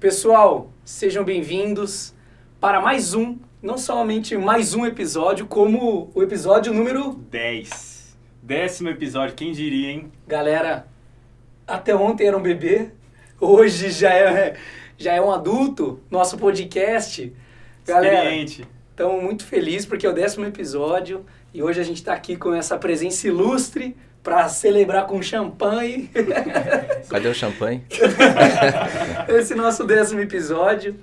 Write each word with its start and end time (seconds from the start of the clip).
Pessoal, 0.00 0.72
sejam 0.82 1.22
bem-vindos 1.22 2.14
para 2.58 2.80
mais 2.80 3.12
um, 3.12 3.36
não 3.62 3.76
somente 3.76 4.34
mais 4.34 4.72
um 4.72 4.86
episódio, 4.86 5.46
como 5.46 6.10
o 6.14 6.22
episódio 6.22 6.72
número 6.72 7.12
10. 7.30 8.16
Décimo 8.42 8.88
episódio, 8.88 9.34
quem 9.34 9.52
diria, 9.52 9.90
hein? 9.90 10.10
Galera, 10.26 10.86
até 11.66 11.94
ontem 11.94 12.26
era 12.26 12.34
um 12.34 12.40
bebê, 12.40 12.92
hoje 13.38 13.90
já 13.90 14.14
é, 14.14 14.56
já 14.96 15.12
é 15.12 15.20
um 15.20 15.30
adulto, 15.30 16.00
nosso 16.10 16.38
podcast. 16.38 17.30
Galera, 17.84 18.24
Experiente. 18.24 18.66
estamos 18.88 19.22
muito 19.22 19.44
felizes 19.44 19.84
porque 19.84 20.06
é 20.06 20.08
o 20.08 20.14
décimo 20.14 20.46
episódio 20.46 21.26
e 21.52 21.62
hoje 21.62 21.78
a 21.78 21.84
gente 21.84 21.98
está 21.98 22.14
aqui 22.14 22.36
com 22.36 22.54
essa 22.54 22.78
presença 22.78 23.26
ilustre 23.26 23.94
para 24.22 24.48
celebrar 24.48 25.06
com 25.06 25.22
champanhe 25.22 26.10
Cadê 27.08 27.28
o 27.28 27.34
champanhe? 27.34 27.82
esse 29.28 29.54
nosso 29.54 29.84
décimo 29.84 30.20
episódio. 30.20 30.96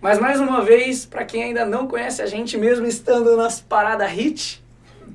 Mas 0.00 0.18
mais 0.18 0.40
uma 0.40 0.62
vez, 0.62 1.04
para 1.04 1.24
quem 1.24 1.42
ainda 1.42 1.64
não 1.64 1.88
conhece 1.88 2.22
a 2.22 2.26
gente, 2.26 2.56
mesmo 2.56 2.86
estando 2.86 3.36
nas 3.36 3.60
paradas 3.60 4.10
hit, 4.10 4.62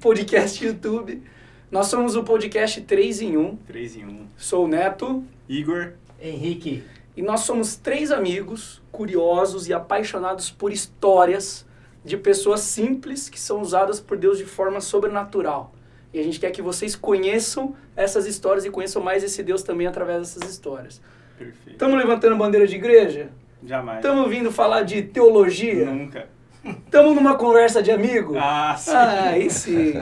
podcast 0.01 0.63
YouTube, 0.65 1.23
nós 1.71 1.87
somos 1.87 2.15
o 2.15 2.23
podcast 2.23 2.81
3 2.81 3.21
em 3.21 3.37
1. 3.37 3.55
3 3.67 3.95
em 3.97 4.05
1. 4.05 4.27
Sou 4.37 4.65
o 4.65 4.67
Neto 4.67 5.23
Igor, 5.47 5.93
Henrique. 6.21 6.83
e 7.15 7.21
nós 7.21 7.41
somos 7.41 7.75
três 7.75 8.11
amigos 8.11 8.81
curiosos 8.91 9.67
e 9.67 9.73
apaixonados 9.73 10.51
por 10.51 10.71
histórias 10.71 11.65
de 12.03 12.17
pessoas 12.17 12.59
simples 12.61 13.29
que 13.29 13.39
são 13.39 13.61
usadas 13.61 13.99
por 13.99 14.17
Deus 14.17 14.37
de 14.37 14.45
forma 14.45 14.81
sobrenatural. 14.81 15.72
E 16.13 16.19
a 16.19 16.23
gente 16.23 16.39
quer 16.39 16.51
que 16.51 16.61
vocês 16.61 16.95
conheçam 16.95 17.75
essas 17.95 18.27
histórias 18.27 18.65
e 18.65 18.69
conheçam 18.69 19.01
mais 19.01 19.23
esse 19.23 19.41
Deus 19.41 19.63
também 19.63 19.87
através 19.87 20.19
dessas 20.19 20.49
histórias. 20.49 21.01
perfeito. 21.37 21.71
Estamos 21.71 21.97
levantando 21.97 22.35
bandeira 22.35 22.67
de 22.67 22.75
igreja? 22.75 23.29
Jamais. 23.65 23.99
Estamos 23.99 24.29
vindo 24.29 24.51
falar 24.51 24.83
de 24.83 25.01
teologia? 25.01 25.85
Nunca. 25.85 26.27
Estamos 26.63 27.15
numa 27.15 27.35
conversa 27.35 27.81
de 27.83 27.91
amigo? 27.91 28.35
Ah, 28.37 28.75
sim. 28.77 28.91
Ah, 28.91 29.23
aí 29.29 29.49
sim. 29.49 29.93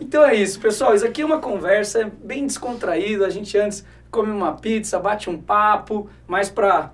Então 0.00 0.24
é 0.24 0.34
isso, 0.34 0.58
pessoal. 0.60 0.94
Isso 0.94 1.04
aqui 1.04 1.20
é 1.20 1.24
uma 1.24 1.40
conversa 1.40 2.10
bem 2.22 2.46
descontraída. 2.46 3.26
A 3.26 3.30
gente 3.30 3.56
antes 3.58 3.84
come 4.10 4.30
uma 4.30 4.54
pizza, 4.54 4.98
bate 4.98 5.28
um 5.28 5.36
papo, 5.36 6.08
mas 6.26 6.48
para 6.48 6.92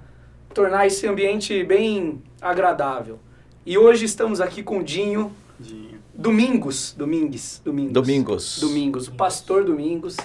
tornar 0.52 0.86
esse 0.86 1.06
ambiente 1.06 1.62
bem 1.62 2.20
agradável. 2.40 3.20
E 3.64 3.78
hoje 3.78 4.06
estamos 4.06 4.40
aqui 4.40 4.62
com 4.62 4.78
o 4.78 4.82
Dinho 4.82 5.32
Dinho. 5.60 5.91
Domingos. 6.14 6.94
Domingos. 6.96 7.60
Domingos. 7.64 7.92
Domingos. 7.92 8.58
Domingos. 8.60 9.08
O 9.08 9.12
pastor 9.12 9.64
Domingos. 9.64 10.16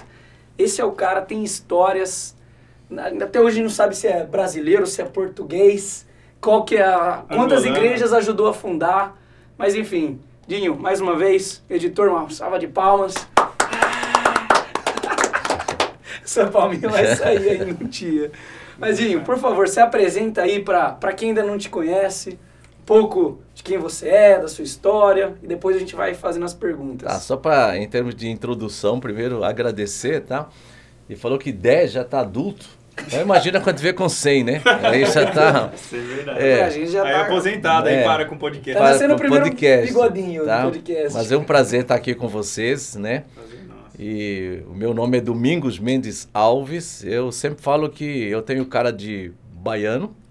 Esse 0.56 0.80
é 0.80 0.84
o 0.84 0.92
cara, 0.92 1.22
tem 1.22 1.42
histórias. 1.42 2.36
Até 3.22 3.40
hoje 3.40 3.62
não 3.62 3.70
sabe 3.70 3.96
se 3.96 4.06
é 4.06 4.24
brasileiro, 4.24 4.86
se 4.86 5.00
é 5.00 5.04
português. 5.04 6.06
Qual 6.40 6.64
que 6.64 6.76
é 6.76 6.84
a. 6.84 7.24
Quantas 7.28 7.64
Angolano. 7.64 7.84
igrejas 7.84 8.12
ajudou 8.12 8.48
a 8.48 8.52
fundar. 8.52 9.16
Mas 9.56 9.74
enfim, 9.74 10.20
Dinho, 10.46 10.78
mais 10.78 11.00
uma 11.00 11.14
vez, 11.14 11.62
editor, 11.68 12.08
uma 12.08 12.28
salva 12.30 12.58
de 12.58 12.66
palmas. 12.66 13.14
Essa 16.24 16.46
palminha 16.46 16.88
vai 16.88 17.14
sair 17.16 17.50
aí 17.50 17.64
no 17.64 17.86
dia. 17.86 18.30
Mas, 18.78 18.96
Dinho, 18.96 19.22
por 19.22 19.36
favor, 19.36 19.68
se 19.68 19.80
apresenta 19.80 20.42
aí 20.42 20.62
para 20.62 21.12
quem 21.14 21.30
ainda 21.30 21.42
não 21.42 21.58
te 21.58 21.68
conhece, 21.68 22.38
um 22.80 22.84
pouco 22.86 23.40
de 23.58 23.64
quem 23.64 23.76
você 23.76 24.08
é, 24.08 24.38
da 24.38 24.46
sua 24.46 24.62
história, 24.62 25.34
e 25.42 25.46
depois 25.48 25.74
a 25.76 25.80
gente 25.80 25.96
vai 25.96 26.14
fazendo 26.14 26.44
as 26.44 26.54
perguntas. 26.54 27.10
Tá, 27.10 27.18
só 27.18 27.36
para, 27.36 27.76
em 27.76 27.88
termos 27.88 28.14
de 28.14 28.28
introdução, 28.28 29.00
primeiro 29.00 29.42
agradecer, 29.42 30.20
tá? 30.20 30.48
E 31.10 31.16
falou 31.16 31.38
que 31.38 31.50
10 31.50 31.90
já 31.90 32.04
tá 32.04 32.20
adulto. 32.20 32.66
Então 33.04 33.20
imagina 33.20 33.60
quando 33.60 33.78
vê 33.78 33.92
com 33.92 34.08
100, 34.08 34.44
né? 34.44 34.62
Aí 34.82 35.04
já 35.06 35.26
tá... 35.26 35.72
Isso 35.74 35.96
é 35.96 35.98
verdade. 35.98 36.40
É. 36.40 36.62
a 36.62 36.70
gente 36.70 36.90
já 36.90 37.02
aí 37.02 37.12
tá, 37.12 37.20
aposentado, 37.22 37.88
aí 37.88 37.96
É. 37.96 38.04
para 38.04 38.26
com 38.26 38.36
o 38.36 38.38
podcast. 38.38 38.80
Tá 38.80 38.90
nascendo 38.90 39.14
o 39.14 39.16
primeiro 39.16 39.44
podcast, 39.44 39.86
bigodinho 39.88 40.44
tá? 40.44 40.62
do 40.62 40.70
podcast. 40.70 41.14
Mas 41.14 41.32
é 41.32 41.36
um 41.36 41.44
prazer 41.44 41.82
estar 41.82 41.96
aqui 41.96 42.14
com 42.14 42.28
vocês, 42.28 42.94
né? 42.94 43.24
Prazer. 43.34 43.58
E 43.98 44.62
o 44.68 44.74
meu 44.74 44.94
nome 44.94 45.18
é 45.18 45.20
Domingos 45.20 45.80
Mendes 45.80 46.28
Alves. 46.32 47.02
Eu 47.02 47.32
sempre 47.32 47.60
falo 47.60 47.88
que 47.88 48.04
eu 48.04 48.40
tenho 48.40 48.64
cara 48.66 48.92
de 48.92 49.32
baiano. 49.52 50.14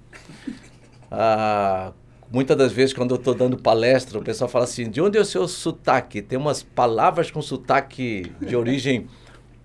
Ah, 1.10 1.94
muitas 2.32 2.58
das 2.58 2.72
vezes, 2.72 2.94
quando 2.94 3.12
eu 3.12 3.18
estou 3.18 3.34
dando 3.34 3.58
palestra, 3.58 4.20
o 4.20 4.24
pessoal 4.24 4.50
fala 4.50 4.66
assim: 4.66 4.90
de 4.90 5.02
onde 5.02 5.18
é 5.18 5.22
o 5.22 5.26
seu 5.26 5.48
sotaque? 5.48 6.22
Tem 6.22 6.38
umas 6.38 6.64
palavras 6.64 7.32
com 7.32 7.42
sotaque 7.42 8.32
de 8.42 8.56
origem 8.56 9.08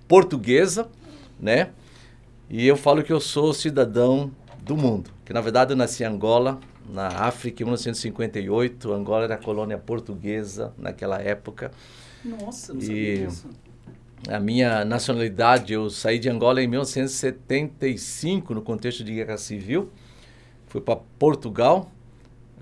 portuguesa, 0.09 0.89
né? 1.41 1.71
E 2.51 2.67
eu 2.67 2.77
falo 2.77 3.03
que 3.03 3.13
eu 3.13 3.21
sou 3.21 3.53
cidadão 3.55 4.31
do 4.63 4.77
mundo. 4.77 5.11
Que 5.25 5.33
na 5.33 5.41
verdade 5.41 5.73
eu 5.73 5.77
nasci 5.77 6.03
em 6.03 6.07
Angola, 6.07 6.59
na 6.89 7.07
África, 7.09 7.63
em 7.63 7.67
1958. 7.67 8.93
Angola 8.93 9.25
era 9.25 9.37
colônia 9.39 9.79
portuguesa 9.79 10.73
naquela 10.77 11.21
época. 11.21 11.71
Nossa, 12.25 12.73
não 12.75 12.81
E- 12.81 12.85
sabia 12.85 13.27
disso. 13.27 13.47
A 14.29 14.39
minha 14.39 14.85
nacionalidade, 14.85 15.73
eu 15.73 15.91
saí 15.91 16.17
de 16.19 16.29
Angola 16.29 16.63
em 16.63 16.69
1975, 16.69 18.55
no 18.55 18.63
contexto 18.63 19.03
de 19.03 19.15
guerra 19.15 19.37
civil. 19.37 19.91
Fui 20.69 20.81
para 20.81 20.97
Portugal. 21.19 21.91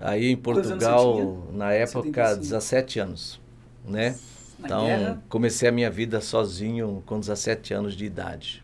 Aí 0.01 0.31
em 0.31 0.37
Portugal, 0.37 1.47
na 1.51 1.71
época, 1.73 2.35
75. 2.35 2.41
17 2.41 2.99
anos. 2.99 3.41
Né? 3.85 4.19
Na 4.59 4.65
Então, 4.65 4.85
guerra? 4.85 5.23
comecei 5.29 5.69
a 5.69 5.71
minha 5.71 5.89
vida 5.89 6.21
sozinho 6.21 7.03
com 7.05 7.19
17 7.19 7.73
anos 7.73 7.95
de 7.95 8.05
idade. 8.05 8.63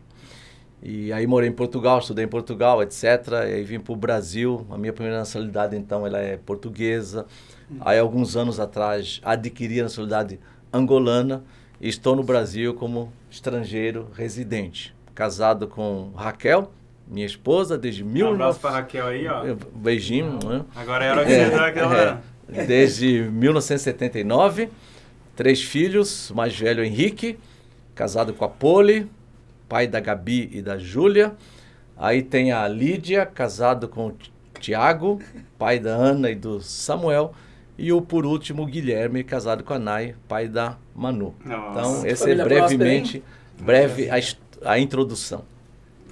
E 0.82 1.12
aí 1.12 1.26
morei 1.26 1.48
em 1.48 1.52
Portugal, 1.52 1.98
estudei 1.98 2.24
em 2.24 2.28
Portugal, 2.28 2.82
etc. 2.82 3.04
E 3.48 3.54
aí 3.54 3.64
vim 3.64 3.80
para 3.80 3.92
o 3.92 3.96
Brasil. 3.96 4.64
A 4.70 4.78
minha 4.78 4.92
primeira 4.92 5.18
nacionalidade, 5.18 5.76
então, 5.76 6.06
ela 6.06 6.18
é 6.18 6.36
portuguesa. 6.36 7.26
Aí, 7.80 7.98
alguns 7.98 8.36
anos 8.36 8.60
atrás, 8.60 9.20
adquiri 9.24 9.80
a 9.80 9.84
nacionalidade 9.84 10.38
angolana. 10.72 11.42
E 11.80 11.88
estou 11.88 12.14
no 12.16 12.22
Brasil 12.22 12.74
como 12.74 13.12
estrangeiro 13.30 14.08
residente. 14.14 14.94
Casado 15.14 15.66
com 15.66 16.12
Raquel, 16.14 16.72
minha 17.10 17.26
esposa, 17.26 17.78
desde 17.78 18.02
Um 18.04 18.06
mil... 18.06 18.28
abraço 18.28 18.60
pra 18.60 18.70
Raquel 18.70 19.06
aí, 19.06 19.26
ó. 19.26 19.54
Beijinho, 19.74 20.38
né? 20.44 20.64
Agora 20.76 21.04
é 21.04 21.10
hora 21.10 21.24
que 21.24 21.30
você 21.30 21.50
dá 21.50 21.66
aquela... 21.66 22.22
É, 22.50 22.64
desde 22.64 23.28
1979, 23.30 24.70
três 25.36 25.62
filhos, 25.62 26.30
o 26.30 26.34
mais 26.34 26.58
velho 26.58 26.82
Henrique, 26.82 27.38
casado 27.94 28.32
com 28.32 28.44
a 28.44 28.48
Poli, 28.48 29.10
pai 29.68 29.86
da 29.86 30.00
Gabi 30.00 30.48
e 30.52 30.62
da 30.62 30.78
Júlia. 30.78 31.34
Aí 31.96 32.22
tem 32.22 32.52
a 32.52 32.66
Lídia, 32.66 33.26
casado 33.26 33.88
com 33.88 34.08
o 34.08 34.16
Tiago, 34.60 35.20
pai 35.58 35.78
da 35.78 35.90
Ana 35.90 36.30
e 36.30 36.34
do 36.34 36.60
Samuel. 36.60 37.34
E 37.76 37.92
o, 37.92 38.00
por 38.00 38.26
último, 38.26 38.62
o 38.62 38.66
Guilherme, 38.66 39.22
casado 39.22 39.62
com 39.62 39.74
a 39.74 39.78
Nai, 39.78 40.14
pai 40.26 40.48
da 40.48 40.76
Manu. 40.94 41.34
Nossa. 41.44 41.70
Então, 41.70 42.06
esse 42.06 42.30
é 42.30 42.34
brevemente, 42.34 43.22
próspera, 43.56 43.88
breve 43.88 44.10
a, 44.10 44.72
a 44.72 44.78
introdução. 44.78 45.44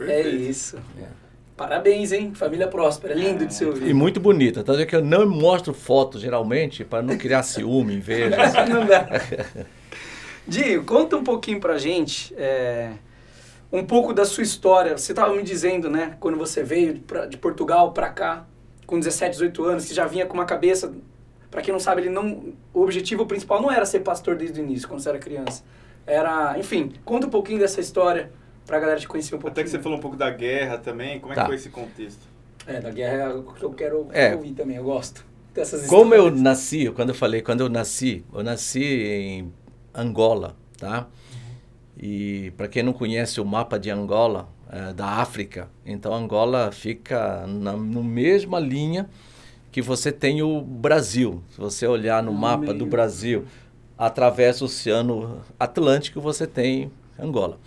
É 0.00 0.04
Perfeito. 0.06 0.36
isso. 0.42 0.78
Parabéns, 1.56 2.12
hein? 2.12 2.32
Família 2.34 2.68
próspera. 2.68 3.14
Lindo 3.14 3.46
de 3.46 3.54
se 3.54 3.64
ouvir. 3.64 3.88
E 3.88 3.94
muito 3.94 4.20
bonita. 4.20 4.62
Tanto 4.62 4.80
é 4.80 4.84
que 4.86 4.94
eu 4.94 5.02
não 5.02 5.26
mostro 5.28 5.72
foto, 5.72 6.18
geralmente, 6.18 6.84
para 6.84 7.02
não 7.02 7.16
criar 7.16 7.42
ciúme, 7.42 7.94
inveja. 7.94 8.42
assim. 8.42 8.56
Não 8.70 8.84
dá. 8.84 9.06
Dinho, 10.46 10.84
conta 10.84 11.16
um 11.16 11.24
pouquinho 11.24 11.58
pra 11.58 11.76
gente, 11.76 12.32
é, 12.36 12.92
um 13.72 13.84
pouco 13.84 14.12
da 14.12 14.24
sua 14.24 14.42
história. 14.44 14.96
Você 14.96 15.12
estava 15.12 15.34
me 15.34 15.42
dizendo, 15.42 15.90
né, 15.90 16.16
quando 16.20 16.36
você 16.38 16.62
veio 16.62 16.94
de, 16.94 17.00
pra- 17.00 17.26
de 17.26 17.36
Portugal 17.36 17.90
pra 17.92 18.10
cá, 18.10 18.46
com 18.86 18.98
17, 18.98 19.32
18 19.32 19.64
anos, 19.64 19.86
que 19.86 19.94
já 19.94 20.06
vinha 20.06 20.24
com 20.26 20.34
uma 20.34 20.44
cabeça. 20.44 20.92
Pra 21.50 21.62
quem 21.62 21.72
não 21.72 21.80
sabe, 21.80 22.02
ele 22.02 22.10
não, 22.10 22.52
o 22.72 22.82
objetivo 22.82 23.26
principal 23.26 23.60
não 23.62 23.70
era 23.72 23.84
ser 23.86 24.00
pastor 24.00 24.36
desde 24.36 24.60
o 24.60 24.62
início, 24.62 24.86
quando 24.86 25.00
você 25.00 25.08
era 25.08 25.18
criança. 25.18 25.64
Era, 26.06 26.56
enfim, 26.58 26.92
conta 27.04 27.26
um 27.26 27.30
pouquinho 27.30 27.58
dessa 27.58 27.80
história 27.80 28.30
pra 28.66 28.78
galera 28.80 28.98
te 29.00 29.06
conhecer 29.08 29.34
um 29.34 29.38
pouquinho. 29.38 29.52
Até 29.52 29.62
que 29.64 29.70
você 29.70 29.78
falou 29.78 29.98
um 29.98 30.00
pouco 30.00 30.16
da 30.16 30.30
guerra 30.30 30.76
também, 30.78 31.20
como 31.20 31.32
é 31.32 31.36
Tá. 31.36 31.42
que 31.42 31.46
foi 31.48 31.56
esse 31.56 31.70
contexto? 31.70 32.26
É, 32.66 32.80
da 32.80 32.90
guerra 32.90 33.14
é 33.16 33.22
algo 33.26 33.52
que 33.54 33.62
eu 33.62 33.70
quero 33.72 34.08
É. 34.12 34.34
ouvir 34.34 34.52
também, 34.52 34.76
eu 34.76 34.84
gosto 34.84 35.24
dessas 35.54 35.86
Como 35.86 36.14
eu 36.14 36.30
nasci, 36.30 36.90
quando 36.90 37.10
eu 37.10 37.14
falei, 37.14 37.40
quando 37.40 37.60
eu 37.60 37.68
nasci, 37.68 38.24
eu 38.34 38.42
nasci 38.42 38.82
em 38.84 39.52
Angola, 39.94 40.54
tá? 40.76 41.06
E 41.96 42.52
para 42.56 42.68
quem 42.68 42.82
não 42.82 42.92
conhece 42.92 43.40
o 43.40 43.44
mapa 43.44 43.78
de 43.78 43.90
Angola, 43.90 44.48
eh, 44.70 44.92
da 44.92 45.06
África, 45.06 45.68
então 45.84 46.12
Angola 46.12 46.70
fica 46.72 47.46
na 47.46 47.72
no 47.72 48.02
mesma 48.04 48.58
linha 48.58 49.08
que 49.72 49.80
você 49.80 50.10
tem 50.12 50.42
o 50.42 50.60
Brasil. 50.60 51.42
Se 51.52 51.58
você 51.58 51.86
olhar 51.86 52.22
no 52.22 52.32
No 52.32 52.38
mapa 52.38 52.66
do 52.66 52.80
meio. 52.80 52.86
Brasil, 52.86 53.44
através 53.96 54.58
do 54.58 54.66
Oceano 54.66 55.40
Atlântico, 55.58 56.20
você 56.20 56.46
tem 56.46 56.90
Angola. 57.18 57.58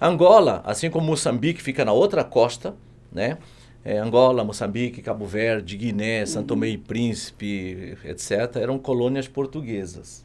Angola, 0.00 0.62
assim 0.64 0.90
como 0.90 1.06
Moçambique 1.06 1.62
fica 1.62 1.84
na 1.84 1.92
outra 1.92 2.22
costa, 2.22 2.74
né? 3.12 3.38
É, 3.84 3.98
Angola, 3.98 4.44
Moçambique, 4.44 5.02
Cabo 5.02 5.24
Verde, 5.24 5.76
Guiné, 5.76 6.26
São 6.26 6.44
Tomé 6.44 6.68
e 6.68 6.78
Príncipe, 6.78 7.96
etc., 8.04 8.56
eram 8.56 8.78
colônias 8.78 9.26
portuguesas, 9.26 10.24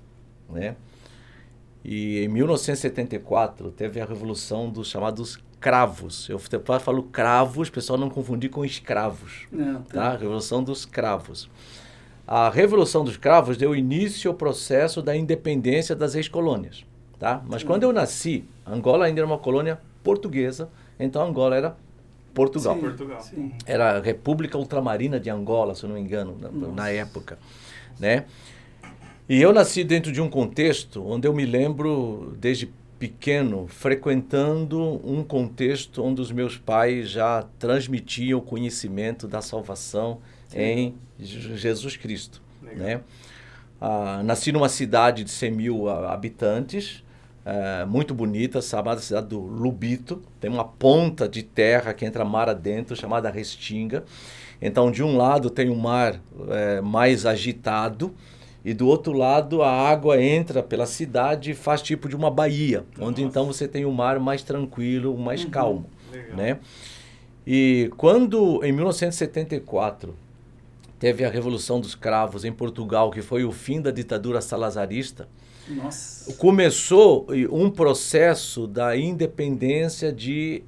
né? 0.49 0.75
E 1.83 2.19
em 2.23 2.27
1974 2.27 3.71
teve 3.71 3.99
a 3.99 4.05
revolução 4.05 4.69
dos 4.69 4.89
chamados 4.89 5.37
cravos. 5.59 6.29
Eu 6.29 6.39
falo 6.79 7.03
cravos, 7.03 7.69
pessoal 7.69 7.97
não 7.97 8.09
confundir 8.09 8.49
com 8.49 8.65
escravos. 8.65 9.47
Não, 9.51 9.81
tá? 9.83 10.11
tá? 10.11 10.17
Revolução 10.17 10.63
dos 10.63 10.85
Cravos. 10.85 11.49
A 12.27 12.49
Revolução 12.49 13.03
dos 13.03 13.17
Cravos 13.17 13.57
deu 13.57 13.75
início 13.75 14.29
ao 14.29 14.35
processo 14.35 15.01
da 15.01 15.15
independência 15.15 15.95
das 15.95 16.15
ex-colônias. 16.15 16.85
Tá? 17.23 17.41
Mas 17.47 17.63
quando 17.63 17.83
eu 17.83 17.93
nasci, 17.93 18.43
Angola 18.67 19.05
ainda 19.05 19.21
era 19.21 19.25
uma 19.25 19.37
colônia 19.37 19.79
portuguesa, 20.03 20.67
então 20.99 21.25
Angola 21.25 21.55
era 21.55 21.77
Portugal. 22.33 22.75
Sim, 22.75 22.81
Portugal. 22.81 23.21
Sim. 23.21 23.53
Era 23.65 23.95
a 23.95 24.01
República 24.01 24.57
Ultramarina 24.57 25.17
de 25.21 25.29
Angola, 25.29 25.73
se 25.73 25.85
eu 25.85 25.87
não 25.87 25.95
me 25.95 26.01
engano, 26.01 26.37
na, 26.37 26.49
na 26.49 26.89
época. 26.89 27.39
Né? 27.97 28.25
E 29.29 29.41
eu 29.41 29.53
nasci 29.53 29.85
dentro 29.85 30.11
de 30.11 30.19
um 30.19 30.29
contexto 30.29 31.01
onde 31.01 31.25
eu 31.25 31.33
me 31.33 31.45
lembro, 31.45 32.35
desde 32.41 32.69
pequeno, 32.99 33.67
frequentando 33.69 34.99
um 35.09 35.23
contexto 35.23 36.03
onde 36.03 36.19
os 36.19 36.29
meus 36.29 36.57
pais 36.57 37.09
já 37.09 37.45
transmitiam 37.57 38.39
o 38.39 38.41
conhecimento 38.41 39.29
da 39.29 39.41
salvação 39.41 40.19
Sim. 40.49 40.59
em 40.59 40.95
Jesus 41.17 41.95
Cristo. 41.95 42.41
Né? 42.61 42.99
Ah, 43.79 44.21
nasci 44.25 44.51
numa 44.51 44.67
cidade 44.67 45.23
de 45.23 45.31
100 45.31 45.51
mil 45.51 45.87
habitantes, 45.89 47.01
é, 47.45 47.85
muito 47.85 48.13
bonita, 48.13 48.61
chamada 48.61 49.01
cidade 49.01 49.27
do 49.27 49.39
Lubito. 49.39 50.21
Tem 50.39 50.49
uma 50.49 50.65
ponta 50.65 51.27
de 51.27 51.43
terra 51.43 51.93
que 51.93 52.05
entra 52.05 52.23
mar 52.23 52.49
adentro, 52.49 52.95
chamada 52.95 53.29
Restinga. 53.29 54.03
Então, 54.61 54.89
de 54.89 55.03
um 55.03 55.17
lado 55.17 55.49
tem 55.49 55.69
o 55.69 55.73
um 55.73 55.79
mar 55.79 56.19
é, 56.49 56.79
mais 56.81 57.25
agitado, 57.25 58.13
e 58.63 58.73
do 58.73 58.87
outro 58.87 59.11
lado 59.11 59.61
a 59.61 59.69
água 59.69 60.21
entra 60.21 60.63
pela 60.63 60.85
cidade 60.85 61.51
e 61.51 61.53
faz 61.53 61.81
tipo 61.81 62.07
de 62.07 62.15
uma 62.15 62.31
baía, 62.31 62.85
Nossa. 62.95 63.09
onde 63.09 63.21
então 63.21 63.45
você 63.45 63.67
tem 63.67 63.83
o 63.83 63.89
um 63.89 63.93
mar 63.93 64.19
mais 64.19 64.41
tranquilo, 64.41 65.17
mais 65.17 65.43
uhum. 65.43 65.49
calmo, 65.49 65.85
Legal. 66.11 66.37
né? 66.37 66.59
E 67.45 67.91
quando 67.97 68.63
em 68.63 68.71
1974 68.71 70.15
teve 70.97 71.25
a 71.25 71.29
Revolução 71.29 71.81
dos 71.81 71.93
Cravos 71.93 72.45
em 72.45 72.53
Portugal, 72.53 73.11
que 73.11 73.21
foi 73.21 73.43
o 73.43 73.51
fim 73.51 73.81
da 73.81 73.91
ditadura 73.91 74.39
salazarista, 74.39 75.27
Nossa. 75.67 76.33
começou 76.33 77.27
um 77.51 77.69
processo 77.69 78.67
da 78.67 78.97
independência 78.97 80.11
de 80.11 80.63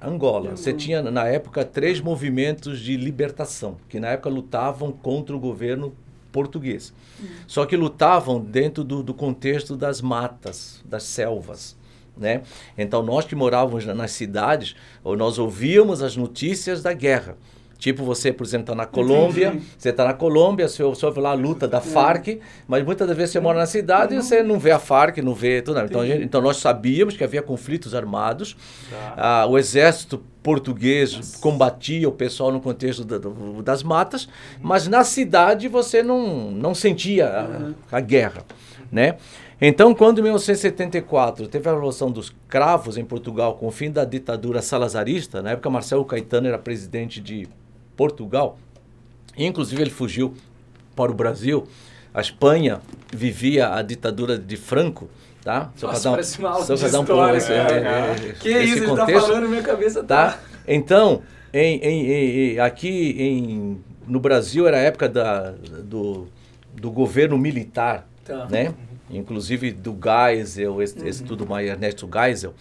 Angola. 0.00 0.50
Você 0.50 0.72
tinha 0.72 1.02
na 1.02 1.26
época 1.26 1.64
três 1.64 2.00
movimentos 2.00 2.80
de 2.80 2.96
libertação, 2.96 3.76
que 3.88 3.98
na 3.98 4.08
época 4.08 4.28
lutavam 4.28 4.92
contra 4.92 5.34
o 5.34 5.40
governo 5.40 5.94
português. 6.30 6.92
Uhum. 7.18 7.26
Só 7.46 7.64
que 7.64 7.76
lutavam 7.76 8.38
dentro 8.38 8.84
do, 8.84 9.02
do, 9.02 9.14
contexto 9.14 9.74
das 9.74 10.02
matas, 10.02 10.82
das 10.84 11.02
selvas. 11.04 11.76
Né? 12.14 12.42
Então, 12.76 13.02
nós 13.02 13.24
que 13.24 13.34
morávamos 13.34 13.86
nas 13.86 14.10
cidades, 14.10 14.76
nós 15.04 15.38
ouvíamos 15.38 16.02
as 16.02 16.16
notícias 16.16 16.82
da 16.82 16.92
guerra. 16.92 17.36
Tipo, 17.78 18.04
você, 18.04 18.32
por 18.32 18.44
exemplo, 18.44 18.64
está 18.64 18.74
na 18.74 18.86
Colômbia, 18.86 19.48
Entendi. 19.48 19.66
você 19.76 19.90
está 19.90 20.04
na 20.04 20.14
Colômbia, 20.14 20.68
você 20.68 20.82
ouve 20.82 21.20
lá 21.20 21.30
a 21.30 21.34
luta 21.34 21.68
da 21.68 21.78
é. 21.78 21.80
Farc, 21.80 22.40
mas 22.66 22.84
muitas 22.84 23.06
das 23.06 23.16
vezes 23.16 23.32
você 23.32 23.40
mora 23.40 23.58
na 23.58 23.66
cidade 23.66 24.14
e 24.14 24.16
você 24.16 24.42
não 24.42 24.58
vê 24.58 24.70
a 24.70 24.78
Farc, 24.78 25.18
não 25.18 25.34
vê 25.34 25.60
tudo. 25.60 25.78
Então, 25.80 26.06
gente, 26.06 26.24
então 26.24 26.40
nós 26.40 26.56
sabíamos 26.56 27.16
que 27.16 27.22
havia 27.22 27.42
conflitos 27.42 27.94
armados, 27.94 28.56
tá. 28.90 29.14
ah, 29.16 29.46
o 29.46 29.58
exército 29.58 30.22
português 30.42 31.16
Nossa. 31.16 31.38
combatia 31.40 32.08
o 32.08 32.12
pessoal 32.12 32.52
no 32.52 32.60
contexto 32.60 33.04
da, 33.04 33.18
das 33.62 33.82
matas, 33.82 34.28
mas 34.60 34.86
na 34.86 35.02
cidade 35.04 35.68
você 35.68 36.02
não, 36.02 36.50
não 36.50 36.74
sentia 36.74 37.74
a, 37.90 37.96
a 37.96 38.00
guerra, 38.00 38.44
né? 38.90 39.16
Então, 39.60 39.94
quando 39.94 40.18
em 40.18 40.22
1974 40.22 41.48
teve 41.48 41.66
a 41.68 41.72
Revolução 41.72 42.10
dos 42.10 42.34
Cravos 42.46 42.98
em 42.98 43.04
Portugal, 43.04 43.54
com 43.54 43.66
o 43.66 43.70
fim 43.70 43.90
da 43.90 44.04
ditadura 44.04 44.60
salazarista, 44.60 45.40
na 45.40 45.52
época 45.52 45.70
Marcelo 45.70 46.04
Caetano 46.04 46.46
era 46.46 46.58
presidente 46.58 47.20
de 47.22 47.48
Portugal. 47.96 48.58
Inclusive, 49.36 49.82
ele 49.82 49.90
fugiu 49.90 50.34
para 50.94 51.10
o 51.10 51.14
Brasil. 51.14 51.66
A 52.12 52.20
Espanha 52.20 52.80
vivia 53.12 53.74
a 53.74 53.82
ditadura 53.82 54.38
de 54.38 54.56
Franco. 54.56 55.08
Tá? 55.42 55.70
Só 55.76 55.88
para 55.88 55.98
dar, 56.00 56.18
um, 56.18 56.22
só 56.64 56.88
dar 56.88 57.00
um 57.00 57.04
pouco 57.04 57.28
esse, 57.36 57.52
é, 57.52 57.56
é, 57.56 58.34
que 58.40 58.48
esse 58.48 58.78
isso, 58.78 58.86
contexto, 58.86 59.10
ele 59.10 59.20
tá 59.20 59.26
falando, 59.26 59.48
minha 59.48 59.62
cabeça 59.62 60.02
tá... 60.02 60.32
tá? 60.32 60.40
Então, 60.66 61.22
em, 61.52 61.78
em, 61.78 62.10
em, 62.54 62.58
aqui 62.58 63.14
em, 63.16 63.80
no 64.08 64.18
Brasil 64.18 64.66
era 64.66 64.78
a 64.78 64.80
época 64.80 65.08
da, 65.08 65.52
do, 65.84 66.26
do 66.74 66.90
governo 66.90 67.38
militar, 67.38 68.08
tá. 68.24 68.46
né? 68.46 68.74
Inclusive 69.08 69.70
do 69.70 69.96
Geisel, 69.96 70.82
esse, 70.82 70.98
uhum. 70.98 71.06
esse 71.06 71.22
tudo 71.22 71.46
mais 71.46 71.68
Ernesto 71.68 72.08
Geisel. 72.12 72.52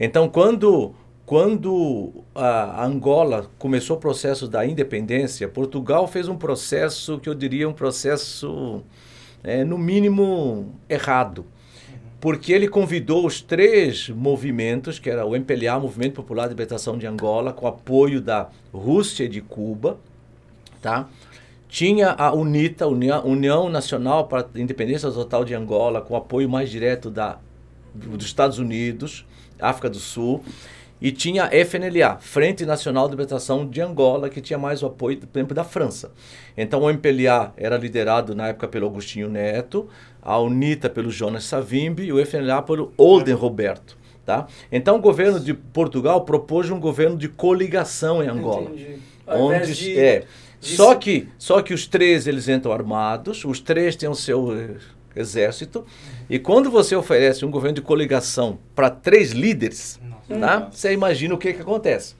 Então, 0.00 0.28
quando 0.28 0.92
quando 1.26 2.12
a 2.34 2.84
Angola 2.84 3.50
começou 3.58 3.96
o 3.96 4.00
processo 4.00 4.46
da 4.46 4.66
independência, 4.66 5.48
Portugal 5.48 6.06
fez 6.06 6.28
um 6.28 6.36
processo 6.36 7.18
que 7.18 7.28
eu 7.28 7.34
diria 7.34 7.66
um 7.66 7.72
processo, 7.72 8.82
é, 9.42 9.64
no 9.64 9.78
mínimo, 9.78 10.74
errado. 10.88 11.46
Porque 12.20 12.52
ele 12.52 12.68
convidou 12.68 13.26
os 13.26 13.40
três 13.40 14.10
movimentos, 14.10 14.98
que 14.98 15.08
era 15.08 15.24
o 15.24 15.34
MPLA, 15.34 15.80
Movimento 15.80 16.14
Popular 16.14 16.44
de 16.44 16.50
Libertação 16.50 16.98
de 16.98 17.06
Angola, 17.06 17.52
com 17.54 17.66
apoio 17.66 18.20
da 18.20 18.50
Rússia 18.72 19.24
e 19.24 19.28
de 19.28 19.40
Cuba, 19.40 19.98
tá? 20.80 21.08
Tinha 21.68 22.10
a 22.10 22.32
UNITA, 22.34 22.86
União 22.86 23.68
Nacional 23.68 24.26
para 24.26 24.46
a 24.54 24.60
Independência 24.60 25.10
Total 25.10 25.44
de 25.44 25.54
Angola, 25.54 26.00
com 26.02 26.14
apoio 26.16 26.48
mais 26.48 26.70
direto 26.70 27.10
da, 27.10 27.38
dos 27.94 28.26
Estados 28.26 28.58
Unidos, 28.58 29.26
África 29.58 29.88
do 29.88 29.98
Sul 29.98 30.42
e 31.04 31.12
tinha 31.12 31.44
a 31.44 31.50
FNLA, 31.66 32.16
Frente 32.18 32.64
Nacional 32.64 33.04
de 33.04 33.10
Libertação 33.10 33.68
de 33.68 33.78
Angola, 33.82 34.30
que 34.30 34.40
tinha 34.40 34.58
mais 34.58 34.82
o 34.82 34.86
apoio, 34.86 35.18
por 35.18 35.38
exemplo, 35.38 35.54
da 35.54 35.62
França. 35.62 36.10
Então 36.56 36.80
o 36.80 36.88
MPLA 36.88 37.52
era 37.58 37.76
liderado 37.76 38.34
na 38.34 38.48
época 38.48 38.66
pelo 38.66 38.86
Agostinho 38.86 39.28
Neto, 39.28 39.86
a 40.22 40.38
UNITA 40.38 40.88
pelo 40.88 41.10
Jonas 41.10 41.44
Savimbi 41.44 42.04
e 42.04 42.12
o 42.14 42.24
FNLA 42.24 42.62
pelo 42.62 42.90
Olden 42.96 43.34
Roberto. 43.34 43.98
Tá? 44.24 44.46
Então 44.72 44.96
o 44.96 44.98
governo 44.98 45.38
de 45.38 45.52
Portugal 45.52 46.22
propôs 46.22 46.70
um 46.70 46.80
governo 46.80 47.18
de 47.18 47.28
coligação 47.28 48.24
em 48.24 48.28
Angola. 48.28 48.70
Entendi. 48.70 48.98
onde 49.26 49.74
de, 49.74 50.00
é, 50.00 50.24
de... 50.58 50.68
só 50.68 50.94
que 50.94 51.28
só 51.36 51.60
que 51.60 51.74
os 51.74 51.86
três 51.86 52.26
eles 52.26 52.48
entram 52.48 52.72
armados, 52.72 53.44
os 53.44 53.60
três 53.60 53.94
têm 53.94 54.08
o 54.08 54.14
seu 54.14 54.58
eh, 54.58 54.76
exército 55.14 55.84
e 56.30 56.38
quando 56.38 56.70
você 56.70 56.96
oferece 56.96 57.44
um 57.44 57.50
governo 57.50 57.74
de 57.74 57.82
coligação 57.82 58.58
para 58.74 58.88
três 58.88 59.32
líderes, 59.32 60.00
Tá? 60.28 60.68
Você 60.70 60.92
imagina 60.92 61.34
o 61.34 61.38
que, 61.38 61.52
que 61.52 61.62
acontece. 61.62 62.14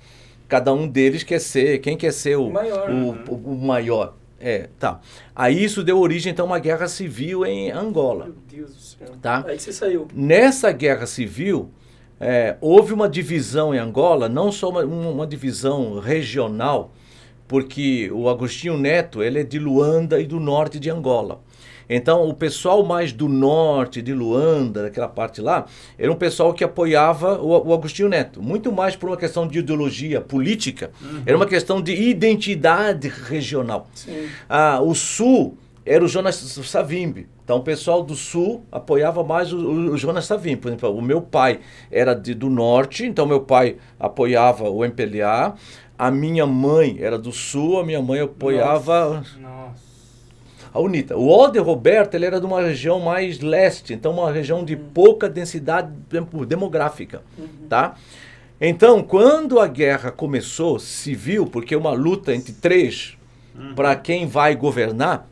Cada 0.49 0.73
um 0.73 0.87
deles 0.87 1.23
quer 1.23 1.41
ser, 1.41 1.79
quem 1.79 1.97
quer 1.97 2.13
ser 2.13 2.37
o, 2.37 2.51
maior, 2.51 2.91
o, 2.91 3.13
né? 3.13 3.25
o, 3.29 3.35
o 3.35 3.57
maior. 3.57 4.15
É, 4.39 4.69
tá. 4.79 5.01
Aí 5.35 5.65
isso 5.65 5.83
deu 5.83 5.99
origem 5.99 6.31
então 6.31 6.45
a 6.45 6.49
uma 6.49 6.59
guerra 6.59 6.87
civil 6.87 7.47
em 7.47 7.71
Angola. 7.71 8.27
Meu 8.27 8.35
Deus 8.47 8.75
do 8.75 8.81
céu. 8.81 9.09
Tá? 9.23 9.45
Aí 9.47 9.59
você 9.59 9.73
saiu. 9.73 10.07
Nessa 10.13 10.71
guerra 10.71 11.07
civil, 11.07 11.71
é, 12.21 12.57
houve 12.61 12.93
uma 12.93 13.09
divisão 13.09 13.75
em 13.75 13.79
Angola, 13.79 14.29
não 14.29 14.53
só 14.53 14.69
uma, 14.69 14.85
uma, 14.85 15.27
divisão 15.27 15.99
regional, 15.99 16.93
porque 17.49 18.11
o 18.13 18.29
Agostinho 18.29 18.77
Neto 18.77 19.23
ele 19.23 19.41
é 19.41 19.45
de 19.45 19.59
Luanda 19.59 20.21
e 20.21 20.27
do 20.27 20.39
norte 20.39 20.79
de 20.79 20.91
Angola. 20.91 21.41
Então, 21.89 22.29
o 22.29 22.35
pessoal 22.35 22.85
mais 22.85 23.13
do 23.13 23.29
norte, 23.29 24.01
de 24.01 24.13
Luanda, 24.13 24.83
daquela 24.83 25.09
parte 25.09 25.41
lá, 25.41 25.67
era 25.99 26.11
um 26.11 26.17
pessoal 26.17 26.53
que 26.53 26.65
apoiava 26.65 27.39
o, 27.41 27.69
o 27.69 27.75
Agostinho 27.75 28.09
Neto. 28.09 28.43
Muito 28.43 28.73
mais 28.73 28.97
por 28.97 29.09
uma 29.09 29.17
questão 29.17 29.47
de 29.47 29.59
ideologia 29.59 30.21
política, 30.21 30.91
uhum. 31.01 31.23
era 31.27 31.37
uma 31.37 31.47
questão 31.47 31.81
de 31.81 31.95
identidade 31.95 33.09
regional. 33.09 33.87
Ah, 34.49 34.81
o 34.81 34.95
sul 34.95 35.57
era 35.85 36.05
o 36.05 36.09
Jonas 36.09 36.37
Savimbi. 36.37 37.29
Então, 37.45 37.59
o 37.59 37.63
pessoal 37.63 38.03
do 38.03 38.15
sul 38.15 38.65
apoiava 38.73 39.23
mais 39.23 39.53
o, 39.53 39.59
o 39.59 39.99
Jonas 39.99 40.25
Savimbi. 40.25 40.57
Por 40.57 40.69
exemplo, 40.69 40.97
o 40.97 41.03
meu 41.03 41.21
pai 41.21 41.61
era 41.91 42.15
de, 42.15 42.33
do 42.35 42.49
norte, 42.49 43.05
então 43.05 43.27
meu 43.27 43.41
pai 43.41 43.77
apoiava 44.01 44.71
o 44.71 44.83
MPLA. 44.83 45.55
A 45.97 46.11
minha 46.11 46.47
mãe 46.47 46.97
era 47.01 47.19
do 47.19 47.31
sul, 47.31 47.79
a 47.79 47.85
minha 47.85 48.01
mãe 48.01 48.21
apoiava... 48.21 49.11
Nossa. 49.11 49.39
Nossa 49.39 49.84
a 50.75 50.81
UNITA. 50.81 51.17
O 51.17 51.33
Alder 51.33 51.63
Roberto 51.63 52.17
ele 52.17 52.27
era 52.27 52.41
de 52.41 52.47
uma 52.47 52.61
região 52.61 52.99
mais 52.99 53.39
leste, 53.39 53.95
então 53.95 54.13
uma 54.13 54.33
região 54.33 54.65
de 54.65 54.75
pouca 54.75 55.29
densidade 55.29 55.93
demográfica, 56.49 57.23
uhum. 57.39 57.69
tá? 57.69 57.95
Então, 58.61 59.03
quando 59.03 59.61
a 59.61 59.69
guerra 59.69 60.11
começou 60.11 60.81
civil, 60.81 61.47
porque 61.47 61.75
é 61.75 61.79
uma 61.79 61.93
luta 61.93 62.35
entre 62.35 62.53
três 62.53 63.17
uhum. 63.55 63.75
para 63.75 63.95
quem 63.95 64.27
vai 64.27 64.57
governar, 64.57 65.29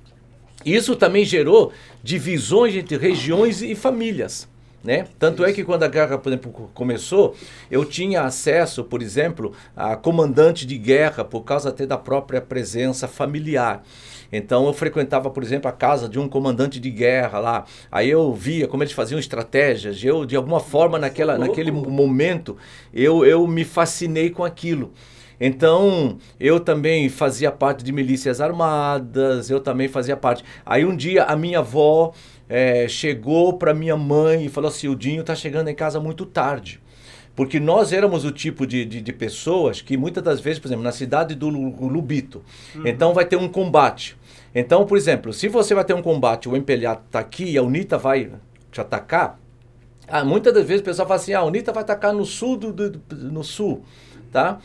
isso 0.64 0.94
também 0.94 1.24
gerou 1.24 1.72
divisões 2.02 2.76
entre 2.76 2.96
regiões 2.96 3.62
e 3.62 3.74
famílias. 3.74 4.48
Né? 4.84 5.06
Tanto 5.18 5.44
é 5.44 5.52
que 5.52 5.62
quando 5.62 5.84
a 5.84 5.88
guerra, 5.88 6.18
por 6.18 6.28
exemplo, 6.28 6.70
começou, 6.74 7.36
eu 7.70 7.84
tinha 7.84 8.22
acesso, 8.22 8.82
por 8.82 9.00
exemplo, 9.00 9.52
a 9.76 9.96
comandante 9.96 10.66
de 10.66 10.76
guerra 10.76 11.24
por 11.24 11.42
causa 11.42 11.68
até 11.68 11.86
da 11.86 11.96
própria 11.96 12.40
presença 12.40 13.06
familiar. 13.06 13.82
Então 14.32 14.66
eu 14.66 14.72
frequentava, 14.72 15.28
por 15.30 15.42
exemplo, 15.42 15.68
a 15.68 15.72
casa 15.72 16.08
de 16.08 16.18
um 16.18 16.26
comandante 16.26 16.80
de 16.80 16.90
guerra 16.90 17.38
lá. 17.38 17.64
Aí 17.90 18.08
eu 18.08 18.32
via 18.32 18.66
como 18.66 18.82
eles 18.82 18.94
faziam 18.94 19.18
estratégias. 19.18 20.02
Eu, 20.02 20.24
de 20.24 20.34
alguma 20.34 20.58
forma, 20.58 20.98
naquela, 20.98 21.36
naquele 21.36 21.70
momento, 21.70 22.56
eu, 22.94 23.26
eu 23.26 23.46
me 23.46 23.64
fascinei 23.64 24.30
com 24.30 24.44
aquilo. 24.44 24.92
Então, 25.44 26.18
eu 26.38 26.60
também 26.60 27.08
fazia 27.08 27.50
parte 27.50 27.82
de 27.82 27.90
milícias 27.90 28.40
armadas, 28.40 29.50
eu 29.50 29.60
também 29.60 29.88
fazia 29.88 30.16
parte. 30.16 30.44
Aí 30.64 30.84
um 30.84 30.94
dia 30.94 31.24
a 31.24 31.34
minha 31.34 31.58
avó 31.58 32.12
é, 32.48 32.86
chegou 32.86 33.54
para 33.54 33.74
minha 33.74 33.96
mãe 33.96 34.46
e 34.46 34.48
falou 34.48 34.68
assim: 34.68 34.86
o 34.86 34.94
Dinho 34.94 35.22
está 35.22 35.34
chegando 35.34 35.68
em 35.68 35.74
casa 35.74 35.98
muito 35.98 36.24
tarde. 36.24 36.80
Porque 37.34 37.58
nós 37.58 37.92
éramos 37.92 38.24
o 38.24 38.30
tipo 38.30 38.66
de, 38.66 38.84
de, 38.84 39.00
de, 39.00 39.12
pessoas 39.12 39.80
que 39.80 39.96
muitas 39.96 40.22
das 40.22 40.38
vezes, 40.38 40.58
por 40.58 40.68
exemplo, 40.68 40.84
na 40.84 40.92
cidade 40.92 41.34
do 41.34 41.48
Lubito, 41.48 42.42
uhum. 42.74 42.86
então 42.86 43.14
vai 43.14 43.24
ter 43.24 43.36
um 43.36 43.48
combate. 43.48 44.16
Então, 44.54 44.84
por 44.84 44.96
exemplo, 44.96 45.32
se 45.32 45.48
você 45.48 45.74
vai 45.74 45.84
ter 45.84 45.94
um 45.94 46.02
combate, 46.02 46.48
o 46.48 46.56
empelhado 46.56 47.02
está 47.06 47.20
aqui 47.20 47.44
e 47.44 47.58
a 47.58 47.62
UNITA 47.62 47.96
vai 47.96 48.30
te 48.70 48.80
atacar, 48.80 49.38
ah, 50.06 50.24
muitas 50.24 50.52
das 50.52 50.66
vezes 50.66 50.82
o 50.82 50.84
pessoal 50.84 51.08
fala 51.08 51.20
assim, 51.20 51.32
ah, 51.32 51.40
a 51.40 51.44
UNITA 51.44 51.72
vai 51.72 51.82
atacar 51.82 52.12
no 52.12 52.24
sul, 52.24 52.56
do, 52.56 52.72
do 52.72 53.00
no 53.10 53.42
sul, 53.42 53.82
tá? 54.30 54.58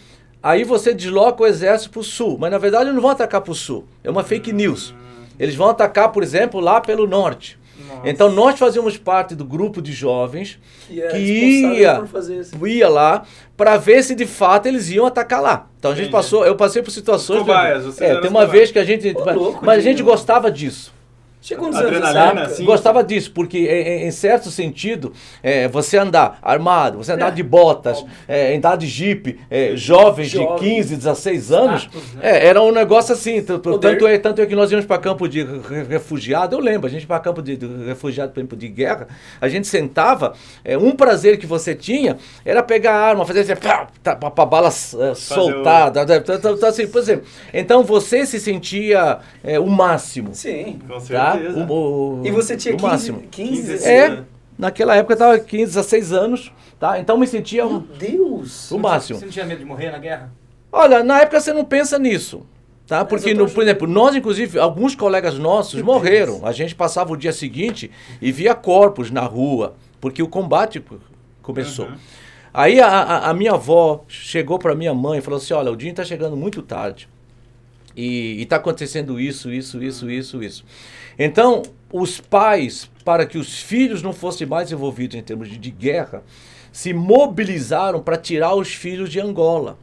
Aí 0.43 0.63
você 0.63 0.93
desloca 0.93 1.43
o 1.43 1.47
exército 1.47 1.91
para 1.91 1.99
o 1.99 2.03
sul, 2.03 2.37
mas 2.39 2.51
na 2.51 2.57
verdade 2.57 2.85
eles 2.85 2.95
não 2.95 3.01
vão 3.01 3.11
atacar 3.11 3.41
para 3.41 3.51
o 3.51 3.55
sul, 3.55 3.85
é 4.03 4.09
uma 4.09 4.23
fake 4.23 4.51
news. 4.51 4.93
Eles 5.39 5.55
vão 5.55 5.69
atacar, 5.69 6.11
por 6.11 6.23
exemplo, 6.23 6.59
lá 6.59 6.81
pelo 6.81 7.05
norte. 7.05 7.56
Nossa. 7.87 8.09
Então 8.09 8.31
nós 8.31 8.57
fazíamos 8.57 8.97
parte 8.97 9.35
do 9.35 9.45
grupo 9.45 9.81
de 9.81 9.91
jovens 9.91 10.59
que, 10.87 11.01
que 11.01 11.17
ia, 11.17 12.03
ia 12.65 12.89
lá 12.89 13.23
para 13.55 13.77
ver 13.77 14.03
se 14.03 14.15
de 14.15 14.25
fato 14.25 14.67
eles 14.67 14.89
iam 14.89 15.05
atacar 15.05 15.41
lá. 15.41 15.67
Então 15.79 15.91
a 15.91 15.95
gente 15.95 16.11
passou, 16.11 16.45
eu 16.45 16.55
passei 16.55 16.81
por 16.81 16.91
situações. 16.91 17.39
Cobaias, 17.39 18.01
é, 18.01 18.19
tem 18.19 18.29
uma 18.29 18.45
vez 18.45 18.71
que 18.71 18.79
a 18.79 18.83
gente, 18.83 19.11
louco, 19.13 19.65
mas 19.65 19.79
a 19.79 19.81
gente 19.81 20.03
gostava 20.03 20.51
disso. 20.51 20.96
Tinha 21.39 21.59
quantos 21.59 21.79
anos? 21.79 22.41
Assim? 22.41 22.65
Gostava 22.65 23.03
disso, 23.03 23.31
porque 23.31 23.59
em, 23.59 24.07
em 24.07 24.11
certo 24.11 24.49
sentido, 24.49 25.13
é, 25.41 25.67
você 25.67 25.97
andar 25.97 26.39
armado, 26.41 26.97
você 26.97 27.11
andar 27.11 27.29
é. 27.29 27.31
de 27.31 27.43
botas, 27.43 28.03
é, 28.27 28.55
andar 28.55 28.75
de 28.75 28.87
jipe, 28.87 29.39
é, 29.49 29.75
jovens 29.75 30.31
de 30.31 30.45
15, 30.57 30.95
16 30.95 31.51
anos, 31.51 31.89
né? 32.15 32.21
é, 32.21 32.47
era 32.47 32.61
um 32.61 32.71
negócio 32.71 33.13
assim. 33.13 33.41
Tanto 33.41 34.07
é, 34.07 34.17
tanto 34.17 34.41
é 34.41 34.45
que 34.45 34.55
nós 34.55 34.71
íamos 34.71 34.85
para 34.85 34.97
campo 34.97 35.27
de 35.27 35.45
refugiado, 35.87 36.55
eu 36.55 36.59
lembro, 36.59 36.87
a 36.87 36.89
gente 36.89 37.05
para 37.05 37.19
campo 37.19 37.41
de, 37.41 37.55
de 37.55 37.85
refugiado, 37.85 38.33
por 38.33 38.39
exemplo, 38.39 38.57
de 38.57 38.67
guerra, 38.67 39.07
a 39.39 39.47
gente 39.47 39.67
sentava, 39.67 40.33
é, 40.65 40.77
um 40.77 40.91
prazer 40.91 41.37
que 41.37 41.45
você 41.45 41.75
tinha 41.75 42.17
era 42.43 42.63
pegar 42.63 42.93
a 42.93 43.09
arma, 43.09 43.25
fazer 43.25 43.41
assim, 43.41 43.55
pá, 43.55 43.87
tá, 44.01 44.15
bala 44.15 44.69
é, 44.69 45.13
soltada. 45.13 46.01
O... 46.01 46.03
Então, 46.03 46.35
então, 46.35 46.69
assim, 46.69 46.87
por 46.87 46.99
exemplo, 46.99 47.25
então 47.53 47.83
você 47.83 48.25
se 48.25 48.39
sentia 48.39 49.19
o 49.61 49.67
máximo. 49.67 50.31
Sim, 50.33 50.79
com 50.87 50.99
certeza. 50.99 51.19
Tá? 51.19 51.26
O, 51.35 52.21
o, 52.21 52.25
e 52.25 52.31
você 52.31 52.55
tinha 52.55 52.75
15, 52.75 52.85
máximo. 52.85 53.23
15, 53.29 53.71
15 53.73 53.87
É, 53.87 54.23
naquela 54.57 54.95
época 54.95 55.13
eu 55.13 55.17
tava 55.17 55.39
15, 55.39 55.65
16 55.65 56.13
anos, 56.13 56.53
tá? 56.79 56.99
Então 56.99 57.17
me 57.17 57.27
sentia 57.27 57.65
Meu 57.65 57.79
Deus! 57.79 58.71
O 58.71 58.79
máximo. 58.79 59.19
Você 59.19 59.25
não 59.25 59.31
tinha 59.31 59.45
medo 59.45 59.59
de 59.59 59.65
morrer 59.65 59.91
na 59.91 59.97
guerra? 59.97 60.31
Olha, 60.71 61.03
na 61.03 61.21
época 61.21 61.39
você 61.39 61.53
não 61.53 61.65
pensa 61.65 61.97
nisso. 61.97 62.45
Tá? 62.87 63.03
Porque, 63.03 63.33
no, 63.33 63.49
por 63.49 63.63
exemplo, 63.63 63.85
nós, 63.85 64.15
inclusive, 64.15 64.57
alguns 64.57 64.95
colegas 64.95 65.37
nossos 65.37 65.81
morreram. 65.81 66.45
A 66.45 66.53
gente 66.53 66.73
passava 66.73 67.11
o 67.11 67.17
dia 67.17 67.33
seguinte 67.33 67.91
e 68.21 68.31
via 68.31 68.55
corpos 68.55 69.11
na 69.11 69.21
rua, 69.21 69.75
porque 69.99 70.23
o 70.23 70.27
combate 70.27 70.81
começou. 71.41 71.87
Uhum. 71.87 71.97
Aí 72.53 72.79
a, 72.79 72.87
a, 72.87 73.29
a, 73.29 73.33
minha 73.33 73.51
avó 73.51 74.05
chegou 74.07 74.57
para 74.57 74.73
minha 74.73 74.93
mãe 74.93 75.19
e 75.19 75.21
falou 75.21 75.37
assim: 75.37 75.53
Olha, 75.53 75.69
o 75.69 75.75
dia 75.75 75.89
está 75.89 76.05
chegando 76.05 76.37
muito 76.37 76.61
tarde. 76.61 77.09
E 77.97 78.43
está 78.43 78.57
acontecendo 78.57 79.19
isso, 79.19 79.51
isso, 79.51 79.83
isso, 79.83 80.07
isso, 80.07 80.43
isso. 80.43 80.65
Então, 81.17 81.63
os 81.91 82.21
pais, 82.21 82.87
para 83.03 83.25
que 83.25 83.39
os 83.39 83.59
filhos 83.59 84.03
não 84.03 84.13
fossem 84.13 84.45
mais 84.45 84.71
envolvidos 84.71 85.17
em 85.17 85.23
termos 85.23 85.49
de, 85.49 85.57
de 85.57 85.71
guerra, 85.71 86.23
se 86.71 86.93
mobilizaram 86.93 87.99
para 87.99 88.15
tirar 88.15 88.53
os 88.53 88.71
filhos 88.71 89.09
de 89.09 89.19
Angola. 89.19 89.79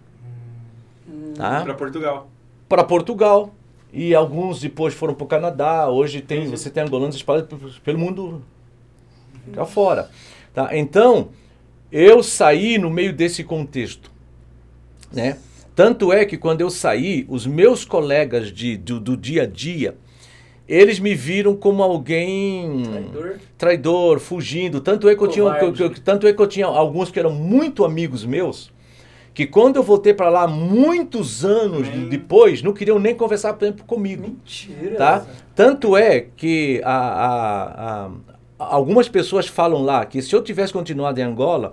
Hum. 1.09 1.33
Tá? 1.35 1.63
Para 1.63 1.75
Portugal. 1.75 2.29
Para 2.69 2.85
Portugal. 2.85 3.53
E 3.93 4.15
alguns 4.15 4.61
depois 4.61 4.95
foram 4.95 5.13
para 5.13 5.25
o 5.25 5.27
Canadá. 5.27 5.89
Hoje 5.89 6.21
tem, 6.21 6.49
você 6.49 6.71
tem 6.71 6.85
angolanos 6.85 7.17
espalhados 7.17 7.81
pelo 7.81 7.99
mundo 7.99 8.43
cá 9.53 9.65
fora. 9.65 10.09
Tá? 10.53 10.77
Então, 10.77 11.31
eu 11.91 12.23
saí 12.23 12.79
no 12.79 12.91
meio 12.91 13.13
desse 13.13 13.43
contexto. 13.43 14.09
Né? 15.13 15.37
Tanto 15.75 16.13
é 16.13 16.25
que 16.25 16.37
quando 16.37 16.61
eu 16.61 16.71
saí, 16.71 17.27
os 17.29 17.47
meus 17.47 17.85
colegas 17.85 18.53
de, 18.53 18.77
do, 18.77 19.01
do 19.01 19.17
dia 19.17 19.43
a 19.43 19.47
dia, 19.47 19.97
eles 20.69 21.01
me 21.01 21.15
viram 21.15 21.57
como 21.57 21.83
alguém 21.83 22.83
traidor, 22.85 23.39
traidor 23.59 24.21
fugindo. 24.21 24.81
Tanto 24.81 25.09
é 25.09 25.17
que 25.17 25.23
eu 25.23 25.29
tinha, 25.29 25.73
que, 25.91 26.01
tanto 26.01 26.27
é 26.27 26.33
que 26.33 26.41
eu 26.41 26.47
tinha 26.47 26.67
alguns 26.67 27.11
que 27.11 27.19
eram 27.19 27.33
muito 27.33 27.85
amigos 27.85 28.25
meus, 28.25 28.73
que 29.35 29.47
quando 29.47 29.77
eu 29.77 29.83
voltei 29.83 30.15
para 30.15 30.29
lá 30.29 30.47
muitos 30.47 31.45
anos 31.45 31.89
depois, 32.09 32.63
não 32.63 32.73
queriam 32.73 33.01
nem 33.01 33.15
conversar 33.15 33.53
por 33.55 33.65
exemplo, 33.65 33.85
comigo. 33.85 34.23
Mentira. 34.23 34.97
Tá? 34.97 35.27
Tanto 35.57 35.97
é 35.97 36.27
que 36.37 36.81
a, 36.85 36.97
a, 36.97 38.07
a, 38.07 38.11
algumas 38.59 39.09
pessoas 39.09 39.49
falam 39.49 39.83
lá 39.83 40.07
que 40.07 40.23
se 40.23 40.35
eu 40.35 40.41
tivesse 40.41 40.73
continuado 40.73 41.21
em 41.21 41.25
Angola, 41.25 41.73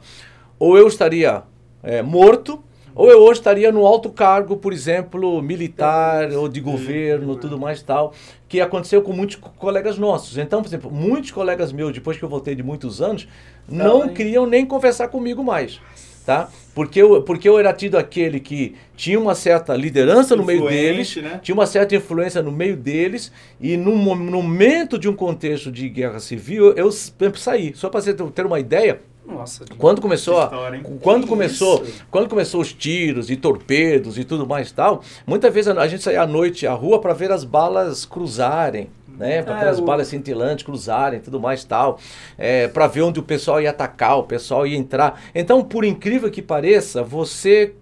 ou 0.58 0.76
eu 0.76 0.88
estaria 0.88 1.44
é, 1.84 2.02
morto 2.02 2.64
ou 2.94 3.10
eu 3.10 3.20
hoje 3.20 3.40
estaria 3.40 3.72
no 3.72 3.86
alto 3.86 4.10
cargo, 4.10 4.58
por 4.58 4.74
exemplo, 4.74 5.42
militar 5.42 6.32
ou 6.32 6.48
de 6.48 6.60
governo, 6.60 7.36
tudo 7.36 7.58
mais 7.58 7.82
tal, 7.82 8.14
que 8.48 8.60
aconteceu 8.60 9.02
com 9.02 9.14
muitos 9.14 9.36
colegas 9.36 9.98
nossos. 9.98 10.38
Então, 10.38 10.62
por 10.62 10.68
exemplo, 10.68 10.92
muitos 10.92 11.32
colegas 11.32 11.72
meus, 11.72 11.94
depois 11.94 12.18
que 12.18 12.24
eu 12.24 12.30
voltei 12.30 12.56
de 12.56 12.64
muitos 12.64 13.02
anos, 13.02 13.28
não 13.68 14.10
queriam 14.10 14.46
nem 14.46 14.66
conversar 14.66 15.08
comigo 15.08 15.44
mais. 15.44 15.80
Tá? 16.26 16.50
Porque, 16.76 17.02
eu, 17.02 17.24
porque 17.24 17.50
eu 17.50 17.58
era 17.58 17.74
tido 17.74 17.98
aquele 17.98 18.40
que 18.40 18.76
tinha 18.96 19.20
uma 19.20 19.34
certa 19.34 19.76
liderança 19.76 20.36
no 20.36 20.46
meio 20.46 20.68
deles, 20.68 21.16
né? 21.16 21.40
tinha 21.42 21.56
uma 21.56 21.66
certa 21.66 21.96
influência 21.96 22.44
no 22.44 22.52
meio 22.52 22.78
deles, 22.78 23.32
e 23.60 23.76
no, 23.76 23.96
no 23.96 24.44
momento 24.44 25.00
de 25.00 25.10
um 25.10 25.16
contexto 25.16 25.72
de 25.72 25.90
guerra 25.90 26.20
civil, 26.20 26.74
eu, 26.74 26.90
eu 27.20 27.36
saí. 27.36 27.74
Só 27.74 27.90
para 27.90 28.02
você 28.02 28.14
ter 28.14 28.46
uma 28.46 28.60
ideia, 28.60 29.02
nossa, 29.26 29.66
quando 29.78 30.02
começou, 30.02 30.44
história, 30.44 30.82
quando 31.02 31.28
começou, 31.28 31.84
isso? 31.84 32.06
quando 32.10 32.28
começou 32.28 32.62
os 32.62 32.74
tiros 32.74 33.30
e 33.30 33.36
torpedos 33.36 34.18
e 34.18 34.24
tudo 34.24 34.48
mais 34.48 34.72
tal, 34.72 35.04
muitas 35.26 35.54
vezes 35.54 35.76
a 35.76 35.88
gente 35.88 36.04
saía 36.04 36.24
à 36.24 36.28
noite 36.28 36.66
à 36.66 36.74
rua 36.74 37.00
para 37.00 37.14
ver 37.14 37.32
as 37.32 37.44
balas 37.44 38.04
cruzarem, 38.04 38.90
né, 39.08 39.44
para 39.44 39.60
ver 39.60 39.68
as 39.68 39.80
o... 39.80 39.84
balas 39.84 40.08
cintilantes 40.08 40.66
cruzarem, 40.66 41.20
tudo 41.20 41.40
mais 41.40 41.64
tal, 41.64 42.00
é, 42.38 42.68
para 42.68 42.88
ver 42.88 43.04
onde 43.04 43.20
o 43.20 43.24
pessoal 43.24 43.62
ia 43.62 43.70
atacar, 43.70 44.18
o 44.18 44.24
pessoal 44.24 44.66
ia 44.66 44.78
entrar. 44.78 45.22
Então, 45.36 45.64
por 45.64 45.86
incrível 45.86 46.30
que 46.32 46.42
pareça, 46.42 47.04
você 47.04 47.76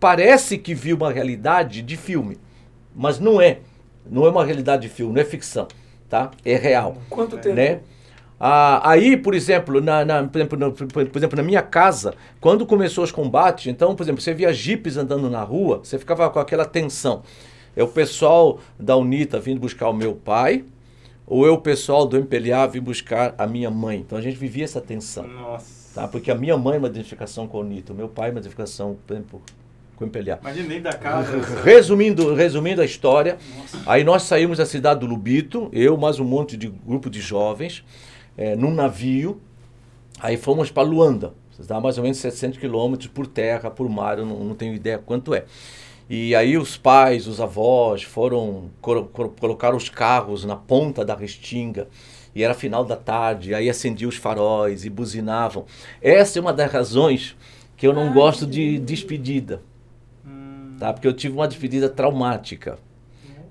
parece 0.00 0.58
que 0.58 0.74
viu 0.74 0.96
uma 0.96 1.12
realidade 1.12 1.82
de 1.82 1.96
filme, 1.96 2.36
mas 2.94 3.20
não 3.20 3.40
é. 3.40 3.60
Não 4.10 4.26
é 4.26 4.30
uma 4.30 4.44
realidade 4.44 4.82
de 4.82 4.88
filme, 4.88 5.14
não 5.14 5.20
é 5.20 5.24
ficção, 5.24 5.68
tá? 6.08 6.32
É 6.44 6.56
real. 6.56 6.96
Quanto 7.08 7.38
tempo? 7.38 7.54
Né? 7.54 7.80
Ah, 8.42 8.80
aí, 8.90 9.18
por 9.18 9.34
exemplo, 9.34 9.82
na, 9.82 10.02
na 10.02 10.26
por, 10.26 10.38
exemplo, 10.38 10.72
por 10.72 11.18
exemplo, 11.18 11.36
na 11.36 11.42
minha 11.42 11.60
casa, 11.60 12.14
quando 12.40 12.64
começou 12.64 13.04
os 13.04 13.12
combates, 13.12 13.66
então, 13.66 13.94
por 13.94 14.02
exemplo, 14.02 14.22
você 14.22 14.32
via 14.32 14.50
jipes 14.50 14.96
andando 14.96 15.28
na 15.28 15.42
rua, 15.42 15.80
você 15.84 15.98
ficava 15.98 16.28
com 16.30 16.38
aquela 16.38 16.64
tensão. 16.64 17.22
É 17.76 17.82
o 17.82 17.88
pessoal 17.88 18.58
da 18.78 18.96
UNITA 18.96 19.38
vindo 19.38 19.60
buscar 19.60 19.90
o 19.90 19.92
meu 19.92 20.14
pai, 20.14 20.64
ou 21.26 21.46
é 21.46 21.50
o 21.50 21.58
pessoal 21.58 22.06
do 22.06 22.16
MPLA 22.16 22.66
vir 22.66 22.80
buscar 22.80 23.34
a 23.36 23.46
minha 23.46 23.70
mãe. 23.70 23.98
Então 23.98 24.16
a 24.16 24.22
gente 24.22 24.38
vivia 24.38 24.64
essa 24.64 24.80
tensão. 24.80 25.26
Nossa. 25.26 25.94
Tá? 25.94 26.08
Porque 26.08 26.30
a 26.30 26.34
minha 26.34 26.56
mãe 26.56 26.76
é 26.76 26.78
uma 26.78 26.88
identificação 26.88 27.46
com 27.46 27.58
a 27.58 27.60
UNITA, 27.60 27.92
o 27.92 27.96
meu 27.96 28.08
pai 28.08 28.30
é 28.30 28.32
uma 28.32 28.40
identificação, 28.40 28.96
por 29.06 29.12
exemplo, 29.12 29.42
com 29.96 30.04
o 30.04 30.06
MPLA. 30.06 30.38
Imagina 30.40 30.68
nem 30.68 30.80
da 30.80 30.94
casa. 30.94 31.36
Resumindo, 31.62 32.32
resumindo 32.32 32.80
a 32.80 32.86
história, 32.86 33.36
Nossa. 33.58 33.82
aí 33.84 34.02
nós 34.02 34.22
saímos 34.22 34.56
da 34.56 34.64
cidade 34.64 35.00
do 35.00 35.06
Lubito, 35.06 35.68
eu 35.74 35.96
mais 35.98 36.18
um 36.18 36.24
monte 36.24 36.56
de 36.56 36.68
grupo 36.68 37.10
de 37.10 37.20
jovens, 37.20 37.84
é, 38.36 38.56
num 38.56 38.72
navio. 38.72 39.40
Aí 40.18 40.36
fomos 40.36 40.70
para 40.70 40.82
Luanda. 40.82 41.32
Dá 41.66 41.80
mais 41.80 41.98
ou 41.98 42.04
menos 42.04 42.18
700 42.18 42.58
quilômetros 42.58 43.08
por 43.08 43.26
terra, 43.26 43.70
por 43.70 43.88
mar, 43.88 44.18
eu 44.18 44.24
não, 44.24 44.38
não, 44.44 44.54
tenho 44.54 44.74
ideia 44.74 44.98
quanto 44.98 45.34
é. 45.34 45.44
E 46.08 46.34
aí 46.34 46.56
os 46.56 46.76
pais, 46.76 47.26
os 47.26 47.40
avós 47.40 48.02
foram 48.02 48.70
colocar 48.80 49.74
os 49.74 49.88
carros 49.88 50.44
na 50.44 50.56
ponta 50.56 51.04
da 51.04 51.14
restinga. 51.14 51.86
E 52.34 52.42
era 52.42 52.54
final 52.54 52.84
da 52.84 52.96
tarde, 52.96 53.54
aí 53.54 53.68
acendiam 53.68 54.08
os 54.08 54.16
faróis 54.16 54.84
e 54.84 54.90
buzinavam. 54.90 55.66
Essa 56.00 56.38
é 56.38 56.40
uma 56.40 56.52
das 56.52 56.72
razões 56.72 57.36
que 57.76 57.86
eu 57.86 57.92
não 57.92 58.08
Ai, 58.08 58.12
gosto 58.14 58.46
de 58.46 58.78
despedida. 58.78 59.62
Hum. 60.26 60.76
Tá? 60.78 60.92
Porque 60.92 61.06
eu 61.06 61.12
tive 61.12 61.34
uma 61.34 61.48
despedida 61.48 61.88
traumática. 61.88 62.78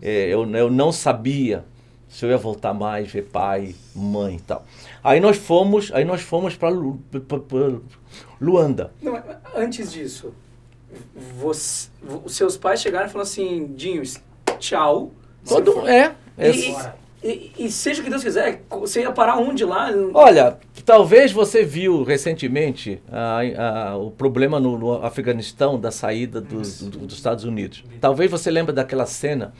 É, 0.01 0.27
eu, 0.27 0.49
eu 0.55 0.69
não 0.69 0.91
sabia 0.91 1.65
se 2.09 2.25
eu 2.25 2.29
ia 2.31 2.37
voltar 2.37 2.73
mais, 2.73 3.11
ver 3.11 3.25
pai, 3.25 3.75
mãe 3.95 4.35
e 4.35 4.39
tal. 4.41 4.65
Aí 5.03 5.19
nós 5.19 5.37
fomos, 5.37 5.91
aí 5.93 6.03
nós 6.03 6.21
fomos 6.21 6.55
para 6.55 6.69
Lu, 6.69 6.99
Luanda. 8.41 8.91
Não, 9.01 9.21
antes 9.55 9.91
disso, 9.91 10.33
você, 11.39 11.89
os 12.25 12.35
seus 12.35 12.57
pais 12.57 12.81
chegaram 12.81 13.05
e 13.05 13.09
falaram 13.09 13.29
assim, 13.29 13.67
Dinho, 13.75 14.01
tchau. 14.57 15.11
Todo, 15.47 15.87
é, 15.87 16.15
é. 16.37 16.51
E, 16.51 16.75
e, 17.21 17.51
e, 17.59 17.71
seja 17.71 18.01
o 18.01 18.03
que 18.03 18.09
Deus 18.09 18.23
quiser, 18.23 18.63
você 18.69 19.01
ia 19.01 19.11
parar 19.11 19.37
onde 19.37 19.63
lá? 19.63 19.89
Olha, 20.13 20.57
talvez 20.85 21.31
você 21.31 21.63
viu 21.63 22.03
recentemente 22.03 23.01
o 24.01 24.09
problema 24.11 24.59
no, 24.59 24.77
no, 24.77 25.05
Afeganistão 25.05 25.79
da 25.79 25.91
saída 25.91 26.41
dos, 26.41 26.81
do, 26.81 26.99
dos 26.99 27.15
Estados 27.15 27.43
Unidos. 27.43 27.83
Talvez 28.01 28.31
você 28.31 28.49
lembre 28.49 28.73
daquela 28.73 29.05
cena 29.05 29.53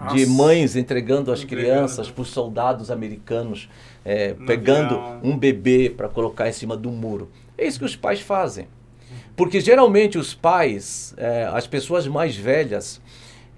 Nossa. 0.00 0.16
de 0.16 0.26
mães 0.26 0.76
entregando 0.76 1.30
as 1.30 1.44
crianças 1.44 2.10
para 2.10 2.22
os 2.22 2.28
soldados 2.28 2.90
americanos, 2.90 3.68
é, 4.04 4.32
pegando 4.32 4.98
um 5.22 5.36
bebê 5.36 5.92
para 5.94 6.08
colocar 6.08 6.48
em 6.48 6.52
cima 6.52 6.76
do 6.76 6.90
muro. 6.90 7.28
É 7.58 7.66
isso 7.66 7.78
que 7.78 7.84
os 7.84 7.94
pais 7.94 8.20
fazem. 8.20 8.66
Porque 9.36 9.60
geralmente 9.60 10.16
os 10.16 10.34
pais, 10.34 11.14
é, 11.16 11.44
as 11.52 11.66
pessoas 11.66 12.06
mais 12.06 12.34
velhas, 12.34 13.00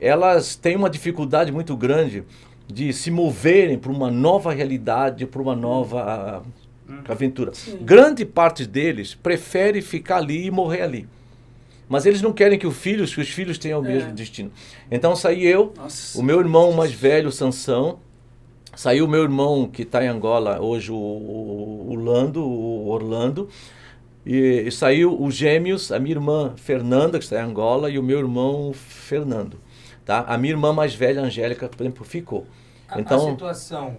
elas 0.01 0.57
têm 0.57 0.75
uma 0.75 0.91
dificuldade 0.91 1.53
muito 1.53 1.77
grande 1.77 2.25
de 2.67 2.93
se 2.93 3.11
moverem 3.11 3.79
para 3.79 3.93
uma 3.93 4.11
nova 4.11 4.53
realidade, 4.53 5.27
para 5.27 5.41
uma 5.41 5.55
nova 5.55 6.43
hum. 6.89 7.03
aventura. 7.09 7.55
Sim. 7.55 7.79
Grande 7.83 8.25
parte 8.25 8.67
deles 8.67 9.15
prefere 9.15 9.81
ficar 9.81 10.17
ali 10.17 10.47
e 10.47 10.51
morrer 10.51 10.83
ali. 10.83 11.09
Mas 11.93 12.07
eles 12.07 12.23
não 12.23 12.33
querem 12.33 12.59
que, 12.59 12.67
o 12.67 12.71
filho, 12.71 13.07
que 13.07 13.21
os 13.21 13.29
filhos 13.29 13.59
tenham 13.59 13.81
o 13.81 13.83
mesmo 13.83 14.09
é. 14.09 14.13
destino. 14.15 14.51
Então 14.91 15.15
saí 15.15 15.45
eu, 15.45 15.75
Nossa. 15.77 16.19
o 16.19 16.23
meu 16.23 16.41
irmão 16.41 16.73
mais 16.73 16.91
velho, 16.91 17.31
Sansão, 17.31 17.99
saiu 18.75 19.05
o 19.05 19.09
meu 19.09 19.23
irmão 19.23 19.69
que 19.69 19.83
está 19.83 20.03
em 20.03 20.09
Angola 20.09 20.59
hoje, 20.59 20.91
o, 20.91 20.97
o, 20.97 21.91
o 21.91 21.95
Lando, 21.95 22.43
o 22.43 22.89
Orlando, 22.89 23.47
e, 24.25 24.65
e, 24.67 24.73
saiu 24.73 25.23
os 25.23 25.35
gêmeos, 25.35 25.93
a 25.93 25.99
minha 25.99 26.15
irmã 26.15 26.55
Fernanda, 26.57 27.19
que 27.19 27.25
está 27.25 27.37
em 27.37 27.45
Angola, 27.45 27.91
e 27.91 27.99
o 27.99 28.03
meu 28.03 28.21
irmão 28.21 28.73
Fernando. 28.73 29.61
Tá? 30.03 30.21
A 30.21 30.39
minha 30.39 30.55
irmã 30.55 30.73
mais 30.73 30.95
velha, 30.95 31.21
Angélica, 31.21 31.69
por 31.69 31.83
exemplo, 31.83 32.07
ficou. 32.07 32.47
Então, 32.97 33.29
a 33.29 33.31
situação 33.33 33.99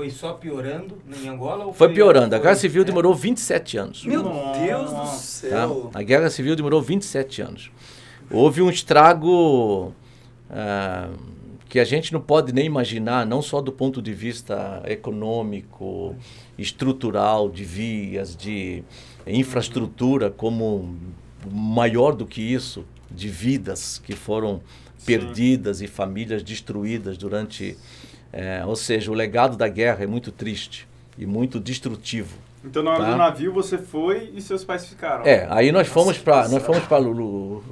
foi 0.00 0.08
só 0.08 0.32
piorando 0.32 0.96
em 1.22 1.28
Angola? 1.28 1.66
Ou 1.66 1.74
foi, 1.74 1.88
foi 1.88 1.94
piorando. 1.94 2.34
A 2.34 2.38
Guerra 2.38 2.54
Civil 2.54 2.80
é. 2.80 2.84
demorou 2.86 3.14
27 3.14 3.76
anos. 3.76 4.04
Meu 4.06 4.22
Deus 4.22 4.90
do 4.90 5.06
céu! 5.08 5.90
Tá? 5.92 5.98
A 5.98 6.02
Guerra 6.02 6.30
Civil 6.30 6.56
demorou 6.56 6.80
27 6.80 7.42
anos. 7.42 7.70
Houve 8.30 8.62
um 8.62 8.70
estrago 8.70 9.92
uh, 10.48 11.18
que 11.68 11.78
a 11.78 11.84
gente 11.84 12.14
não 12.14 12.20
pode 12.20 12.50
nem 12.50 12.64
imaginar, 12.64 13.26
não 13.26 13.42
só 13.42 13.60
do 13.60 13.70
ponto 13.70 14.00
de 14.00 14.14
vista 14.14 14.82
econômico, 14.86 16.16
estrutural, 16.56 17.50
de 17.50 17.64
vias, 17.64 18.34
de 18.34 18.82
infraestrutura, 19.26 20.30
como 20.30 20.96
maior 21.52 22.12
do 22.12 22.24
que 22.24 22.40
isso, 22.40 22.86
de 23.10 23.28
vidas 23.28 24.00
que 24.02 24.16
foram 24.16 24.62
perdidas 25.04 25.76
Sim. 25.76 25.84
e 25.84 25.88
famílias 25.88 26.42
destruídas 26.42 27.18
durante. 27.18 27.76
É, 28.32 28.64
ou 28.64 28.76
seja, 28.76 29.10
o 29.10 29.14
legado 29.14 29.56
da 29.56 29.68
guerra 29.68 30.04
é 30.04 30.06
muito 30.06 30.30
triste 30.30 30.86
e 31.18 31.26
muito 31.26 31.58
destrutivo. 31.58 32.38
Então 32.64 32.82
na 32.82 32.92
hora 32.92 33.04
tá? 33.04 33.10
do 33.10 33.16
navio 33.16 33.52
você 33.52 33.78
foi 33.78 34.30
e 34.34 34.40
seus 34.40 34.64
pais 34.64 34.86
ficaram. 34.86 35.24
É, 35.24 35.46
aí 35.50 35.72
nós 35.72 35.88
fomos 35.88 36.18
para 36.18 36.48
nós 36.48 36.62
fomos 36.62 36.84
para 36.84 36.98
Lu, 36.98 37.12
Lu, 37.12 37.64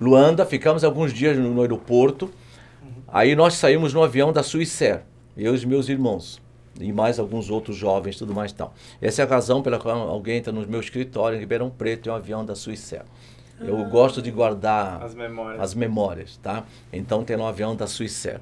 Luanda, 0.00 0.44
ficamos 0.44 0.84
alguns 0.84 1.12
dias 1.12 1.36
no, 1.36 1.54
no 1.54 1.60
aeroporto. 1.62 2.26
Uhum. 2.82 2.90
Aí 3.08 3.34
nós 3.34 3.54
saímos 3.54 3.94
no 3.94 4.02
avião 4.02 4.32
da 4.32 4.42
Suíça, 4.42 5.02
eu 5.36 5.52
e 5.52 5.56
os 5.56 5.64
meus 5.64 5.88
irmãos 5.88 6.40
e 6.80 6.92
mais 6.92 7.18
alguns 7.18 7.50
outros 7.50 7.76
jovens, 7.76 8.16
tudo 8.16 8.34
mais 8.34 8.52
tal. 8.52 8.74
Essa 9.00 9.22
é 9.22 9.24
a 9.24 9.28
razão 9.28 9.62
pela 9.62 9.78
qual 9.78 10.08
alguém 10.08 10.38
entra 10.38 10.52
no 10.52 10.66
meu 10.66 10.80
escritório 10.80 11.36
em 11.36 11.40
Ribeirão 11.40 11.70
Preto 11.70 12.08
em 12.08 12.12
um 12.12 12.14
avião 12.14 12.44
da 12.44 12.54
Suíça. 12.54 13.04
Eu 13.60 13.80
ah. 13.80 13.84
gosto 13.84 14.22
de 14.22 14.30
guardar 14.30 15.02
as 15.02 15.14
memórias. 15.14 15.60
as 15.60 15.74
memórias, 15.74 16.36
tá? 16.36 16.64
Então 16.92 17.24
tem 17.24 17.36
um 17.36 17.46
avião 17.46 17.74
da 17.74 17.86
Suíça. 17.86 18.40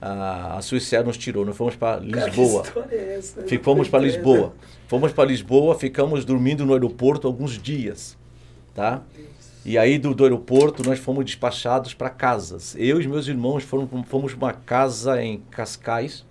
A 0.00 0.58
Suíça 0.62 1.02
nos 1.02 1.18
tirou, 1.18 1.44
nós 1.44 1.56
fomos 1.56 1.76
para 1.76 2.00
Lisboa. 2.00 2.62
Cara, 2.62 2.88
é 2.90 3.16
essa? 3.18 3.44
Fomos 3.62 3.88
para 3.88 4.00
Lisboa. 4.00 4.54
Fomos 4.88 5.12
para 5.12 5.28
Lisboa, 5.28 5.74
ficamos 5.74 6.24
dormindo 6.24 6.64
no 6.64 6.72
aeroporto 6.72 7.26
alguns 7.26 7.58
dias, 7.58 8.16
tá? 8.74 9.02
E 9.64 9.76
aí 9.76 9.98
do, 9.98 10.14
do 10.14 10.24
aeroporto 10.24 10.82
nós 10.82 10.98
fomos 10.98 11.24
despachados 11.24 11.92
para 11.92 12.08
casas. 12.08 12.74
Eu 12.78 13.00
e 13.00 13.06
meus 13.06 13.28
irmãos 13.28 13.62
foram, 13.62 13.86
fomos 14.04 14.34
para 14.34 14.46
uma 14.46 14.52
casa 14.54 15.22
em 15.22 15.42
Cascais, 15.50 16.24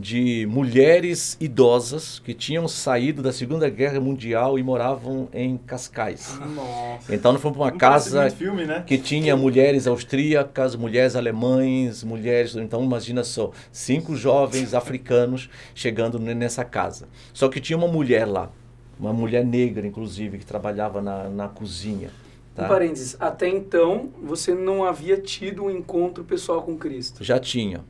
de 0.00 0.46
mulheres 0.46 1.36
idosas 1.38 2.18
que 2.18 2.32
tinham 2.32 2.66
saído 2.66 3.22
da 3.22 3.32
Segunda 3.32 3.68
Guerra 3.68 4.00
Mundial 4.00 4.58
e 4.58 4.62
moravam 4.62 5.28
em 5.32 5.58
Cascais. 5.58 6.38
Nossa. 6.54 7.14
Então 7.14 7.32
nós 7.32 7.42
fomos 7.42 7.58
para 7.58 7.66
uma 7.66 7.72
casa 7.72 8.30
filme, 8.30 8.64
né? 8.64 8.82
que 8.86 8.96
tinha 8.96 9.36
mulheres 9.36 9.86
austríacas, 9.86 10.74
mulheres 10.74 11.14
alemães, 11.14 12.02
mulheres. 12.02 12.56
Então 12.56 12.82
imagina 12.82 13.22
só, 13.22 13.50
cinco 13.70 14.16
jovens 14.16 14.72
africanos 14.72 15.50
chegando 15.74 16.18
nessa 16.18 16.64
casa. 16.64 17.06
Só 17.32 17.48
que 17.48 17.60
tinha 17.60 17.76
uma 17.76 17.88
mulher 17.88 18.24
lá, 18.24 18.50
uma 18.98 19.12
mulher 19.12 19.44
negra, 19.44 19.86
inclusive, 19.86 20.38
que 20.38 20.46
trabalhava 20.46 21.02
na, 21.02 21.28
na 21.28 21.48
cozinha. 21.48 22.10
Tá? 22.54 22.64
Um 22.64 22.68
parênteses, 22.68 23.16
até 23.20 23.48
então 23.48 24.10
você 24.22 24.54
não 24.54 24.84
havia 24.84 25.18
tido 25.18 25.64
um 25.64 25.70
encontro 25.70 26.24
pessoal 26.24 26.62
com 26.62 26.76
Cristo? 26.76 27.22
Já 27.22 27.38
tinha. 27.38 27.84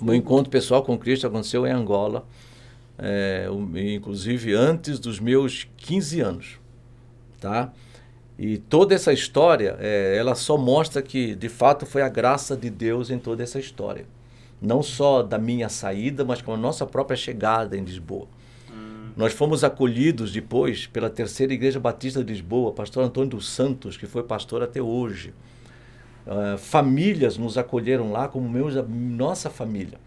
O 0.00 0.04
meu 0.04 0.14
encontro 0.14 0.50
pessoal 0.50 0.82
com 0.82 0.96
Cristo 0.96 1.26
aconteceu 1.26 1.66
em 1.66 1.72
Angola, 1.72 2.24
é, 2.98 3.48
inclusive 3.94 4.54
antes 4.54 4.98
dos 4.98 5.18
meus 5.18 5.68
15 5.76 6.20
anos, 6.20 6.60
tá? 7.40 7.72
E 8.38 8.58
toda 8.58 8.94
essa 8.94 9.12
história, 9.12 9.76
é, 9.80 10.16
ela 10.16 10.36
só 10.36 10.56
mostra 10.56 11.02
que, 11.02 11.34
de 11.34 11.48
fato, 11.48 11.84
foi 11.84 12.02
a 12.02 12.08
graça 12.08 12.56
de 12.56 12.70
Deus 12.70 13.10
em 13.10 13.18
toda 13.18 13.42
essa 13.42 13.58
história. 13.58 14.06
Não 14.62 14.80
só 14.80 15.24
da 15.24 15.38
minha 15.38 15.68
saída, 15.68 16.24
mas 16.24 16.40
com 16.40 16.54
a 16.54 16.56
nossa 16.56 16.86
própria 16.86 17.16
chegada 17.16 17.76
em 17.76 17.82
Lisboa. 17.82 18.28
Hum. 18.70 19.10
Nós 19.16 19.32
fomos 19.32 19.64
acolhidos 19.64 20.32
depois 20.32 20.86
pela 20.86 21.10
Terceira 21.10 21.52
Igreja 21.52 21.80
Batista 21.80 22.22
de 22.22 22.32
Lisboa, 22.32 22.72
pastor 22.72 23.04
Antônio 23.04 23.30
dos 23.30 23.48
Santos, 23.48 23.96
que 23.96 24.06
foi 24.06 24.22
pastor 24.22 24.62
até 24.62 24.80
hoje. 24.80 25.34
Uh, 26.28 26.58
famílias 26.58 27.38
nos 27.38 27.56
acolheram 27.56 28.12
lá 28.12 28.28
como 28.28 28.46
meus, 28.46 28.74
nossa 28.86 29.48
família, 29.48 29.98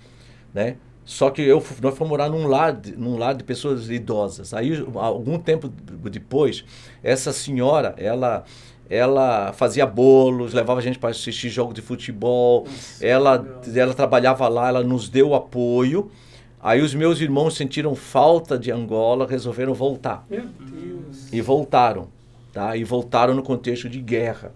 né? 0.54 0.78
Só 1.04 1.32
que 1.32 1.42
eu, 1.42 1.64
nós 1.82 1.98
fomos 1.98 2.12
morar 2.12 2.30
num 2.30 2.46
lar, 2.46 2.80
num 2.96 3.18
lar 3.18 3.34
de 3.34 3.44
pessoas 3.44 3.90
idosas. 3.90 4.54
Aí, 4.54 4.72
algum 4.94 5.40
tempo 5.40 5.68
depois, 5.68 6.64
essa 7.02 7.34
senhora, 7.34 7.96
ela 7.98 8.44
ela 8.88 9.54
fazia 9.54 9.86
bolos, 9.86 10.54
levava 10.54 10.80
a 10.80 10.84
gente 10.84 11.00
para 11.00 11.10
assistir 11.10 11.50
jogo 11.50 11.74
de 11.74 11.82
futebol. 11.82 12.66
Nossa, 12.66 13.06
ela, 13.06 13.62
ela 13.74 13.94
trabalhava 13.94 14.48
lá, 14.50 14.68
ela 14.68 14.84
nos 14.84 15.08
deu 15.08 15.34
apoio. 15.34 16.12
Aí 16.60 16.82
os 16.82 16.94
meus 16.94 17.22
irmãos 17.22 17.56
sentiram 17.56 17.96
falta 17.96 18.60
de 18.60 18.70
Angola, 18.70 19.26
resolveram 19.26 19.74
voltar. 19.74 20.26
Meu 20.30 20.46
Deus. 20.46 21.32
E 21.32 21.40
voltaram, 21.40 22.10
tá? 22.52 22.76
E 22.76 22.84
voltaram 22.84 23.34
no 23.34 23.42
contexto 23.42 23.88
de 23.90 24.02
guerra 24.02 24.54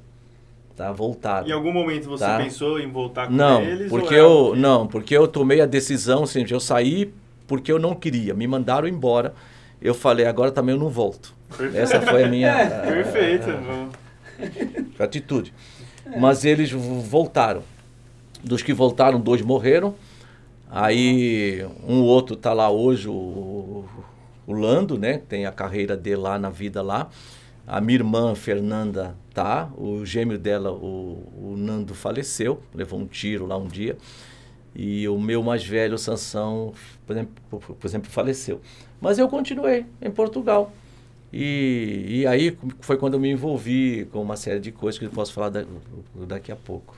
tá? 0.76 0.92
Voltaram. 0.92 1.48
Em 1.48 1.52
algum 1.52 1.72
momento 1.72 2.10
você 2.10 2.26
tá? 2.26 2.38
pensou 2.38 2.80
em 2.80 2.92
voltar 2.92 3.28
com 3.28 3.34
não, 3.34 3.62
eles? 3.62 3.90
Porque 3.90 4.16
é 4.16 4.20
eu, 4.20 4.52
que... 4.54 4.60
Não, 4.60 4.88
porque 4.88 5.18
eu 5.18 5.28
tomei 5.28 5.62
a 5.62 5.66
decisão, 5.66 6.24
assim, 6.24 6.46
eu 6.50 6.60
saí 6.60 7.14
porque 7.48 7.72
eu 7.72 7.80
não 7.80 7.96
queria. 7.96 8.34
Me 8.34 8.48
mandaram 8.48 8.88
embora. 8.88 9.34
Eu 9.82 9.94
falei, 9.94 10.26
agora 10.26 10.52
também 10.52 10.76
eu 10.76 10.80
não 10.80 10.90
volto. 10.90 11.34
Perfeito. 11.50 11.78
Essa 11.78 12.02
foi 12.02 12.24
a 12.24 12.28
minha... 12.28 12.54
a, 12.54 12.82
Perfeito. 12.88 13.50
A, 13.50 13.90
a 15.00 15.06
atitude. 15.06 15.54
Mas 16.20 16.44
eles 16.44 16.72
voltaram. 16.72 17.64
Dos 18.44 18.62
que 18.62 18.74
voltaram, 18.74 19.20
dois 19.20 19.42
morreram. 19.42 19.96
Aí 20.70 21.66
um 21.88 22.02
outro 22.02 22.36
está 22.36 22.52
lá 22.52 22.70
hoje, 22.70 23.08
o, 23.08 23.86
o 24.46 24.54
Lando, 24.54 24.98
né? 24.98 25.22
Tem 25.30 25.46
a 25.46 25.52
carreira 25.52 25.96
dele 25.96 26.18
lá 26.18 26.38
na 26.38 26.50
vida 26.50 26.82
lá. 26.82 27.10
A 27.66 27.80
minha 27.80 27.98
irmã 27.98 28.36
Fernanda 28.36 29.16
tá, 29.36 29.70
o 29.78 30.06
gêmeo 30.06 30.40
dela, 30.40 30.72
o, 30.72 31.28
o 31.36 31.56
Nando, 31.58 31.94
faleceu, 31.94 32.64
levou 32.74 32.98
um 32.98 33.06
tiro 33.06 33.46
lá 33.46 33.58
um 33.58 33.68
dia. 33.68 33.98
E 34.74 35.08
o 35.08 35.20
meu 35.20 35.44
mais 35.44 35.64
velho, 35.64 35.98
Sansão, 35.98 36.74
por 37.06 37.14
exemplo, 37.14 37.36
por 37.60 37.86
exemplo, 37.86 38.10
faleceu. 38.10 38.62
Mas 39.00 39.20
eu 39.20 39.28
continuei 39.28 39.86
em 40.02 40.10
Portugal. 40.10 40.72
E, 41.32 42.06
e 42.08 42.28
aí 42.28 42.58
foi 42.80 42.98
quando 42.98 43.16
eu 43.16 43.20
me 43.20 43.30
envolvi 43.30 44.06
com 44.12 44.22
uma 44.22 44.38
série 44.38 44.60
de 44.60 44.72
coisas 44.72 44.98
que 44.98 45.06
eu 45.06 45.10
posso 45.10 45.34
falar 45.34 45.50
da, 45.50 45.66
daqui 46.28 46.52
a 46.52 46.56
pouco. 46.56 46.98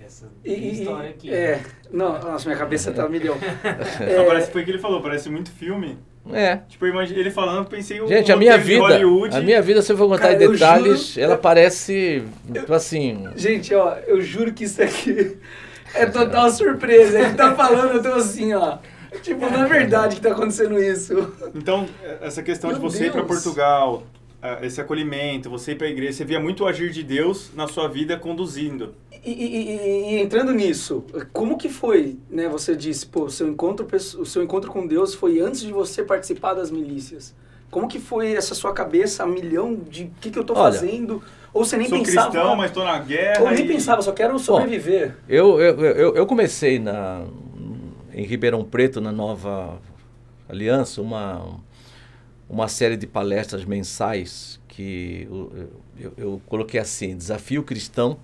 Essa 0.00 0.28
e, 0.44 0.72
história 0.72 1.10
aqui. 1.10 1.32
É, 1.32 1.60
não, 1.90 2.20
nossa, 2.20 2.48
minha 2.48 2.58
cabeça 2.58 2.92
tá 2.92 3.08
milhão. 3.08 3.36
é, 4.00 4.24
parece 4.24 4.50
foi 4.50 4.62
o 4.62 4.64
que 4.64 4.70
ele 4.70 4.78
falou, 4.78 5.02
parece 5.02 5.28
muito 5.28 5.50
filme. 5.50 5.98
É. 6.32 6.58
Tipo, 6.68 6.86
ele 6.86 7.30
falando, 7.30 7.66
pensei 7.66 8.06
Gente, 8.06 8.30
um 8.30 8.34
a 8.34 8.38
minha 8.38 8.56
vida, 8.56 9.00
a 9.32 9.40
minha 9.40 9.60
vida, 9.60 9.82
se 9.82 9.92
eu 9.92 9.96
for 9.96 10.08
contar 10.08 10.28
Cara, 10.28 10.34
em 10.34 10.38
detalhes, 10.38 11.14
juro, 11.14 11.24
ela 11.24 11.34
eu, 11.34 11.38
parece, 11.38 12.22
tipo 12.52 12.72
assim... 12.72 13.28
Gente, 13.34 13.74
ó, 13.74 13.96
eu 14.06 14.20
juro 14.20 14.52
que 14.52 14.64
isso 14.64 14.82
aqui... 14.82 15.36
É 15.94 16.06
total 16.06 16.50
surpresa. 16.50 17.20
Ele 17.20 17.34
tá 17.34 17.54
falando, 17.54 17.96
eu 17.96 18.02
tô 18.02 18.14
assim, 18.14 18.52
ó. 18.54 18.78
Tipo, 19.22 19.50
não 19.50 19.64
é 19.64 19.68
verdade 19.68 20.16
que 20.16 20.22
tá 20.22 20.30
acontecendo 20.30 20.82
isso. 20.82 21.32
Então, 21.54 21.86
essa 22.20 22.42
questão 22.42 22.70
Meu 22.70 22.78
de 22.78 22.82
você 22.82 22.98
Deus. 23.00 23.10
ir 23.10 23.12
para 23.12 23.24
Portugal, 23.24 24.02
esse 24.62 24.80
acolhimento, 24.80 25.48
você 25.48 25.72
ir 25.72 25.76
para 25.76 25.86
a 25.86 25.90
igreja, 25.90 26.12
você 26.14 26.24
via 26.24 26.40
muito 26.40 26.64
o 26.64 26.66
agir 26.66 26.90
de 26.90 27.02
Deus 27.02 27.50
na 27.54 27.68
sua 27.68 27.86
vida 27.88 28.16
conduzindo. 28.16 28.94
E, 29.24 29.30
e- 29.30 30.16
e- 30.16 30.20
entrando 30.20 30.52
nisso, 30.52 31.04
como 31.32 31.56
que 31.56 31.68
foi, 31.68 32.18
né? 32.28 32.48
Você 32.48 32.74
disse, 32.74 33.06
pô, 33.06 33.24
o 33.24 33.30
seu 33.30 33.48
encontro, 33.48 33.86
o 34.18 34.26
seu 34.26 34.42
encontro 34.42 34.70
com 34.70 34.84
Deus 34.86 35.14
foi 35.14 35.38
antes 35.38 35.60
de 35.60 35.72
você 35.72 36.02
participar 36.02 36.54
das 36.54 36.70
milícias. 36.72 37.34
Como 37.70 37.86
que 37.88 38.00
foi 38.00 38.34
essa 38.34 38.54
sua 38.54 38.72
cabeça, 38.72 39.22
a 39.22 39.26
milhão 39.26 39.74
de 39.76 40.04
o 40.04 40.10
que, 40.20 40.30
que 40.30 40.38
eu 40.38 40.44
tô 40.44 40.52
Olha, 40.54 40.72
fazendo? 40.72 41.22
Ou 41.54 41.64
você 41.64 41.76
nem 41.76 41.88
Sou 41.88 41.98
pensava? 42.02 42.30
cristão, 42.30 42.56
mas 42.56 42.70
estou 42.70 42.84
na 42.84 42.98
guerra. 42.98 43.44
Ou 43.44 43.50
nem 43.50 43.64
e- 43.64 43.68
pensava, 43.68 44.02
só 44.02 44.12
quero 44.12 44.38
sobreviver. 44.38 45.14
Eu, 45.28 45.60
eu, 45.60 45.80
eu, 45.80 46.14
eu 46.16 46.26
comecei 46.26 46.78
na, 46.80 47.24
em 48.12 48.24
Ribeirão 48.24 48.64
Preto, 48.64 49.00
na 49.00 49.12
Nova 49.12 49.78
Aliança, 50.48 51.00
uma, 51.00 51.46
uma 52.52 52.68
série 52.68 52.98
de 52.98 53.06
palestras 53.06 53.64
mensais 53.64 54.60
que 54.68 55.26
eu, 55.30 55.70
eu, 55.98 56.12
eu 56.18 56.42
coloquei 56.46 56.78
assim, 56.78 57.16
Desafio 57.16 57.62
Cristão 57.62 58.18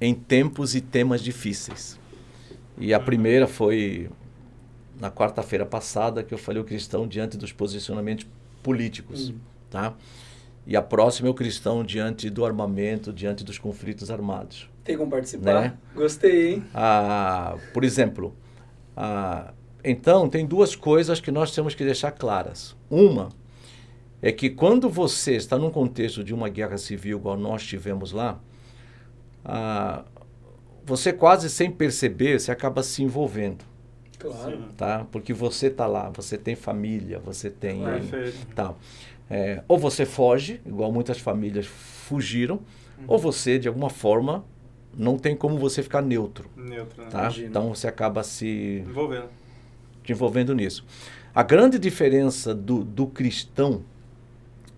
em 0.00 0.14
Tempos 0.14 0.74
e 0.74 0.80
Temas 0.80 1.20
Difíceis. 1.20 2.00
E 2.78 2.94
a 2.94 2.98
primeira 2.98 3.46
foi 3.46 4.08
na 4.98 5.10
quarta-feira 5.10 5.66
passada, 5.66 6.22
que 6.22 6.32
eu 6.32 6.38
falei 6.38 6.62
o 6.62 6.64
cristão 6.64 7.06
diante 7.06 7.36
dos 7.36 7.52
posicionamentos 7.52 8.26
políticos, 8.62 9.34
tá? 9.70 9.94
E 10.66 10.74
a 10.74 10.82
próxima 10.82 11.28
é 11.28 11.30
o 11.30 11.34
cristão 11.34 11.84
diante 11.84 12.30
do 12.30 12.44
armamento, 12.44 13.12
diante 13.12 13.44
dos 13.44 13.58
conflitos 13.58 14.10
armados. 14.10 14.68
Tem 14.82 14.96
como 14.96 15.10
participar? 15.10 15.60
Né? 15.60 15.74
Gostei, 15.94 16.54
hein? 16.54 16.64
Ah, 16.74 17.56
por 17.74 17.84
exemplo, 17.84 18.34
ah, 18.96 19.52
então 19.90 20.28
tem 20.28 20.46
duas 20.46 20.74
coisas 20.74 21.20
que 21.20 21.30
nós 21.30 21.54
temos 21.54 21.74
que 21.74 21.84
deixar 21.84 22.10
claras. 22.12 22.76
Uma 22.90 23.28
é 24.20 24.32
que 24.32 24.50
quando 24.50 24.88
você 24.88 25.36
está 25.36 25.58
num 25.58 25.70
contexto 25.70 26.24
de 26.24 26.34
uma 26.34 26.48
guerra 26.48 26.78
civil, 26.78 27.18
igual 27.18 27.36
nós 27.36 27.64
tivemos 27.64 28.12
lá, 28.12 28.40
ah, 29.44 30.04
você 30.84 31.12
quase 31.12 31.48
sem 31.50 31.70
perceber, 31.70 32.40
você 32.40 32.50
acaba 32.50 32.82
se 32.82 33.02
envolvendo, 33.02 33.64
Claro. 34.18 34.58
Tá? 34.76 35.06
Porque 35.12 35.32
você 35.32 35.66
está 35.66 35.86
lá, 35.86 36.10
você 36.10 36.38
tem 36.38 36.54
família, 36.54 37.18
você 37.18 37.50
tem 37.50 37.82
Perfeito. 37.82 38.46
tal. 38.54 38.78
É, 39.28 39.62
ou 39.68 39.78
você 39.78 40.06
foge, 40.06 40.60
igual 40.64 40.90
muitas 40.90 41.18
famílias 41.18 41.66
fugiram, 41.66 42.60
ou 43.06 43.18
você, 43.18 43.58
de 43.58 43.68
alguma 43.68 43.90
forma, 43.90 44.44
não 44.96 45.18
tem 45.18 45.36
como 45.36 45.58
você 45.58 45.82
ficar 45.82 46.00
neutro. 46.00 46.48
Neutro, 46.56 47.02
né? 47.02 47.10
Tá? 47.10 47.30
Então 47.38 47.74
você 47.74 47.86
acaba 47.86 48.22
se 48.22 48.82
Envolvendo. 48.86 49.28
Te 50.06 50.12
envolvendo 50.12 50.54
nisso. 50.54 50.84
A 51.34 51.42
grande 51.42 51.78
diferença 51.78 52.54
do, 52.54 52.82
do 52.82 53.06
cristão 53.06 53.82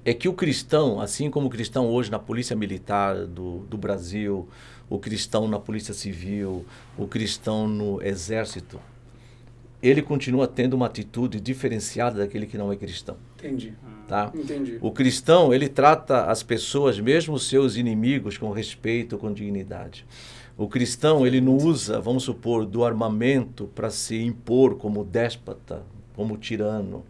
é 0.04 0.14
que 0.14 0.28
o 0.28 0.32
cristão, 0.32 1.00
assim 1.00 1.30
como 1.30 1.46
o 1.46 1.50
cristão 1.50 1.86
hoje 1.86 2.10
na 2.10 2.18
Polícia 2.18 2.56
Militar 2.56 3.26
do, 3.26 3.58
do 3.60 3.76
Brasil, 3.76 4.48
o 4.88 4.98
cristão 4.98 5.46
na 5.46 5.58
Polícia 5.58 5.92
Civil, 5.92 6.64
o 6.96 7.06
cristão 7.06 7.68
no 7.68 8.02
Exército, 8.02 8.80
ele 9.82 10.02
continua 10.02 10.48
tendo 10.48 10.74
uma 10.74 10.86
atitude 10.86 11.38
diferenciada 11.38 12.18
daquele 12.18 12.46
que 12.46 12.58
não 12.58 12.72
é 12.72 12.76
cristão. 12.76 13.16
Entendi. 13.36 13.74
Tá? 14.08 14.32
Entendi. 14.34 14.78
O 14.80 14.90
cristão, 14.90 15.54
ele 15.54 15.68
trata 15.68 16.24
as 16.24 16.42
pessoas, 16.42 16.98
mesmo 16.98 17.38
seus 17.38 17.76
inimigos, 17.76 18.36
com 18.36 18.50
respeito, 18.50 19.18
com 19.18 19.32
dignidade. 19.32 20.04
O 20.58 20.66
cristão, 20.66 21.24
ele 21.24 21.40
não 21.40 21.56
usa, 21.56 22.00
vamos 22.00 22.24
supor, 22.24 22.66
do 22.66 22.84
armamento 22.84 23.70
para 23.76 23.90
se 23.90 24.20
impor 24.20 24.74
como 24.74 25.04
déspota, 25.04 25.84
como 26.16 26.36
tirano. 26.36 27.04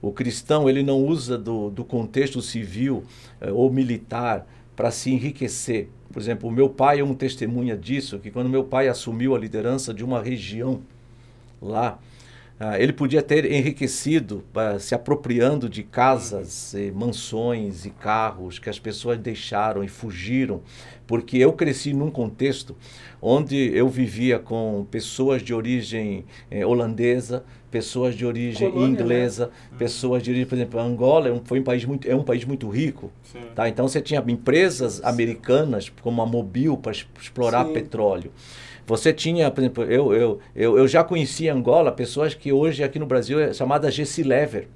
O 0.00 0.12
cristão, 0.12 0.70
ele 0.70 0.80
não 0.80 1.04
usa 1.04 1.36
do, 1.36 1.70
do 1.70 1.84
contexto 1.84 2.40
civil 2.40 3.02
eh, 3.40 3.50
ou 3.50 3.68
militar 3.68 4.46
para 4.76 4.92
se 4.92 5.10
enriquecer. 5.10 5.88
Por 6.12 6.22
exemplo, 6.22 6.48
o 6.48 6.52
meu 6.52 6.70
pai 6.70 7.00
é 7.00 7.04
um 7.04 7.14
testemunha 7.14 7.76
disso, 7.76 8.20
que 8.20 8.30
quando 8.30 8.48
meu 8.48 8.62
pai 8.62 8.86
assumiu 8.86 9.34
a 9.34 9.38
liderança 9.40 9.92
de 9.92 10.04
uma 10.04 10.22
região 10.22 10.80
lá, 11.60 11.98
ah, 12.58 12.78
ele 12.78 12.92
podia 12.92 13.20
ter 13.20 13.50
enriquecido 13.50 14.44
ah, 14.54 14.78
se 14.78 14.94
apropriando 14.94 15.68
de 15.68 15.82
casas, 15.82 16.72
eh, 16.74 16.92
mansões 16.92 17.84
e 17.84 17.90
carros 17.90 18.60
que 18.60 18.70
as 18.70 18.78
pessoas 18.78 19.18
deixaram 19.18 19.82
e 19.82 19.88
fugiram, 19.88 20.62
porque 21.04 21.36
eu 21.38 21.52
cresci 21.52 21.92
num 21.92 22.10
contexto 22.10 22.76
onde 23.20 23.56
eu 23.74 23.88
vivia 23.88 24.38
com 24.38 24.86
pessoas 24.88 25.42
de 25.42 25.52
origem 25.52 26.24
eh, 26.48 26.64
holandesa, 26.64 27.44
pessoas 27.72 28.14
de 28.14 28.24
origem 28.24 28.70
Colônia, 28.70 28.86
né? 28.86 29.02
inglesa, 29.02 29.50
pessoas 29.76 30.22
de 30.22 30.30
origem, 30.30 30.46
por 30.46 30.54
exemplo, 30.54 30.78
Angola 30.78 31.28
é 31.28 31.32
um, 31.32 31.40
foi 31.44 31.58
um 31.58 31.64
país 31.64 31.84
muito, 31.84 32.08
é 32.08 32.14
um 32.14 32.22
país 32.22 32.44
muito 32.44 32.68
rico, 32.68 33.10
Sim. 33.24 33.40
Tá? 33.52 33.68
Então 33.68 33.88
você 33.88 34.00
tinha 34.00 34.22
empresas 34.28 35.02
americanas 35.02 35.88
como 36.02 36.22
a 36.22 36.26
Mobil 36.26 36.76
para 36.76 36.92
explorar 36.92 37.66
Sim. 37.66 37.72
petróleo. 37.72 38.30
Você 38.86 39.12
tinha, 39.12 39.50
por 39.50 39.60
exemplo, 39.60 39.84
eu, 39.84 40.12
eu, 40.12 40.38
eu, 40.54 40.78
eu 40.78 40.88
já 40.88 41.02
conheci 41.02 41.46
em 41.46 41.50
Angola 41.50 41.90
pessoas 41.90 42.34
que 42.34 42.52
hoje 42.52 42.82
aqui 42.84 42.98
no 42.98 43.06
Brasil 43.06 43.40
é 43.40 43.52
chamada 43.52 43.90
Gessilever. 43.90 44.68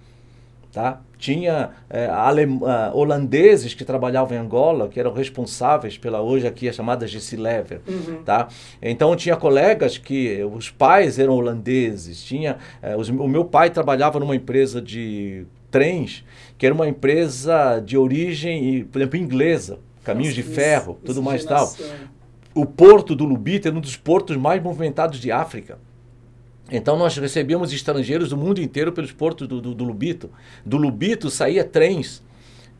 Tá? 0.72 1.00
Tinha 1.18 1.70
é, 1.88 2.06
alem- 2.06 2.60
ah, 2.64 2.90
holandeses 2.94 3.72
que 3.74 3.84
trabalhavam 3.84 4.36
em 4.36 4.40
Angola, 4.40 4.86
que 4.88 5.00
eram 5.00 5.12
responsáveis 5.12 5.96
pela 5.96 6.20
hoje 6.20 6.46
aqui 6.46 6.68
a 6.68 6.72
chamada 6.72 7.06
Gessilever. 7.06 7.80
Uhum. 7.88 8.22
Tá? 8.22 8.48
Então 8.80 9.16
tinha 9.16 9.34
colegas 9.34 9.96
que 9.98 10.42
os 10.54 10.70
pais 10.70 11.18
eram 11.18 11.32
holandeses, 11.34 12.22
tinha 12.22 12.58
eh, 12.82 12.94
os- 12.96 13.08
o 13.08 13.26
meu 13.26 13.44
pai 13.46 13.70
trabalhava 13.70 14.20
numa 14.20 14.36
empresa 14.36 14.80
de 14.80 15.44
trens, 15.70 16.22
que 16.58 16.66
era 16.66 16.74
uma 16.74 16.86
empresa 16.86 17.80
de 17.84 17.96
origem, 17.96 18.84
por 18.84 18.98
exemplo, 19.00 19.18
inglesa, 19.18 19.78
caminhos 20.04 20.34
de 20.34 20.42
Nossa, 20.42 20.54
ferro, 20.54 20.98
mis- 21.02 21.06
tudo 21.14 21.22
mais 21.22 21.44
tal. 21.44 21.66
O 22.60 22.66
porto 22.66 23.14
do 23.14 23.24
Lubito 23.24 23.68
era 23.68 23.76
um 23.76 23.80
dos 23.80 23.96
portos 23.96 24.36
mais 24.36 24.60
movimentados 24.60 25.20
de 25.20 25.30
África. 25.30 25.78
Então 26.70 26.98
nós 26.98 27.16
recebíamos 27.16 27.72
estrangeiros 27.72 28.30
do 28.30 28.36
mundo 28.36 28.60
inteiro 28.60 28.90
pelos 28.92 29.12
portos 29.12 29.46
do, 29.46 29.60
do, 29.60 29.72
do 29.74 29.84
Lubito. 29.84 30.28
Do 30.66 30.76
Lubito 30.76 31.30
saía 31.30 31.62
trens, 31.62 32.20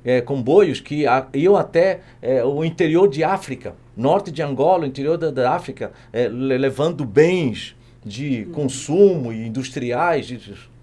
eh, 0.05 0.21
comboios 0.21 0.81
que 0.81 1.07
a- 1.07 1.29
iam 1.33 1.55
até 1.57 2.01
eh, 2.21 2.43
o 2.45 2.65
interior 2.65 3.09
de 3.09 3.23
África, 3.23 3.75
norte 3.97 4.33
de 4.33 4.43
Angola, 4.43 4.85
interior 4.85 5.17
da, 5.17 5.31
da 5.31 5.53
África, 5.53 5.93
le- 6.13 6.59
levando 6.59 7.05
bens 7.05 7.77
de 8.05 8.47
consumo 8.47 9.33
e 9.33 9.47
industriais 9.47 10.29
e, 10.29 10.41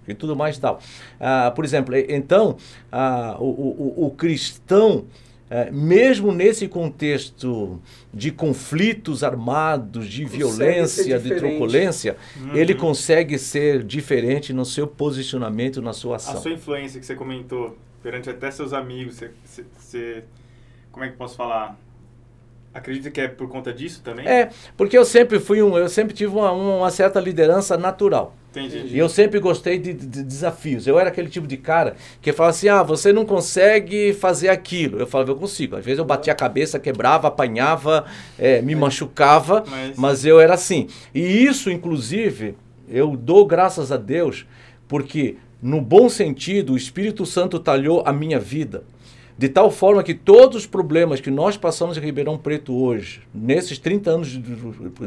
e 0.08 0.14
tudo 0.14 0.34
mais 0.34 0.56
e 0.56 0.60
tal. 0.60 0.80
Ah, 1.20 1.52
por 1.54 1.66
exemplo, 1.66 1.94
então 1.96 2.56
ah, 2.90 3.36
o, 3.38 3.44
o- 3.44 4.06
o 4.06 4.10
cristão 4.12 5.04
é, 5.48 5.70
mesmo 5.70 6.32
nesse 6.32 6.66
contexto 6.68 7.80
de 8.12 8.32
conflitos 8.32 9.22
armados, 9.22 10.08
de 10.08 10.22
Consegue 10.24 10.36
violência, 10.38 11.18
de 11.20 11.34
truculência, 11.36 12.16
Uhum. 12.36 12.56
ele 12.56 12.74
consegue 12.74 13.38
ser 13.38 13.82
diferente 13.84 14.52
no 14.52 14.64
seu 14.64 14.86
posicionamento, 14.86 15.80
na 15.80 15.92
sua 15.92 16.14
A 16.14 16.16
ação. 16.16 16.42
sua 16.42 16.50
influência 16.52 16.98
que 16.98 17.06
você 17.06 17.14
comentou 17.14 17.76
perante 18.02 18.28
até 18.28 18.50
seus 18.50 18.72
amigos, 18.72 19.14
você, 19.16 19.30
você- 19.44 19.64
você- 19.78 20.24
como 20.90 21.04
é 21.04 21.10
que 21.10 21.16
posso 21.16 21.36
falar? 21.36 21.78
Acredita 22.76 23.10
que 23.10 23.20
é 23.20 23.26
por 23.28 23.48
conta 23.48 23.72
disso 23.72 24.02
também? 24.04 24.26
É, 24.28 24.50
porque 24.76 24.98
eu 24.98 25.04
sempre 25.04 25.40
fui 25.40 25.62
um, 25.62 25.78
eu 25.78 25.88
sempre 25.88 26.14
tive 26.14 26.34
uma, 26.34 26.52
uma 26.52 26.90
certa 26.90 27.18
liderança 27.18 27.76
natural. 27.76 28.34
Entendi. 28.50 28.88
E 28.94 28.98
eu 28.98 29.08
sempre 29.08 29.38
gostei 29.40 29.78
de, 29.78 29.92
de- 29.92 30.06
de 30.06 30.22
desafios. 30.22 30.86
Eu 30.86 30.98
era 30.98 31.08
aquele 31.10 31.28
tipo 31.28 31.46
de 31.46 31.56
cara 31.56 31.94
que 32.22 32.32
falava 32.32 32.50
assim: 32.56 32.68
ah, 32.68 32.82
você 32.82 33.12
não 33.12 33.24
consegue 33.24 34.12
fazer 34.14 34.48
aquilo. 34.48 34.98
Eu 34.98 35.06
falava, 35.06 35.30
eu 35.30 35.36
consigo. 35.36 35.76
Às 35.76 35.84
vezes 35.84 35.98
eu 35.98 36.04
batia 36.04 36.32
a 36.32 36.36
cabeça, 36.36 36.78
quebrava, 36.78 37.28
apanhava, 37.28 38.04
eh, 38.38 38.60
me 38.62 38.74
machucava, 38.74 39.64
Mas- 39.68 39.96
mas 39.96 40.24
eu 40.24 40.38
era 40.40 40.54
assim. 40.54 40.86
E 41.14 41.20
isso, 41.20 41.70
inclusive, 41.70 42.56
eu 42.88 43.16
dou 43.16 43.44
graças 43.46 43.90
a 43.92 43.96
Deus, 43.96 44.46
porque, 44.88 45.36
no 45.62 45.80
bom 45.80 46.08
sentido, 46.08 46.72
o 46.74 46.76
Espírito 46.76 47.24
Santo 47.26 47.58
talhou 47.58 48.02
a 48.06 48.12
minha 48.12 48.38
vida. 48.38 48.84
De 49.38 49.50
tal 49.50 49.70
forma 49.70 50.02
que 50.02 50.14
todos 50.14 50.56
os 50.56 50.66
problemas 50.66 51.20
que 51.20 51.30
nós 51.30 51.58
passamos 51.58 51.98
em 51.98 52.00
Ribeirão 52.00 52.38
Preto 52.38 52.74
hoje, 52.74 53.20
nesses 53.34 53.78
30 53.78 54.10
anos 54.10 54.28
de, 54.28 54.40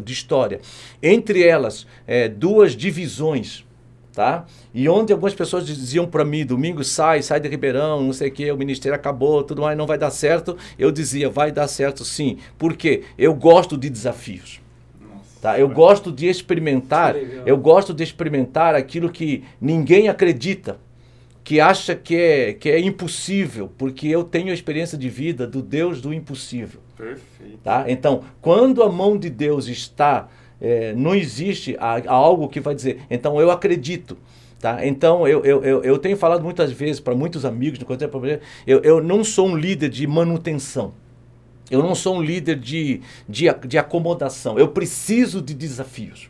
de 0.02 0.14
história, 0.14 0.62
entre 1.02 1.44
elas, 1.44 1.88
eh, 2.06 2.30
duas 2.30 2.76
divisões, 2.76 3.66
tá? 4.14 4.46
E 4.72 4.88
onde 4.88 5.12
algumas 5.12 5.34
pessoas 5.34 5.66
diziam 5.66 6.06
para 6.06 6.24
mim, 6.24 6.46
domingo 6.46 6.84
sai, 6.84 7.24
sai 7.24 7.40
de 7.40 7.48
Ribeirão, 7.48 8.04
não 8.04 8.14
sei 8.14 8.30
o 8.30 8.32
que, 8.32 8.52
o 8.52 8.58
ministério 8.58 8.96
acabou, 8.96 9.44
tudo 9.44 9.64
mais, 9.64 9.76
não 9.76 9.88
vai 9.88 9.98
dar 9.98 10.12
certo. 10.12 10.56
Eu 10.78 10.92
dizia, 10.92 11.28
vai 11.28 11.52
dar 11.52 11.68
certo 11.68 12.06
sim. 12.06 12.38
Por 12.56 12.76
quê? 12.76 13.02
Eu 13.18 13.34
gosto 13.34 13.78
de 13.78 13.90
desafios. 13.90 14.62
Tá? 15.42 15.58
Eu 15.58 15.70
gosto 15.70 16.12
de 16.12 16.28
experimentar, 16.28 17.16
eu 17.46 17.58
gosto 17.58 17.94
de 17.94 18.04
experimentar 18.04 18.76
aquilo 18.76 19.10
que 19.10 19.46
ninguém 19.62 20.10
acredita, 20.10 20.78
que 21.50 21.60
acha 21.60 21.96
que 21.96 22.16
é, 22.16 22.54
que 22.54 22.70
é 22.70 22.80
impossível, 22.80 23.72
porque 23.76 24.08
eu 24.08 24.24
tenho 24.24 24.52
a 24.52 24.54
experiência 24.54 24.96
de 24.96 25.10
vida 25.10 25.48
do 25.48 25.64
Deus 25.64 26.00
do 26.00 26.14
impossível. 26.14 26.80
Perfeito. 26.96 27.58
Tá? 27.64 27.86
Então, 27.88 28.22
quando 28.40 28.84
a 28.84 28.92
mão 28.92 29.18
de 29.18 29.32
Deus 29.32 29.68
está 29.68 30.30
é, 30.62 30.94
não 30.94 31.16
existe 31.16 31.76
a- 31.80 32.04
algo 32.06 32.48
que 32.48 32.60
vai 32.60 32.76
dizer, 32.76 33.02
então 33.10 33.42
eu 33.42 33.50
acredito. 33.50 34.16
Tá? 34.60 34.86
Então, 34.86 35.28
eu, 35.28 35.44
eu, 35.44 35.64
eu, 35.64 35.84
eu 35.84 35.98
tenho 35.98 36.16
falado 36.16 36.44
muitas 36.44 36.72
vezes 36.72 37.00
para 37.00 37.16
muitos 37.16 37.44
amigos, 37.44 37.80
eu, 38.68 38.82
eu 38.84 39.02
não 39.04 39.24
sou 39.24 39.48
um 39.48 39.58
líder 39.58 39.90
de 39.90 40.06
manutenção. 40.06 40.94
Eu 41.72 41.82
não 41.82 41.96
sou 41.96 42.18
um 42.18 42.22
líder 42.22 42.58
de, 42.60 43.02
de, 43.28 43.46
de 43.68 43.78
acomodação. 43.80 44.60
Eu 44.60 44.68
preciso 44.68 45.42
de 45.42 45.56
desafios. 45.56 46.29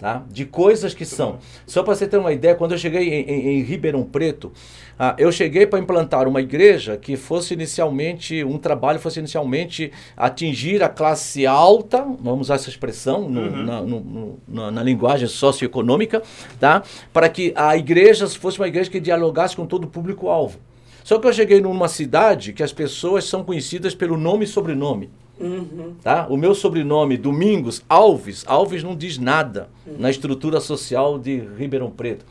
Tá? 0.00 0.24
De 0.30 0.46
coisas 0.46 0.94
que 0.94 1.04
são. 1.04 1.38
Só 1.66 1.82
para 1.82 1.94
você 1.94 2.06
ter 2.08 2.16
uma 2.16 2.32
ideia, 2.32 2.54
quando 2.54 2.72
eu 2.72 2.78
cheguei 2.78 3.02
em, 3.06 3.20
em- 3.30 3.48
em 3.58 3.62
Ribeirão 3.62 4.02
Preto, 4.02 4.50
ah, 4.98 5.14
eu 5.18 5.30
cheguei 5.30 5.66
para 5.66 5.78
implantar 5.78 6.26
uma 6.26 6.40
igreja 6.40 6.96
que 6.96 7.18
fosse 7.18 7.52
inicialmente, 7.52 8.42
um 8.42 8.56
trabalho 8.56 8.98
fosse 8.98 9.18
inicialmente 9.18 9.92
atingir 10.16 10.82
a 10.82 10.88
classe 10.88 11.46
alta, 11.46 11.98
vamos 12.18 12.46
usar 12.46 12.54
essa 12.54 12.70
expressão 12.70 13.28
no- 13.28 13.50
na, 13.62 13.82
no- 13.82 14.00
no- 14.00 14.38
na- 14.48 14.70
na 14.70 14.82
linguagem 14.82 15.28
socioeconômica, 15.28 16.22
tá? 16.58 16.82
para 17.12 17.28
que 17.28 17.52
a 17.54 17.76
igreja 17.76 18.26
fosse 18.26 18.58
uma 18.58 18.68
igreja 18.68 18.90
que 18.90 19.00
dialogasse 19.00 19.54
com 19.54 19.66
todo 19.66 19.84
o 19.84 19.88
público-alvo. 19.88 20.58
Só 21.04 21.18
que 21.18 21.26
eu 21.26 21.32
cheguei 21.34 21.60
numa 21.60 21.88
cidade 21.88 22.54
que 22.54 22.62
as 22.62 22.72
pessoas 22.72 23.24
são 23.24 23.44
conhecidas 23.44 23.94
pelo 23.94 24.16
nome 24.16 24.44
e 24.44 24.48
sobrenome. 24.48 25.10
Uhum. 25.40 25.94
Tá? 26.02 26.26
O 26.28 26.36
meu 26.36 26.54
sobrenome, 26.54 27.16
Domingos 27.16 27.82
Alves, 27.88 28.44
Alves 28.46 28.82
não 28.82 28.94
diz 28.94 29.16
nada 29.16 29.68
na 29.98 30.10
estrutura 30.10 30.60
social 30.60 31.18
de 31.18 31.42
Ribeirão 31.56 31.90
Preto. 31.90 32.24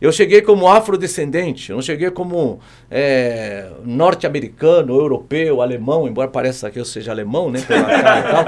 Eu 0.00 0.12
cheguei 0.12 0.42
como 0.42 0.68
afrodescendente, 0.68 1.70
eu 1.70 1.76
não 1.76 1.82
cheguei 1.82 2.10
como 2.10 2.60
é, 2.90 3.70
norte-americano, 3.84 4.94
europeu, 4.94 5.62
alemão, 5.62 6.06
embora 6.06 6.28
pareça 6.28 6.70
que 6.70 6.78
eu 6.78 6.84
seja 6.84 7.10
alemão, 7.10 7.50
né? 7.50 7.62
Pela 7.66 7.84
cara 7.84 8.18
e 8.18 8.22
tal. 8.22 8.44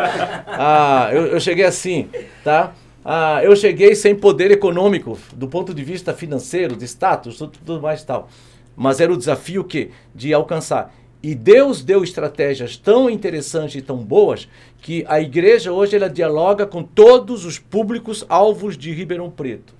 Ah, 0.60 1.08
eu, 1.12 1.26
eu 1.26 1.40
cheguei 1.40 1.64
assim, 1.64 2.08
tá? 2.42 2.74
Ah, 3.04 3.40
eu 3.44 3.54
cheguei 3.54 3.94
sem 3.94 4.14
poder 4.14 4.50
econômico, 4.50 5.16
do 5.34 5.46
ponto 5.46 5.72
de 5.72 5.84
vista 5.84 6.12
financeiro, 6.12 6.76
de 6.76 6.84
status, 6.84 7.38
tudo, 7.38 7.52
tudo 7.64 7.80
mais 7.80 8.02
e 8.02 8.06
tal. 8.06 8.28
Mas 8.76 9.00
era 9.00 9.12
o 9.12 9.16
desafio 9.16 9.62
que 9.64 9.90
de 10.14 10.34
alcançar. 10.34 10.92
E 11.22 11.35
Deus 11.35 11.83
deu 11.83 12.04
estratégias 12.04 12.76
tão 12.76 13.11
interessantes 13.11 13.74
e 13.76 13.83
tão 13.83 13.96
boas 13.98 14.48
que 14.81 15.04
a 15.09 15.20
igreja 15.20 15.72
hoje 15.72 15.96
ela 15.96 16.09
dialoga 16.09 16.64
com 16.66 16.83
todos 16.83 17.44
os 17.44 17.59
públicos 17.59 18.24
alvos 18.28 18.76
de 18.78 18.92
Ribeirão 18.92 19.28
Preto. 19.31 19.74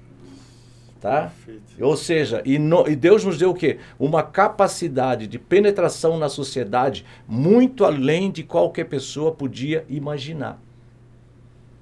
Tá? 1.01 1.31
Perfeito. 1.47 1.63
Ou 1.81 1.97
seja, 1.97 2.43
e, 2.45 2.59
no- 2.59 2.89
e 2.89 2.97
Deus 2.97 3.25
nos 3.25 3.39
deu 3.39 3.51
o 3.51 3.55
quê? 3.55 3.79
Uma 4.01 4.21
capacidade 4.25 5.29
de 5.29 5.39
penetração 5.39 6.19
na 6.19 6.29
sociedade 6.29 7.05
muito 7.29 7.85
além 7.85 8.33
de 8.33 8.43
qualquer 8.43 8.87
pessoa 8.87 9.31
podia 9.31 9.85
imaginar. 9.89 10.61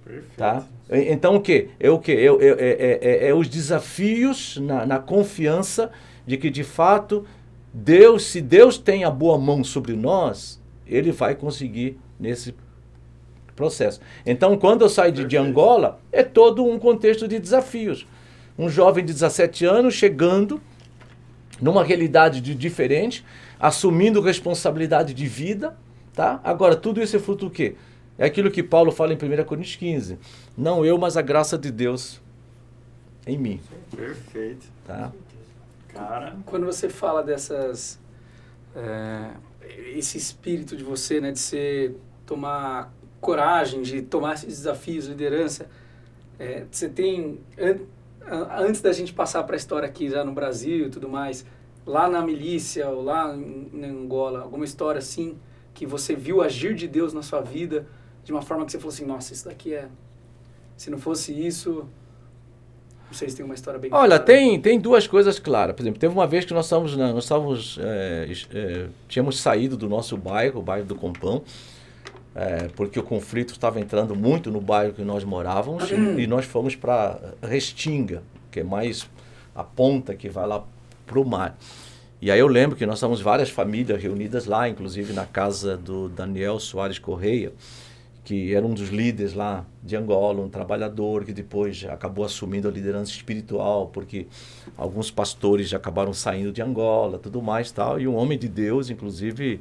Perfeito. 0.04 0.36
Tá? 0.36 0.66
Então 0.90 1.36
o 1.36 1.40
que? 1.40 1.70
É 1.80 1.90
o 1.90 1.98
que? 1.98 2.12
É, 2.12 2.26
é, 2.26 2.28
é, 2.28 2.98
é- 3.00 3.28
é 3.28 3.34
os 3.34 3.48
desafios 3.48 4.58
na, 4.58 4.84
na 4.84 4.98
confiança 4.98 5.90
de 6.26 6.36
que 6.36 6.50
de 6.50 6.62
fato 6.62 7.24
Deus, 7.78 8.24
se 8.24 8.40
Deus 8.40 8.78
tem 8.78 9.04
a 9.04 9.10
boa 9.10 9.36
mão 9.36 9.62
sobre 9.62 9.94
nós, 9.94 10.58
Ele 10.86 11.12
vai 11.12 11.34
conseguir 11.34 11.98
nesse 12.18 12.54
processo. 13.54 14.00
Então 14.24 14.56
quando 14.56 14.80
eu 14.80 14.88
saio 14.88 15.12
de, 15.12 15.26
de. 15.26 15.36
Angola, 15.36 16.00
é 16.10 16.22
todo 16.22 16.64
um 16.64 16.78
contexto 16.78 17.28
de 17.28 17.38
desafios. 17.38 18.06
Um 18.58 18.70
jovem 18.70 19.04
de 19.04 19.12
17 19.12 19.66
anos 19.66 19.92
chegando 19.92 20.58
numa 21.60 21.84
realidade 21.84 22.40
de 22.40 22.54
diferente, 22.54 23.22
assumindo 23.60 24.22
responsabilidade 24.22 25.12
de 25.12 25.26
vida, 25.26 25.76
tá? 26.14 26.40
Agora, 26.42 26.76
tudo 26.76 27.02
isso 27.02 27.14
é 27.16 27.18
fruto 27.18 27.44
do 27.46 27.50
quê? 27.50 27.76
É 28.16 28.24
aquilo 28.24 28.50
que 28.50 28.62
Paulo 28.62 28.90
fala 28.90 29.12
em 29.12 29.16
1 29.16 29.44
Coríntios 29.44 29.76
15. 29.76 30.18
Não 30.56 30.82
eu, 30.82 30.96
mas 30.96 31.18
a 31.18 31.22
graça 31.22 31.58
de 31.58 31.70
Deus 31.70 32.22
em 33.26 33.36
mim, 33.36 33.60
Perfeito. 33.94 34.66
tá? 34.86 35.12
Cara, 35.96 36.36
Quando 36.46 36.66
você 36.66 36.88
fala 36.88 37.22
dessas. 37.22 37.98
é, 38.74 39.30
esse 39.94 40.16
espírito 40.18 40.76
de 40.76 40.84
você, 40.84 41.20
né, 41.20 41.32
de 41.32 41.38
ser. 41.38 41.96
tomar 42.26 42.92
coragem, 43.20 43.82
de 43.82 44.02
tomar 44.02 44.34
esses 44.34 44.48
desafios, 44.58 45.06
liderança, 45.06 45.68
é, 46.38 46.64
você 46.70 46.88
tem. 46.88 47.40
an- 47.58 47.78
antes 48.50 48.80
da 48.80 48.92
gente 48.92 49.12
passar 49.12 49.42
para 49.44 49.54
a 49.54 49.56
história 49.56 49.88
aqui 49.88 50.08
já 50.08 50.24
no 50.24 50.32
Brasil 50.32 50.86
e 50.86 50.90
tudo 50.90 51.08
mais, 51.08 51.44
lá 51.84 52.08
na 52.08 52.20
milícia 52.22 52.88
ou 52.88 53.02
lá 53.02 53.34
em, 53.36 53.70
em 53.72 53.84
Angola, 53.84 54.40
alguma 54.40 54.64
história 54.64 54.98
assim, 54.98 55.38
que 55.72 55.86
você 55.86 56.14
viu 56.16 56.42
agir 56.42 56.74
de 56.74 56.88
Deus 56.88 57.12
na 57.12 57.22
sua 57.22 57.40
vida 57.40 57.86
de 58.24 58.32
uma 58.32 58.42
forma 58.42 58.64
que 58.66 58.72
você 58.72 58.78
falou 58.78 58.92
assim: 58.92 59.04
nossa, 59.06 59.32
isso 59.32 59.44
daqui 59.44 59.72
é. 59.74 59.88
Se 60.76 60.90
não 60.90 60.98
fosse 60.98 61.32
isso. 61.32 61.88
Se 63.12 63.26
tem 63.26 63.44
uma 63.44 63.54
história 63.54 63.78
bem 63.78 63.90
Olha, 63.92 64.08
clara. 64.08 64.22
tem, 64.24 64.60
tem 64.60 64.80
duas 64.80 65.06
coisas 65.06 65.38
claras. 65.38 65.74
Por 65.74 65.82
exemplo, 65.82 65.98
teve 65.98 66.12
uma 66.12 66.26
vez 66.26 66.44
que 66.44 66.52
nós 66.52 66.66
estávamos, 66.66 66.96
nós 66.96 67.24
estávamos, 67.24 67.78
é, 67.80 68.28
é, 68.52 68.86
tínhamos 69.08 69.38
saído 69.40 69.76
do 69.76 69.88
nosso 69.88 70.16
bairro, 70.16 70.60
o 70.60 70.62
bairro 70.62 70.86
do 70.86 70.94
Compão, 70.94 71.42
é, 72.34 72.68
porque 72.74 72.98
o 72.98 73.02
conflito 73.02 73.52
estava 73.52 73.80
entrando 73.80 74.14
muito 74.14 74.50
no 74.50 74.60
bairro 74.60 74.92
que 74.92 75.02
nós 75.02 75.24
morávamos, 75.24 75.90
e, 75.90 75.94
e 75.94 76.26
nós 76.26 76.44
fomos 76.44 76.74
para 76.74 77.18
Restinga, 77.42 78.22
que 78.50 78.60
é 78.60 78.64
mais 78.64 79.08
a 79.54 79.64
ponta 79.64 80.14
que 80.14 80.28
vai 80.28 80.46
lá 80.46 80.62
para 81.06 81.18
o 81.18 81.24
mar. 81.24 81.56
E 82.20 82.30
aí 82.30 82.38
eu 82.38 82.48
lembro 82.48 82.76
que 82.76 82.84
nós 82.86 82.96
estávamos 82.96 83.20
várias 83.20 83.50
famílias 83.50 84.02
reunidas 84.02 84.46
lá, 84.46 84.68
inclusive 84.68 85.12
na 85.12 85.26
casa 85.26 85.76
do 85.76 86.08
Daniel 86.08 86.58
Soares 86.58 86.98
Correia, 86.98 87.52
que 88.26 88.52
era 88.52 88.66
um 88.66 88.74
dos 88.74 88.88
líderes 88.90 89.34
lá 89.34 89.64
de 89.84 89.96
Angola, 89.96 90.42
um 90.42 90.48
trabalhador 90.50 91.24
que 91.24 91.32
depois 91.32 91.84
acabou 91.88 92.24
assumindo 92.24 92.66
a 92.68 92.72
liderança 92.72 93.12
espiritual, 93.12 93.86
porque 93.86 94.26
alguns 94.76 95.12
pastores 95.12 95.68
já 95.68 95.76
acabaram 95.76 96.12
saindo 96.12 96.50
de 96.52 96.60
Angola, 96.60 97.20
tudo 97.20 97.40
mais 97.40 97.70
tal, 97.70 98.00
e 98.00 98.08
um 98.08 98.16
homem 98.16 98.36
de 98.36 98.48
Deus, 98.48 98.90
inclusive, 98.90 99.60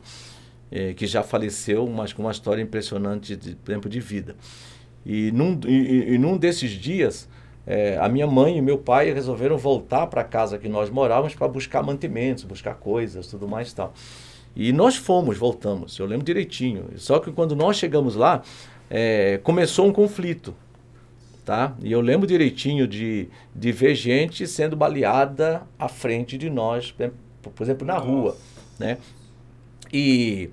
eh, 0.71 0.93
que 0.95 1.05
já 1.05 1.21
faleceu, 1.21 1.87
mas 1.87 2.11
com 2.11 2.23
uma 2.23 2.31
história 2.31 2.63
impressionante 2.63 3.35
de 3.35 3.53
tempo 3.53 3.87
de 3.87 3.99
vida. 3.99 4.35
E 5.05 5.31
num, 5.31 5.59
e, 5.67 6.15
e- 6.15 6.17
num 6.17 6.37
desses 6.37 6.71
dias, 6.71 7.29
eh, 7.67 7.97
a 8.01 8.09
minha 8.09 8.27
mãe 8.27 8.57
e 8.57 8.61
meu 8.61 8.79
pai 8.79 9.13
resolveram 9.13 9.57
voltar 9.57 10.07
para 10.07 10.21
a 10.21 10.25
casa 10.25 10.57
que 10.57 10.67
nós 10.67 10.89
morávamos 10.89 11.35
para 11.35 11.47
buscar 11.47 11.83
mantimentos, 11.83 12.43
buscar 12.43 12.75
coisas, 12.75 13.27
tudo 13.27 13.47
mais 13.47 13.71
tal. 13.73 13.93
E 14.55 14.71
nós 14.71 14.95
fomos, 14.95 15.37
voltamos, 15.37 15.97
eu 15.99 16.05
lembro 16.05 16.25
direitinho. 16.25 16.85
Só 16.97 17.19
que 17.19 17.31
quando 17.31 17.55
nós 17.55 17.75
chegamos 17.77 18.15
lá, 18.15 18.41
eh, 18.89 19.39
começou 19.43 19.85
um 19.87 19.91
conflito. 19.91 20.55
Tá? 21.43 21.75
E 21.83 21.91
eu 21.91 22.01
lembro 22.01 22.25
direitinho 22.25 22.87
de, 22.87 23.27
de 23.53 23.71
ver 23.71 23.93
gente 23.93 24.47
sendo 24.47 24.75
baleada 24.75 25.61
à 25.77 25.87
frente 25.87 26.37
de 26.39 26.49
nós, 26.49 26.91
por 26.91 27.03
exemplo- 27.03 27.19
por 27.53 27.63
exemplo, 27.63 27.85
na 27.85 27.97
rua. 27.97 28.35
Né? 28.79 28.97
E, 29.93 30.49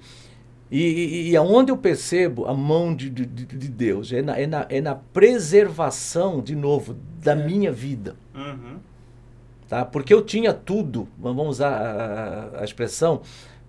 e, 0.70 1.30
e 1.30 1.36
aonde 1.36 1.72
eu 1.72 1.76
percebo 1.78 2.44
a 2.46 2.52
mão 2.52 2.94
de, 2.94 3.08
de, 3.08 3.24
de 3.24 3.46
de 3.46 3.68
Deus 3.68 4.12
é 4.12 4.20
na, 4.20 4.38
é, 4.38 4.46
na, 4.46 4.66
é 4.68 4.80
na 4.82 4.94
preservação, 4.94 6.42
de 6.42 6.54
novo, 6.54 6.96
da 7.22 7.34
minha 7.34 7.70
vida 7.72 8.14
uhum. 8.34 8.76
tá? 9.68 9.84
Porque 9.84 10.12
eu 10.12 10.22
tinha 10.22 10.52
tudo, 10.52 11.08
vamos 11.18 11.46
usar 11.48 11.70
a- 11.72 12.60
a 12.60 12.64
expressão, 12.64 13.22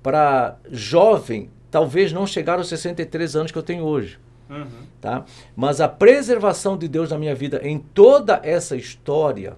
para 0.04 0.58
jovem, 0.70 1.50
talvez 1.72 2.14
não 2.14 2.28
chegar 2.28 2.60
aos 2.60 2.68
63 2.68 3.36
anos 3.36 3.52
que 3.52 3.58
eu 3.58 3.64
tenho 3.64 3.84
hoje, 3.84 4.20
Uhum. 4.50 4.66
tá? 5.02 5.26
Mas 5.56 5.82
a 5.82 5.88
preservação 5.88 6.78
de 6.78 6.88
Deus 6.88 7.10
na 7.10 7.18
minha 7.18 7.34
vida 7.34 7.60
em 7.64 7.80
toda 7.80 8.40
essa 8.44 8.76
história, 8.76 9.56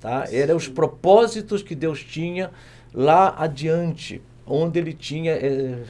tá? 0.00 0.26
Eram 0.32 0.56
os 0.56 0.68
propósitos 0.68 1.62
que 1.62 1.74
Deus 1.74 2.02
tinha 2.02 2.50
lá 2.94 3.34
adiante, 3.36 4.22
onde 4.46 4.78
ele 4.78 4.92
tinha 4.92 5.32
eh, 5.32 5.82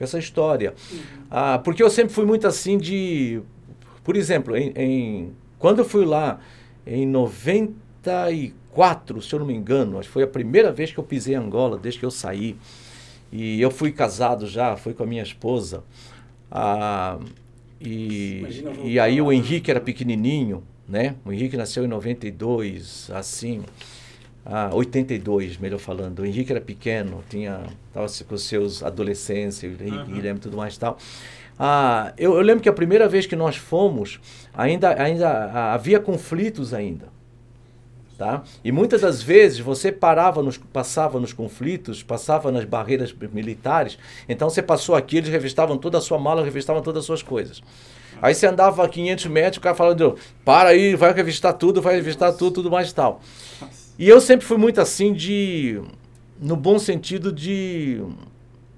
essa 0.00 0.18
história. 0.18 0.74
Ah, 1.30 1.58
porque 1.58 1.82
eu 1.82 1.90
sempre 1.90 2.12
fui 2.14 2.24
muito 2.24 2.46
assim 2.46 2.78
de, 2.78 3.40
por 4.02 4.16
exemplo, 4.16 4.56
em, 4.56 4.72
em- 4.76 5.32
quando 5.58 5.80
eu 5.80 5.84
fui 5.84 6.04
lá 6.04 6.40
em 6.86 7.06
94, 7.06 9.22
se 9.22 9.32
eu 9.32 9.38
não 9.38 9.46
me 9.46 9.54
engano, 9.54 9.98
acho 9.98 10.08
que 10.08 10.12
foi 10.12 10.22
a 10.22 10.26
primeira 10.28 10.72
vez 10.72 10.92
que 10.92 10.98
eu 10.98 11.04
pisei 11.04 11.34
em 11.34 11.38
Angola 11.38 11.78
desde 11.78 12.00
que 12.00 12.06
eu 12.06 12.10
saí. 12.10 12.56
E 13.32 13.60
eu 13.60 13.70
fui 13.70 13.90
casado 13.92 14.46
já, 14.46 14.76
fui 14.76 14.94
com 14.94 15.02
a 15.02 15.06
minha 15.06 15.22
esposa. 15.22 15.82
Ah, 16.50 17.18
e, 17.80 18.38
Imagina 18.38 18.70
e 18.84 19.00
aí 19.00 19.20
o. 19.20 19.32
Henrique 19.32 19.70
era 19.70 19.80
pequenininho, 19.80 20.62
né? 20.88 21.16
O 21.24 21.32
Henrique 21.32 21.56
nasceu 21.56 21.84
em 21.84 21.88
92, 21.88 23.10
assim. 23.12 23.62
Ah, 24.46 24.70
82, 24.72 25.56
melhor 25.56 25.78
falando. 25.78 26.20
O 26.20 26.26
Henrique 26.26 26.52
era 26.52 26.60
pequeno, 26.60 27.24
tinha 27.28 27.62
tava 27.92 28.06
com 28.28 28.36
seus 28.36 28.82
Henrique, 28.82 29.96
Uhum. 29.96 30.04
Guilherme 30.14 30.38
e 30.38 30.42
tudo 30.42 30.56
mais 30.56 30.76
e 30.76 30.78
tal. 30.78 30.98
Ah, 31.58 32.12
eu, 32.18 32.34
eu 32.34 32.42
lembro 32.42 32.62
que 32.62 32.68
a 32.68 32.72
primeira 32.72 33.08
vez 33.08 33.26
que 33.26 33.36
nós 33.36 33.56
fomos, 33.56 34.20
ainda, 34.52 35.00
ainda 35.02 35.28
ah, 35.28 35.74
havia 35.74 35.98
conflitos 35.98 36.74
ainda. 36.74 37.13
Tá? 38.16 38.44
E 38.62 38.70
muitas 38.70 39.00
das 39.00 39.20
vezes 39.20 39.58
você 39.58 39.90
parava 39.90 40.40
nos, 40.40 40.56
passava 40.56 41.18
nos 41.18 41.32
conflitos, 41.32 42.00
passava 42.00 42.52
nas 42.52 42.64
barreiras 42.64 43.12
militares, 43.32 43.98
então 44.28 44.48
você 44.48 44.62
passou 44.62 44.94
aqui, 44.94 45.16
eles 45.16 45.28
revistavam 45.30 45.76
toda 45.76 45.98
a 45.98 46.00
sua 46.00 46.16
mala, 46.16 46.44
revistavam 46.44 46.80
todas 46.80 47.00
as 47.00 47.06
suas 47.06 47.22
coisas. 47.22 47.60
Aí 48.22 48.32
você 48.32 48.46
andava 48.46 48.88
500 48.88 49.26
metros, 49.26 49.56
o 49.56 49.60
cara 49.60 49.74
falando, 49.74 50.16
para 50.44 50.68
aí, 50.70 50.94
vai 50.94 51.12
revistar 51.12 51.54
tudo, 51.54 51.82
vai 51.82 51.96
revistar 51.96 52.32
tudo, 52.32 52.54
tudo 52.54 52.70
mais 52.70 52.90
e 52.90 52.94
tal. 52.94 53.20
E 53.98 54.08
eu 54.08 54.20
sempre 54.20 54.46
fui 54.46 54.56
muito 54.56 54.80
assim 54.80 55.12
de, 55.12 55.80
no 56.40 56.56
bom 56.56 56.78
sentido 56.78 57.32
de 57.32 58.00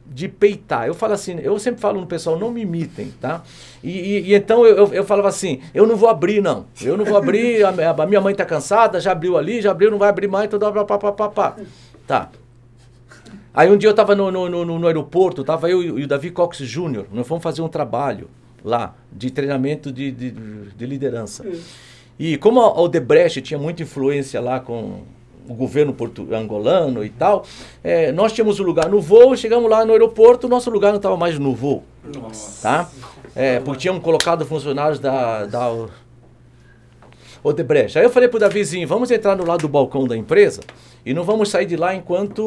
de 0.08 0.28
peitar. 0.28 0.86
Eu 0.86 0.94
falo 0.94 1.12
assim, 1.12 1.38
eu 1.40 1.58
sempre 1.58 1.80
falo 1.80 2.00
no 2.00 2.06
pessoal, 2.06 2.38
não 2.38 2.50
me 2.50 2.62
imitem, 2.62 3.12
tá? 3.20 3.42
E, 3.82 3.90
e, 3.90 4.20
e 4.30 4.34
então 4.34 4.64
eu, 4.64 4.76
eu, 4.76 4.94
eu, 4.94 5.04
falava 5.04 5.28
assim, 5.28 5.60
eu 5.74 5.86
não 5.86 5.96
vou 5.96 6.08
abrir 6.08 6.42
não, 6.42 6.66
eu 6.82 6.96
não 6.96 7.04
vou 7.04 7.16
abrir, 7.16 7.64
a, 7.64 7.70
a, 7.90 8.06
minha 8.06 8.20
mãe 8.20 8.34
tá 8.34 8.44
cansada, 8.44 9.00
já 9.00 9.12
abriu 9.12 9.36
ali, 9.36 9.60
já 9.60 9.70
abriu, 9.70 9.90
não 9.90 9.98
vai 9.98 10.08
abrir 10.08 10.28
mais, 10.28 10.46
então 10.46 10.58
pá, 10.58 10.98
pá, 10.98 11.12
pá, 11.12 11.28
pá. 11.28 11.56
Tá. 12.06 12.30
Aí 13.52 13.70
um 13.70 13.76
dia 13.76 13.88
eu 13.88 13.94
tava 13.94 14.14
no, 14.14 14.30
no, 14.30 14.48
no, 14.48 14.78
no 14.78 14.86
aeroporto, 14.86 15.42
tava 15.42 15.70
eu 15.70 15.82
e 15.82 16.04
o 16.04 16.06
Davi 16.06 16.30
Cox 16.30 16.58
Júnior, 16.58 17.06
nós 17.12 17.26
fomos 17.26 17.42
fazer 17.42 17.62
um 17.62 17.68
trabalho 17.68 18.28
lá, 18.62 18.94
de 19.12 19.30
treinamento 19.30 19.92
de, 19.92 20.10
de, 20.10 20.30
de 20.30 20.86
liderança. 20.86 21.44
E 22.18 22.36
como 22.38 22.60
o 22.60 22.82
Odebrecht 22.82 23.40
tinha 23.42 23.58
muita 23.58 23.82
influência 23.82 24.40
lá 24.40 24.60
com 24.60 25.02
o 25.48 25.54
governo 25.54 25.94
angolano 26.32 27.04
e 27.04 27.10
tal, 27.10 27.44
é, 27.82 28.12
nós 28.12 28.32
tínhamos 28.32 28.58
o 28.58 28.62
um 28.62 28.66
lugar 28.66 28.88
no 28.88 29.00
voo, 29.00 29.36
chegamos 29.36 29.70
lá 29.70 29.84
no 29.84 29.92
aeroporto, 29.92 30.46
o 30.46 30.50
nosso 30.50 30.70
lugar 30.70 30.90
não 30.90 30.96
estava 30.96 31.16
mais 31.16 31.38
no 31.38 31.54
voo. 31.54 31.82
Nossa. 32.04 32.62
Tá? 32.62 32.90
É, 33.34 33.60
porque 33.60 33.80
tínhamos 33.80 34.02
colocado 34.02 34.44
funcionários 34.46 34.98
da, 34.98 35.46
da 35.46 35.70
Odebrecht. 37.42 37.98
Aí 37.98 38.04
eu 38.04 38.10
falei 38.10 38.28
pro 38.28 38.38
Davizinho, 38.38 38.86
vamos 38.88 39.10
entrar 39.10 39.36
no 39.36 39.44
lado 39.44 39.60
do 39.60 39.68
balcão 39.68 40.06
da 40.06 40.16
empresa 40.16 40.60
e 41.04 41.14
não 41.14 41.22
vamos 41.22 41.48
sair 41.48 41.66
de 41.66 41.76
lá 41.76 41.94
enquanto 41.94 42.42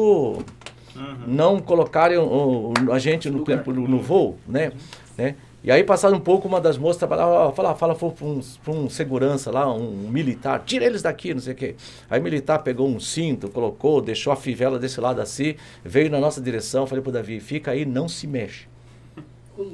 uhum. 0.94 1.16
não 1.26 1.60
colocarem 1.60 2.18
o, 2.18 2.72
o, 2.86 2.92
a 2.92 2.98
gente 2.98 3.30
no, 3.30 3.44
no, 3.44 3.88
no 3.88 4.00
voo, 4.00 4.36
né? 4.46 4.72
né? 5.16 5.36
E 5.62 5.70
aí, 5.70 5.84
passado 5.84 6.16
um 6.16 6.20
pouco, 6.20 6.48
uma 6.48 6.58
das 6.58 6.78
moças 6.78 6.96
trabalhava, 6.96 7.52
fala, 7.52 7.74
fala 7.74 7.94
para 7.94 8.06
um, 8.26 8.40
um 8.68 8.88
segurança 8.88 9.50
lá, 9.50 9.70
um 9.70 10.08
militar, 10.08 10.62
tira 10.64 10.86
eles 10.86 11.02
daqui, 11.02 11.34
não 11.34 11.40
sei 11.40 11.52
o 11.52 11.56
quê. 11.56 11.74
Aí 12.08 12.18
o 12.18 12.22
militar 12.22 12.62
pegou 12.62 12.88
um 12.88 12.98
cinto, 12.98 13.50
colocou, 13.50 14.00
deixou 14.00 14.32
a 14.32 14.36
fivela 14.36 14.78
desse 14.78 14.98
lado 15.00 15.20
assim, 15.20 15.56
veio 15.84 16.10
na 16.10 16.18
nossa 16.18 16.40
direção, 16.40 16.86
falei 16.86 17.02
pro 17.02 17.12
Davi, 17.12 17.40
fica 17.40 17.72
aí, 17.72 17.84
não 17.84 18.08
se 18.08 18.26
mexe. 18.26 18.66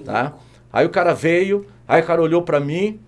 Tá? 0.05 0.35
Aí 0.73 0.85
o 0.85 0.91
cara 0.91 1.15
veio, 1.15 1.65
aí 1.87 2.03
o 2.03 2.05
cara 2.05 2.21
olhou 2.21 2.43
para 2.43 2.59
mim, 2.59 2.99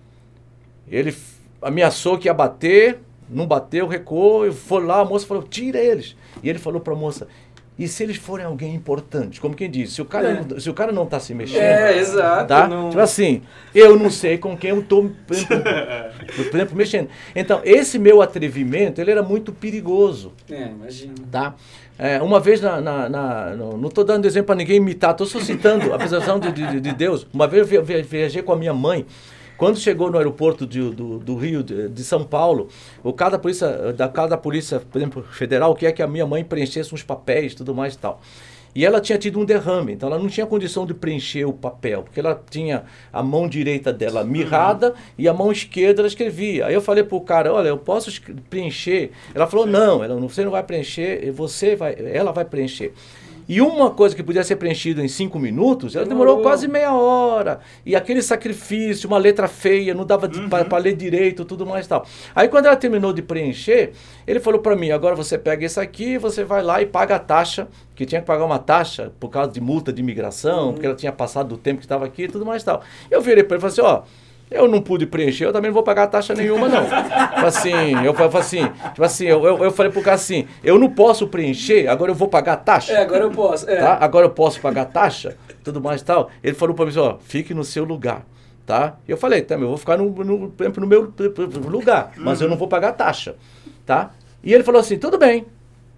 ele 0.87 1.13
ameaçou 1.61 2.17
que 2.17 2.29
ia 2.29 2.33
bater, 2.33 2.99
não 3.29 3.45
bateu, 3.45 3.87
recuou, 3.87 4.51
foi 4.53 4.85
lá, 4.85 5.01
a 5.01 5.05
moça 5.05 5.27
falou, 5.27 5.43
tira 5.43 5.79
eles. 5.79 6.15
E 6.41 6.49
ele 6.49 6.57
falou 6.57 6.79
para 6.79 6.93
a 6.93 6.97
moça, 6.97 7.27
e 7.79 7.87
se 7.87 8.03
eles 8.03 8.17
forem 8.17 8.45
alguém 8.45 8.75
importante, 8.75 9.39
como 9.39 9.55
quem 9.55 9.71
diz, 9.71 9.93
se 9.93 10.01
o 10.01 10.05
cara, 10.05 10.31
é. 10.31 10.33
não, 10.33 10.59
se 10.59 10.69
o 10.69 10.73
cara 10.73 10.91
não 10.91 11.05
está 11.05 11.17
se 11.17 11.33
mexendo. 11.33 11.61
É, 11.61 11.97
exato. 11.97 12.45
Tá? 12.49 12.67
Não... 12.67 12.89
Tipo 12.89 13.01
assim, 13.01 13.41
eu 13.73 13.97
não 13.97 14.09
sei 14.09 14.37
com 14.37 14.57
quem 14.57 14.71
eu 14.71 14.81
estou, 14.81 15.09
por 15.25 15.33
exemplo, 15.33 16.75
mexendo. 16.75 17.07
Então, 17.33 17.61
esse 17.63 17.97
meu 17.97 18.21
atrevimento, 18.21 18.99
ele 18.99 19.11
era 19.11 19.23
muito 19.23 19.53
perigoso. 19.53 20.33
É, 20.51 20.67
imagina. 20.67 21.13
Tá? 21.31 21.55
É, 21.97 22.21
uma 22.21 22.41
vez, 22.41 22.59
na, 22.59 22.81
na, 22.81 23.07
na 23.07 23.55
não 23.55 23.87
estou 23.87 24.03
dando 24.03 24.25
exemplo 24.25 24.47
para 24.47 24.55
ninguém 24.55 24.75
imitar, 24.75 25.11
estou 25.11 25.25
só 25.25 25.39
citando 25.39 25.93
a 25.93 25.97
presença 25.97 26.37
de, 26.37 26.51
de, 26.51 26.81
de 26.81 26.93
Deus. 26.93 27.25
Uma 27.33 27.47
vez 27.47 27.71
eu 27.71 27.83
viajei 27.83 28.41
com 28.41 28.51
a 28.51 28.57
minha 28.57 28.73
mãe 28.73 29.05
quando 29.59 29.77
chegou 29.77 30.09
no 30.09 30.17
aeroporto 30.17 30.65
de, 30.65 30.79
do, 30.79 31.19
do, 31.19 31.35
Rio, 31.35 31.61
de, 31.61 31.89
de, 31.89 32.03
São 32.05 32.23
Paulo, 32.23 32.69
o 33.03 33.11
cada 33.11 33.37
polícia, 33.37 33.91
da 33.91 34.07
cada 34.07 34.37
polícia, 34.37 34.79
por 34.79 34.97
exemplo, 34.97 35.21
federal, 35.21 35.75
quer 35.75 35.91
que 35.91 36.01
a 36.01 36.07
minha 36.07 36.25
mãe 36.25 36.45
preenchesse 36.45 36.95
uns 36.95 37.03
papéis 37.03 37.53
tudo 37.53 37.75
mais 37.75 37.93
e 37.93 37.97
tal. 37.97 38.21
E 38.73 38.85
ela 38.85 39.01
tinha 39.01 39.17
tido 39.17 39.37
um 39.37 39.43
derrame, 39.43 39.93
então 39.93 40.07
ela 40.07 40.17
não 40.17 40.29
tinha 40.29 40.45
condição 40.45 40.85
de 40.85 40.93
preencher 40.93 41.43
o 41.43 41.51
papel, 41.51 42.03
porque 42.03 42.21
ela 42.21 42.41
tinha 42.49 42.85
a 43.11 43.21
mão 43.21 43.49
direita 43.49 43.91
dela 43.91 44.23
mirrada 44.23 44.93
e 45.17 45.27
a 45.27 45.33
mão 45.33 45.51
esquerda 45.51 46.01
ela 46.01 46.07
escrevia. 46.07 46.67
Aí 46.67 46.73
eu 46.73 46.81
falei 46.81 47.03
pro 47.03 47.19
cara, 47.19 47.51
olha, 47.53 47.67
eu 47.67 47.77
posso 47.77 48.09
preencher? 48.49 49.11
Ela 49.35 49.45
falou, 49.45 49.65
não, 49.65 50.01
ela, 50.01 50.15
você 50.15 50.45
não 50.45 50.51
vai 50.51 50.63
preencher, 50.63 51.31
você 51.31 51.75
vai, 51.75 51.97
ela 51.99 52.31
vai 52.31 52.45
preencher. 52.45 52.93
E 53.49 53.59
uma 53.61 53.89
coisa 53.89 54.15
que 54.15 54.21
podia 54.21 54.43
ser 54.43 54.57
preenchida 54.57 55.03
em 55.03 55.07
cinco 55.07 55.39
minutos, 55.39 55.95
ela 55.95 56.05
demorou 56.05 56.37
oh. 56.37 56.41
quase 56.43 56.67
meia 56.67 56.93
hora. 56.93 57.59
E 57.83 57.95
aquele 57.95 58.21
sacrifício, 58.21 59.07
uma 59.07 59.17
letra 59.17 59.47
feia, 59.47 59.95
não 59.95 60.05
dava 60.05 60.27
uhum. 60.27 60.47
para 60.47 60.77
ler 60.77 60.95
direito, 60.95 61.43
tudo 61.43 61.65
mais 61.65 61.87
e 61.87 61.89
tal. 61.89 62.05
Aí 62.35 62.47
quando 62.47 62.67
ela 62.67 62.75
terminou 62.75 63.11
de 63.11 63.23
preencher, 63.23 63.93
ele 64.27 64.39
falou 64.39 64.61
para 64.61 64.75
mim, 64.75 64.91
agora 64.91 65.15
você 65.15 65.35
pega 65.35 65.65
isso 65.65 65.81
aqui, 65.81 66.19
você 66.19 66.43
vai 66.43 66.61
lá 66.61 66.79
e 66.79 66.85
paga 66.85 67.15
a 67.15 67.19
taxa, 67.19 67.67
que 67.95 68.05
tinha 68.05 68.21
que 68.21 68.27
pagar 68.27 68.45
uma 68.45 68.59
taxa 68.59 69.11
por 69.19 69.29
causa 69.29 69.51
de 69.51 69.59
multa 69.59 69.91
de 69.91 69.99
imigração, 69.99 70.67
uhum. 70.67 70.73
porque 70.73 70.85
ela 70.85 70.95
tinha 70.95 71.11
passado 71.11 71.49
do 71.49 71.57
tempo 71.57 71.79
que 71.79 71.85
estava 71.85 72.05
aqui 72.05 72.25
e 72.25 72.27
tudo 72.27 72.45
mais 72.45 72.61
e 72.61 72.65
tal. 72.65 72.83
Eu 73.09 73.19
virei 73.19 73.43
para 73.43 73.57
ele 73.57 73.65
e 73.65 73.69
falei 73.71 73.89
assim, 73.89 74.05
ó... 74.05 74.28
Eu 74.51 74.67
não 74.67 74.81
pude 74.81 75.05
preencher, 75.05 75.45
eu 75.45 75.53
também 75.53 75.69
não 75.69 75.75
vou 75.75 75.83
pagar 75.83 76.07
taxa 76.07 76.33
nenhuma, 76.33 76.67
não. 76.67 76.83
tipo 76.83 77.45
assim, 77.45 77.71
eu 78.03 78.13
falei 78.15 78.39
assim, 78.39 78.67
tipo 78.93 79.03
assim, 79.03 79.25
eu, 79.25 79.45
eu, 79.45 79.63
eu, 79.65 79.71
falei 79.71 79.91
pro 79.91 80.01
cara 80.01 80.15
assim, 80.15 80.47
eu 80.63 80.79
não 80.79 80.89
posso 80.89 81.27
preencher, 81.27 81.87
agora 81.87 82.11
eu 82.11 82.15
vou 82.15 82.27
pagar 82.27 82.57
taxa. 82.57 82.93
É, 82.93 83.01
agora 83.01 83.25
eu 83.25 83.31
posso. 83.31 83.69
É. 83.69 83.77
Tá? 83.77 83.97
Agora 84.01 84.25
eu 84.25 84.31
posso 84.31 84.59
pagar 84.59 84.85
taxa, 84.85 85.37
tudo 85.63 85.79
mais 85.79 86.01
e 86.01 86.05
tal. 86.05 86.31
Ele 86.43 86.55
falou 86.55 86.73
para 86.73 86.85
mim 86.85 86.91
assim, 86.91 86.99
ó, 86.99 87.17
fique 87.19 87.53
no 87.53 87.63
seu 87.63 87.83
lugar. 87.83 88.25
Tá? 88.65 88.97
Eu 89.07 89.17
falei, 89.17 89.41
também, 89.41 89.63
eu 89.63 89.69
vou 89.69 89.77
ficar 89.77 89.97
no, 89.97 90.09
no, 90.09 90.53
no 90.77 90.87
meu 90.87 91.13
lugar, 91.67 92.11
mas 92.17 92.41
eu 92.41 92.49
não 92.49 92.57
vou 92.57 92.67
pagar 92.67 92.93
taxa. 92.93 93.35
Tá? 93.85 94.11
E 94.43 94.53
ele 94.53 94.63
falou 94.63 94.79
assim, 94.79 94.97
tudo 94.97 95.17
bem, 95.17 95.45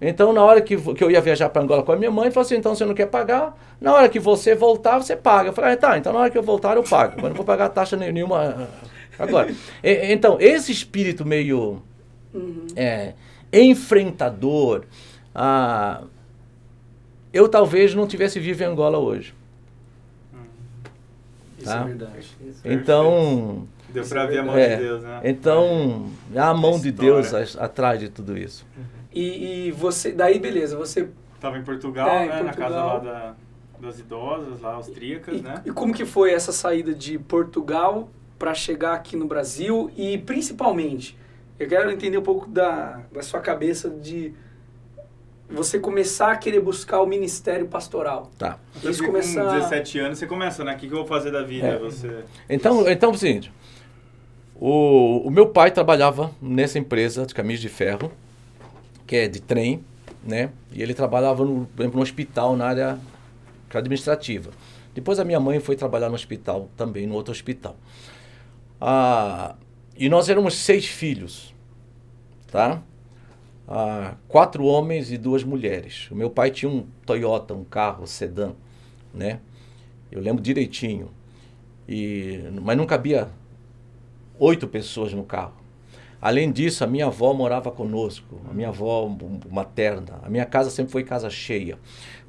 então, 0.01 0.33
na 0.33 0.43
hora 0.43 0.59
que, 0.61 0.75
que 0.75 1.03
eu 1.03 1.11
ia 1.11 1.21
viajar 1.21 1.47
para 1.49 1.61
Angola 1.61 1.83
com 1.83 1.91
a 1.91 1.95
minha 1.95 2.09
mãe, 2.09 2.25
ele 2.25 2.33
falou 2.33 2.43
assim: 2.43 2.55
então 2.55 2.73
você 2.73 2.83
não 2.83 2.95
quer 2.95 3.05
pagar? 3.05 3.55
Na 3.79 3.93
hora 3.93 4.09
que 4.09 4.19
você 4.19 4.55
voltar, 4.55 4.97
você 4.97 5.15
paga. 5.15 5.49
Eu 5.49 5.53
falei: 5.53 5.73
ah, 5.73 5.77
tá, 5.77 5.95
então 5.95 6.11
na 6.11 6.19
hora 6.19 6.31
que 6.31 6.37
eu 6.37 6.41
voltar, 6.41 6.75
eu 6.75 6.81
pago. 6.81 7.13
Mas 7.17 7.29
não 7.29 7.35
vou 7.35 7.45
pagar 7.45 7.69
taxa 7.69 7.95
nenhuma 7.95 8.67
agora. 9.19 9.53
E, 9.83 10.11
então, 10.11 10.37
esse 10.39 10.71
espírito 10.71 11.23
meio 11.23 11.83
uhum. 12.33 12.65
é, 12.75 13.13
enfrentador, 13.53 14.85
ah, 15.35 16.01
eu 17.31 17.47
talvez 17.47 17.93
não 17.93 18.07
tivesse 18.07 18.39
vivo 18.39 18.63
em 18.63 18.65
Angola 18.65 18.97
hoje. 18.97 19.35
Isso 21.59 21.69
é 21.69 21.73
tá? 21.73 21.81
é 21.81 21.83
verdade. 21.83 22.37
Então. 22.65 23.67
Deu 23.89 24.05
para 24.05 24.25
ver 24.25 24.39
a 24.39 24.43
mão 24.43 24.57
é, 24.57 24.77
de 24.77 24.83
Deus, 24.83 25.03
né? 25.03 25.21
Então, 25.25 26.09
a 26.35 26.53
mão 26.55 26.79
de 26.79 26.91
Deus 26.91 27.55
atrás 27.57 27.99
de 27.99 28.09
tudo 28.09 28.35
isso. 28.35 28.65
Uhum. 28.75 29.00
E, 29.13 29.67
e 29.67 29.71
você, 29.71 30.11
daí 30.11 30.39
beleza, 30.39 30.77
você... 30.77 31.09
Estava 31.35 31.57
em 31.57 31.63
Portugal, 31.63 32.07
é, 32.07 32.27
né, 32.27 32.39
em 32.39 32.43
Portugal. 32.43 32.45
na 32.45 32.53
casa 32.53 32.75
lá 32.75 32.99
da, 32.99 33.35
das 33.79 33.99
idosas, 33.99 34.61
lá 34.61 34.73
austríacas, 34.73 35.39
e, 35.39 35.41
né? 35.41 35.61
E 35.65 35.71
como 35.71 35.93
que 35.93 36.05
foi 36.05 36.31
essa 36.31 36.51
saída 36.51 36.93
de 36.93 37.17
Portugal 37.17 38.09
para 38.37 38.53
chegar 38.53 38.93
aqui 38.93 39.15
no 39.15 39.25
Brasil 39.25 39.91
e 39.97 40.17
principalmente, 40.17 41.17
eu 41.59 41.67
quero 41.67 41.91
entender 41.91 42.17
um 42.17 42.23
pouco 42.23 42.47
da, 42.47 43.01
da 43.11 43.21
sua 43.21 43.39
cabeça 43.39 43.89
de 43.89 44.33
você 45.49 45.79
começar 45.79 46.31
a 46.31 46.37
querer 46.37 46.61
buscar 46.61 47.01
o 47.01 47.05
ministério 47.05 47.67
pastoral. 47.67 48.31
Tá. 48.37 48.57
Isso 48.83 49.05
começar... 49.05 49.45
Com 49.45 49.59
17 49.59 49.99
anos 49.99 50.17
você 50.17 50.25
começa, 50.25 50.63
né? 50.63 50.73
O 50.73 50.77
que, 50.77 50.87
que 50.87 50.93
eu 50.93 50.99
vou 50.99 51.05
fazer 51.05 51.31
da 51.31 51.43
vida? 51.43 51.67
É. 51.67 51.77
Você... 51.77 52.23
Então, 52.49 52.89
então 52.89 53.11
é 53.11 53.13
o 53.13 53.17
seguinte, 53.17 53.51
o, 54.55 55.27
o 55.27 55.29
meu 55.31 55.47
pai 55.49 55.71
trabalhava 55.71 56.31
nessa 56.41 56.79
empresa 56.79 57.25
de 57.25 57.33
caminhos 57.33 57.59
de 57.59 57.69
ferro, 57.69 58.11
que 59.11 59.17
é 59.17 59.27
de 59.27 59.41
trem, 59.41 59.83
né? 60.23 60.51
E 60.71 60.81
ele 60.81 60.93
trabalhava, 60.93 61.43
no, 61.43 61.65
por 61.65 61.81
exemplo, 61.81 61.97
no 61.97 62.01
hospital, 62.01 62.55
na 62.55 62.65
área 62.65 62.97
administrativa. 63.73 64.51
Depois 64.95 65.19
a 65.19 65.25
minha 65.25 65.37
mãe 65.37 65.59
foi 65.59 65.75
trabalhar 65.75 66.07
no 66.07 66.15
hospital 66.15 66.69
também, 66.77 67.05
no 67.05 67.15
outro 67.15 67.33
hospital. 67.33 67.75
Ah, 68.79 69.57
e 69.97 70.07
nós 70.07 70.29
éramos 70.29 70.55
seis 70.55 70.85
filhos, 70.85 71.53
tá? 72.49 72.81
Ah, 73.67 74.15
quatro 74.29 74.63
homens 74.63 75.11
e 75.11 75.17
duas 75.17 75.43
mulheres. 75.43 76.09
O 76.09 76.15
meu 76.15 76.29
pai 76.29 76.49
tinha 76.49 76.71
um 76.71 76.87
Toyota, 77.05 77.53
um 77.53 77.65
carro 77.65 78.07
sedã, 78.07 78.53
né? 79.13 79.41
Eu 80.09 80.21
lembro 80.21 80.41
direitinho. 80.41 81.11
E, 81.85 82.49
mas 82.61 82.77
não 82.77 82.85
cabia 82.85 83.27
oito 84.39 84.69
pessoas 84.69 85.13
no 85.13 85.25
carro. 85.25 85.60
Além 86.21 86.51
disso, 86.51 86.83
a 86.83 86.87
minha 86.87 87.07
avó 87.07 87.33
morava 87.33 87.71
conosco, 87.71 88.39
a 88.47 88.53
minha 88.53 88.67
avó 88.67 89.09
materna. 89.49 90.19
A 90.21 90.29
minha 90.29 90.45
casa 90.45 90.69
sempre 90.69 90.91
foi 90.91 91.03
casa 91.03 91.31
cheia. 91.31 91.79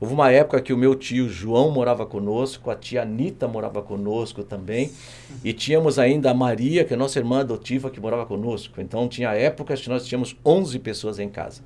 Houve 0.01 0.15
uma 0.15 0.33
época 0.33 0.63
que 0.63 0.73
o 0.73 0.79
meu 0.79 0.95
tio 0.95 1.29
João 1.29 1.71
morava 1.71 2.07
conosco, 2.07 2.71
a 2.71 2.75
tia 2.75 3.03
Anitta 3.03 3.47
morava 3.47 3.83
conosco 3.83 4.43
também, 4.43 4.91
e 5.45 5.53
tínhamos 5.53 5.99
ainda 5.99 6.31
a 6.31 6.35
Maria, 6.35 6.85
que 6.85 6.95
é 6.95 6.97
nossa 6.97 7.19
irmã 7.19 7.41
adotiva, 7.41 7.91
que 7.91 8.01
morava 8.01 8.25
conosco. 8.25 8.81
Então, 8.81 9.07
tinha 9.07 9.31
épocas 9.35 9.83
que 9.83 9.91
nós 9.91 10.07
tínhamos 10.07 10.35
11 10.45 10.79
pessoas 10.79 11.19
em 11.19 11.29
casa. 11.29 11.61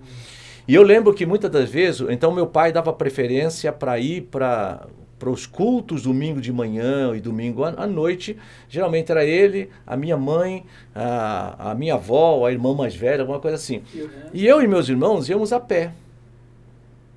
E 0.67 0.75
eu 0.75 0.83
lembro 0.83 1.15
que 1.15 1.25
muitas 1.25 1.49
das 1.49 1.71
vezes, 1.71 2.05
então 2.11 2.33
meu 2.33 2.48
pai 2.48 2.73
dava 2.73 2.92
preferência 2.92 3.73
para 3.73 4.00
ir 4.00 4.23
para 4.23 4.85
para 5.19 5.31
os 5.31 5.46
cultos 5.46 6.02
domingo 6.02 6.40
de 6.40 6.52
manhã 6.52 7.14
e 7.17 7.21
domingo 7.21 7.64
à 7.64 7.87
noite, 7.87 8.37
geralmente 8.69 9.10
era 9.10 9.25
ele, 9.25 9.71
a 9.87 9.96
minha 9.96 10.17
mãe, 10.17 10.64
a, 10.94 11.71
a 11.71 11.75
minha 11.75 11.94
avó, 11.94 12.46
a 12.46 12.52
irmã 12.52 12.75
mais 12.75 12.94
velha, 12.94 13.23
alguma 13.23 13.40
coisa 13.40 13.56
assim. 13.56 13.83
E? 13.94 14.42
E 14.42 14.46
eu 14.46 14.62
e 14.62 14.69
meus 14.69 14.88
irmãos 14.88 15.29
íamos 15.29 15.52
a 15.52 15.60
pé. 15.60 15.92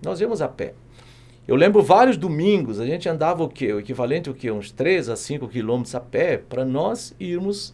Nós 0.02 0.22
íamos 0.22 0.42
a 0.42 0.48
pé. 0.48 0.74
Eu 1.48 1.56
lembro 1.56 1.82
vários 1.82 2.16
domingos, 2.16 2.80
a 2.80 2.86
gente 2.86 3.10
andava 3.10 3.44
o 3.44 3.50
quê? 3.50 3.74
O 3.74 3.80
equivalente 3.80 4.30
o 4.30 4.34
quê? 4.34 4.52
Uns 4.52 4.72
3 4.72 5.10
a 5.10 5.16
5 5.16 5.48
quilômetros 5.48 5.96
a 5.96 6.00
pé 6.00 6.38
para 6.38 6.64
nós 6.64 7.16
irmos 7.20 7.74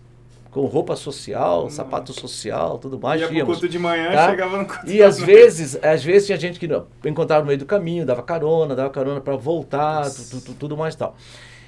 com 0.56 0.66
roupa 0.68 0.96
social, 0.96 1.70
sapato 1.70 2.14
social, 2.14 2.78
tudo 2.78 2.98
mais. 2.98 3.20
Ia 3.20 3.28
íamos. 3.30 3.58
culto 3.58 3.68
de 3.68 3.78
manhã, 3.78 4.10
tá? 4.10 4.30
chegava 4.30 4.58
no 4.58 4.66
culto 4.66 4.90
E 4.90 5.04
às 5.04 5.20
vezes, 5.20 5.78
às 5.84 6.02
vezes 6.02 6.28
tinha 6.28 6.38
gente 6.38 6.58
que 6.58 6.70
encontrava 7.06 7.42
no 7.42 7.48
meio 7.48 7.60
do 7.60 7.66
caminho, 7.66 8.06
dava 8.06 8.24
carona, 8.24 8.74
dava 8.74 8.90
carona 8.90 9.20
para 9.20 9.36
voltar, 9.36 10.10
tu- 10.10 10.30
tu- 10.30 10.42
tu- 10.42 10.54
tudo 10.54 10.78
mais 10.78 10.96
tal. 10.96 11.18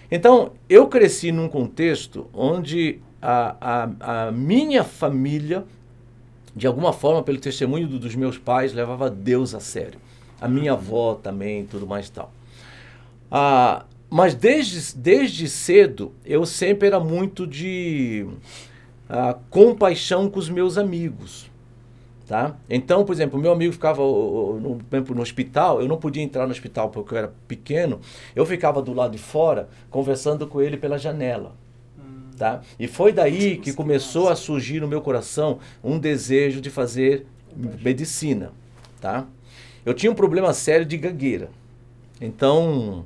Então, 0.09 0.53
eu 0.69 0.87
cresci 0.87 1.33
num 1.33 1.49
contexto 1.49 2.27
onde 2.33 3.01
a, 3.21 3.89
a, 3.99 4.27
a 4.27 4.31
minha 4.31 4.85
família, 4.85 5.65
de 6.55 6.65
alguma 6.65 6.93
forma, 6.93 7.21
pelo 7.21 7.39
testemunho 7.41 7.89
do- 7.89 7.99
dos 7.99 8.15
meus 8.15 8.37
pais, 8.37 8.73
levava 8.73 9.09
Deus 9.09 9.53
a 9.53 9.59
sério. 9.59 9.99
A 10.39 10.47
minha 10.47 10.71
avó 10.71 11.13
também, 11.15 11.65
tudo 11.65 11.85
mais 11.85 12.09
tal. 12.09 12.31
Ah, 13.29 13.83
mas 14.09 14.33
desde, 14.33 14.95
desde 14.95 15.49
cedo, 15.49 16.13
eu 16.25 16.45
sempre 16.45 16.87
era 16.87 17.01
muito 17.01 17.45
de 17.45 18.25
ah, 19.09 19.37
compaixão 19.49 20.29
com 20.29 20.39
os 20.39 20.49
meus 20.49 20.77
amigos. 20.77 21.49
Tá? 22.27 22.57
Então, 22.69 23.05
por 23.05 23.13
exemplo, 23.13 23.39
meu 23.39 23.53
amigo 23.53 23.71
ficava 23.71 24.01
no, 24.01 24.79
no 24.91 25.21
hospital, 25.21 25.81
eu 25.81 25.87
não 25.87 25.97
podia 25.97 26.21
entrar 26.21 26.45
no 26.45 26.51
hospital 26.51 26.89
porque 26.89 27.13
eu 27.13 27.17
era 27.17 27.33
pequeno, 27.47 28.01
eu 28.35 28.45
ficava 28.45 28.81
do 28.81 28.93
lado 28.93 29.13
de 29.13 29.17
fora 29.17 29.69
conversando 29.89 30.45
com 30.45 30.61
ele 30.61 30.75
pela 30.75 30.97
janela. 30.97 31.55
Tá? 32.37 32.61
E 32.77 32.85
foi 32.85 33.13
daí 33.13 33.57
que 33.57 33.73
começou 33.73 34.29
a 34.29 34.35
surgir 34.35 34.79
no 34.81 34.87
meu 34.87 35.01
coração 35.01 35.57
um 35.83 35.97
desejo 35.97 36.59
de 36.61 36.69
fazer 36.69 37.25
medicina. 37.81 38.51
Tá? 39.01 39.25
Eu 39.85 39.93
tinha 39.93 40.11
um 40.11 40.15
problema 40.15 40.53
sério 40.53 40.85
de 40.85 40.97
gagueira. 40.97 41.49
Então, 42.19 43.05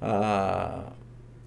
ah, 0.00 0.92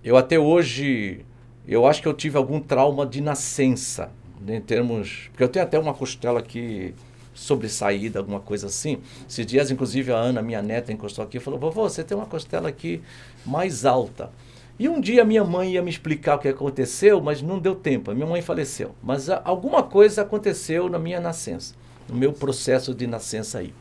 eu 0.04 0.18
até 0.18 0.38
hoje, 0.38 1.26
eu 1.74 1.86
acho 1.86 2.02
que 2.02 2.08
eu 2.08 2.14
tive 2.14 2.38
algum 2.38 2.60
trauma 2.60 3.06
de 3.06 3.22
nascença, 3.22 4.12
né, 4.42 4.58
em 4.58 4.62
termos... 4.62 5.30
Porque 5.32 5.44
eu 5.44 5.50
tenho 5.50 5.66
até 5.66 5.78
uma 5.78 5.94
costela 5.94 6.40
aqui 6.40 6.94
sobressaída, 7.34 8.20
alguma 8.20 8.40
coisa 8.40 8.68
assim. 8.68 9.00
Esses 9.30 9.46
dias, 9.46 9.70
inclusive, 9.70 10.12
a 10.12 10.16
Ana, 10.16 10.42
minha 10.42 10.62
neta, 10.62 10.92
encostou 10.92 11.24
aqui 11.24 11.38
e 11.38 11.40
falou, 11.40 11.60
vovô, 11.60 11.88
você 11.88 12.04
tem 12.04 12.18
uma 12.18 12.26
costela 12.26 12.68
aqui 12.68 13.02
mais 13.46 13.86
alta. 13.86 14.32
E 14.80 14.88
um 14.88 15.02
dia 15.02 15.26
minha 15.26 15.44
mãe 15.44 15.74
ia 15.74 15.82
me 15.82 15.90
explicar 15.90 16.36
o 16.36 16.40
que 16.40 16.48
aconteceu, 16.48 17.20
mas 17.20 17.42
não 17.42 17.60
deu 17.60 17.76
tempo. 17.76 18.12
A 18.12 18.14
minha 18.14 18.28
mãe 18.28 18.42
faleceu. 18.42 18.96
Mas 19.02 19.30
ah, 19.30 19.42
alguma 19.44 19.84
coisa 19.84 20.22
aconteceu 20.22 20.88
na 20.88 21.00
minha 21.00 21.20
nascença, 21.20 21.74
no 22.08 22.16
meu 22.16 22.32
processo 22.32 22.94
de 22.94 23.08
nascença 23.08 23.60
aí, 23.60 23.74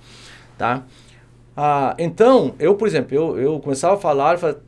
tá? 0.57 0.84
Ah, 1.55 1.95
então, 1.99 2.55
eu, 2.59 2.74
por 2.74 2.89
exemplo, 2.89 3.14
eu, 3.14 3.39
eu 3.39 3.61
começava 3.61 3.95
a 3.95 3.99
falar, 3.99 4.34
eu 4.34 4.39
falava, 4.39 4.61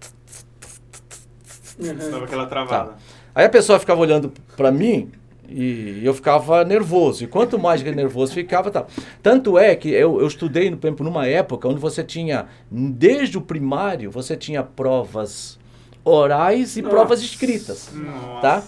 Dava 2.11 2.25
aquela 2.25 2.47
travada. 2.47 2.91
Tá. 2.91 2.99
Aí 3.39 3.45
a 3.45 3.49
pessoa 3.49 3.78
ficava 3.78 4.01
olhando 4.01 4.32
para 4.57 4.72
mim 4.72 5.12
e 5.49 6.01
eu 6.03 6.12
ficava 6.12 6.64
nervoso. 6.64 7.22
E 7.22 7.28
quanto 7.28 7.57
mais 7.57 7.80
nervoso 7.84 8.32
ficava, 8.34 8.68
tá. 8.68 8.84
Tanto 9.22 9.57
é 9.57 9.76
que 9.76 9.91
eu, 9.91 10.20
eu 10.20 10.26
estudei, 10.26 10.68
por 10.74 10.89
exemplo, 10.89 11.05
numa 11.05 11.24
época 11.24 11.68
onde 11.68 11.78
você 11.78 12.03
tinha, 12.03 12.47
desde 12.68 13.39
o 13.39 13.41
primário, 13.41 14.11
você 14.11 14.36
tinha 14.36 14.64
provas 14.64 15.57
orais 16.05 16.76
e 16.76 16.82
Nossa. 16.82 16.97
provas 16.97 17.22
escritas, 17.22 17.91
Nossa. 17.95 18.41
tá? 18.43 18.64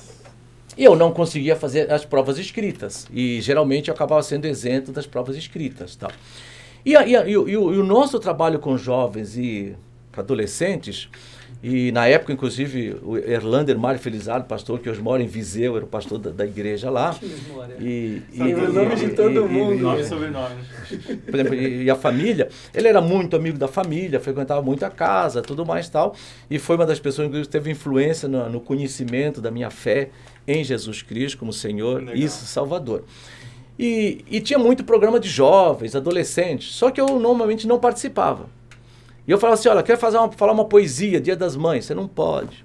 E 0.78 0.84
eu 0.84 0.94
não 0.94 1.10
conseguia 1.10 1.56
fazer 1.56 1.90
as 1.92 2.04
provas 2.04 2.38
escritas. 2.38 3.08
E 3.12 3.40
geralmente 3.40 3.88
eu 3.88 3.94
acabava 3.94 4.22
sendo 4.22 4.46
isento 4.46 4.92
das 4.92 5.04
provas 5.04 5.34
escritas, 5.36 5.96
tal. 5.96 6.12
E, 6.86 6.94
a- 6.96 7.04
e, 7.04 7.14
e 7.14 7.30
e 7.32 7.36
o, 7.36 7.48
e 7.48 7.56
o 7.56 7.82
nosso 7.84 8.20
trabalho 8.20 8.60
com 8.60 8.78
jovens 8.78 9.36
e 9.36 9.74
adolescentes, 10.16 11.08
e 11.62 11.92
na 11.92 12.06
época, 12.06 12.32
inclusive, 12.32 12.96
o 13.02 13.18
Erlander 13.18 13.78
Mário 13.78 14.00
Felizardo, 14.00 14.46
pastor 14.46 14.78
que 14.78 14.88
hoje 14.88 15.00
mora 15.02 15.22
em 15.22 15.26
Viseu, 15.26 15.76
era 15.76 15.84
o 15.84 15.88
pastor 15.88 16.18
da, 16.18 16.30
da 16.30 16.46
igreja 16.46 16.88
lá. 16.88 17.12
Que 17.12 17.26
memória. 17.26 17.76
E, 17.78 18.22
e- 18.32 18.36
Sabe 18.38 18.54
o 18.54 18.72
nome 18.72 18.96
de 18.96 19.04
e- 19.04 19.10
todo 19.10 19.44
e- 19.44 19.48
mundo. 19.48 19.74
e- 19.74 19.80
Nome 19.80 20.00
e 20.00 20.04
sobrenome. 20.04 20.54
por 21.26 21.34
exemplo, 21.34 21.54
e, 21.54 21.84
e 21.84 21.90
a 21.90 21.94
família, 21.96 22.48
ele 22.74 22.88
era 22.88 23.00
muito 23.02 23.36
amigo 23.36 23.58
da 23.58 23.68
família, 23.68 24.18
frequentava 24.18 24.62
muito 24.62 24.84
a 24.84 24.90
casa, 24.90 25.42
tudo 25.42 25.66
mais 25.66 25.86
tal, 25.88 26.14
e 26.50 26.58
foi 26.58 26.76
uma 26.76 26.86
das 26.86 26.98
pessoas 26.98 27.30
que 27.30 27.46
teve 27.48 27.70
influência 27.70 28.26
no, 28.26 28.48
no 28.48 28.60
conhecimento 28.60 29.40
da 29.40 29.50
minha 29.50 29.68
fé 29.70 30.08
em 30.48 30.64
Jesus 30.64 31.02
Cristo 31.02 31.36
como 31.38 31.52
Senhor 31.52 31.98
Legal. 32.00 32.14
e 32.16 32.28
Salvador. 32.28 33.04
E, 33.78 34.24
e 34.30 34.40
tinha 34.40 34.58
muito 34.58 34.82
programa 34.84 35.20
de 35.20 35.28
jovens, 35.28 35.94
adolescentes, 35.94 36.72
só 36.74 36.90
que 36.90 37.00
eu 37.00 37.18
normalmente 37.18 37.66
não 37.66 37.78
participava. 37.78 38.46
E 39.30 39.32
eu 39.32 39.38
falava 39.38 39.54
assim, 39.54 39.68
olha, 39.68 39.80
quero 39.80 39.96
fazer 39.96 40.18
uma, 40.18 40.32
falar 40.32 40.50
uma 40.52 40.64
poesia, 40.64 41.20
Dia 41.20 41.36
das 41.36 41.54
Mães, 41.54 41.84
você 41.84 41.94
não 41.94 42.08
pode. 42.08 42.64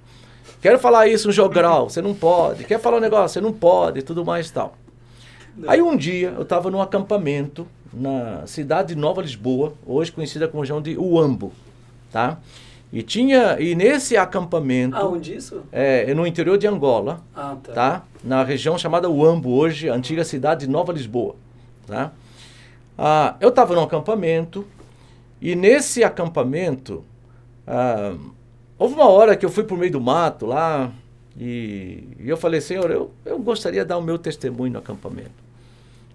Quero 0.60 0.80
falar 0.80 1.06
isso 1.08 1.28
no 1.28 1.32
jogral, 1.32 1.88
você 1.92 2.02
não 2.02 2.16
pode. 2.16 2.64
Quer 2.64 2.80
falar 2.80 2.98
um 2.98 3.00
negócio, 3.00 3.36
você 3.36 3.40
não 3.40 3.54
pode, 3.54 4.00
e 4.00 4.02
tudo 4.02 4.26
mais 4.26 4.50
e 4.50 4.54
tal. 4.54 4.74
Aí 5.68 5.80
um 5.80 5.96
dia 5.96 6.34
eu 6.36 6.42
estava 6.42 6.72
num 6.72 6.82
acampamento 6.82 7.68
na 7.94 8.48
cidade 8.48 8.96
de 8.96 9.00
Nova 9.00 9.22
Lisboa, 9.22 9.74
hoje 9.86 10.12
conhecida 10.12 10.48
como 10.48 10.62
região 10.62 10.82
de 10.82 10.98
Uambo, 10.98 11.54
tá? 12.12 12.40
E 12.92 13.04
tinha 13.04 13.58
e 13.60 13.76
nesse 13.76 14.18
acampamento 14.18 14.98
Aonde 14.98 15.36
isso? 15.36 15.62
é, 15.72 16.12
no 16.16 16.26
interior 16.26 16.58
de 16.58 16.66
Angola, 16.66 17.22
Ah, 17.36 17.56
tá. 17.64 17.74
tá? 17.74 18.04
Na 18.24 18.44
região 18.44 18.76
chamada 18.76 19.08
Uambo 19.08 19.52
hoje, 19.52 19.88
antiga 19.88 20.24
cidade 20.24 20.66
de 20.66 20.72
Nova 20.72 20.92
Lisboa, 20.92 21.36
tá? 21.86 22.12
Ah, 22.98 23.36
eu 23.40 23.50
estava 23.50 23.76
num 23.76 23.84
acampamento 23.84 24.66
e 25.52 25.56
nesse 25.56 26.04
acampamento 26.04 27.04
ah, 27.68 28.16
houve 28.78 28.96
uma 28.96 29.10
hora 29.10 29.36
que 29.36 29.46
eu 29.46 29.50
fui 29.50 29.64
por 29.64 29.78
meio 29.78 29.92
do 29.92 30.02
mato 30.02 30.46
lá 30.46 30.92
e, 31.38 32.08
e 32.20 32.30
eu 32.30 32.38
falei, 32.38 32.62
Senhor, 32.62 32.90
eu, 32.92 33.12
eu 33.26 33.38
gostaria 33.40 33.82
de 33.82 33.88
dar 33.90 33.98
o 33.98 34.02
meu 34.02 34.18
testemunho 34.18 34.74
no 34.74 34.80
acampamento. 34.80 35.44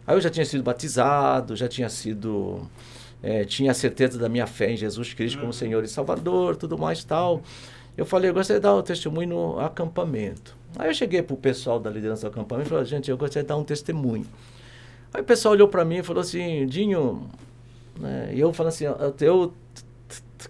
Aí 0.06 0.16
eu 0.16 0.20
já 0.20 0.30
tinha 0.30 0.44
sido 0.46 0.62
batizado, 0.62 1.54
já 1.56 1.68
tinha 1.68 1.88
sido. 1.88 2.62
eh, 3.22 3.44
tinha 3.44 3.70
a 3.70 3.74
certeza 3.74 4.18
da 4.18 4.28
minha 4.28 4.46
fé 4.46 4.72
em 4.72 4.76
Jesus 4.76 5.12
Cristo 5.14 5.38
como 5.38 5.52
Senhor 5.52 5.84
e 5.84 5.88
Salvador, 5.88 6.56
tudo 6.56 6.78
mais 6.78 7.04
tal. 7.04 7.42
Eu 7.96 8.06
falei, 8.06 8.30
eu 8.30 8.34
gostaria 8.34 8.60
de 8.60 8.64
dar 8.64 8.74
o 8.74 8.82
testemunho 8.82 9.28
no 9.28 9.60
acampamento. 9.60 10.56
Aí 10.78 10.88
eu 10.88 10.94
cheguei 10.94 11.22
pro 11.22 11.36
pessoal 11.36 11.78
da 11.78 11.90
liderança 11.90 12.22
do 12.28 12.32
acampamento 12.32 12.68
e 12.68 12.70
falei, 12.70 12.84
gente, 12.86 13.10
eu 13.10 13.16
gostaria 13.18 13.42
de 13.44 13.48
dar 13.48 13.56
um 13.56 13.64
testemunho. 13.64 14.26
Aí 15.12 15.20
o 15.22 15.24
pessoal 15.24 15.52
olhou 15.54 15.68
para 15.68 15.84
mim 15.84 15.98
e 15.98 16.02
falou 16.02 16.20
assim, 16.20 16.66
Dinho, 16.66 17.28
né, 18.00 18.30
e 18.32 18.40
eu 18.40 18.52
falei 18.52 18.68
assim, 18.70 18.84
eu, 18.84 19.14
eu 19.20 19.54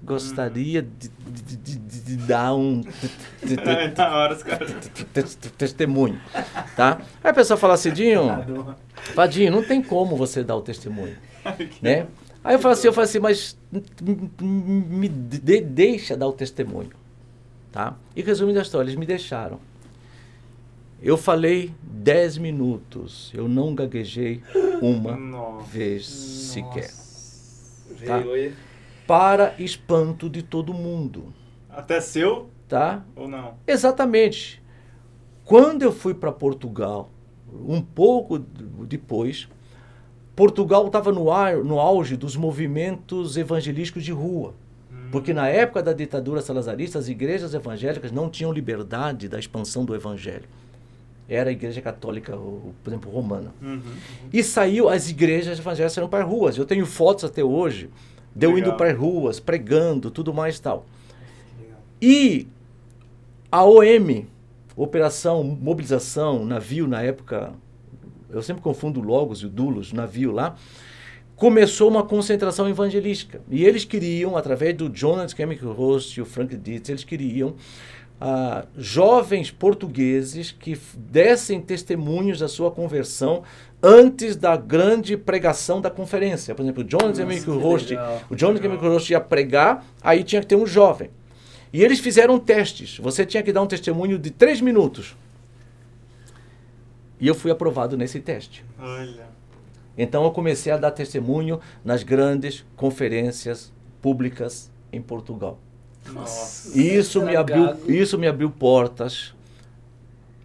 gostaria 0.04 0.80
de, 0.82 1.08
de- 1.08 1.56
de- 1.56 1.78
de- 1.78 2.16
dar 2.26 2.54
um 2.54 2.82
testemunho, 5.58 6.20
tá? 6.76 7.00
Aí 7.22 7.30
a 7.30 7.34
pessoa 7.34 7.56
fala 7.56 7.74
assim, 7.74 7.90
Dinho, 7.92 8.76
Vadinho, 9.14 9.50
não 9.52 9.62
tem 9.62 9.82
como 9.82 10.16
você 10.16 10.42
dar 10.44 10.56
o 10.56 10.60
testemunho, 10.62 11.16
né? 11.82 12.06
Aí 12.42 12.54
eu 12.54 12.58
falo 12.58 12.72
assim, 12.72 12.86
eu 12.86 12.92
falo 12.92 13.04
assim, 13.04 13.18
mas 13.18 13.58
me 14.40 15.08
de- 15.08 15.60
deixa 15.60 16.16
dar 16.16 16.26
o 16.28 16.32
testemunho, 16.32 16.90
tá? 17.70 17.96
E 18.16 18.22
resumindo 18.22 18.58
a 18.58 18.62
história, 18.62 18.86
eles 18.88 18.98
me 18.98 19.04
deixaram. 19.06 19.58
Eu 21.02 21.16
falei 21.16 21.72
10 21.82 22.38
minutos, 22.38 23.30
eu 23.34 23.48
não 23.48 23.74
gaguejei 23.74 24.42
uma 24.82 25.16
vez 25.64 26.06
sequer. 26.06 26.90
Veio 28.00 28.24
Tá. 28.24 28.32
aí. 28.34 28.54
Para 29.06 29.54
espanto 29.58 30.28
de 30.30 30.42
todo 30.42 30.72
mundo, 30.72 31.32
Até 31.68 32.00
seu 32.00 32.48
tá? 32.68 33.02
ou 33.16 33.26
não? 33.28 33.54
Exatamente. 33.66 34.62
Quando 35.44 35.82
eu 35.82 35.92
fui 35.92 36.14
para 36.14 36.30
Portugal, 36.30 37.10
um 37.52 37.80
pouco 37.82 38.38
depois, 38.38 39.48
Portugal 40.36 40.86
estava 40.86 41.10
no, 41.12 41.30
ar- 41.30 41.56
no 41.64 41.80
auge 41.80 42.16
dos 42.16 42.36
movimentos 42.36 43.36
evangelísticos 43.36 44.04
de 44.04 44.12
rua. 44.12 44.54
Porque 45.10 45.34
na 45.34 45.48
época 45.48 45.82
da 45.82 45.92
ditadura 45.92 46.40
salazarista, 46.40 46.96
as 46.98 47.08
igrejas 47.08 47.52
evangélicas 47.52 48.12
não 48.12 48.30
tinham 48.30 48.52
liberdade 48.52 49.28
da 49.28 49.40
expansão 49.40 49.84
do 49.84 49.92
evangelho. 49.92 50.44
Era 51.32 51.50
a 51.50 51.52
igreja 51.52 51.80
católica, 51.80 52.34
o- 52.36 52.74
por 52.82 52.90
exemplo, 52.90 53.10
romana. 53.10 53.54
Uhum. 53.62 53.80
E 54.32 54.42
saiu, 54.42 54.88
as 54.88 55.08
igrejas 55.08 55.58
evangélicas 55.60 55.92
saíram 55.92 56.08
para 56.10 56.24
as 56.24 56.28
ruas. 56.28 56.56
Eu 56.58 56.64
tenho 56.66 56.84
fotos 56.84 57.22
até 57.24 57.42
hoje, 57.44 57.88
de 58.34 58.46
eu 58.46 58.58
indo 58.58 58.72
para 58.74 58.90
as 58.90 58.98
ruas, 58.98 59.38
pregando, 59.38 60.10
tudo 60.10 60.34
mais 60.34 60.56
e 60.56 60.62
tal. 60.62 60.84
E 62.02 62.48
a 63.50 63.64
OM, 63.64 64.26
Operação 64.76 65.44
Mobilização, 65.44 66.44
navio 66.44 66.86
na 66.88 67.02
época, 67.02 67.52
eu 68.30 68.42
sempre 68.42 68.62
confundo 68.62 69.00
Logos 69.00 69.40
e 69.42 69.46
o 69.46 69.48
Dulos, 69.48 69.92
navio 69.92 70.32
lá, 70.32 70.56
começou 71.36 71.88
uma 71.88 72.02
concentração 72.02 72.68
evangelística. 72.68 73.40
E 73.50 73.64
eles 73.64 73.84
queriam, 73.84 74.36
através 74.36 74.74
do 74.76 74.90
Jonas 74.94 75.32
Chemical 75.32 75.72
Host 75.72 76.18
e 76.18 76.22
o 76.22 76.26
Frank 76.26 76.56
Dietz, 76.56 76.88
eles 76.88 77.04
queriam 77.04 77.54
ah, 78.20 78.66
jovens 78.76 79.50
portugueses 79.50 80.52
que 80.52 80.78
dessem 80.94 81.60
testemunhos 81.60 82.38
da 82.38 82.48
sua 82.48 82.70
conversão 82.70 83.42
antes 83.82 84.36
da 84.36 84.56
grande 84.56 85.16
pregação 85.16 85.80
da 85.80 85.90
conferência. 85.90 86.54
Por 86.54 86.62
exemplo, 86.62 86.84
o 86.84 87.58
Host, 87.58 87.90
legal. 87.90 88.22
o 88.28 88.36
Jonas 88.36 88.60
Chemical 88.60 88.90
Host 88.90 89.10
ia 89.10 89.20
pregar, 89.20 89.86
aí 90.02 90.22
tinha 90.22 90.42
que 90.42 90.48
ter 90.48 90.56
um 90.56 90.66
jovem. 90.66 91.10
E 91.72 91.82
eles 91.82 91.98
fizeram 92.00 92.38
testes. 92.38 92.98
Você 92.98 93.24
tinha 93.24 93.42
que 93.42 93.52
dar 93.52 93.62
um 93.62 93.66
testemunho 93.66 94.18
de 94.18 94.30
três 94.30 94.60
minutos. 94.60 95.16
E 97.18 97.26
eu 97.26 97.34
fui 97.34 97.50
aprovado 97.50 97.96
nesse 97.96 98.20
teste. 98.20 98.64
Olha. 98.78 99.28
Então 99.96 100.24
eu 100.24 100.30
comecei 100.30 100.72
a 100.72 100.76
dar 100.76 100.90
testemunho 100.90 101.60
nas 101.84 102.02
grandes 102.02 102.64
conferências 102.76 103.72
públicas 104.02 104.70
em 104.92 105.00
Portugal. 105.00 105.58
Nossa. 106.12 106.78
Isso 106.80 107.22
me 107.22 107.36
abriu, 107.36 107.64
isso 107.88 108.18
me 108.18 108.26
abriu 108.26 108.50
portas 108.50 109.34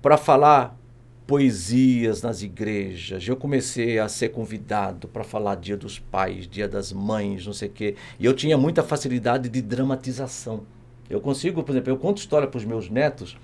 para 0.01 0.17
falar 0.17 0.77
poesias 1.25 2.21
nas 2.21 2.41
igrejas. 2.43 3.27
Eu 3.27 3.35
comecei 3.35 3.97
a 3.97 4.07
ser 4.07 4.29
convidado 4.29 5.07
para 5.07 5.23
falar 5.23 5.55
Dia 5.55 5.75
dos 5.75 5.97
Pais, 5.97 6.47
Dia 6.47 6.67
das 6.67 6.93
Mães, 6.93 7.45
não 7.45 7.53
sei 7.53 7.67
o 7.67 7.71
quê. 7.71 7.95
E 8.19 8.25
eu 8.25 8.33
tinha 8.33 8.57
muita 8.57 8.83
facilidade 8.83 9.49
de 9.49 9.61
dramatização. 9.61 10.61
Eu 11.09 11.19
consigo, 11.21 11.61
por 11.63 11.71
exemplo, 11.71 11.91
eu 11.91 11.97
conto 11.97 12.17
história 12.17 12.47
para 12.47 12.57
os 12.57 12.65
meus 12.65 12.89
netos, 12.89 13.37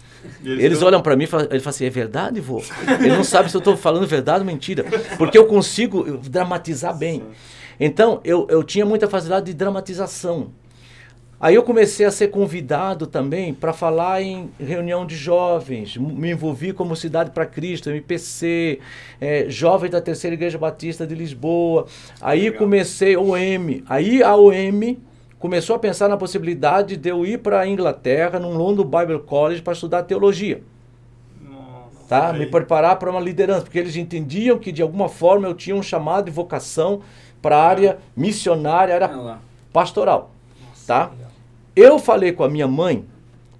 eles 0.43 0.79
dão- 0.79 0.87
olham 0.87 1.01
para 1.01 1.15
mim 1.15 1.25
e 1.25 1.27
falam, 1.27 1.47
ele 1.51 1.59
fala 1.59 1.69
assim, 1.75 1.85
é 1.85 1.89
verdade, 1.91 2.39
vô? 2.39 2.59
Ele 2.99 3.15
não 3.15 3.23
sabe 3.23 3.49
se 3.51 3.55
eu 3.57 3.59
estou 3.59 3.77
falando 3.77 4.07
verdade 4.07 4.39
ou 4.39 4.45
mentira, 4.45 4.83
porque 5.17 5.37
eu 5.37 5.45
consigo 5.45 6.17
dramatizar 6.17 6.95
bem. 6.97 7.23
Então, 7.79 8.19
eu, 8.23 8.47
eu 8.49 8.63
tinha 8.63 8.83
muita 8.85 9.07
facilidade 9.07 9.45
de 9.47 9.53
dramatização. 9.53 10.51
Aí 11.41 11.55
eu 11.55 11.63
comecei 11.63 12.05
a 12.05 12.11
ser 12.11 12.27
convidado 12.27 13.07
também 13.07 13.51
para 13.51 13.73
falar 13.73 14.21
em 14.21 14.51
reunião 14.59 15.07
de 15.07 15.15
jovens, 15.15 15.97
me 15.97 16.29
envolvi 16.29 16.71
como 16.71 16.95
Cidade 16.95 17.31
para 17.31 17.47
Cristo, 17.47 17.89
MPC, 17.89 18.79
eh, 19.19 19.45
Jovens 19.49 19.89
da 19.89 19.99
Terceira 19.99 20.35
Igreja 20.35 20.59
Batista 20.59 21.07
de 21.07 21.15
Lisboa. 21.15 21.87
Aí 22.21 22.41
Legal. 22.41 22.59
comecei 22.59 23.17
OM. 23.17 23.81
Aí 23.89 24.21
a 24.21 24.35
OM 24.35 24.99
começou 25.39 25.75
a 25.75 25.79
pensar 25.79 26.07
na 26.07 26.15
possibilidade 26.15 26.95
de 26.95 27.09
eu 27.09 27.25
ir 27.25 27.39
para 27.39 27.61
a 27.61 27.67
Inglaterra, 27.67 28.39
num 28.39 28.55
London 28.55 28.83
Bible 28.83 29.21
College, 29.21 29.63
para 29.63 29.73
estudar 29.73 30.03
teologia 30.03 30.61
Nossa. 31.43 32.07
tá? 32.07 32.29
Aí. 32.29 32.37
Me 32.37 32.45
preparar 32.45 32.97
para 32.99 33.09
uma 33.09 33.19
liderança, 33.19 33.63
porque 33.63 33.79
eles 33.79 33.95
entendiam 33.95 34.59
que 34.59 34.71
de 34.71 34.83
alguma 34.83 35.09
forma 35.09 35.47
eu 35.47 35.55
tinha 35.55 35.75
um 35.75 35.81
chamado 35.81 36.27
e 36.27 36.31
vocação 36.31 37.01
para 37.41 37.57
a 37.57 37.67
área 37.67 37.97
missionária, 38.15 38.93
área 38.93 39.39
pastoral, 39.73 40.29
tá? 40.85 41.09
legal. 41.09 41.30
Eu 41.75 41.97
falei 41.99 42.31
com 42.31 42.43
a 42.43 42.49
minha 42.49 42.67
mãe 42.67 43.05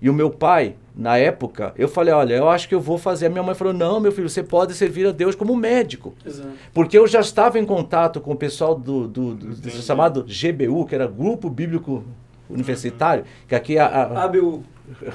e 0.02 0.10
o 0.10 0.14
meu 0.14 0.30
pai 0.30 0.76
na 0.94 1.18
época, 1.18 1.74
eu 1.78 1.88
falei, 1.88 2.14
olha, 2.14 2.34
eu 2.36 2.50
acho 2.50 2.68
que 2.68 2.76
eu 2.76 2.82
vou 2.82 2.98
fazer. 2.98 3.28
A 3.28 3.30
minha 3.30 3.42
mãe 3.44 3.56
falou, 3.56 3.74
não, 3.74 4.00
meu 4.00 4.12
filho, 4.12 4.28
você 4.30 4.44
pode 4.44 4.74
servir 4.74 5.08
a 5.08 5.12
Deus 5.12 5.36
como 5.36 5.56
médico. 5.56 6.14
Exato. 6.26 6.50
Porque 6.74 6.98
eu 6.98 7.08
já 7.08 7.22
estava 7.22 7.58
em 7.58 7.66
contato 7.66 8.20
com 8.20 8.34
o 8.34 8.36
pessoal 8.36 8.76
do, 8.76 9.08
do, 9.08 9.34
do- 9.34 9.56
do 9.56 9.70
chamado 9.70 10.24
GBU, 10.26 10.86
que 10.86 10.94
era 10.94 11.08
Grupo 11.08 11.50
Bíblico 11.50 12.04
Universitário, 12.50 13.24
que 13.48 13.56
aqui 13.56 13.78
é 13.78 13.82
a, 13.82 13.86
a, 13.88 14.24
ABU. 14.26 14.64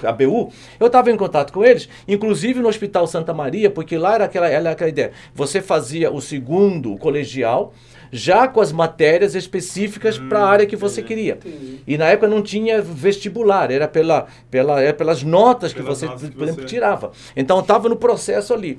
ABU, 0.03 0.51
eu 0.81 0.87
estava 0.87 1.11
em 1.11 1.17
contato 1.19 1.53
com 1.53 1.63
eles, 1.63 1.87
inclusive 2.09 2.61
no 2.61 2.69
Hospital 2.69 3.07
Santa 3.07 3.35
Maria, 3.35 3.71
porque 3.71 3.99
lá 3.99 4.15
era 4.15 4.25
aquela, 4.25 4.49
era 4.49 4.71
aquela 4.71 4.89
ideia. 4.89 5.13
Você 5.35 5.61
fazia 5.61 6.11
o 6.11 6.23
segundo 6.23 6.97
colegial, 6.97 7.75
já 8.13 8.47
com 8.49 8.61
as 8.61 8.73
matérias 8.73 9.35
específicas 9.35 10.19
para 10.19 10.39
a 10.41 10.43
Hum, 10.43 10.47
área 10.47 10.67
que 10.67 10.77
você 10.77 11.03
queria. 11.03 11.35
Entendi. 11.35 11.81
E 11.87 11.97
na 11.99 12.07
época 12.07 12.29
não 12.29 12.43
tinha 12.43 12.81
vestibular, 12.83 13.71
era, 13.71 13.87
pela, 13.89 14.27
pela, 14.51 14.81
era 14.81 14.95
pelas 14.95 15.23
notas 15.23 15.73
que 15.73 15.83
você, 15.83 16.07
que 16.09 16.31
por 16.31 16.45
exemplo, 16.45 16.63
você- 16.63 16.67
tirava. 16.67 17.13
Então 17.37 17.61
estava 17.61 17.89
no 17.89 17.97
processo 17.97 18.53
ali. 18.55 18.79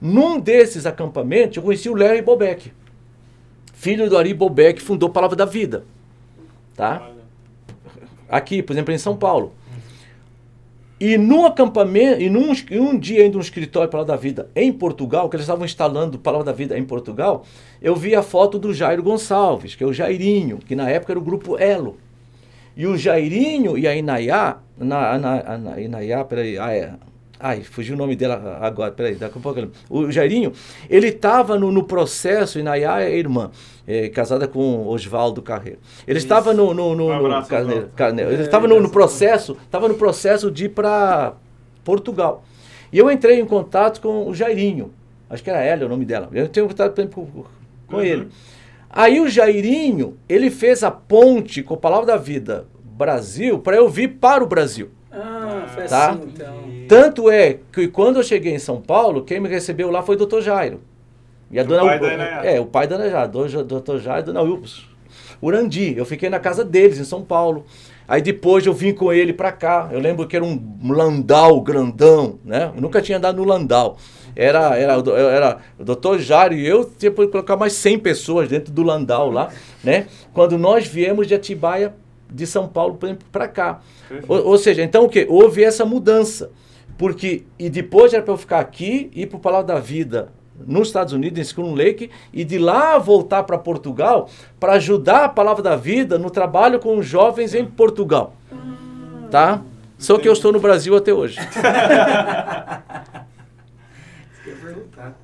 Num 0.00 0.38
desses 0.40 0.86
acampamentos, 0.86 1.56
eu 1.56 1.62
conheci 1.62 1.88
o 1.88 1.94
Larry 1.94 2.22
Bobeck, 2.22 2.72
filho 3.74 4.08
do 4.08 4.16
Ari 4.16 4.32
Bobeck, 4.34 4.78
que 4.80 4.84
fundou 4.86 5.10
Palavra 5.10 5.36
da 5.36 5.44
Vida. 5.44 5.84
Tá? 6.76 7.10
Aqui, 8.28 8.62
por 8.62 8.72
exemplo, 8.72 8.94
em 8.94 8.98
São 8.98 9.16
Paulo. 9.16 9.52
E 11.00 11.16
num 11.16 11.46
acampamento, 11.46 12.20
e 12.20 12.28
num, 12.28 12.52
um 12.72 12.98
dia 12.98 13.24
indo 13.24 13.36
no 13.36 13.40
escritório 13.40 13.88
Palavra 13.88 14.14
da 14.14 14.20
Vida 14.20 14.50
em 14.54 14.70
Portugal, 14.70 15.30
que 15.30 15.36
eles 15.36 15.44
estavam 15.44 15.64
instalando 15.64 16.18
Palavra 16.18 16.44
da 16.44 16.52
Vida 16.52 16.78
em 16.78 16.84
Portugal, 16.84 17.46
eu 17.80 17.96
vi 17.96 18.14
a 18.14 18.22
foto 18.22 18.58
do 18.58 18.74
Jairo 18.74 19.02
Gonçalves, 19.02 19.74
que 19.74 19.82
é 19.82 19.86
o 19.86 19.94
Jairinho, 19.94 20.58
que 20.58 20.76
na 20.76 20.90
época 20.90 21.14
era 21.14 21.18
o 21.18 21.22
grupo 21.22 21.58
Elo. 21.58 21.96
E 22.76 22.86
o 22.86 22.98
Jairinho 22.98 23.78
e 23.78 23.88
a 23.88 23.96
Inayá, 23.96 24.58
na, 24.76 25.18
na, 25.18 25.58
na 25.58 25.80
Inayá, 25.80 26.22
peraí, 26.22 26.58
é, 26.58 26.92
ai, 27.40 27.62
fugiu 27.62 27.94
o 27.94 27.98
nome 27.98 28.14
dela 28.14 28.58
agora, 28.60 28.92
peraí, 28.92 29.14
daqui 29.14 29.38
a 29.38 29.40
pouco 29.40 29.58
eu 29.58 29.64
lembro. 29.64 29.76
O 29.88 30.10
Jairinho, 30.12 30.52
ele 30.88 31.08
estava 31.08 31.58
no, 31.58 31.72
no 31.72 31.82
processo, 31.84 32.58
Inayá 32.58 33.02
é 33.02 33.16
irmã, 33.16 33.50
é, 33.86 34.08
casada 34.08 34.46
com 34.46 34.86
Oswaldo 34.86 35.40
Carreiro. 35.42 35.78
Ele 36.06 36.18
estava 36.18 36.52
no, 36.54 36.72
no, 36.74 36.94
no, 36.94 37.06
Um 37.10 37.28
no 37.28 37.46
Carneiro. 37.46 37.88
Carneiro. 37.96 38.30
ele 38.30 38.42
É, 38.42 38.44
estava 38.44 38.68
no, 38.68 38.78
no 38.80 38.90
processo, 38.90 39.56
estava 39.64 39.88
no 39.88 39.94
processo 39.94 40.50
de 40.50 40.66
ir 40.66 40.68
para 40.70 41.34
Portugal. 41.84 42.44
E 42.92 42.98
eu 42.98 43.10
entrei 43.10 43.40
em 43.40 43.46
contato 43.46 44.00
com 44.00 44.28
o 44.28 44.34
Jairinho, 44.34 44.92
acho 45.28 45.42
que 45.42 45.50
era 45.50 45.62
ela 45.62 45.86
o 45.86 45.88
nome 45.88 46.04
dela. 46.04 46.28
Eu 46.32 46.48
tenho 46.48 46.66
contato 46.68 46.94
com, 47.10 47.26
com 47.86 47.96
Uhum. 47.96 48.02
ele. 48.02 48.28
Aí 48.88 49.20
o 49.20 49.28
Jairinho, 49.28 50.16
ele 50.28 50.50
fez 50.50 50.82
a 50.82 50.90
ponte 50.90 51.62
com 51.62 51.74
a 51.74 51.76
Palavra 51.76 52.06
da 52.06 52.16
Vida 52.16 52.66
Brasil 52.84 53.58
para 53.60 53.76
eu 53.76 53.88
vir 53.88 54.08
para 54.18 54.42
o 54.42 54.46
Brasil. 54.46 54.90
Ah, 55.12 55.66
foi 55.74 55.84
Tá. 55.84 56.10
assim 56.10 56.20
então. 56.26 56.69
Tanto 56.90 57.30
é 57.30 57.58
que 57.72 57.86
quando 57.86 58.16
eu 58.16 58.24
cheguei 58.24 58.52
em 58.52 58.58
São 58.58 58.80
Paulo, 58.80 59.22
quem 59.22 59.38
me 59.38 59.48
recebeu 59.48 59.92
lá 59.92 60.02
foi 60.02 60.16
o 60.16 60.26
Dr. 60.26 60.40
Jairo. 60.40 60.80
E 61.48 61.56
a 61.56 61.62
O 61.62 61.66
dona 61.66 61.84
pai 61.84 61.98
da. 62.00 62.44
É, 62.44 62.60
o 62.60 62.66
pai 62.66 62.88
da 62.88 62.96
Ana 62.96 63.08
Jairo, 63.08 63.38
o 63.38 63.62
Dr. 63.62 63.98
Jairo 63.98 64.22
e 64.22 64.24
dona 64.24 64.42
Ups. 64.42 64.82
Urandi. 65.40 65.94
Eu 65.96 66.04
fiquei 66.04 66.28
na 66.28 66.40
casa 66.40 66.64
deles 66.64 66.98
em 66.98 67.04
São 67.04 67.22
Paulo. 67.22 67.64
Aí 68.08 68.20
depois 68.20 68.66
eu 68.66 68.74
vim 68.74 68.92
com 68.92 69.12
ele 69.12 69.32
para 69.32 69.52
cá. 69.52 69.88
Eu 69.92 70.00
lembro 70.00 70.26
que 70.26 70.34
era 70.34 70.44
um 70.44 70.60
landau 70.84 71.60
grandão, 71.60 72.40
né? 72.44 72.72
Eu 72.74 72.82
nunca 72.82 73.00
tinha 73.00 73.18
andado 73.18 73.36
no 73.36 73.44
landau. 73.44 73.96
Era, 74.34 74.76
era, 74.76 74.94
era 74.94 75.58
o 75.78 75.84
doutor 75.84 76.18
Jairo 76.18 76.54
e 76.54 76.66
eu 76.66 76.84
tinha 76.84 77.12
que 77.12 77.26
colocar 77.28 77.56
mais 77.56 77.72
100 77.74 78.00
pessoas 78.00 78.48
dentro 78.48 78.72
do 78.72 78.82
landau 78.82 79.30
lá, 79.30 79.50
né? 79.84 80.08
Quando 80.32 80.58
nós 80.58 80.88
viemos 80.88 81.28
de 81.28 81.36
Atibaia, 81.36 81.94
de 82.28 82.48
São 82.48 82.66
Paulo 82.66 82.98
para 83.30 83.46
cá. 83.46 83.80
Ou, 84.26 84.44
ou 84.44 84.58
seja, 84.58 84.82
então 84.82 85.04
o 85.04 85.08
que? 85.08 85.24
Houve 85.28 85.62
essa 85.62 85.84
mudança. 85.84 86.50
Porque, 87.00 87.44
e 87.58 87.70
depois 87.70 88.12
era 88.12 88.22
para 88.22 88.34
eu 88.34 88.36
ficar 88.36 88.60
aqui, 88.60 89.10
ir 89.14 89.26
para 89.26 89.38
o 89.38 89.40
Palácio 89.40 89.68
da 89.68 89.80
Vida 89.80 90.28
nos 90.66 90.88
Estados 90.88 91.14
Unidos, 91.14 91.38
em 91.38 91.44
School 91.50 91.74
Lake, 91.74 92.10
e 92.30 92.44
de 92.44 92.58
lá 92.58 92.98
voltar 92.98 93.44
para 93.44 93.56
Portugal 93.56 94.28
para 94.60 94.74
ajudar 94.74 95.24
a 95.24 95.28
Palavra 95.30 95.62
da 95.62 95.76
Vida 95.76 96.18
no 96.18 96.28
trabalho 96.28 96.78
com 96.78 96.98
os 96.98 97.06
jovens 97.06 97.54
em 97.54 97.64
Portugal. 97.64 98.34
Tá? 99.30 99.62
Só 99.96 100.18
que 100.18 100.28
eu 100.28 100.34
estou 100.34 100.52
no 100.52 100.60
Brasil 100.60 100.94
até 100.94 101.10
hoje. 101.10 101.38
Eu 104.44 104.52
ia 104.52 104.56
perguntar. 104.62 105.18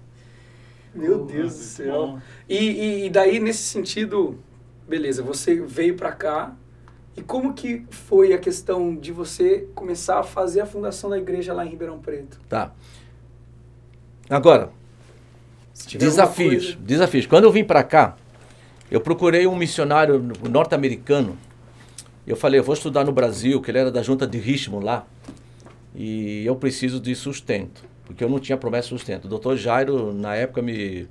Meu 0.95 1.27
Deus 1.27 1.53
do 1.53 1.63
céu. 1.63 2.19
E, 2.49 2.57
e, 2.57 3.05
e 3.05 3.11
daí, 3.11 3.39
nesse 3.39 3.65
sentido, 3.65 4.39
beleza, 4.89 5.23
você 5.23 5.61
veio 5.61 5.95
pra 5.95 6.13
cá. 6.13 6.55
E 7.17 7.23
como 7.23 7.55
que 7.55 7.85
foi 7.91 8.33
a 8.35 8.39
questão 8.39 8.95
de 8.95 9.11
você 9.11 9.67
começar 9.75 10.19
a 10.21 10.23
fazer 10.23 10.61
a 10.61 10.67
fundação 10.67 11.09
da 11.09 11.19
igreja 11.19 11.53
lá 11.55 11.65
em 11.65 11.71
Ribeirão 11.71 11.99
Preto? 11.99 12.39
Tá. 12.49 12.73
Agora, 14.29 14.71
desafios. 15.99 16.65
coisa- 16.67 16.79
Desafios. 16.81 17.27
Quando 17.27 17.45
eu 17.45 17.53
vim 17.53 17.65
para 17.65 17.83
cá, 17.83 18.17
eu 18.91 19.01
procurei 19.01 19.47
um 19.47 19.57
missionário 19.57 20.23
norte-americano. 20.49 21.37
Eu 22.27 22.37
falei, 22.37 22.59
eu 22.61 22.65
vou 22.65 22.75
estudar 22.75 23.05
no 23.05 23.13
Brasil, 23.13 23.61
que 23.63 23.71
ele 23.71 23.79
era 23.79 23.91
da 23.91 24.03
junta 24.03 24.27
de 24.27 24.39
Richmond 24.39 24.85
lá. 24.85 25.07
E 25.95 26.45
eu 26.45 26.55
preciso 26.57 27.01
de 27.01 27.15
sustento, 27.15 27.83
porque 28.05 28.23
eu 28.23 28.29
não 28.29 28.39
tinha 28.39 28.59
promessa 28.59 28.89
de 28.89 28.95
sustento. 28.99 29.25
O 29.25 29.29
doutor 29.29 29.57
Jairo, 29.57 30.13
na 30.13 30.35
época, 30.35 30.61
me, 30.61 31.09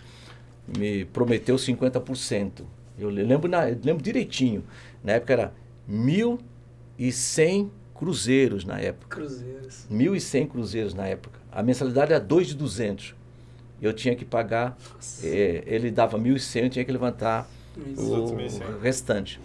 me 0.77 1.05
prometeu 1.05 1.55
50%. 1.55 2.63
Eu 2.99 3.09
lembro, 3.09 3.49
na, 3.49 3.69
eu 3.69 3.77
lembro 3.83 4.03
direitinho. 4.03 4.63
Na 5.03 5.13
época 5.13 5.33
era 5.33 5.53
1.100 5.89 7.69
cruzeiros 7.93 8.65
na 8.65 8.79
época. 8.79 9.17
Cruzeiros. 9.17 9.87
1.100 9.91 10.47
cruzeiros 10.47 10.93
na 10.93 11.07
época. 11.07 11.39
A 11.51 11.63
mensalidade 11.63 12.13
era 12.13 12.23
2.200. 12.23 13.13
Eu 13.81 13.93
tinha 13.93 14.15
que 14.15 14.25
pagar, 14.25 14.77
eh, 15.23 15.63
ele 15.65 15.91
dava 15.91 16.17
1.100, 16.17 16.63
eu 16.63 16.69
tinha 16.69 16.85
que 16.85 16.91
levantar 16.91 17.49
Isso. 17.77 18.01
Os 18.01 18.09
outros 18.09 18.55
o 18.55 18.59
1.100. 18.59 18.81
restante. 18.81 19.39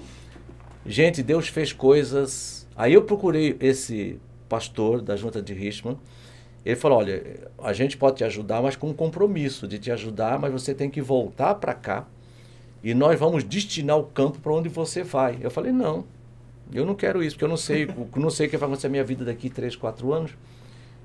Gente, 0.86 1.22
Deus 1.22 1.49
fez 1.49 1.72
coisas. 1.72 2.66
Aí 2.76 2.95
eu 2.95 3.03
procurei 3.03 3.57
esse 3.61 4.18
pastor 4.49 5.03
da 5.03 5.16
junta 5.16 5.43
de 5.43 5.53
Richmond. 5.53 5.99
Ele 6.64 6.76
falou: 6.76 6.99
olha, 6.99 7.49
a 7.59 7.72
gente 7.72 7.97
pode 7.97 8.18
te 8.18 8.24
ajudar, 8.24 8.62
mas 8.62 8.76
com 8.76 8.88
um 8.88 8.95
compromisso 8.95 9.66
de 9.66 9.78
te 9.78 9.91
ajudar, 9.91 10.38
mas 10.38 10.53
você 10.53 10.74
tem 10.74 10.88
que 10.88 11.03
voltar 11.03 11.55
para 11.57 11.74
cá 11.74 12.07
e 12.82 12.95
nós 12.95 13.18
vamos 13.18 13.45
destinar 13.45 13.99
o 13.99 14.05
campo 14.05 14.38
para 14.38 14.53
onde 14.53 14.68
você 14.68 15.03
vai. 15.03 15.38
Eu 15.41 15.51
falei, 15.51 15.72
não, 15.72 16.05
eu 16.73 16.87
não 16.87 16.95
quero 16.95 17.23
isso, 17.23 17.37
porque 17.37 17.45
eu 17.45 17.49
não 17.49 17.57
sei, 17.57 17.85
eu 17.85 18.21
não 18.21 18.31
sei 18.31 18.47
o 18.47 18.51
que 18.51 18.57
vai 18.57 18.66
acontecer 18.66 18.89
na 18.89 18.93
minha 18.93 19.05
vida 19.05 19.25
daqui 19.25 19.51
3, 19.51 19.77
4 19.77 20.12
anos. 20.12 20.33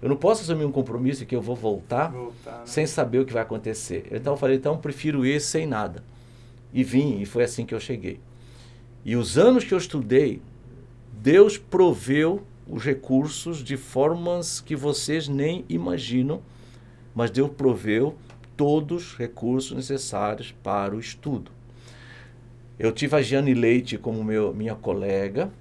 Eu 0.01 0.09
não 0.09 0.16
posso 0.16 0.41
assumir 0.41 0.66
um 0.66 0.72
compromisso 0.72 1.26
que 1.26 1.36
eu 1.36 1.41
vou 1.41 1.55
voltar, 1.55 2.11
Voltar, 2.11 2.59
né? 2.59 2.61
sem 2.66 2.86
saber 2.86 3.20
o 3.20 3.26
que 3.26 3.34
vai 3.34 3.41
acontecer. 3.41 4.07
Então 4.11 4.34
eu 4.34 4.38
falei, 4.38 4.57
então 4.57 4.74
eu 4.74 4.80
prefiro 4.80 5.26
esse 5.26 5.47
sem 5.47 5.66
nada. 5.66 6.03
E 6.74 6.84
vim, 6.84 7.22
e 7.22 7.26
foi 7.26 7.43
assim 7.43 7.66
que 7.66 7.74
eu 7.74 7.80
cheguei. 7.80 8.20
E 9.03 9.16
os 9.16 9.38
anos 9.38 9.63
que 9.63 9.74
eu 9.74 9.78
estudei, 9.78 10.41
Deus 11.13 11.57
proveu 11.57 12.43
os 12.68 12.84
recursos 12.84 13.63
de 13.63 13.78
formas 13.78 14.59
que 14.59 14.76
vocês 14.76 15.28
nem 15.28 15.63
imaginam, 15.70 16.41
mas 17.13 17.32
Deus 17.32 17.51
proveu 17.55 18.16
todos 18.57 19.11
os 19.11 19.18
recursos 19.18 19.72
necessários 19.76 20.53
para 20.63 20.95
o 20.95 20.99
estudo. 20.99 21.51
Eu 22.78 22.91
tive 22.91 23.15
a 23.15 23.21
Giane 23.21 23.53
Leite 23.53 23.97
como 23.97 24.23
meu, 24.23 24.53
minha 24.53 24.76
colega. 24.76 25.51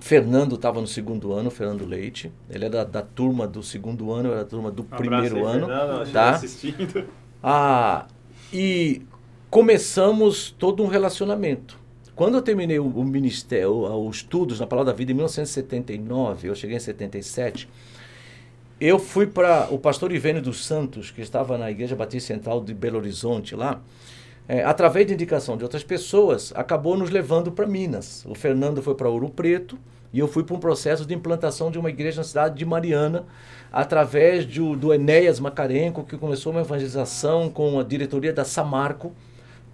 Fernando 0.00 0.56
estava 0.56 0.80
no 0.80 0.86
segundo 0.86 1.32
ano, 1.32 1.50
Fernando 1.50 1.86
Leite. 1.86 2.32
Ele 2.50 2.64
era 2.64 2.84
da, 2.84 2.84
da 2.84 3.02
turma 3.02 3.46
do 3.46 3.62
segundo 3.62 4.12
ano, 4.12 4.30
era 4.30 4.38
da 4.38 4.44
turma 4.44 4.70
do 4.70 4.82
Um 4.82 4.86
primeiro 4.86 5.36
aí, 5.36 5.42
ano. 5.42 5.66
Fernando, 5.66 6.12
tá? 6.12 6.12
tá 6.12 6.30
assistindo. 6.30 7.04
Ah, 7.42 8.06
e 8.52 9.02
começamos 9.50 10.50
todo 10.58 10.82
um 10.82 10.86
relacionamento. 10.86 11.78
Quando 12.14 12.36
eu 12.36 12.42
terminei 12.42 12.78
o, 12.78 12.86
o 12.86 13.04
ministério, 13.04 13.70
os 13.72 14.16
estudos 14.16 14.60
na 14.60 14.66
Palavra 14.66 14.92
da 14.92 14.96
Vida 14.96 15.12
em 15.12 15.14
1979, 15.14 16.48
eu 16.48 16.54
cheguei 16.54 16.76
em 16.76 16.80
77, 16.80 17.68
eu 18.80 18.98
fui 18.98 19.26
para 19.26 19.68
o 19.70 19.78
pastor 19.78 20.12
Ivênio 20.12 20.42
dos 20.42 20.64
Santos, 20.64 21.10
que 21.10 21.20
estava 21.20 21.56
na 21.56 21.70
Igreja 21.70 21.94
Batista 21.94 22.34
Central 22.34 22.62
de 22.62 22.74
Belo 22.74 22.98
Horizonte 22.98 23.54
lá, 23.54 23.80
é, 24.48 24.62
através 24.64 25.06
de 25.06 25.14
indicação 25.14 25.56
de 25.56 25.62
outras 25.62 25.84
pessoas, 25.84 26.52
acabou 26.54 26.96
nos 26.96 27.10
levando 27.10 27.52
para 27.52 27.66
Minas. 27.66 28.24
O 28.26 28.34
Fernando 28.34 28.82
foi 28.82 28.94
para 28.94 29.08
Ouro 29.08 29.28
Preto 29.28 29.78
e 30.12 30.18
eu 30.18 30.28
fui 30.28 30.42
para 30.42 30.54
um 30.54 30.60
processo 30.60 31.06
de 31.06 31.14
implantação 31.14 31.70
de 31.70 31.78
uma 31.78 31.88
igreja 31.88 32.18
na 32.18 32.24
cidade 32.24 32.56
de 32.56 32.64
Mariana, 32.66 33.24
através 33.72 34.44
do, 34.44 34.76
do 34.76 34.92
Enéas 34.92 35.40
Macarenco, 35.40 36.04
que 36.04 36.18
começou 36.18 36.52
uma 36.52 36.60
evangelização 36.60 37.48
com 37.48 37.78
a 37.80 37.82
diretoria 37.82 38.32
da 38.32 38.44
Samarco. 38.44 39.12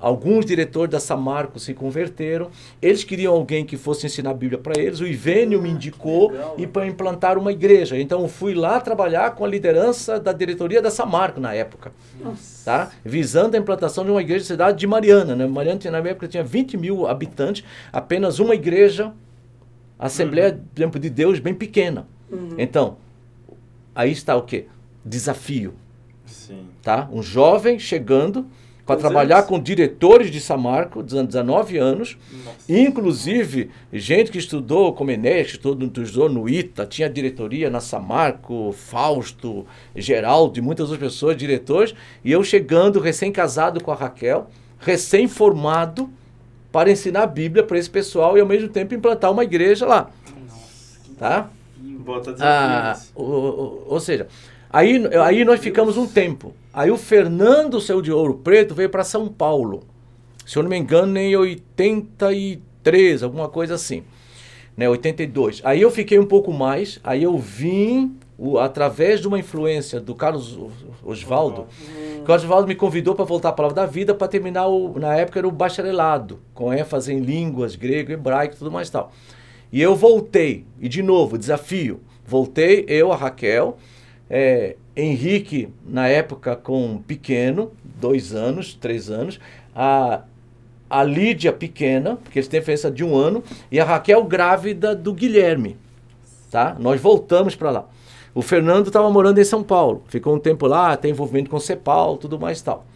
Alguns 0.01 0.46
diretores 0.46 0.90
da 0.90 1.01
Samarco 1.01 1.59
se 1.59 1.74
converteram. 1.74 2.51
Eles 2.80 3.03
queriam 3.03 3.34
alguém 3.34 3.64
que 3.64 3.76
fosse 3.76 4.07
ensinar 4.07 4.30
a 4.30 4.34
Bíblia 4.34 4.59
para 4.59 4.80
eles. 4.80 5.01
O 5.01 5.07
Ivênio 5.07 5.61
me 5.61 5.70
indicou 5.70 6.30
legal. 6.30 6.55
e 6.57 6.66
para 6.66 6.86
implantar 6.86 7.36
uma 7.36 7.51
igreja. 7.51 7.99
Então 7.99 8.22
eu 8.22 8.28
fui 8.28 8.55
lá 8.55 8.80
trabalhar 8.80 9.34
com 9.34 9.44
a 9.44 9.49
liderança 9.49 10.20
da 10.20 10.32
diretoria 10.32 10.80
da 10.80 10.90
Samarco 10.90 11.40
na 11.40 11.53
época 11.55 11.90
tá? 12.64 12.90
visando 13.05 13.57
a 13.57 13.59
implantação 13.59 14.05
de 14.05 14.11
uma 14.11 14.20
igreja 14.20 14.44
na 14.44 14.46
cidade 14.46 14.78
de 14.78 14.86
Mariana. 14.86 15.34
Né? 15.34 15.46
Mariana 15.46 15.78
tinha, 15.78 15.90
na 15.90 16.01
minha 16.01 16.12
época 16.12 16.28
tinha 16.28 16.44
20 16.44 16.76
mil 16.76 17.07
habitantes, 17.07 17.64
apenas 17.92 18.38
uma 18.38 18.55
igreja, 18.55 19.12
Assembleia 19.99 20.53
Uhum. 20.53 20.61
Tempo 20.74 20.99
de 20.99 21.11
Deus, 21.11 21.40
bem 21.40 21.55
pequena. 21.55 22.07
Uhum. 22.30 22.55
Então, 22.57 22.99
aí 23.94 24.12
está 24.12 24.36
o 24.36 24.42
quê? 24.42 24.66
Desafio. 25.05 25.74
Sim. 26.24 26.66
Tá? 26.82 27.09
Um 27.12 27.22
jovem 27.22 27.78
chegando 27.78 28.46
para 28.89 28.97
Quantos 28.97 29.01
trabalhar 29.11 29.36
anos? 29.41 29.49
com 29.51 29.61
diretores 29.61 30.30
de 30.30 30.41
Samarco, 30.41 31.03
19 31.03 31.76
anos, 31.76 32.16
Nossa. 32.43 32.57
Inclusive, 32.72 33.68
gente 33.93 34.30
que 34.32 34.39
estudou 34.39 34.95
que 35.51 35.57
estudou, 35.57 36.03
estudou 36.03 36.28
no 36.30 36.49
ITA, 36.49 36.86
tinha 36.86 37.11
diretoria 37.11 37.68
na 37.68 37.80
Samarco, 37.80 38.72
Fausto, 38.72 39.66
Geraldo 39.95 40.59
e 40.59 40.62
muitas 40.62 40.91
outras 40.91 41.12
pessoas, 41.12 41.36
diretores, 41.36 41.95
e 42.24 42.32
eu 42.32 42.43
chegando, 42.43 42.99
recém-casado 42.99 43.78
com 43.84 43.93
a 43.93 43.95
Raquel, 43.95 44.49
recém-formado, 44.78 46.09
para 46.72 46.91
ensinar 46.91 47.24
a 47.24 47.26
Bíblia 47.26 47.62
para 47.64 47.78
esse 47.78 47.91
pessoal 47.91 48.39
e 48.39 48.41
ao 48.41 48.47
mesmo 48.47 48.68
tempo 48.68 48.95
implantar 48.95 49.30
uma 49.30 49.45
igreja 49.45 49.84
lá. 49.86 50.11
Tá? 51.18 51.51
Bota 51.78 52.30
Ah, 52.41 52.93
desafios. 52.95 53.12
o- 53.14 53.22
o- 53.22 53.84
ou 53.89 54.01
seja, 54.01 54.28
aí, 54.73 55.03
aí 55.25 55.45
nós 55.45 55.61
ficamos 55.61 55.97
um 55.97 56.07
tempo. 56.07 56.55
Aí 56.73 56.91
o 56.91 56.97
Fernando 56.97 57.81
saiu 57.81 58.01
de 58.03 58.12
Ouro 58.12 58.35
Preto, 58.35 58.75
veio 58.75 58.91
para 58.91 59.05
São 59.05 59.29
Paulo. 59.29 59.83
Se 60.47 60.57
eu 60.59 60.62
não 60.62 60.71
me 60.71 60.77
engano, 60.79 61.16
em 61.19 61.35
83, 61.37 63.23
alguma 63.23 63.49
coisa 63.49 63.75
assim. 63.75 64.03
Né, 64.77 64.89
82. 64.89 65.61
Aí 65.64 65.81
eu 65.83 65.91
fiquei 65.91 66.19
um 66.19 66.27
pouco 66.27 66.53
mais, 66.53 67.01
aí 67.03 67.25
eu 67.25 67.37
vim 67.37 68.16
o- 68.39 68.59
através 68.59 69.21
de 69.21 69.27
uma 69.27 69.39
influência 69.39 69.99
do 70.01 70.14
Carlos 70.14 70.57
Osvaldo. 71.05 71.66
Hum. 71.83 72.25
O 72.27 72.33
Osvaldo 72.33 72.69
me 72.69 72.75
convidou 72.77 73.14
para 73.14 73.25
voltar 73.25 73.49
à 73.49 73.53
Palavra 73.53 73.75
da 73.75 73.87
Vida 73.87 74.14
para 74.14 74.29
terminar, 74.29 74.69
o, 74.69 74.97
na 74.99 75.16
época 75.16 75.41
era 75.41 75.49
o 75.49 75.51
bacharelado, 75.51 76.39
com 76.55 76.73
ênfase 76.73 77.12
em 77.12 77.19
línguas, 77.19 77.75
grego, 77.75 78.12
hebraico 78.12 78.55
e 78.55 78.59
tudo 78.59 78.71
mais 78.71 78.89
tal. 78.89 79.11
E 79.73 79.83
eu 79.83 79.97
voltei, 79.97 80.64
e 80.81 80.89
de 80.89 81.03
novo, 81.03 81.37
desafio. 81.37 82.01
Voltei, 82.25 82.85
eu, 82.87 83.11
a 83.12 83.16
Raquel, 83.16 83.77
é, 84.31 84.76
Henrique, 84.97 85.68
na 85.87 86.09
época 86.09 86.57
com 86.57 86.99
pequeno, 86.99 87.72
dois 88.01 88.35
anos, 88.35 88.74
três 88.74 89.11
anos, 89.11 89.39
a, 89.74 90.22
a 90.91 91.05
Lídia 91.05 91.53
pequena, 91.53 92.16
porque 92.16 92.39
eles 92.39 92.49
têm 92.49 92.61
diferença 92.61 92.91
de 92.91 93.05
um 93.05 93.16
ano, 93.16 93.43
e 93.70 93.79
a 93.79 93.85
Raquel 93.85 94.24
grávida 94.24 94.95
do 94.95 95.12
Guilherme. 95.12 95.76
Tá? 96.51 96.76
Nós 96.79 97.01
voltamos 97.01 97.55
para 97.55 97.70
lá. 97.70 97.89
O 98.35 98.43
Fernando 98.43 98.89
estava 98.89 99.11
morando 99.11 99.39
em 99.39 99.45
São 99.45 99.62
Paulo, 99.62 100.03
ficou 100.09 100.35
um 100.35 100.39
tempo 100.39 100.66
lá, 100.66 100.97
tem 100.97 101.11
envolvimento 101.11 101.51
com 101.51 101.59
CEPAL, 101.59 102.16
tudo 102.16 102.39
mais 102.39 102.61
tal. 102.62 102.87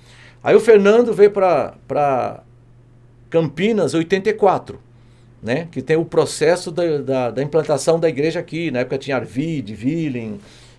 Aí 0.43 0.55
o 0.55 0.61
Fernando 0.61 1.13
veio 1.13 1.31
para 1.31 2.43
Campinas 3.31 3.95
84, 3.95 4.79
né? 5.43 5.69
que 5.71 5.81
tem 5.81 5.97
o 5.97 6.05
processo 6.05 6.71
da, 6.71 6.99
da, 6.99 7.31
da 7.31 7.43
implantação 7.43 7.99
da 7.99 8.09
igreja 8.09 8.41
aqui. 8.41 8.71
Na 8.71 8.81
época 8.81 8.99
tinha 8.99 9.17
Arvide, 9.17 9.75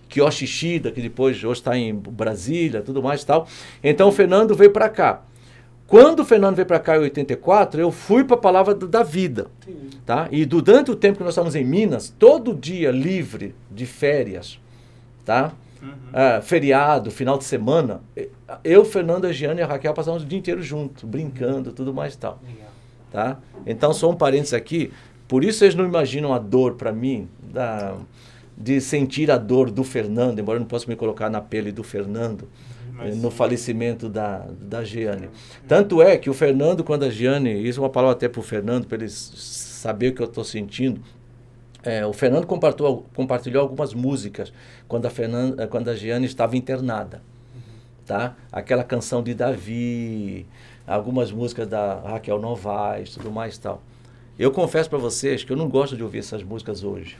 Willing, 0.04 0.06
Kyoshishida, 0.08 0.90
que 0.90 1.00
depois 1.00 1.42
hoje 1.42 1.60
está 1.60 1.76
em 1.76 1.94
Brasília, 1.94 2.82
tudo 2.82 3.02
mais 3.02 3.22
e 3.22 3.26
tal. 3.26 3.46
Então 3.82 4.08
o 4.08 4.12
Fernando 4.12 4.54
veio 4.54 4.70
para 4.70 4.88
cá. 4.88 5.22
Quando 5.86 6.20
o 6.20 6.24
Fernando 6.24 6.56
veio 6.56 6.66
para 6.66 6.80
cá 6.80 6.96
em 6.96 7.00
84, 7.00 7.80
eu 7.80 7.92
fui 7.92 8.24
para 8.24 8.36
a 8.36 8.40
palavra 8.40 8.74
da 8.74 9.02
vida. 9.02 9.48
Tá? 10.06 10.28
E 10.30 10.44
durante 10.44 10.90
o 10.90 10.96
tempo 10.96 11.18
que 11.18 11.24
nós 11.24 11.32
estávamos 11.32 11.54
em 11.54 11.64
Minas, 11.64 12.08
todo 12.18 12.54
dia 12.54 12.90
livre 12.90 13.54
de 13.70 13.84
férias, 13.84 14.58
tá? 15.24 15.52
Uhum. 15.82 15.90
Ah, 16.12 16.40
feriado, 16.40 17.10
final 17.10 17.36
de 17.36 17.44
semana, 17.44 18.00
eu, 18.62 18.84
Fernando, 18.84 19.26
a 19.26 19.32
Giane 19.32 19.60
e 19.60 19.62
a 19.62 19.66
Raquel 19.66 19.92
passávamos 19.92 20.24
o 20.24 20.26
dia 20.26 20.38
inteiro 20.38 20.62
juntos, 20.62 21.04
brincando, 21.04 21.70
tudo 21.72 21.92
mais 21.92 22.14
e 22.14 22.18
tal. 22.18 22.40
Legal. 22.42 22.68
Tá? 23.12 23.38
Então, 23.66 23.92
só 23.92 24.10
um 24.10 24.16
parênteses 24.16 24.54
aqui, 24.54 24.90
por 25.28 25.44
isso 25.44 25.58
vocês 25.58 25.74
não 25.74 25.84
imaginam 25.84 26.32
a 26.32 26.38
dor 26.38 26.74
para 26.74 26.92
mim 26.92 27.28
da, 27.42 27.94
de 28.56 28.80
sentir 28.80 29.30
a 29.30 29.36
dor 29.36 29.70
do 29.70 29.82
Fernando, 29.82 30.38
embora 30.38 30.56
eu 30.56 30.60
não 30.60 30.66
possa 30.66 30.86
me 30.88 30.96
colocar 30.96 31.28
na 31.28 31.40
pele 31.40 31.72
do 31.72 31.82
Fernando, 31.82 32.48
Mas 32.92 33.14
eh, 33.14 33.18
no 33.18 33.30
falecimento 33.30 34.08
da, 34.08 34.46
da 34.60 34.84
Giane. 34.84 35.28
Tanto 35.66 36.00
é 36.00 36.16
que 36.16 36.30
o 36.30 36.34
Fernando, 36.34 36.84
quando 36.84 37.04
a 37.04 37.10
Giane, 37.10 37.66
isso 37.66 37.80
é 37.80 37.82
uma 37.82 37.90
palavra 37.90 38.16
até 38.16 38.28
para 38.28 38.40
o 38.40 38.42
Fernando, 38.42 38.86
para 38.86 38.98
ele 38.98 39.08
saber 39.08 40.08
o 40.08 40.14
que 40.14 40.22
eu 40.22 40.26
estou 40.26 40.44
sentindo, 40.44 41.00
é, 41.82 42.06
o 42.06 42.12
Fernando 42.12 42.46
compartilhou, 42.46 43.04
compartilhou 43.14 43.62
algumas 43.62 43.92
músicas 43.92 44.52
quando 44.88 45.04
a, 45.06 45.10
Fernanda, 45.10 45.66
quando 45.66 45.88
a 45.88 45.94
Giane 45.94 46.24
estava 46.24 46.56
internada. 46.56 47.20
Tá? 48.06 48.36
Aquela 48.52 48.84
canção 48.84 49.22
de 49.22 49.34
Davi, 49.34 50.46
algumas 50.86 51.32
músicas 51.32 51.66
da 51.66 52.00
Raquel 52.00 52.38
Novaes, 52.38 53.14
tudo 53.14 53.30
mais 53.30 53.58
tal. 53.58 53.82
Eu 54.38 54.50
confesso 54.50 54.88
para 54.88 54.98
vocês 54.98 55.44
que 55.44 55.52
eu 55.52 55.56
não 55.56 55.68
gosto 55.68 55.96
de 55.96 56.02
ouvir 56.02 56.18
essas 56.18 56.42
músicas 56.42 56.82
hoje. 56.82 57.16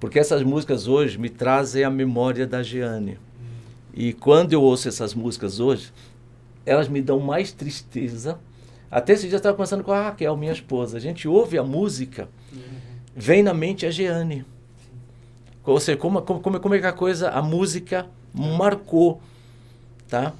Porque 0.00 0.18
essas 0.18 0.42
músicas 0.42 0.86
hoje 0.86 1.18
me 1.18 1.28
trazem 1.28 1.84
a 1.84 1.90
memória 1.90 2.46
da 2.46 2.62
Giane. 2.62 3.18
E 3.92 4.12
quando 4.12 4.52
eu 4.52 4.62
ouço 4.62 4.88
essas 4.88 5.12
músicas 5.12 5.58
hoje, 5.58 5.92
elas 6.64 6.88
me 6.88 7.02
dão 7.02 7.18
mais 7.18 7.50
tristeza. 7.50 8.38
Até 8.90 9.14
esse 9.14 9.26
dia 9.26 9.34
eu 9.34 9.38
estava 9.38 9.56
conversando 9.56 9.82
com 9.82 9.92
a 9.92 10.04
Raquel, 10.04 10.36
minha 10.36 10.52
esposa. 10.52 10.96
A 10.96 11.00
gente 11.00 11.26
ouve 11.26 11.58
a 11.58 11.64
música, 11.64 12.28
vem 13.14 13.42
na 13.42 13.52
mente 13.52 13.86
a 13.86 13.90
Jeane. 13.90 14.44
Ou 15.64 15.80
seja, 15.80 15.98
como, 15.98 16.22
como, 16.22 16.60
como, 16.60 16.74
é 16.74 16.78
que 16.78 16.86
a 16.86 16.92
coisa, 16.92 17.30
a 17.30 17.42
música 17.42 18.06
marcou, 18.32 19.20
tá? 20.08 20.32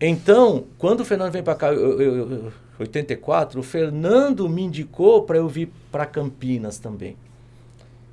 Então, 0.00 0.64
quando 0.76 1.00
o 1.00 1.04
Fernando 1.04 1.32
vem 1.32 1.42
para 1.42 1.54
cá, 1.54 1.72
eu, 1.72 2.00
eu, 2.00 2.30
eu, 2.30 2.52
84, 2.78 3.60
o 3.60 3.62
Fernando 3.62 4.48
me 4.48 4.62
indicou 4.62 5.22
para 5.22 5.38
eu 5.38 5.48
vir 5.48 5.70
para 5.90 6.04
Campinas 6.04 6.78
também. 6.78 7.16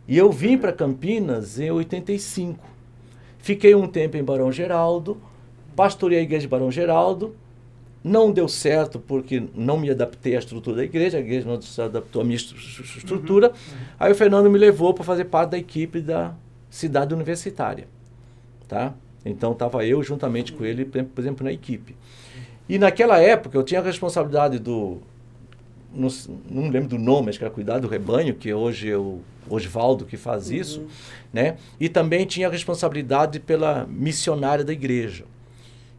E 0.08 0.18
eu 0.18 0.32
vim 0.32 0.58
para 0.58 0.72
Campinas 0.72 1.60
em 1.60 1.72
85. 1.72 2.64
Fiquei 3.40 3.74
um 3.76 3.88
tempo 3.88 4.18
em 4.18 4.24
Barão 4.24 4.52
Geraldo, 4.52 5.18
pastorei 5.76 6.20
a 6.20 6.22
igreja 6.22 6.42
de 6.42 6.48
Barão 6.48 6.72
Geraldo. 6.72 7.36
Não 8.04 8.32
deu 8.32 8.48
certo 8.48 9.00
porque 9.00 9.44
não 9.56 9.80
me 9.80 9.90
adaptei 9.90 10.36
à 10.36 10.40
estrutura 10.40 10.78
da 10.78 10.84
igreja, 10.84 11.18
a 11.18 11.20
igreja 11.20 11.48
não 11.50 11.60
se 11.60 11.82
adaptou 11.82 12.22
à 12.22 12.26
minha 12.26 12.36
estru- 12.36 12.58
estru- 12.58 12.84
estrutura. 12.98 13.52
Aí 14.00 14.12
o 14.12 14.16
Fernando 14.16 14.48
me 14.50 14.60
levou 14.60 14.94
para 14.94 15.04
fazer 15.04 15.26
parte 15.26 15.52
da 15.52 15.58
equipe 15.58 16.00
da 16.02 16.34
cidade 16.70 17.16
universitária. 17.16 17.88
Tá? 18.68 18.94
Então 19.26 19.54
estava 19.54 19.84
eu 19.86 20.04
juntamente 20.04 20.54
com 20.54 20.64
ele, 20.64 20.86
por 20.86 21.20
exemplo, 21.20 21.44
na 21.44 21.52
equipe. 21.52 21.96
E 22.70 22.78
naquela 22.78 23.20
época 23.20 23.58
eu 23.58 23.64
tinha 23.64 23.80
a 23.80 23.84
responsabilidade 23.84 24.60
do. 24.60 25.00
Não, 25.96 26.10
não 26.50 26.70
lembro 26.70 26.90
do 26.90 26.98
nome, 26.98 27.30
acho 27.30 27.40
que 27.40 27.46
era 27.46 27.54
cuidar 27.54 27.80
do 27.80 27.88
rebanho, 27.88 28.34
que 28.36 28.54
hoje 28.54 28.92
é 28.92 28.98
o 28.98 29.20
Osvaldo 29.50 30.06
que 30.06 30.18
faz 30.18 30.50
isso, 30.50 30.86
né? 31.32 31.58
E 31.80 31.88
também 31.88 32.26
tinha 32.26 32.48
a 32.48 32.52
responsabilidade 32.52 33.40
pela 33.40 33.86
missionária 33.88 34.64
da 34.66 34.74
igreja. 34.74 35.24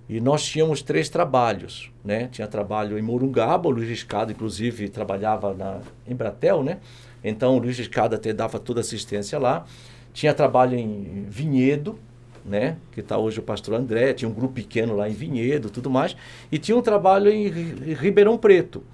E 0.08 0.20
nós 0.20 0.44
tínhamos 0.44 0.82
três 0.82 1.08
trabalhos, 1.08 1.90
né? 2.04 2.28
Tinha 2.30 2.46
trabalho 2.46 2.98
em 2.98 3.02
Morungaba, 3.02 3.68
o 3.68 3.72
Luiz 3.72 3.88
Riscado, 3.88 4.30
inclusive, 4.30 4.88
trabalhava 4.88 5.52
na 5.54 5.80
Embratel, 6.06 6.62
né? 6.62 6.78
Então, 7.24 7.56
o 7.56 7.58
Luiz 7.58 7.76
Riscado 7.78 8.14
até 8.14 8.32
dava 8.32 8.58
toda 8.60 8.80
assistência 8.80 9.38
lá. 9.38 9.64
Tinha 10.12 10.32
trabalho 10.32 10.78
em 10.78 11.24
Vinhedo, 11.28 11.98
né? 12.44 12.76
Que 12.92 13.00
está 13.00 13.18
hoje 13.18 13.40
o 13.40 13.42
pastor 13.42 13.74
André, 13.74 14.12
tinha 14.12 14.28
um 14.28 14.32
grupo 14.32 14.54
pequeno 14.54 14.94
lá 14.94 15.08
em 15.08 15.12
Vinhedo, 15.12 15.70
tudo 15.70 15.90
mais. 15.90 16.16
E 16.52 16.58
tinha 16.58 16.76
um 16.76 16.82
trabalho 16.82 17.28
em 17.28 17.48
Ri- 17.48 17.94
Ribeirão 17.94 18.38
Preto, 18.38 18.84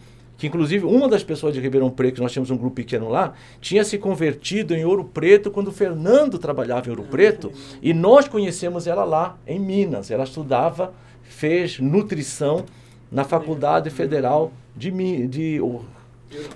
que 0.43 0.49
inclusive 0.49 0.85
uma 0.85 1.09
das 1.09 1.23
pessoas 1.23 1.55
de 1.55 1.61
Ribeirão 1.61 1.89
Preto, 1.89 2.17
que 2.17 2.21
nós 2.21 2.33
tínhamos 2.33 2.51
um 2.51 2.57
grupo 2.57 2.75
pequeno 2.75 3.09
lá, 3.09 3.33
tinha 3.61 3.85
se 3.85 3.97
convertido 3.97 4.75
em 4.75 4.85
Ouro 4.85 5.05
Preto 5.05 5.53
quando 5.53 5.69
o 5.69 5.73
Fernando 5.73 6.37
trabalhava 6.37 6.89
em 6.89 6.91
Ouro 6.91 7.05
Preto, 7.05 7.53
e 7.81 7.95
nós 7.95 8.27
conhecemos 8.27 8.89
ela 8.89 9.05
lá 9.05 9.39
em 9.47 9.61
Minas. 9.61 10.11
Ela 10.11 10.25
estudava, 10.25 10.93
fez 11.23 11.79
nutrição 11.79 12.65
na 13.09 13.23
Faculdade 13.23 13.89
Federal 13.89 14.53
de, 14.77 14.91
de 15.29 15.61
Ou- 15.61 15.85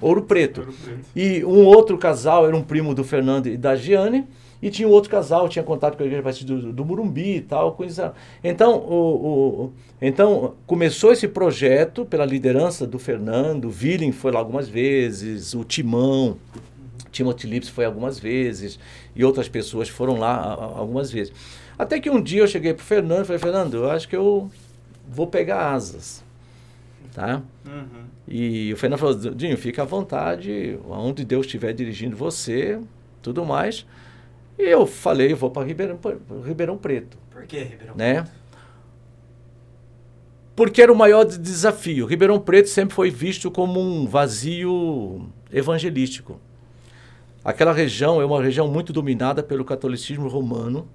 Ouro 0.01 0.23
Preto. 0.23 0.63
Ouro 0.63 0.73
Preto. 0.73 1.01
E 1.15 1.45
um 1.45 1.65
outro 1.65 1.97
casal 1.97 2.45
era 2.45 2.57
um 2.57 2.65
primo 2.65 2.93
do 2.93 3.05
Fernando 3.05 3.47
e 3.47 3.57
da 3.57 3.77
Giane. 3.77 4.27
E 4.63 4.71
tinha 4.71 4.89
um 4.89 4.91
outro 4.91 5.11
casal, 5.11 5.49
tinha 5.49 5.63
contato 5.63 5.97
com 5.97 6.03
a 6.03 6.07
igreja 6.07 6.23
batista 6.23 6.47
do, 6.47 6.73
do 6.73 6.85
Murumbi 6.85 7.37
e 7.37 7.41
tal, 7.41 7.73
coisa. 7.73 8.15
Então, 8.43 8.77
o, 8.79 8.95
o- 8.95 9.65
o- 9.65 9.73
então, 10.01 10.55
começou 10.67 11.13
esse 11.13 11.29
projeto 11.29 12.05
pela 12.05 12.25
liderança 12.25 12.87
do 12.87 12.99
Fernando, 12.99 13.67
o 13.67 13.69
Willing 13.69 14.13
foi 14.13 14.33
lá 14.33 14.39
algumas 14.39 14.69
vezes, 14.69 15.55
o 15.55 15.63
Timão, 15.65 16.37
Timothy 17.13 17.47
Lips 17.47 17.69
foi 17.69 17.85
algumas 17.85 18.19
vezes, 18.19 18.79
e 19.15 19.25
outras 19.25 19.49
pessoas 19.49 19.89
foram 19.89 20.17
lá 20.17 20.37
algumas 20.77 21.11
vezes. 21.11 21.33
Até 21.79 22.01
que 22.01 22.09
um 22.11 22.21
dia 22.23 22.41
eu 22.43 22.47
cheguei 22.49 22.73
pro 22.73 22.85
Fernando 22.85 23.23
e 23.23 23.27
falei, 23.27 23.39
Fernando, 23.41 23.75
eu 23.75 23.91
acho 23.91 24.09
que 24.09 24.17
eu 24.17 24.51
vou 25.09 25.27
pegar 25.27 25.73
asas. 25.73 26.25
Tá? 27.15 27.43
Uhum. 27.67 28.05
E 28.29 28.73
o 28.73 28.77
Fernando 28.77 28.99
falou, 28.99 29.15
Dinho, 29.35 29.57
fica 29.57 29.83
à 29.83 29.85
vontade, 29.85 30.79
aonde 30.91 31.25
Deus 31.25 31.47
estiver 31.47 31.73
dirigindo 31.73 32.15
você, 32.17 32.79
tudo 33.23 33.45
mais. 33.45 33.87
E 34.59 34.63
eu 34.63 34.87
falei, 34.87 35.33
eu 35.33 35.37
vou 35.37 35.51
para 35.51 35.67
Ribeirão, 35.67 35.99
Ribeirão 36.45 36.79
Preto, 36.79 37.19
Por 37.31 37.45
que, 37.47 37.59
Ribeirão? 37.59 37.95
né? 37.95 38.27
Porque 40.55 40.81
era 40.81 40.91
o 40.91 40.97
maior 40.97 41.25
de- 41.25 41.37
desafio. 41.39 42.07
Ribeirão 42.07 42.41
Preto 42.41 42.69
sempre 42.71 42.95
foi 42.95 43.11
visto 43.11 43.51
como 43.51 43.79
um 43.79 44.07
vazio 44.07 45.27
evangelístico. 45.53 46.41
Aquela 47.45 47.73
região 47.73 48.21
é 48.21 48.25
uma 48.25 48.43
região 48.43 48.67
muito 48.67 48.93
dominada 48.93 49.43
pelo 49.43 49.65
catolicismo 49.65 50.29
romano. 50.29 50.89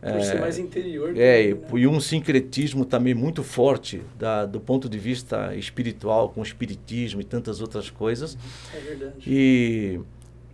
Por 0.00 0.22
ser 0.22 0.38
mais 0.40 0.56
interior. 0.58 1.12
É, 1.18 1.42
e, 1.42 1.54
também, 1.56 1.72
né? 1.74 1.80
e 1.80 1.86
um 1.88 1.98
sincretismo 2.00 2.84
também 2.84 3.14
muito 3.14 3.42
forte 3.42 4.00
da, 4.16 4.46
do 4.46 4.60
ponto 4.60 4.88
de 4.88 4.96
vista 4.96 5.56
espiritual, 5.56 6.28
com 6.28 6.40
o 6.40 6.44
espiritismo 6.44 7.20
e 7.20 7.24
tantas 7.24 7.60
outras 7.60 7.90
coisas. 7.90 8.38
É 8.72 8.78
verdade. 8.78 9.14
E, 9.26 9.98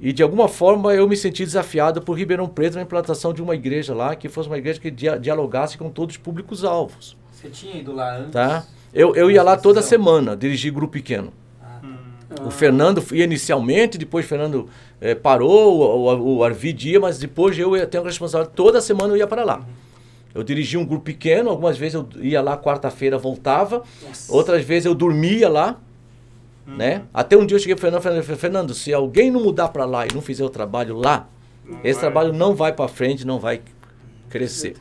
e 0.04 0.12
de 0.12 0.22
alguma 0.22 0.46
forma 0.46 0.94
eu 0.94 1.08
me 1.08 1.16
senti 1.16 1.44
desafiado 1.44 2.02
por 2.02 2.12
Ribeirão 2.18 2.46
Preto 2.46 2.74
na 2.76 2.82
implantação 2.82 3.32
de 3.32 3.42
uma 3.42 3.54
igreja 3.54 3.94
lá, 3.94 4.14
que 4.14 4.28
fosse 4.28 4.48
uma 4.48 4.58
igreja 4.58 4.78
que 4.78 4.90
dia- 4.90 5.18
dialogasse 5.18 5.78
com 5.78 5.88
todos 5.88 6.14
os 6.14 6.22
públicos-alvos. 6.22 7.16
Você 7.32 7.48
tinha 7.48 7.76
ido 7.80 7.92
lá 7.92 8.18
antes? 8.18 8.32
Tá? 8.32 8.64
Eu, 8.92 9.16
eu 9.16 9.30
ia 9.30 9.42
lá 9.42 9.56
toda 9.56 9.80
semana, 9.82 10.36
dirigir 10.36 10.72
grupo 10.72 10.92
pequeno. 10.92 11.32
Ah, 11.60 11.80
tá. 12.28 12.42
Hum. 12.42 12.46
O 12.46 12.50
Fernando 12.50 13.02
ia 13.12 13.24
inicialmente, 13.24 13.96
depois 13.96 14.26
o 14.26 14.28
Fernando 14.28 14.68
eh, 15.00 15.14
parou, 15.14 15.78
o, 15.80 16.14
o, 16.14 16.36
o 16.36 16.44
Arvid 16.44 16.90
ia, 16.90 17.00
mas 17.00 17.18
depois 17.18 17.58
eu 17.58 17.74
ia 17.76 17.86
ter 17.86 17.98
uma 17.98 18.06
responsabilidade. 18.06 18.54
Toda 18.54 18.80
semana 18.82 19.12
eu 19.12 19.16
ia 19.16 19.26
para 19.26 19.42
lá. 19.42 19.64
Eu 20.34 20.42
dirigia 20.42 20.78
um 20.78 20.84
grupo 20.84 21.04
pequeno, 21.04 21.48
algumas 21.48 21.78
vezes 21.78 21.94
eu 21.94 22.06
ia 22.20 22.42
lá 22.42 22.56
quarta-feira, 22.58 23.16
voltava, 23.16 23.82
Nossa. 24.06 24.32
outras 24.32 24.64
vezes 24.64 24.84
eu 24.84 24.94
dormia 24.94 25.48
lá, 25.48 25.80
né? 26.66 27.02
Até 27.12 27.36
um 27.36 27.44
dia 27.46 27.56
eu 27.56 27.60
cheguei 27.60 27.74
para 27.76 27.80
o 27.88 28.00
Fernando 28.00 28.20
e 28.22 28.24
falei, 28.24 28.38
Fernando, 28.38 28.74
se 28.74 28.92
alguém 28.92 29.30
não 29.30 29.42
mudar 29.42 29.68
para 29.68 29.84
lá 29.84 30.06
e 30.06 30.14
não 30.14 30.20
fizer 30.22 30.44
o 30.44 30.48
trabalho 30.50 30.96
lá, 30.96 31.28
Não 31.64 31.78
esse 31.84 31.94
vai. 31.94 32.00
trabalho 32.00 32.32
não 32.32 32.54
vai 32.54 32.72
para 32.72 32.88
frente, 32.88 33.26
não 33.26 33.38
vai 33.38 33.60
crescer, 34.30 34.76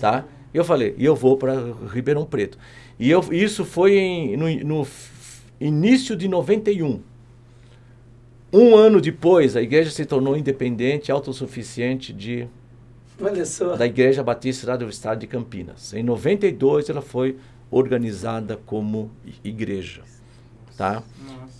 tá? 0.00 0.24
E 0.52 0.56
eu 0.56 0.64
falei, 0.64 0.94
e 0.98 1.04
eu 1.04 1.14
vou 1.14 1.36
para 1.36 1.54
Ribeirão 1.92 2.24
Preto. 2.24 2.58
E 2.98 3.10
eu, 3.10 3.24
isso 3.32 3.64
foi 3.64 3.96
em- 3.96 4.36
no, 4.36 4.48
no 4.64 4.86
início 5.60 6.16
de 6.16 6.26
91. 6.28 7.00
Um 8.52 8.74
ano 8.74 9.00
depois, 9.00 9.56
a 9.56 9.62
igreja 9.62 9.90
se 9.90 10.04
tornou 10.06 10.36
independente, 10.36 11.12
autossuficiente 11.12 12.12
de, 12.14 12.48
da 13.76 13.86
Igreja 13.86 14.22
Batista 14.22 14.76
do 14.76 14.88
Estado 14.88 15.18
de 15.20 15.26
Campinas. 15.26 15.92
Em 15.92 16.02
92, 16.02 16.88
ela 16.88 17.02
foi 17.02 17.36
organizada 17.70 18.58
como 18.64 19.10
igreja. 19.44 20.00
Tá? 20.78 21.02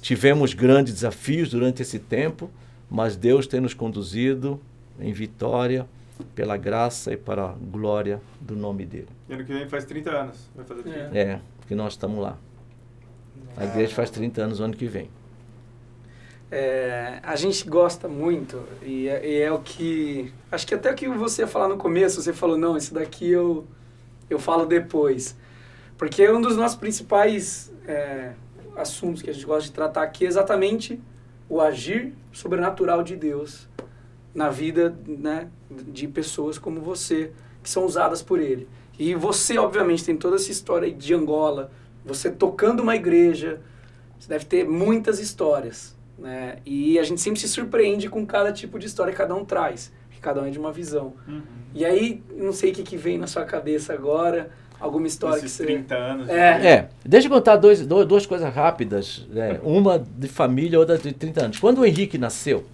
Tivemos 0.09 0.55
grandes 0.55 0.95
desafios 0.95 1.51
durante 1.51 1.83
esse 1.83 1.99
tempo, 1.99 2.51
mas 2.89 3.15
Deus 3.15 3.47
tem 3.47 3.61
nos 3.61 3.75
conduzido 3.75 4.59
em 4.99 5.13
vitória 5.13 5.87
pela 6.35 6.57
graça 6.57 7.13
e 7.13 7.17
para 7.19 7.51
a 7.51 7.53
glória 7.53 8.19
do 8.41 8.57
nome 8.57 8.87
dele. 8.87 9.11
E 9.29 9.35
ano 9.35 9.45
que 9.45 9.53
vem 9.53 9.69
faz 9.69 9.85
30 9.85 10.11
anos. 10.11 10.51
Vai 10.57 10.65
fazer 10.65 10.83
30. 10.85 10.99
É. 11.13 11.21
É, 11.21 11.41
que 11.67 11.75
nós 11.75 11.93
estamos 11.93 12.19
lá. 12.21 12.39
A 13.55 13.67
igreja 13.67 13.95
faz 13.95 14.09
30 14.09 14.41
anos 14.45 14.61
o 14.61 14.65
ano 14.65 14.73
que 14.75 14.87
vem. 14.87 15.11
É, 16.51 17.19
a 17.23 17.37
gente 17.37 17.69
gosta 17.69 18.09
muito 18.09 18.65
e 18.83 19.09
é, 19.09 19.29
e 19.29 19.43
é 19.43 19.53
o 19.53 19.59
que 19.59 20.33
acho 20.51 20.67
que 20.67 20.75
até 20.75 20.91
o 20.91 20.95
que 20.95 21.07
você 21.07 21.43
ia 21.43 21.47
falar 21.47 21.69
no 21.69 21.77
começo 21.77 22.23
você 22.23 22.33
falou 22.33 22.57
não 22.57 22.79
isso 22.79 22.95
daqui 22.95 23.29
eu 23.29 23.67
eu 24.31 24.39
falo 24.39 24.65
depois 24.65 25.37
porque 25.99 26.27
um 26.31 26.41
dos 26.41 26.57
nossos 26.57 26.79
principais 26.79 27.71
é, 27.87 28.33
assuntos 28.79 29.23
que 29.23 29.31
a 29.31 29.33
gente 29.33 29.45
gosta 29.45 29.65
de 29.65 29.73
tratar 29.73 30.03
aqui 30.03 30.25
é 30.25 30.29
exatamente 30.29 31.01
o 31.49 31.61
agir 31.61 32.13
sobrenatural 32.33 33.03
de 33.03 33.17
Deus 33.17 33.69
na 34.35 34.51
vida 34.51 34.97
né, 35.07 35.49
de 35.71 36.07
pessoas 36.07 36.59
como 36.59 36.81
você 36.81 37.33
que 37.63 37.69
são 37.69 37.85
usadas 37.85 38.23
por 38.23 38.39
Ele 38.41 38.69
e 38.99 39.15
você 39.15 39.59
obviamente 39.59 40.05
tem 40.05 40.17
toda 40.17 40.37
essa 40.37 40.51
história 40.51 40.91
de 40.93 41.15
Angola 41.15 41.71
você 42.05 42.31
tocando 42.31 42.81
uma 42.81 42.95
igreja 42.95 43.61
você 44.19 44.29
deve 44.29 44.45
ter 44.45 44.69
muitas 44.69 45.21
histórias, 45.21 45.97
né? 46.19 46.59
E 46.67 46.99
a 46.99 47.03
gente 47.03 47.21
sempre 47.21 47.41
se 47.41 47.49
surpreende 47.49 48.09
com 48.09 48.27
cada 48.27 48.53
tipo 48.53 48.79
de 48.79 48.87
história 48.87 49.13
que 49.13 49.17
cada 49.17 49.35
um 49.35 49.45
traz, 49.45 49.93
que 50.11 50.21
cada 50.21 50.43
um 50.43 50.47
é 50.47 50.51
de 50.51 50.59
uma 50.59 50.73
visão. 50.73 51.15
Uhum. 51.27 51.43
E 51.75 51.85
aí, 51.85 52.23
não 52.37 52.53
sei 52.53 52.73
o 52.73 52.75
que, 52.75 52.83
que 52.83 52.97
vem 52.97 53.17
na 53.17 53.27
sua 53.27 53.45
cabeça 53.45 53.93
agora, 53.93 54.51
alguma 54.81 55.07
história 55.07 55.39
Esses 55.39 55.53
que 55.53 55.57
você... 55.59 55.65
30 55.67 55.95
anos. 55.95 56.29
É. 56.29 56.67
É, 56.73 56.89
deixa 57.05 57.27
eu 57.27 57.33
contar 57.33 57.57
dois, 57.57 57.87
do- 57.87 58.05
duas 58.05 58.27
coisas 58.27 58.53
rápidas. 58.55 59.27
né? 59.31 59.59
Uma 59.65 59.99
de 59.99 60.29
família, 60.29 60.79
outra 60.79 60.97
de 60.99 61.13
30 61.13 61.45
anos. 61.47 61.59
Quando 61.59 61.79
o 61.79 61.85
Henrique 61.87 62.17
nasceu, 62.19 62.65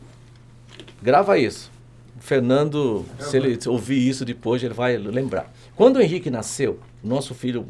grava 1.03 1.39
isso. 1.39 1.71
O 2.17 2.21
Fernando, 2.21 3.05
se 3.19 3.37
ele 3.37 3.59
ouvir 3.67 4.09
isso 4.09 4.25
depois, 4.25 4.63
ele 4.63 4.75
vai 4.75 4.97
lembrar. 4.97 5.53
Quando 5.77 5.97
o 5.97 6.01
Henrique 6.03 6.31
nasceu, 6.31 6.79
nosso 7.03 7.35
filho 7.35 7.65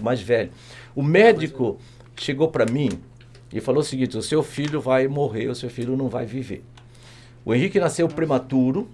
mais 0.00 0.20
velho, 0.20 0.50
o 0.94 1.02
médico 1.02 1.78
chegou 2.16 2.48
para 2.48 2.66
mim 2.70 2.90
e 3.52 3.60
falou 3.60 3.80
o 3.80 3.84
seguinte: 3.84 4.16
o 4.16 4.22
seu 4.22 4.42
filho 4.42 4.80
vai 4.80 5.08
morrer, 5.08 5.48
o 5.48 5.54
seu 5.54 5.70
filho 5.70 5.96
não 5.96 6.08
vai 6.08 6.24
viver. 6.26 6.62
O 7.44 7.52
Henrique 7.54 7.80
nasceu 7.80 8.06
prematuro, 8.06 8.88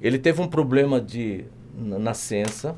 ele 0.00 0.18
teve 0.18 0.40
um 0.40 0.48
problema 0.48 1.00
de 1.00 1.44
na- 1.78 1.98
nascença, 1.98 2.74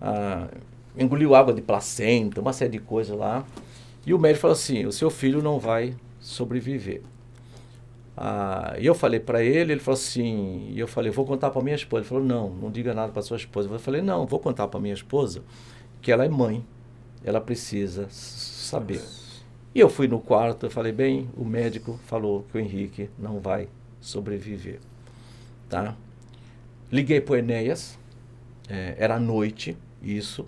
ah, 0.00 0.48
engoliu 0.96 1.34
água 1.34 1.52
de 1.52 1.62
placenta, 1.62 2.40
uma 2.40 2.52
série 2.52 2.72
de 2.72 2.78
coisas 2.78 3.16
lá. 3.16 3.44
E 4.06 4.14
o 4.14 4.18
médico 4.18 4.42
falou 4.42 4.54
assim: 4.54 4.86
o 4.86 4.92
seu 4.92 5.10
filho 5.10 5.42
não 5.42 5.58
vai 5.58 5.94
sobreviver. 6.20 7.02
Ah, 8.16 8.76
e 8.78 8.84
eu 8.84 8.94
falei 8.94 9.18
para 9.18 9.42
ele, 9.42 9.72
ele 9.72 9.80
falou 9.80 9.98
assim, 9.98 10.70
e 10.70 10.78
eu 10.78 10.86
falei, 10.86 11.10
vou 11.10 11.24
contar 11.24 11.50
para 11.50 11.62
minha 11.62 11.74
esposa. 11.74 12.02
Ele 12.02 12.08
falou, 12.08 12.22
não, 12.22 12.50
não 12.50 12.70
diga 12.70 12.92
nada 12.92 13.10
para 13.10 13.22
sua 13.22 13.38
esposa. 13.38 13.68
Eu 13.70 13.78
falei, 13.78 14.02
não, 14.02 14.26
vou 14.26 14.38
contar 14.38 14.68
para 14.68 14.78
minha 14.78 14.92
esposa 14.92 15.42
que 16.02 16.12
ela 16.12 16.24
é 16.24 16.28
mãe, 16.28 16.64
ela 17.24 17.40
precisa 17.40 18.06
saber. 18.10 19.02
E 19.74 19.80
eu 19.80 19.88
fui 19.88 20.08
no 20.08 20.20
quarto, 20.20 20.66
eu 20.66 20.70
falei, 20.70 20.92
bem, 20.92 21.30
o 21.36 21.44
médico 21.44 21.98
falou 22.06 22.44
que 22.50 22.58
o 22.58 22.60
Henrique 22.60 23.08
não 23.18 23.38
vai 23.38 23.68
sobreviver, 24.00 24.80
tá? 25.68 25.96
Liguei 26.90 27.20
para 27.20 27.34
o 27.34 27.36
Enéas, 27.36 27.98
é, 28.68 28.96
era 28.98 29.18
noite, 29.18 29.76
isso, 30.02 30.46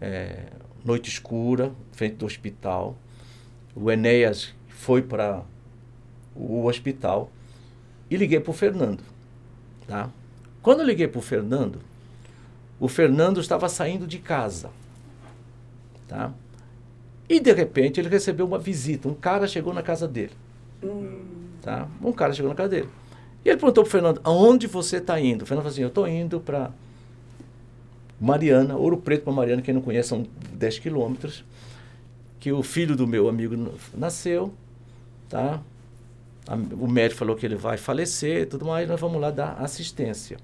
é, 0.00 0.46
noite 0.84 1.08
escura, 1.08 1.72
frente 1.92 2.16
do 2.16 2.26
hospital. 2.26 2.96
O 3.74 3.90
Enéas 3.90 4.54
foi 4.68 5.02
para 5.02 5.42
o 6.34 6.66
hospital 6.66 7.30
e 8.10 8.16
liguei 8.16 8.40
para 8.40 8.50
o 8.50 8.54
Fernando, 8.54 9.02
tá? 9.86 10.10
Quando 10.62 10.80
eu 10.80 10.86
liguei 10.86 11.06
para 11.06 11.18
o 11.18 11.22
Fernando, 11.22 11.80
o 12.78 12.88
Fernando 12.88 13.40
estava 13.40 13.68
saindo 13.68 14.06
de 14.06 14.18
casa. 14.18 14.70
Tá? 16.08 16.32
E 17.28 17.40
de 17.40 17.52
repente 17.52 18.00
ele 18.00 18.08
recebeu 18.08 18.46
uma 18.46 18.58
visita. 18.58 19.08
Um 19.08 19.14
cara 19.14 19.46
chegou 19.46 19.72
na 19.72 19.82
casa 19.82 20.06
dele. 20.06 20.32
Hum, 20.82 21.36
Tá? 21.66 21.88
Um 22.00 22.12
cara 22.12 22.32
chegou 22.32 22.48
na 22.48 22.54
casa 22.54 22.68
dele. 22.68 22.88
E 23.44 23.48
ele 23.48 23.58
perguntou 23.58 23.82
para 23.82 23.88
o 23.88 23.90
Fernando: 23.90 24.20
aonde 24.22 24.68
você 24.68 24.98
está 24.98 25.20
indo? 25.20 25.42
O 25.42 25.46
Fernando 25.46 25.64
falou 25.64 25.72
assim: 25.72 25.82
eu 25.82 25.88
estou 25.88 26.06
indo 26.06 26.38
para 26.38 26.70
Mariana, 28.20 28.76
Ouro 28.76 28.96
Preto 28.96 29.24
para 29.24 29.32
Mariana, 29.32 29.62
quem 29.62 29.74
não 29.74 29.82
conhece, 29.82 30.08
são 30.08 30.26
10 30.52 30.78
quilômetros. 30.78 31.44
Que 32.40 32.52
o 32.52 32.62
filho 32.62 32.96
do 32.96 33.06
meu 33.06 33.28
amigo 33.28 33.74
nasceu, 33.94 34.52
tá? 35.28 35.60
O 36.78 36.86
médico 36.86 37.18
falou 37.18 37.34
que 37.34 37.44
ele 37.44 37.56
vai 37.56 37.76
falecer 37.76 38.42
e 38.42 38.46
tudo 38.46 38.64
mais, 38.64 38.88
nós 38.88 39.00
vamos 39.00 39.20
lá 39.20 39.30
dar 39.30 39.54
assistência, 39.60 40.36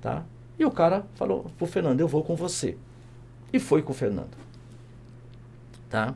tá? 0.00 0.24
E 0.58 0.64
o 0.64 0.70
cara 0.70 1.06
falou 1.14 1.46
pro 1.56 1.66
Fernando: 1.66 2.00
eu 2.00 2.08
vou 2.08 2.24
com 2.24 2.34
você. 2.34 2.76
E 3.52 3.58
foi 3.58 3.82
com 3.82 3.92
o 3.92 3.94
Fernando, 3.94 4.36
tá? 5.88 6.14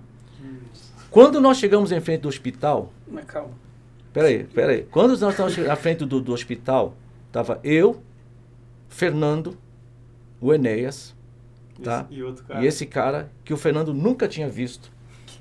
Quando 1.11 1.41
nós 1.41 1.59
chegamos 1.59 1.93
em 1.93 2.01
frente 2.01 2.23
do 2.23 2.29
hospital, 2.29 2.93
mas 3.07 3.25
calma. 3.25 3.55
Peraí, 4.13 4.45
peraí. 4.45 4.83
Quando 4.91 5.17
nós 5.19 5.33
estávamos 5.33 5.59
à 5.59 5.77
frente 5.77 6.05
do, 6.05 6.21
do 6.21 6.33
hospital, 6.33 6.95
tava 7.31 7.61
eu, 7.63 8.03
Fernando, 8.89 9.57
o 10.47 10.53
Enéas, 10.53 11.15
tá? 11.83 12.07
Esse- 12.11 12.21
E 12.21 12.23
outro 12.23 12.45
cara. 12.45 12.63
E 12.63 12.67
esse 12.67 12.85
cara 12.85 13.31
que 13.45 13.55
o 13.55 13.57
Fernando 13.57 13.95
nunca 13.95 14.29
tinha 14.29 14.49
visto. 14.49 14.93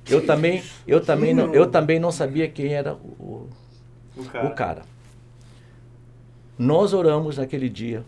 Eu 0.10 0.26
também, 0.26 0.64
eu 0.88 1.02
também 1.02 1.34
não, 1.34 1.54
eu 1.54 1.68
também 1.70 2.00
não 2.00 2.12
sabia 2.12 2.48
quem 2.50 2.74
era 2.74 2.94
o, 2.94 3.50
O 4.16 4.24
cara. 4.26 4.48
o 4.48 4.56
cara. 4.56 4.82
Nós 6.58 6.94
oramos 6.94 7.38
naquele 7.38 7.70
dia 7.70 8.06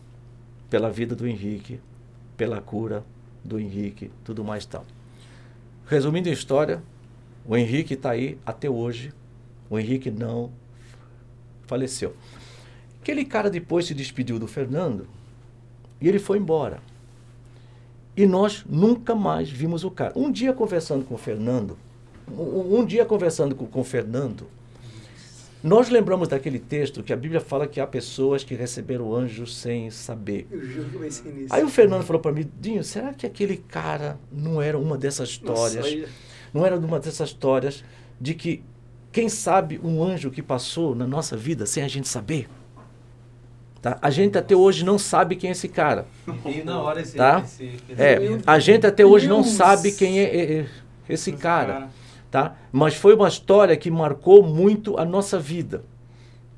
pela 0.70 0.90
vida 0.90 1.16
do 1.16 1.28
Henrique, 1.28 1.80
pela 2.38 2.62
cura 2.62 3.04
do 3.44 3.60
Henrique, 3.60 4.12
tudo 4.24 4.44
mais 4.44 4.66
tal. 4.66 4.86
Resumindo 5.88 6.30
a 6.30 6.32
história, 6.34 6.82
o 7.46 7.56
Henrique 7.58 7.94
está 7.94 8.12
aí 8.12 8.38
até 8.46 8.70
hoje. 8.70 9.14
O 9.70 9.78
Henrique 9.80 10.12
não 10.12 10.52
faleceu. 11.68 12.16
Aquele 13.02 13.26
cara 13.26 13.50
depois 13.50 13.86
se 13.86 13.94
despediu 13.94 14.38
do 14.40 14.48
Fernando 14.48 15.08
e 16.06 16.08
ele 16.08 16.20
foi 16.20 16.38
embora. 16.38 16.78
E 18.16 18.28
nós 18.28 18.64
nunca 18.70 19.16
mais 19.16 19.50
vimos 19.50 19.84
o 19.84 19.90
cara. 19.90 20.14
Um 20.16 20.32
dia 20.32 20.54
conversando 20.54 21.04
com 21.04 21.16
o 21.16 21.18
Fernando, 21.18 21.76
um, 22.32 22.78
um 22.78 22.86
dia 22.86 23.04
conversando 23.04 23.56
com, 23.56 23.66
com 23.66 23.82
o 23.82 23.84
Fernando, 23.84 24.46
nós 25.64 25.90
lembramos 25.90 26.28
daquele 26.28 26.60
texto 26.60 27.02
que 27.02 27.12
a 27.12 27.18
Bíblia 27.18 27.42
fala 27.42 27.66
que 27.66 27.80
há 27.80 27.88
pessoas 27.88 28.44
que 28.44 28.54
receberam 28.54 29.16
anjos 29.16 29.58
sem 29.58 29.90
saber. 29.90 30.48
Eu 30.52 30.64
juro 30.64 30.90
que 30.92 31.00
nisso. 31.00 31.48
Aí 31.50 31.64
o 31.64 31.70
Fernando 31.70 32.04
falou 32.04 32.22
para 32.22 32.32
mim, 32.32 32.48
Dinho, 32.62 32.84
será 32.84 33.12
que 33.12 33.26
aquele 33.26 33.58
cara 33.58 34.20
não 34.32 34.62
era 34.62 34.78
uma 34.78 35.00
dessas 35.00 35.30
histórias? 35.30 35.92
Nossa, 35.92 36.10
Não 36.54 36.64
era 36.64 36.78
uma 36.78 37.00
dessas 37.00 37.30
histórias 37.30 37.84
de 38.22 38.36
que, 38.36 38.64
quem 39.12 39.28
sabe, 39.28 39.82
um 39.84 40.04
anjo 40.04 40.30
que 40.30 40.44
passou 40.44 40.94
na 40.94 41.08
nossa 41.08 41.36
vida 41.36 41.66
sem 41.66 41.82
a 41.82 41.88
gente 41.88 42.08
saber? 42.08 42.48
Tá? 43.86 44.00
A 44.02 44.10
gente 44.10 44.36
até 44.36 44.56
hoje 44.56 44.84
não 44.84 44.98
sabe 44.98 45.36
quem 45.36 45.50
é 45.50 45.52
esse 45.52 45.68
cara. 45.70 46.08
Veio 46.44 46.66
na 46.66 46.82
hora 46.82 47.02
esse, 47.02 47.16
Tá? 47.16 47.44
esse 47.46 47.72
É, 47.96 48.16
pensamento. 48.16 48.44
a 48.50 48.58
gente 48.58 48.88
até 48.88 49.06
hoje 49.06 49.28
não 49.28 49.44
Deus. 49.44 49.54
sabe 49.54 49.92
quem 49.92 50.18
é, 50.18 50.24
é- 50.24 50.54
é 50.54 50.60
esse 51.08 51.30
Esse 51.30 51.32
cara, 51.34 51.90
tá? 52.32 52.56
Mas 52.72 52.96
foi 52.96 53.14
uma 53.14 53.28
história 53.28 53.78
que 53.78 53.92
marcou 53.92 54.42
muito 54.42 54.98
a 54.98 55.06
nossa 55.06 55.38
vida, 55.38 55.84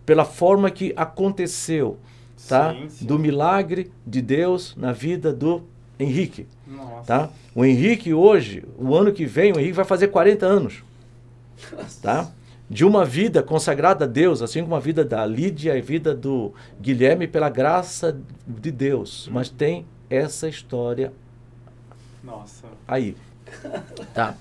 pela 0.06 0.24
forma 0.24 0.72
que 0.72 0.94
aconteceu, 0.96 1.98
tá? 2.48 2.72
Sim, 2.74 2.88
sim. 2.88 3.06
Do 3.06 3.20
milagre 3.20 3.92
de 4.06 4.22
Deus 4.22 4.74
na 4.78 4.94
vida 4.94 5.34
do 5.34 5.64
Henrique, 6.00 6.48
Nossa. 6.66 7.04
tá? 7.06 7.30
O 7.54 7.66
Henrique 7.66 8.14
hoje, 8.14 8.64
o 8.78 8.96
ano 8.96 9.12
que 9.12 9.26
vem, 9.26 9.52
o 9.52 9.60
Henrique 9.60 9.74
vai 9.74 9.84
fazer 9.84 10.08
40 10.08 10.46
anos, 10.46 10.82
tá? 12.02 12.32
De 12.70 12.84
uma 12.84 13.06
vida 13.06 13.42
consagrada 13.42 14.04
a 14.04 14.08
Deus, 14.08 14.42
assim 14.42 14.62
como 14.62 14.76
a 14.76 14.80
vida 14.80 15.06
da 15.06 15.26
Lídia 15.26 15.74
e 15.76 15.80
a 15.80 15.82
vida 15.82 16.14
do 16.14 16.54
Guilherme 16.82 17.26
pela 17.28 17.50
graça 17.50 18.18
de 18.46 18.72
Deus, 18.72 19.30
mas 19.32 19.48
tem 19.50 19.86
essa 20.10 20.50
história 20.50 21.14
Nossa. 22.24 22.66
aí, 22.86 23.16
tá? 24.14 24.36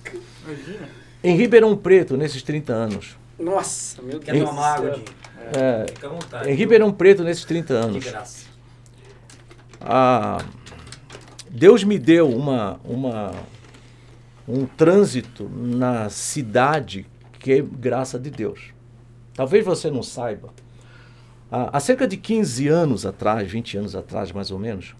Imagina. 0.45 0.89
Em 1.23 1.35
Ribeirão 1.37 1.75
Preto, 1.77 2.17
nesses 2.17 2.41
30 2.43 2.73
anos, 2.73 3.17
Nossa, 3.39 4.01
meu 4.01 4.19
Quer 4.19 4.33
Deus. 4.33 4.49
tomar 4.49 4.73
água. 4.75 4.91
Dinho? 4.91 5.05
é, 5.53 5.85
Fica 5.87 6.07
à 6.07 6.09
vontade. 6.09 6.49
em 6.49 6.53
Ribeirão 6.53 6.91
Preto, 6.91 7.23
nesses 7.23 7.45
30 7.45 7.73
De 7.75 7.79
anos, 7.79 8.03
graça. 8.05 8.45
a- 9.79 10.43
Deus 11.49 11.83
me 11.83 11.97
deu 11.97 12.29
uma, 12.29 12.77
uma, 12.83 13.31
um 14.47 14.65
trânsito 14.65 15.49
na 15.49 16.09
cidade 16.09 17.05
é 17.51 17.61
graça 17.61 18.19
de 18.19 18.29
Deus. 18.29 18.73
Talvez 19.33 19.63
você 19.63 19.89
não 19.89 20.03
saiba. 20.03 20.49
Há, 21.49 21.79
cerca 21.79 22.07
de 22.07 22.17
15 22.17 22.67
anos 22.67 23.05
atrás, 23.05 23.49
20 23.49 23.77
anos 23.77 23.95
atrás 23.95 24.31
mais 24.31 24.51
ou 24.51 24.59
menos, 24.59 24.95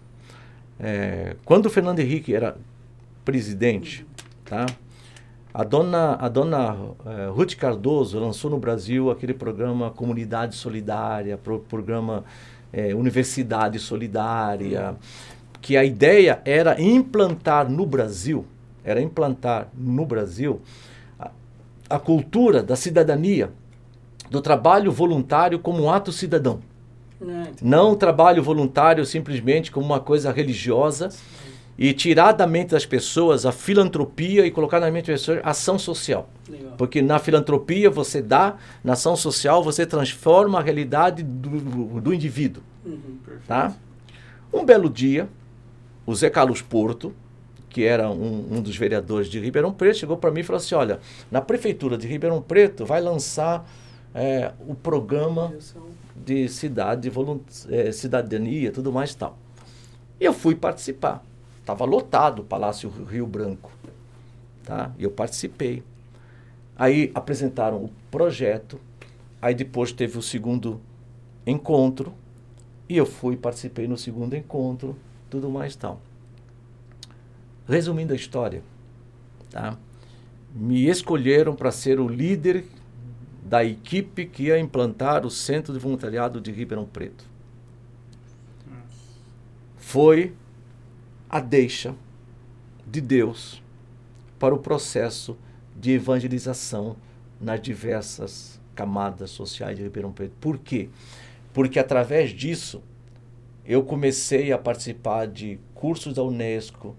é, 0.80 1.36
quando 1.44 1.66
o 1.66 1.70
Fernando 1.70 1.98
Henrique 2.00 2.34
era 2.34 2.56
presidente, 3.24 4.06
tá? 4.44 4.64
A 5.52 5.64
dona, 5.64 6.14
a 6.20 6.28
dona 6.28 6.76
eh, 7.04 7.30
Ruth 7.32 7.56
Cardoso 7.56 8.18
lançou 8.18 8.50
no 8.50 8.58
Brasil 8.58 9.10
aquele 9.10 9.34
programa 9.34 9.90
Comunidade 9.90 10.54
Solidária, 10.54 11.36
pro, 11.36 11.58
programa 11.58 12.22
eh, 12.72 12.94
Universidade 12.94 13.78
Solidária, 13.78 14.94
que 15.60 15.76
a 15.76 15.84
ideia 15.84 16.40
era 16.44 16.80
implantar 16.80 17.68
no 17.68 17.84
Brasil, 17.84 18.44
era 18.84 19.00
implantar 19.00 19.68
no 19.74 20.06
Brasil 20.06 20.60
a, 21.88 21.98
cultura 21.98 22.62
da 22.62 22.76
cidadania, 22.76 23.50
do 24.30 24.40
trabalho 24.40 24.90
voluntário 24.90 25.58
como 25.58 25.82
um 25.82 25.90
ato 25.90 26.12
cidadão. 26.12 26.60
Não 27.60 27.92
o 27.92 27.96
trabalho 27.96 28.42
voluntário 28.42 29.04
simplesmente 29.04 29.70
como 29.70 29.86
uma 29.86 30.00
coisa 30.00 30.30
religiosa 30.30 31.08
e 31.76 31.92
tirar 31.92 32.32
da 32.32 32.46
mente 32.46 32.70
das 32.70 32.84
pessoas 32.84 33.46
a 33.46 33.52
filantropia 33.52 34.44
e 34.46 34.50
colocar 34.50 34.80
na 34.80 34.90
mente 34.90 35.10
das 35.10 35.20
pessoas 35.20 35.40
a 35.44 35.50
ação 35.50 35.78
social. 35.78 36.28
legal. 36.48 36.72
Porque 36.76 37.00
na 37.00 37.18
filantropia 37.18 37.88
você 37.88 38.20
dá, 38.20 38.56
na 38.82 38.94
ação 38.94 39.16
social 39.16 39.62
você 39.62 39.86
transforma 39.86 40.58
a 40.58 40.62
realidade 40.62 41.22
do, 41.22 42.00
do 42.00 42.12
indivíduo. 42.12 42.62
Uhum. 42.84 43.18
Tá? 43.46 43.74
Um 44.52 44.64
belo 44.64 44.90
dia, 44.90 45.28
o 46.06 46.14
Zé 46.14 46.30
Carlos 46.30 46.62
Porto, 46.62 47.14
que 47.78 47.84
era 47.84 48.10
um, 48.10 48.56
um 48.56 48.60
dos 48.60 48.76
vereadores 48.76 49.28
de 49.28 49.38
Ribeirão 49.38 49.72
Preto, 49.72 49.98
chegou 49.98 50.16
para 50.16 50.32
mim 50.32 50.40
e 50.40 50.42
falou 50.42 50.56
assim: 50.56 50.74
Olha, 50.74 50.98
na 51.30 51.40
prefeitura 51.40 51.96
de 51.96 52.08
Ribeirão 52.08 52.42
Preto 52.42 52.84
vai 52.84 53.00
lançar 53.00 53.70
é, 54.12 54.50
o 54.66 54.74
programa 54.74 55.54
de 56.16 56.48
cidade, 56.48 57.08
eh, 57.70 57.92
cidadania, 57.92 58.72
tudo 58.72 58.92
mais 58.92 59.12
e 59.12 59.16
tal. 59.16 59.38
Eu 60.18 60.32
fui 60.32 60.56
participar. 60.56 61.24
Estava 61.60 61.84
lotado 61.84 62.40
o 62.40 62.44
Palácio 62.44 62.90
Rio 62.90 63.28
Branco. 63.28 63.70
Tá? 64.64 64.90
Eu 64.98 65.12
participei. 65.12 65.84
Aí 66.76 67.12
apresentaram 67.14 67.76
o 67.76 67.90
projeto, 68.10 68.80
aí 69.40 69.54
depois 69.54 69.92
teve 69.92 70.18
o 70.18 70.22
segundo 70.22 70.80
encontro, 71.46 72.12
e 72.88 72.96
eu 72.96 73.06
fui 73.06 73.36
participei 73.36 73.86
no 73.86 73.96
segundo 73.96 74.34
encontro, 74.34 74.96
tudo 75.30 75.48
mais 75.48 75.76
tal. 75.76 76.00
Resumindo 77.68 78.12
a 78.12 78.16
história, 78.16 78.62
tá? 79.50 79.76
me 80.54 80.88
escolheram 80.88 81.54
para 81.54 81.70
ser 81.70 82.00
o 82.00 82.08
líder 82.08 82.64
da 83.44 83.64
equipe 83.64 84.26
que 84.26 84.44
ia 84.44 84.58
implantar 84.58 85.24
o 85.24 85.30
Centro 85.30 85.72
de 85.72 85.78
Voluntariado 85.78 86.40
de 86.40 86.50
Ribeirão 86.50 86.84
Preto. 86.84 87.24
Foi 89.76 90.34
a 91.28 91.40
deixa 91.40 91.94
de 92.86 93.00
Deus 93.00 93.62
para 94.38 94.54
o 94.54 94.58
processo 94.58 95.36
de 95.78 95.92
evangelização 95.92 96.96
nas 97.40 97.60
diversas 97.60 98.60
camadas 98.74 99.30
sociais 99.30 99.76
de 99.76 99.82
Ribeirão 99.82 100.12
Preto. 100.12 100.34
Por 100.40 100.58
quê? 100.58 100.88
Porque 101.52 101.78
através 101.78 102.30
disso 102.30 102.82
eu 103.64 103.82
comecei 103.82 104.52
a 104.52 104.58
participar 104.58 105.26
de 105.26 105.58
cursos 105.74 106.14
da 106.14 106.22
Unesco, 106.22 106.96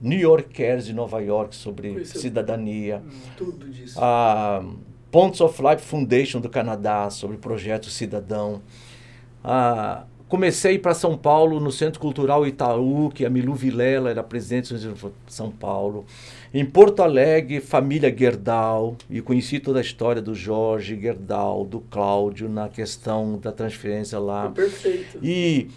New 0.00 0.18
Yorkers 0.18 0.86
de 0.86 0.92
Nova 0.92 1.20
York 1.20 1.54
sobre 1.56 1.92
Conheceu. 1.92 2.20
cidadania, 2.20 3.02
Tudo 3.36 3.68
disso. 3.68 3.98
a 4.00 4.64
Ponts 5.10 5.40
of 5.40 5.62
Life 5.62 5.82
Foundation 5.82 6.40
do 6.40 6.48
Canadá 6.48 7.08
sobre 7.10 7.36
projeto 7.38 7.88
cidadão. 7.88 8.60
Ah, 9.42 10.04
comecei 10.28 10.72
a 10.72 10.74
ir 10.74 10.78
para 10.80 10.92
São 10.92 11.16
Paulo 11.16 11.60
no 11.60 11.70
Centro 11.72 12.00
Cultural 12.00 12.46
Itaú, 12.46 13.10
que 13.14 13.24
a 13.24 13.30
Milu 13.30 13.54
Vilela 13.54 14.10
era 14.10 14.22
presidente 14.22 14.74
de 14.74 14.92
São 15.28 15.50
Paulo. 15.50 16.04
Em 16.52 16.64
Porto 16.64 17.02
Alegre, 17.02 17.60
família 17.60 18.14
Gerdau, 18.14 18.96
e 19.08 19.20
conheci 19.22 19.60
toda 19.60 19.78
a 19.78 19.82
história 19.82 20.20
do 20.20 20.34
Jorge 20.34 20.98
Gerdau, 21.00 21.64
do 21.64 21.80
Cláudio, 21.80 22.48
na 22.48 22.68
questão 22.68 23.38
da 23.38 23.52
transferência 23.52 24.18
lá. 24.18 24.50
Perfeito. 24.50 25.18
E 25.22 25.68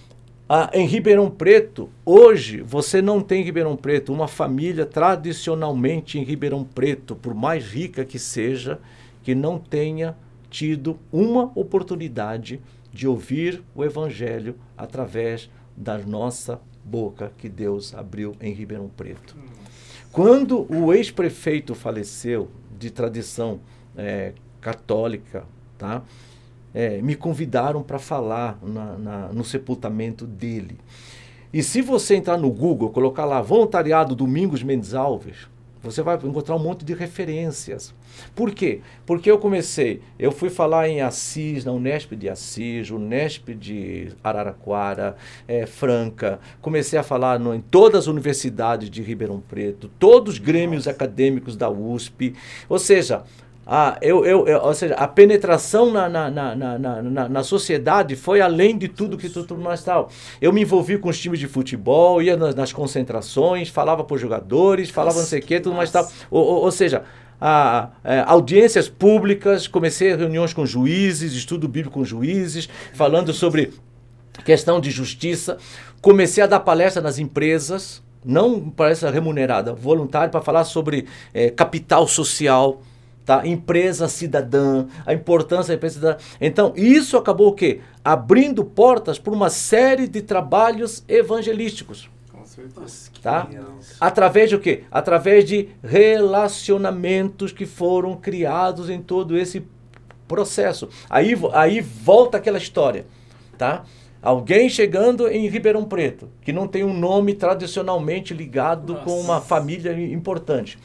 Ah, 0.51 0.67
em 0.73 0.87
Ribeirão 0.87 1.29
Preto, 1.29 1.91
hoje 2.03 2.59
você 2.63 3.03
não 3.03 3.21
tem 3.21 3.41
em 3.41 3.43
Ribeirão 3.43 3.75
Preto 3.75 4.11
uma 4.11 4.27
família 4.27 4.83
tradicionalmente 4.83 6.17
em 6.17 6.23
Ribeirão 6.23 6.63
Preto, 6.63 7.15
por 7.15 7.35
mais 7.35 7.65
rica 7.65 8.03
que 8.03 8.17
seja, 8.17 8.79
que 9.21 9.35
não 9.35 9.59
tenha 9.59 10.17
tido 10.49 10.97
uma 11.11 11.51
oportunidade 11.53 12.59
de 12.91 13.07
ouvir 13.07 13.63
o 13.75 13.85
Evangelho 13.85 14.55
através 14.75 15.51
da 15.77 15.99
nossa 15.99 16.59
boca 16.83 17.31
que 17.37 17.47
Deus 17.47 17.93
abriu 17.93 18.35
em 18.41 18.51
Ribeirão 18.51 18.89
Preto. 18.89 19.37
Quando 20.11 20.65
o 20.73 20.91
ex-prefeito 20.91 21.75
faleceu, 21.75 22.49
de 22.75 22.89
tradição 22.89 23.59
é, 23.95 24.33
católica, 24.59 25.45
tá? 25.77 26.01
É, 26.73 27.01
me 27.01 27.15
convidaram 27.15 27.81
para 27.81 27.97
falar 27.97 28.59
na, 28.61 28.97
na, 28.97 29.27
no 29.29 29.43
sepultamento 29.43 30.25
dele. 30.25 30.77
E 31.51 31.63
se 31.63 31.81
você 31.81 32.15
entrar 32.15 32.37
no 32.37 32.51
Google, 32.51 32.91
colocar 32.91 33.25
lá 33.25 33.41
voluntariado 33.41 34.15
Domingos 34.15 34.61
Mendes 34.61 34.93
Alves, 34.93 35.47
você 35.81 36.01
vai 36.01 36.15
encontrar 36.15 36.55
um 36.55 36.59
monte 36.59 36.83
de 36.83 36.93
referências. 36.93 37.95
Por 38.35 38.51
quê? 38.51 38.81
Porque 39.05 39.31
eu 39.31 39.39
comecei, 39.39 40.01
eu 40.17 40.31
fui 40.31 40.49
falar 40.49 40.89
em 40.89 41.01
Assis, 41.01 41.63
na 41.63 41.71
Unesp 41.71 42.11
de 42.15 42.27
Assis, 42.27 42.89
Unesp 42.89 43.49
de 43.55 44.09
Araraquara, 44.21 45.15
é, 45.47 45.65
Franca, 45.65 46.39
comecei 46.61 46.99
a 46.99 47.03
falar 47.03 47.39
no, 47.39 47.55
em 47.55 47.61
todas 47.61 48.01
as 48.01 48.07
universidades 48.07 48.89
de 48.89 49.01
Ribeirão 49.01 49.39
Preto, 49.39 49.89
todos 49.97 50.33
os 50.33 50.39
grêmios 50.39 50.85
Nossa. 50.85 50.91
acadêmicos 50.91 51.55
da 51.55 51.69
USP, 51.69 52.35
ou 52.67 52.77
seja, 52.77 53.23
a, 53.71 53.99
eu, 54.01 54.25
eu, 54.25 54.47
eu, 54.47 54.61
ou 54.61 54.73
seja, 54.73 54.95
a 54.95 55.07
penetração 55.07 55.91
na, 55.91 56.09
na, 56.09 56.31
na, 56.31 56.55
na, 56.55 57.01
na, 57.03 57.29
na 57.29 57.43
sociedade 57.43 58.15
foi 58.15 58.41
além 58.41 58.75
de 58.75 58.87
tudo 58.87 59.15
que 59.15 59.29
tudo 59.29 59.59
mais 59.59 59.83
tal. 59.83 60.09
Eu 60.41 60.51
me 60.51 60.63
envolvi 60.63 60.97
com 60.97 61.07
os 61.07 61.19
times 61.19 61.37
de 61.37 61.47
futebol, 61.47 62.19
ia 62.19 62.35
nas, 62.35 62.55
nas 62.55 62.73
concentrações, 62.73 63.69
falava 63.69 64.03
para 64.03 64.15
os 64.15 64.19
jogadores, 64.19 64.89
falava 64.89 65.19
não 65.19 65.25
sei 65.25 65.39
o 65.39 65.43
que, 65.43 65.59
tudo 65.59 65.75
mais 65.75 65.91
tal. 65.91 66.09
Ou, 66.31 66.43
ou, 66.43 66.63
ou 66.63 66.71
seja, 66.71 67.03
a, 67.39 67.89
a, 68.03 68.13
é, 68.15 68.23
audiências 68.25 68.89
públicas, 68.89 69.67
comecei 69.67 70.15
reuniões 70.15 70.51
com 70.51 70.65
juízes, 70.65 71.33
estudo 71.33 71.67
bíblico 71.67 71.99
com 71.99 72.03
juízes, 72.03 72.67
falando 72.95 73.31
sobre 73.33 73.71
questão 74.43 74.81
de 74.81 74.89
justiça. 74.89 75.59
Comecei 76.01 76.43
a 76.43 76.47
dar 76.47 76.61
palestra 76.61 77.03
nas 77.03 77.19
empresas, 77.19 78.01
não 78.25 78.67
palestra 78.67 79.11
remunerada, 79.11 79.75
voluntário, 79.75 80.31
para 80.31 80.41
falar 80.41 80.63
sobre 80.63 81.05
é, 81.35 81.51
capital 81.51 82.07
social 82.07 82.81
tá? 83.29 83.45
empresa 83.45 84.07
cidadã, 84.07 84.87
a 85.05 85.13
importância 85.13 85.67
da 85.67 85.75
empresa 85.75 85.95
cidadã. 85.99 86.17
Então, 86.41 86.73
isso 86.75 87.15
acabou 87.15 87.49
o 87.49 87.53
quê? 87.53 87.79
Abrindo 88.03 88.65
portas 88.65 89.19
para 89.19 89.31
uma 89.31 89.51
série 89.51 90.07
de 90.07 90.23
trabalhos 90.23 91.03
evangelísticos. 91.07 92.09
Com 92.31 92.43
certeza. 92.43 93.11
Tá? 93.21 93.47
Através 93.99 94.49
de 94.49 94.55
o 94.55 94.59
quê? 94.59 94.81
Através 94.89 95.45
de 95.45 95.69
relacionamentos 95.83 97.51
que 97.51 97.67
foram 97.67 98.15
criados 98.15 98.89
em 98.89 98.99
todo 98.99 99.37
esse 99.37 99.63
processo. 100.27 100.89
Aí, 101.07 101.35
aí 101.53 101.81
volta 101.81 102.37
aquela 102.37 102.57
história, 102.57 103.05
tá? 103.59 103.83
Alguém 104.23 104.69
chegando 104.69 105.27
em 105.27 105.47
Ribeirão 105.47 105.85
Preto, 105.85 106.29
que 106.41 106.51
não 106.51 106.67
tem 106.67 106.83
um 106.83 106.93
nome 106.97 107.35
tradicionalmente 107.35 108.33
ligado 108.33 108.93
Nossa. 108.93 109.05
com 109.05 109.21
uma 109.21 109.39
família 109.39 109.93
importante 110.11 110.79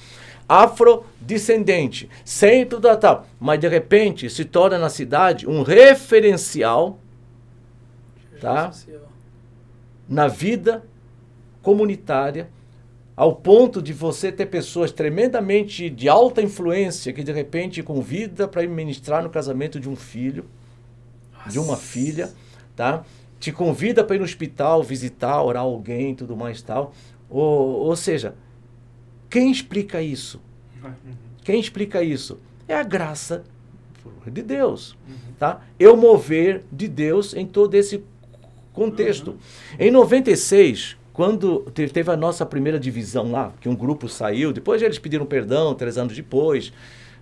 afrodescendente, 0.49 2.09
centro 2.25 2.79
da 2.79 2.97
tal, 2.97 3.27
mas 3.41 3.59
de 3.59 3.69
repente 3.69 4.29
se 4.29 4.45
torna 4.45 4.79
na 4.79 4.89
cidade 4.89 5.49
um 5.49 5.63
referencial, 5.63 6.99
tá? 8.41 8.71
Na 10.09 10.29
vida 10.29 10.85
comunitária, 11.63 12.49
ao 13.17 13.35
ponto 13.35 13.81
de 13.81 13.93
você 13.93 14.31
ter 14.31 14.47
pessoas 14.47 14.91
tremendamente 14.91 15.89
de 15.89 16.09
alta 16.09 16.43
influência 16.43 17.13
que 17.13 17.23
de 17.23 17.33
repente 17.33 17.83
convida 17.83 18.47
para 18.49 18.63
ir 18.63 18.69
ministrar 18.69 19.23
no 19.23 19.31
casamento 19.31 19.79
de 19.79 19.89
um 19.89 19.97
filho, 19.97 20.45
Nossa. 21.33 21.51
de 21.51 21.59
uma 21.59 21.77
filha, 21.77 22.33
tá? 22.75 23.05
Te 23.39 23.53
convida 23.53 24.03
para 24.03 24.17
ir 24.17 24.19
no 24.19 24.25
hospital 24.25 24.83
visitar, 24.83 25.43
orar 25.43 25.63
alguém, 25.63 26.15
tudo 26.15 26.37
mais 26.37 26.61
tal. 26.61 26.93
Ou, 27.31 27.87
ou 27.87 27.97
seja, 27.97 28.35
quem 29.35 29.51
explica 29.51 30.01
isso? 30.01 30.41
Quem 31.43 31.59
explica 31.59 32.05
isso? 32.05 32.39
É 32.69 32.77
a 32.77 32.85
graça 32.85 33.43
de 34.29 34.43
Deus, 34.43 34.97
tá? 35.41 35.61
É 35.77 35.89
o 35.89 35.97
mover 35.97 36.63
de 36.71 36.87
Deus 36.87 37.35
em 37.35 37.45
todo 37.45 37.75
esse 37.75 38.05
contexto. 38.73 39.37
Em 39.77 39.91
96, 39.91 40.97
quando 41.13 41.63
teve 41.73 42.13
a 42.13 42.17
nossa 42.17 42.47
primeira 42.47 42.79
divisão 42.79 43.33
lá, 43.33 43.53
que 43.61 43.69
um 43.69 43.75
grupo 43.75 44.09
saiu, 44.09 44.53
depois 44.53 44.81
eles 44.81 45.01
pediram 45.01 45.27
perdão, 45.27 45.75
três 45.75 45.99
anos 45.99 46.15
depois. 46.15 46.73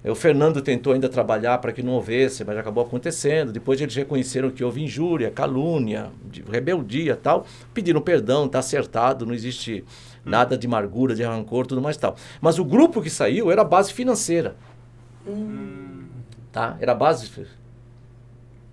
O 0.04 0.14
Fernando 0.14 0.60
tentou 0.60 0.92
ainda 0.92 1.08
trabalhar 1.08 1.58
para 1.58 1.72
que 1.72 1.82
não 1.82 1.92
houvesse, 1.92 2.44
mas 2.44 2.58
acabou 2.58 2.84
acontecendo. 2.84 3.52
Depois 3.52 3.80
eles 3.80 3.94
reconheceram 3.94 4.50
que 4.50 4.62
houve 4.62 4.82
injúria, 4.82 5.30
calúnia, 5.30 6.10
rebeldia 6.50 7.16
tal. 7.16 7.46
Pediram 7.72 8.02
perdão, 8.02 8.44
está 8.46 8.58
acertado, 8.58 9.24
não 9.24 9.32
existe 9.32 9.82
Nada 10.24 10.56
de 10.56 10.66
amargura, 10.66 11.14
de 11.14 11.22
rancor, 11.22 11.66
tudo 11.66 11.80
mais 11.80 11.96
tal. 11.96 12.16
Mas 12.40 12.58
o 12.58 12.64
grupo 12.64 13.02
que 13.02 13.10
saiu 13.10 13.50
era 13.50 13.62
a 13.62 13.64
base 13.64 13.92
financeira. 13.92 14.56
Hum. 15.26 16.04
Tá? 16.52 16.76
Era 16.80 16.92
a 16.92 16.94
base. 16.94 17.30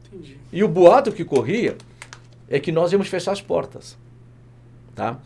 Entendi. 0.05 0.37
E 0.51 0.63
o 0.63 0.67
boato 0.67 1.11
que 1.11 1.25
corria 1.25 1.75
é 2.49 2.59
que 2.59 2.71
nós 2.71 2.91
íamos 2.91 3.07
fechar 3.07 3.31
as 3.31 3.41
portas. 3.41 3.97
Tá? 4.95 5.17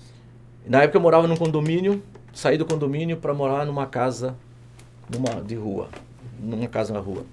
Na 0.66 0.84
época 0.84 0.98
eu 0.98 1.02
morava 1.02 1.28
num 1.28 1.36
condomínio, 1.36 2.02
saí 2.34 2.58
do 2.58 2.66
condomínio 2.66 3.18
para 3.18 3.34
morar 3.34 3.66
numa 3.66 3.86
casa 3.86 4.36
numa, 5.10 5.42
de 5.42 5.56
rua. 5.56 5.90
Numa 6.40 6.68
casa 6.68 6.94
na 6.94 7.00
rua. 7.00 7.26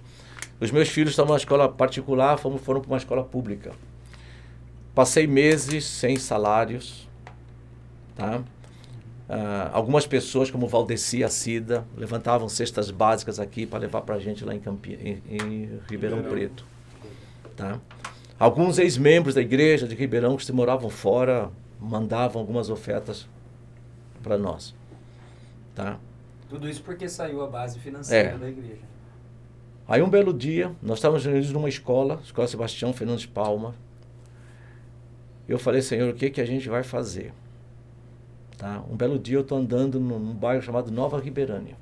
Os 0.60 0.70
meus 0.70 0.88
filhos 0.88 1.10
estavam 1.10 1.32
na 1.32 1.38
escola 1.38 1.68
particular, 1.68 2.38
fomos, 2.38 2.60
foram 2.60 2.80
para 2.80 2.90
uma 2.90 2.98
escola 2.98 3.24
pública. 3.24 3.72
Passei 4.94 5.26
meses 5.26 5.84
sem 5.84 6.16
salários, 6.16 7.08
tá? 8.14 8.42
Uh, 9.30 9.70
algumas 9.72 10.08
pessoas, 10.08 10.50
como 10.50 10.66
Valdeci 10.66 11.20
Cida, 11.28 11.86
levantavam 11.96 12.48
cestas 12.48 12.90
básicas 12.90 13.38
aqui 13.38 13.64
para 13.64 13.78
levar 13.78 14.00
para 14.00 14.16
a 14.16 14.18
gente 14.18 14.44
lá 14.44 14.52
em, 14.52 14.58
Campi 14.58 14.94
em, 14.94 15.22
em 15.36 15.80
Ribeirão 15.88 16.20
Preto. 16.24 16.66
Tá? 17.56 17.80
Alguns 18.36 18.76
ex-membros 18.80 19.36
da 19.36 19.40
igreja 19.40 19.86
de 19.86 19.94
Ribeirão 19.94 20.36
que 20.36 20.44
se 20.44 20.52
moravam 20.52 20.90
fora 20.90 21.48
mandavam 21.78 22.42
algumas 22.42 22.70
ofertas 22.70 23.28
para 24.20 24.36
nós. 24.36 24.74
Tá? 25.76 26.00
Tudo 26.48 26.68
isso 26.68 26.82
porque 26.82 27.08
saiu 27.08 27.40
a 27.44 27.46
base 27.46 27.78
financeira 27.78 28.30
é. 28.30 28.36
da 28.36 28.48
igreja. 28.48 28.82
Aí 29.86 30.02
um 30.02 30.10
belo 30.10 30.34
dia, 30.34 30.72
nós 30.82 30.98
estávamos 30.98 31.24
reunidos 31.24 31.52
numa 31.52 31.68
escola, 31.68 32.20
Escola 32.24 32.48
Sebastião 32.48 32.92
Fernandes 32.92 33.26
Palma. 33.26 33.76
Eu 35.48 35.56
falei, 35.56 35.82
Senhor, 35.82 36.10
o 36.10 36.14
que, 36.14 36.30
que 36.30 36.40
a 36.40 36.44
gente 36.44 36.68
vai 36.68 36.82
fazer? 36.82 37.32
Tá? 38.60 38.84
Um 38.90 38.94
belo 38.94 39.18
dia 39.18 39.38
eu 39.38 39.40
estou 39.40 39.56
andando 39.56 39.98
num, 39.98 40.18
num, 40.18 40.34
bairro 40.34 40.60
chamado 40.60 40.90
Nova 40.90 41.18
Ribeirânia. 41.18 41.78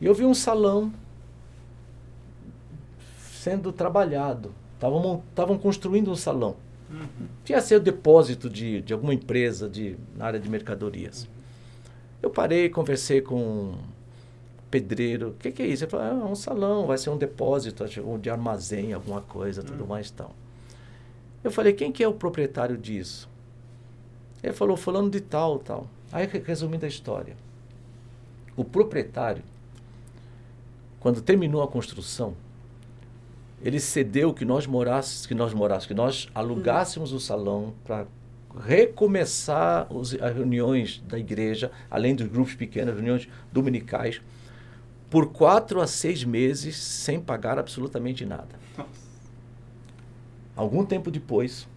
E 0.00 0.06
eu 0.06 0.14
vi 0.14 0.24
um 0.24 0.32
salão 0.32 0.92
sendo 3.18 3.72
trabalhado. 3.72 4.54
Estavam 4.76 5.58
construindo 5.58 6.08
um 6.08 6.14
salão. 6.14 6.54
Uhum. 6.88 7.26
Tinha 7.44 7.60
sido 7.60 7.82
depósito 7.82 8.48
de, 8.48 8.80
de 8.80 8.92
alguma 8.92 9.12
empresa 9.12 9.68
de, 9.68 9.96
na 10.16 10.26
área 10.26 10.38
de 10.38 10.48
mercadorias. 10.48 11.24
Uhum. 11.24 11.30
Eu 12.22 12.30
parei, 12.30 12.68
conversei 12.68 13.20
com 13.20 13.42
um 13.42 13.78
pedreiro. 14.70 15.30
O 15.30 15.34
que, 15.34 15.50
que, 15.50 15.62
é 15.62 15.66
isso? 15.66 15.82
Ele 15.82 15.90
falou, 15.90 16.06
ah, 16.06 16.28
é 16.28 16.30
um 16.30 16.36
salão, 16.36 16.86
vai 16.86 16.96
ser 16.96 17.10
um 17.10 17.18
depósito 17.18 17.84
de 18.20 18.30
armazém, 18.30 18.92
alguma 18.92 19.20
coisa, 19.20 19.64
tudo 19.64 19.80
uhum. 19.80 19.88
mais 19.88 20.12
tal. 20.12 20.32
Eu 21.42 21.50
falei, 21.50 21.72
quem 21.72 21.90
que 21.90 22.04
é 22.04 22.08
o 22.08 22.14
proprietário 22.14 22.78
disso? 22.78 23.28
Ele 24.42 24.52
falou, 24.52 24.76
fulano 24.76 25.10
de 25.10 25.20
tal, 25.20 25.58
tal. 25.58 25.86
Aí, 26.12 26.26
resumindo 26.26 26.84
a 26.84 26.88
história. 26.88 27.36
O 28.56 28.64
proprietário, 28.64 29.42
quando 31.00 31.20
terminou 31.20 31.62
a 31.62 31.68
construção, 31.68 32.34
ele 33.62 33.80
cedeu 33.80 34.32
que 34.32 34.44
nós 34.44 34.66
morássemos, 34.66 35.26
que 35.26 35.34
nós 35.34 35.52
morássemos, 35.52 35.86
que 35.86 35.94
nós 35.94 36.28
alugássemos 36.34 37.12
o 37.12 37.20
salão 37.20 37.74
para 37.84 38.06
recomeçar 38.64 39.92
os, 39.92 40.14
as 40.14 40.34
reuniões 40.34 41.02
da 41.06 41.18
igreja, 41.18 41.70
além 41.90 42.14
dos 42.14 42.26
grupos 42.26 42.54
pequenos, 42.54 42.94
reuniões 42.94 43.28
dominicais, 43.52 44.20
por 45.10 45.32
quatro 45.32 45.80
a 45.80 45.86
seis 45.86 46.24
meses 46.24 46.76
sem 46.76 47.20
pagar 47.20 47.58
absolutamente 47.58 48.24
nada. 48.24 48.58
Algum 50.54 50.84
tempo 50.84 51.10
depois, 51.10 51.68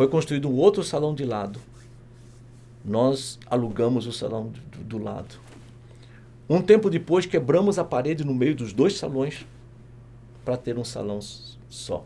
foi 0.00 0.08
construído 0.08 0.48
um 0.48 0.56
outro 0.56 0.82
salão 0.82 1.14
de 1.14 1.26
lado. 1.26 1.60
Nós 2.82 3.38
alugamos 3.44 4.06
o 4.06 4.12
salão 4.14 4.46
do, 4.46 4.78
do 4.78 4.96
lado. 4.96 5.38
Um 6.48 6.62
tempo 6.62 6.88
depois, 6.88 7.26
quebramos 7.26 7.78
a 7.78 7.84
parede 7.84 8.24
no 8.24 8.32
meio 8.32 8.56
dos 8.56 8.72
dois 8.72 8.96
salões 8.96 9.44
para 10.42 10.56
ter 10.56 10.78
um 10.78 10.84
salão 10.84 11.18
só. 11.68 12.02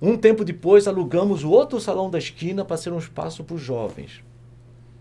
Um 0.00 0.16
tempo 0.16 0.44
depois, 0.44 0.86
alugamos 0.86 1.42
o 1.42 1.50
outro 1.50 1.80
salão 1.80 2.08
da 2.08 2.18
esquina 2.18 2.64
para 2.64 2.76
ser 2.76 2.92
um 2.92 2.98
espaço 2.98 3.42
para 3.42 3.56
os 3.56 3.60
jovens. 3.60 4.22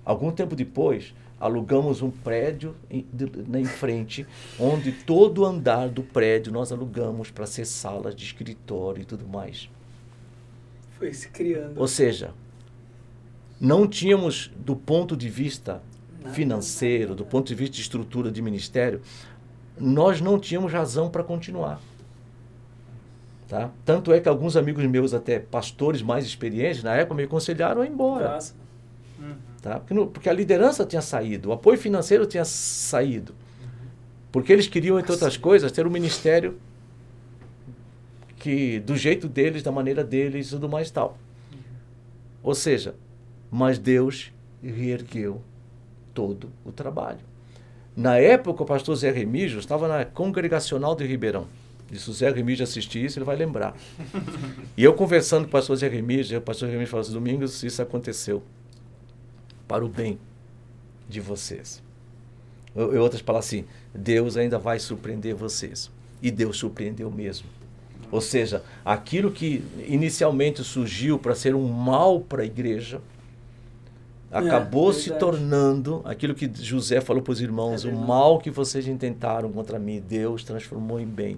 Algum 0.03 0.31
tempo 0.31 0.55
depois, 0.55 1.13
alugamos 1.39 2.01
um 2.01 2.09
prédio 2.09 2.75
em, 2.89 3.05
de, 3.13 3.31
em 3.59 3.65
frente, 3.65 4.25
onde 4.59 4.91
todo 4.91 5.43
o 5.43 5.45
andar 5.45 5.87
do 5.87 6.01
prédio 6.01 6.51
nós 6.51 6.71
alugamos 6.71 7.29
para 7.29 7.45
ser 7.45 7.65
salas 7.65 8.15
de 8.15 8.25
escritório 8.25 9.03
e 9.03 9.05
tudo 9.05 9.27
mais. 9.27 9.69
Foi 11.01 11.11
se 11.15 11.29
criando. 11.29 11.79
Ou 11.79 11.87
seja, 11.87 12.31
não 13.59 13.87
tínhamos, 13.87 14.51
do 14.55 14.75
ponto 14.75 15.17
de 15.17 15.29
vista 15.29 15.81
financeiro, 16.31 17.15
do 17.15 17.25
ponto 17.25 17.47
de 17.47 17.55
vista 17.55 17.75
de 17.77 17.81
estrutura 17.81 18.31
de 18.31 18.39
ministério, 18.39 19.01
nós 19.79 20.21
não 20.21 20.37
tínhamos 20.37 20.71
razão 20.71 21.09
para 21.09 21.23
continuar. 21.23 21.81
Tá? 23.47 23.71
Tanto 23.83 24.13
é 24.13 24.19
que 24.19 24.29
alguns 24.29 24.55
amigos 24.55 24.85
meus, 24.85 25.11
até 25.11 25.39
pastores 25.39 26.03
mais 26.03 26.23
experientes, 26.23 26.83
na 26.83 26.93
época 26.93 27.15
me 27.15 27.23
aconselharam 27.23 27.81
a 27.81 27.85
ir 27.87 27.89
embora. 27.89 28.37
Uhum. 29.19 29.33
Tá? 29.59 29.79
Porque, 29.79 29.93
no- 29.95 30.05
porque 30.05 30.29
a 30.29 30.33
liderança 30.33 30.85
tinha 30.85 31.01
saído, 31.01 31.49
o 31.49 31.51
apoio 31.51 31.79
financeiro 31.79 32.27
tinha 32.27 32.45
saído. 32.45 33.33
Porque 34.31 34.53
eles 34.53 34.67
queriam, 34.67 34.99
entre 34.99 35.11
outras 35.11 35.35
coisas, 35.35 35.71
ter 35.71 35.87
um 35.87 35.89
ministério 35.89 36.59
que 38.41 38.79
do 38.79 38.97
jeito 38.97 39.29
deles, 39.29 39.61
da 39.61 39.71
maneira 39.71 40.03
deles 40.03 40.47
e 40.47 40.49
tudo 40.49 40.67
mais 40.67 40.89
tal. 40.89 41.15
Ou 42.41 42.55
seja, 42.55 42.95
mas 43.51 43.77
Deus 43.77 44.33
reergueu 44.63 45.43
todo 46.11 46.49
o 46.65 46.71
trabalho. 46.71 47.19
Na 47.95 48.17
época, 48.17 48.63
o 48.63 48.65
pastor 48.65 48.95
Zé 48.95 49.11
Remígio 49.11 49.59
estava 49.59 49.87
na 49.87 50.03
congregacional 50.05 50.95
de 50.95 51.05
Ribeirão. 51.05 51.45
E 51.91 51.99
se 51.99 52.09
o 52.09 52.13
Zé 52.13 52.31
Remígio 52.31 52.63
assistir 52.63 53.05
isso, 53.05 53.19
ele 53.19 53.25
vai 53.25 53.35
lembrar. 53.35 53.77
e 54.75 54.83
eu 54.83 54.93
conversando 54.95 55.43
com 55.43 55.49
o 55.49 55.51
pastor 55.51 55.75
Zé 55.75 55.87
Remígio, 55.87 56.39
o 56.39 56.41
pastor 56.41 56.67
Zé 56.67 56.71
Remígio 56.71 56.89
falou 56.89 57.01
assim, 57.01 57.13
Domingos, 57.13 57.61
isso 57.61 57.79
aconteceu 57.79 58.41
para 59.67 59.85
o 59.85 59.87
bem 59.87 60.17
de 61.07 61.19
vocês. 61.19 61.83
Em 62.75 62.97
outras 62.97 63.21
palavras 63.21 63.49
assim, 63.49 63.65
Deus 63.93 64.35
ainda 64.35 64.57
vai 64.57 64.79
surpreender 64.79 65.35
vocês. 65.35 65.91
E 66.23 66.31
Deus 66.31 66.57
surpreendeu 66.57 67.11
mesmo. 67.11 67.60
Ou 68.11 68.19
seja, 68.19 68.61
aquilo 68.83 69.31
que 69.31 69.63
inicialmente 69.87 70.63
surgiu 70.63 71.17
para 71.17 71.33
ser 71.33 71.55
um 71.55 71.67
mal 71.67 72.19
para 72.19 72.43
a 72.43 72.45
igreja, 72.45 72.99
acabou 74.29 74.91
se 74.91 75.09
verdade. 75.09 75.19
tornando 75.19 76.01
aquilo 76.03 76.35
que 76.35 76.51
José 76.53 76.99
falou 76.99 77.21
para 77.21 77.31
os 77.31 77.41
irmãos: 77.41 77.85
É 77.85 77.89
o 77.89 77.95
mal 77.95 78.39
que 78.39 78.51
vocês 78.51 78.87
intentaram 78.87 79.51
contra 79.51 79.79
mim, 79.79 80.03
Deus 80.05 80.43
transformou 80.43 80.99
em 80.99 81.05
bem. 81.05 81.37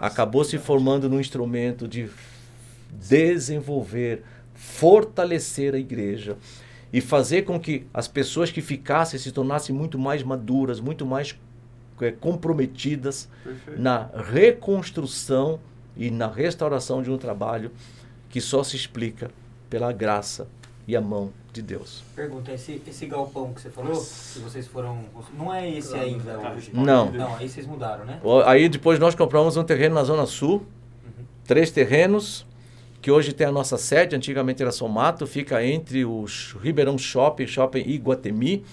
acabou 0.00 0.44
se 0.44 0.58
formando 0.58 1.08
num 1.08 1.20
instrumento 1.20 1.86
de 1.86 2.10
desenvolver, 2.90 4.24
fortalecer 4.52 5.74
a 5.74 5.78
igreja 5.78 6.36
e 6.92 7.00
fazer 7.00 7.42
com 7.42 7.58
que 7.58 7.86
as 7.92 8.08
pessoas 8.08 8.50
que 8.50 8.60
ficassem 8.60 9.18
se 9.18 9.30
tornassem 9.32 9.74
muito 9.74 9.98
mais 9.98 10.22
maduras, 10.22 10.80
muito 10.80 11.04
mais 11.06 11.36
eh, 12.00 12.12
comprometidas 12.12 13.28
Perfeito. 13.42 13.80
na 13.80 14.08
reconstrução 14.16 15.60
e 15.96 16.10
na 16.10 16.26
restauração 16.26 17.02
de 17.02 17.10
um 17.10 17.18
trabalho 17.18 17.70
que 18.28 18.40
só 18.40 18.62
se 18.62 18.76
explica 18.76 19.30
pela 19.70 19.92
graça 19.92 20.48
e 20.86 20.94
a 20.96 21.00
mão 21.00 21.32
de 21.52 21.62
Deus. 21.62 22.02
Pergunta, 22.14 22.52
esse, 22.52 22.82
esse 22.86 23.06
galpão 23.06 23.52
que 23.54 23.60
você 23.60 23.70
falou, 23.70 23.92
que 23.92 24.38
vocês 24.40 24.66
foram. 24.66 25.04
Não 25.36 25.54
é 25.54 25.70
esse 25.70 25.94
ainda 25.94 26.34
Tá, 26.34 26.52
hoje? 26.52 26.70
Não. 26.74 27.10
Não, 27.12 27.36
aí 27.36 27.48
vocês 27.48 27.66
mudaram, 27.66 28.04
né? 28.04 28.20
Aí 28.44 28.68
depois 28.68 28.98
nós 28.98 29.14
compramos 29.14 29.56
um 29.56 29.64
terreno 29.64 29.94
na 29.94 30.04
Zona 30.04 30.26
Sul, 30.26 30.66
três 31.44 31.70
terrenos, 31.70 32.44
que 33.00 33.10
hoje 33.10 33.32
tem 33.32 33.46
a 33.46 33.52
nossa 33.52 33.78
sede, 33.78 34.16
antigamente 34.16 34.62
era 34.62 34.72
Somato, 34.72 35.26
fica 35.26 35.64
entre 35.64 36.04
os 36.04 36.56
Ribeirão 36.60 36.98
Shopping, 36.98 37.46
Shopping 37.46 37.82
Iguatemi. 37.86 38.64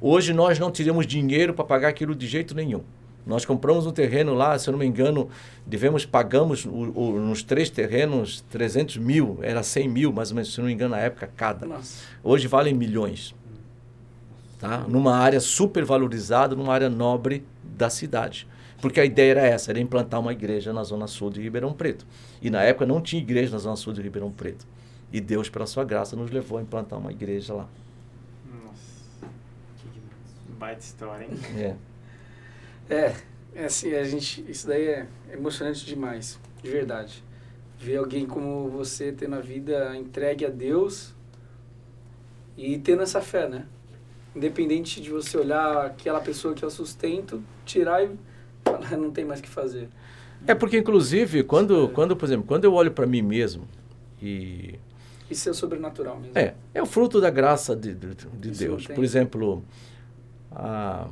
Hoje 0.00 0.32
nós 0.32 0.58
não 0.58 0.70
teríamos 0.70 1.06
dinheiro 1.06 1.52
para 1.52 1.64
pagar 1.64 1.88
aquilo 1.88 2.14
de 2.14 2.26
jeito 2.26 2.54
nenhum. 2.54 2.82
Nós 3.26 3.44
compramos 3.44 3.86
um 3.86 3.92
terreno 3.92 4.34
lá, 4.34 4.58
se 4.58 4.68
eu 4.68 4.72
não 4.72 4.78
me 4.78 4.86
engano, 4.86 5.28
devemos, 5.66 6.06
pagamos 6.06 6.64
o, 6.64 6.70
o, 6.70 7.20
nos 7.20 7.42
três 7.42 7.68
terrenos 7.70 8.42
300 8.50 8.96
mil, 8.96 9.38
era 9.42 9.62
100 9.62 9.88
mil, 9.88 10.12
mais 10.12 10.30
ou 10.30 10.36
menos, 10.36 10.52
se 10.52 10.58
eu 10.58 10.62
não 10.62 10.68
me 10.68 10.74
engano, 10.74 10.94
na 10.94 11.00
época, 11.00 11.30
cada. 11.36 11.66
Nossa. 11.66 12.04
Hoje 12.24 12.48
valem 12.48 12.74
milhões. 12.74 13.34
Tá? 14.58 14.84
Numa 14.88 15.16
área 15.16 15.40
super 15.40 15.84
valorizada, 15.84 16.54
numa 16.54 16.72
área 16.72 16.90
nobre 16.90 17.44
da 17.62 17.88
cidade. 17.88 18.46
Porque 18.80 19.00
a 19.00 19.04
ideia 19.04 19.32
era 19.32 19.42
essa, 19.42 19.70
era 19.70 19.78
implantar 19.78 20.20
uma 20.20 20.32
igreja 20.32 20.72
na 20.72 20.82
zona 20.82 21.06
sul 21.06 21.30
de 21.30 21.40
Ribeirão 21.40 21.72
Preto. 21.72 22.06
E 22.40 22.50
na 22.50 22.62
época 22.62 22.86
não 22.86 23.00
tinha 23.00 23.20
igreja 23.20 23.52
na 23.52 23.58
zona 23.58 23.76
sul 23.76 23.92
de 23.92 24.00
Ribeirão 24.00 24.30
Preto. 24.30 24.66
E 25.12 25.20
Deus, 25.20 25.48
pela 25.48 25.66
sua 25.66 25.84
graça, 25.84 26.16
nos 26.16 26.30
levou 26.30 26.58
a 26.58 26.62
implantar 26.62 26.98
uma 26.98 27.10
igreja 27.10 27.52
lá. 27.52 27.68
Nossa, 28.64 29.32
baita 30.58 30.80
história, 30.80 31.24
hein? 31.24 31.30
É. 31.56 31.76
É, 32.90 33.14
é 33.54 33.64
assim, 33.66 33.94
a 33.94 34.02
gente, 34.04 34.44
isso 34.48 34.66
daí 34.66 34.86
é 34.86 35.06
emocionante 35.32 35.86
demais, 35.86 36.38
de 36.62 36.70
verdade. 36.70 37.22
Ver 37.78 37.96
alguém 37.96 38.26
como 38.26 38.68
você 38.68 39.12
tendo 39.12 39.36
a 39.36 39.40
vida 39.40 39.96
entregue 39.96 40.44
a 40.44 40.50
Deus 40.50 41.14
e 42.58 42.76
tendo 42.78 43.02
essa 43.02 43.22
fé, 43.22 43.48
né? 43.48 43.64
Independente 44.34 45.00
de 45.00 45.10
você 45.10 45.38
olhar 45.38 45.86
aquela 45.86 46.20
pessoa 46.20 46.52
que 46.52 46.64
é 46.64 46.66
o 46.66 46.70
sustento, 46.70 47.42
tirar 47.64 48.04
e 48.04 48.10
falar, 48.64 48.96
não 48.98 49.10
tem 49.10 49.24
mais 49.24 49.40
o 49.40 49.42
que 49.42 49.48
fazer. 49.48 49.88
É 50.46 50.54
porque, 50.54 50.78
inclusive, 50.78 51.42
quando, 51.44 51.88
quando, 51.90 52.16
por 52.16 52.24
exemplo, 52.26 52.46
quando 52.46 52.64
eu 52.64 52.72
olho 52.72 52.90
para 52.90 53.06
mim 53.06 53.22
mesmo 53.22 53.68
e 54.20 54.78
Isso 55.30 55.48
é 55.48 55.52
sobrenatural 55.52 56.18
mesmo. 56.18 56.36
É, 56.36 56.54
é 56.74 56.82
o 56.82 56.86
fruto 56.86 57.20
da 57.20 57.30
graça 57.30 57.76
de, 57.76 57.94
de, 57.94 58.14
de 58.14 58.50
Deus. 58.50 58.86
Por 58.86 59.04
exemplo, 59.04 59.62
a, 60.50 61.08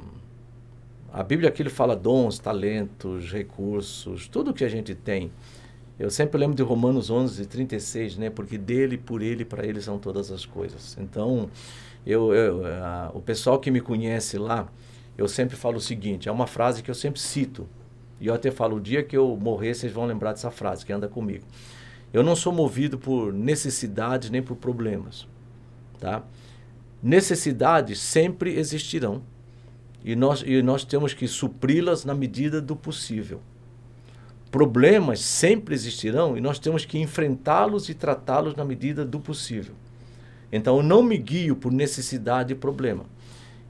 a 1.12 1.22
Bíblia 1.22 1.48
aqui 1.48 1.62
ele 1.62 1.70
fala 1.70 1.96
dons, 1.96 2.38
talentos, 2.38 3.30
recursos, 3.32 4.28
tudo 4.28 4.52
que 4.52 4.64
a 4.64 4.68
gente 4.68 4.94
tem. 4.94 5.30
Eu 5.98 6.10
sempre 6.10 6.38
lembro 6.38 6.56
de 6.56 6.62
Romanos 6.62 7.10
11, 7.10 7.44
36, 7.46 8.16
né? 8.18 8.30
Porque 8.30 8.56
dele, 8.56 8.96
por 8.96 9.20
ele, 9.20 9.44
para 9.44 9.66
ele 9.66 9.80
são 9.80 9.98
todas 9.98 10.30
as 10.30 10.44
coisas. 10.46 10.96
Então, 11.00 11.50
eu, 12.06 12.32
eu, 12.32 12.64
a- 12.66 13.10
o 13.14 13.20
pessoal 13.20 13.58
que 13.58 13.70
me 13.70 13.80
conhece 13.80 14.38
lá, 14.38 14.68
eu 15.16 15.26
sempre 15.26 15.56
falo 15.56 15.78
o 15.78 15.80
seguinte, 15.80 16.28
é 16.28 16.32
uma 16.32 16.46
frase 16.46 16.82
que 16.82 16.90
eu 16.90 16.94
sempre 16.94 17.20
cito. 17.20 17.66
E 18.20 18.26
eu 18.28 18.34
até 18.34 18.50
falo, 18.50 18.76
o 18.76 18.80
dia 18.80 19.02
que 19.02 19.16
eu 19.16 19.36
morrer, 19.36 19.74
vocês 19.74 19.92
vão 19.92 20.04
lembrar 20.06 20.32
dessa 20.32 20.50
frase, 20.50 20.84
que 20.86 20.92
anda 20.92 21.08
comigo. 21.08 21.44
Eu 22.12 22.22
não 22.22 22.36
sou 22.36 22.52
movido 22.52 22.96
por 22.98 23.32
necessidades 23.32 24.30
nem 24.30 24.42
por 24.42 24.56
problemas, 24.56 25.26
tá? 25.98 26.22
Necessidades 27.02 27.98
sempre 28.00 28.56
existirão 28.58 29.22
e 30.04 30.14
nós, 30.14 30.42
e 30.46 30.62
nós 30.62 30.84
temos 30.84 31.12
que 31.12 31.26
supri-las 31.26 32.04
na 32.04 32.14
medida 32.14 32.60
do 32.60 32.76
possível. 32.76 33.40
Problemas 34.50 35.20
sempre 35.20 35.74
existirão 35.74 36.36
e 36.36 36.40
nós 36.40 36.58
temos 36.58 36.84
que 36.84 36.98
enfrentá-los 36.98 37.88
e 37.88 37.94
tratá-los 37.94 38.54
na 38.54 38.64
medida 38.64 39.04
do 39.04 39.20
possível. 39.20 39.74
Então 40.50 40.78
eu 40.78 40.82
não 40.82 41.02
me 41.02 41.18
guio 41.18 41.54
por 41.54 41.70
necessidade 41.70 42.52
e 42.52 42.56
problema. 42.56 43.04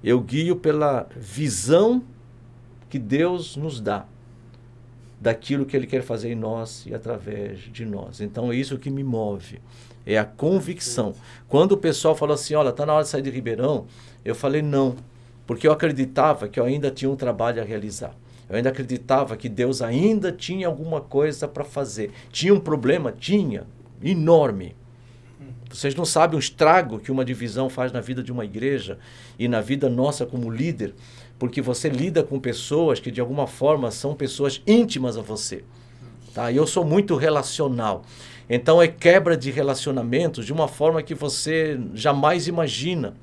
Eu 0.02 0.20
guio 0.20 0.54
pela 0.54 1.08
visão 1.16 2.02
que 2.88 2.98
Deus 2.98 3.56
nos 3.56 3.80
dá 3.80 4.06
daquilo 5.20 5.66
que 5.66 5.76
Ele 5.76 5.86
quer 5.86 6.02
fazer 6.02 6.30
em 6.30 6.36
nós 6.36 6.86
e 6.86 6.94
através 6.94 7.58
de 7.60 7.84
nós. 7.84 8.20
Então 8.20 8.52
é 8.52 8.56
isso 8.56 8.78
que 8.78 8.90
me 8.90 9.02
move, 9.02 9.60
é 10.06 10.16
a 10.16 10.24
convicção. 10.24 11.12
Quando 11.48 11.72
o 11.72 11.76
pessoal 11.76 12.14
falou 12.14 12.34
assim, 12.34 12.54
olha, 12.54 12.68
está 12.68 12.86
na 12.86 12.94
hora 12.94 13.02
de 13.02 13.10
sair 13.10 13.22
de 13.22 13.30
Ribeirão, 13.30 13.86
eu 14.24 14.34
falei 14.34 14.62
não, 14.62 14.94
porque 15.48 15.66
eu 15.66 15.72
acreditava 15.72 16.46
que 16.46 16.60
eu 16.60 16.64
ainda 16.66 16.90
tinha 16.90 17.10
um 17.10 17.16
trabalho 17.16 17.62
a 17.62 17.64
realizar. 17.64 18.14
Eu 18.50 18.56
ainda 18.56 18.68
acreditava 18.68 19.34
que 19.34 19.48
Deus 19.48 19.80
ainda 19.80 20.30
tinha 20.30 20.66
alguma 20.66 21.00
coisa 21.00 21.48
para 21.48 21.64
fazer. 21.64 22.10
Tinha 22.30 22.52
um 22.52 22.60
problema? 22.60 23.10
Tinha, 23.10 23.64
enorme. 24.02 24.76
Vocês 25.70 25.94
não 25.94 26.04
sabem 26.04 26.36
o 26.36 26.38
estrago 26.38 26.98
que 26.98 27.10
uma 27.10 27.24
divisão 27.24 27.70
faz 27.70 27.90
na 27.92 28.00
vida 28.02 28.22
de 28.22 28.30
uma 28.30 28.44
igreja 28.44 28.98
e 29.38 29.48
na 29.48 29.62
vida 29.62 29.88
nossa 29.88 30.26
como 30.26 30.50
líder, 30.50 30.94
porque 31.38 31.62
você 31.62 31.88
lida 31.88 32.22
com 32.22 32.38
pessoas 32.38 33.00
que 33.00 33.10
de 33.10 33.20
alguma 33.20 33.46
forma 33.46 33.90
são 33.90 34.14
pessoas 34.14 34.62
íntimas 34.66 35.16
a 35.16 35.22
você. 35.22 35.64
Tá? 36.34 36.52
E 36.52 36.56
eu 36.56 36.66
sou 36.66 36.84
muito 36.84 37.16
relacional. 37.16 38.04
Então 38.50 38.82
é 38.82 38.86
quebra 38.86 39.34
de 39.34 39.50
relacionamentos 39.50 40.44
de 40.44 40.52
uma 40.52 40.68
forma 40.68 41.02
que 41.02 41.14
você 41.14 41.80
jamais 41.94 42.46
imagina. 42.48 43.14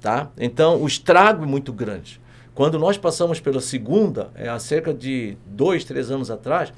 Tá? 0.00 0.30
Então 0.38 0.80
o 0.82 0.86
estrago 0.86 1.42
é 1.44 1.46
muito 1.46 1.72
grande. 1.72 2.20
Quando 2.54 2.78
nós 2.78 2.96
passamos 2.98 3.40
pela 3.40 3.60
segunda, 3.60 4.30
é, 4.34 4.48
há 4.48 4.58
cerca 4.58 4.92
de 4.94 5.36
dois, 5.46 5.84
três 5.84 6.10
anos 6.10 6.30
atrás, 6.30 6.72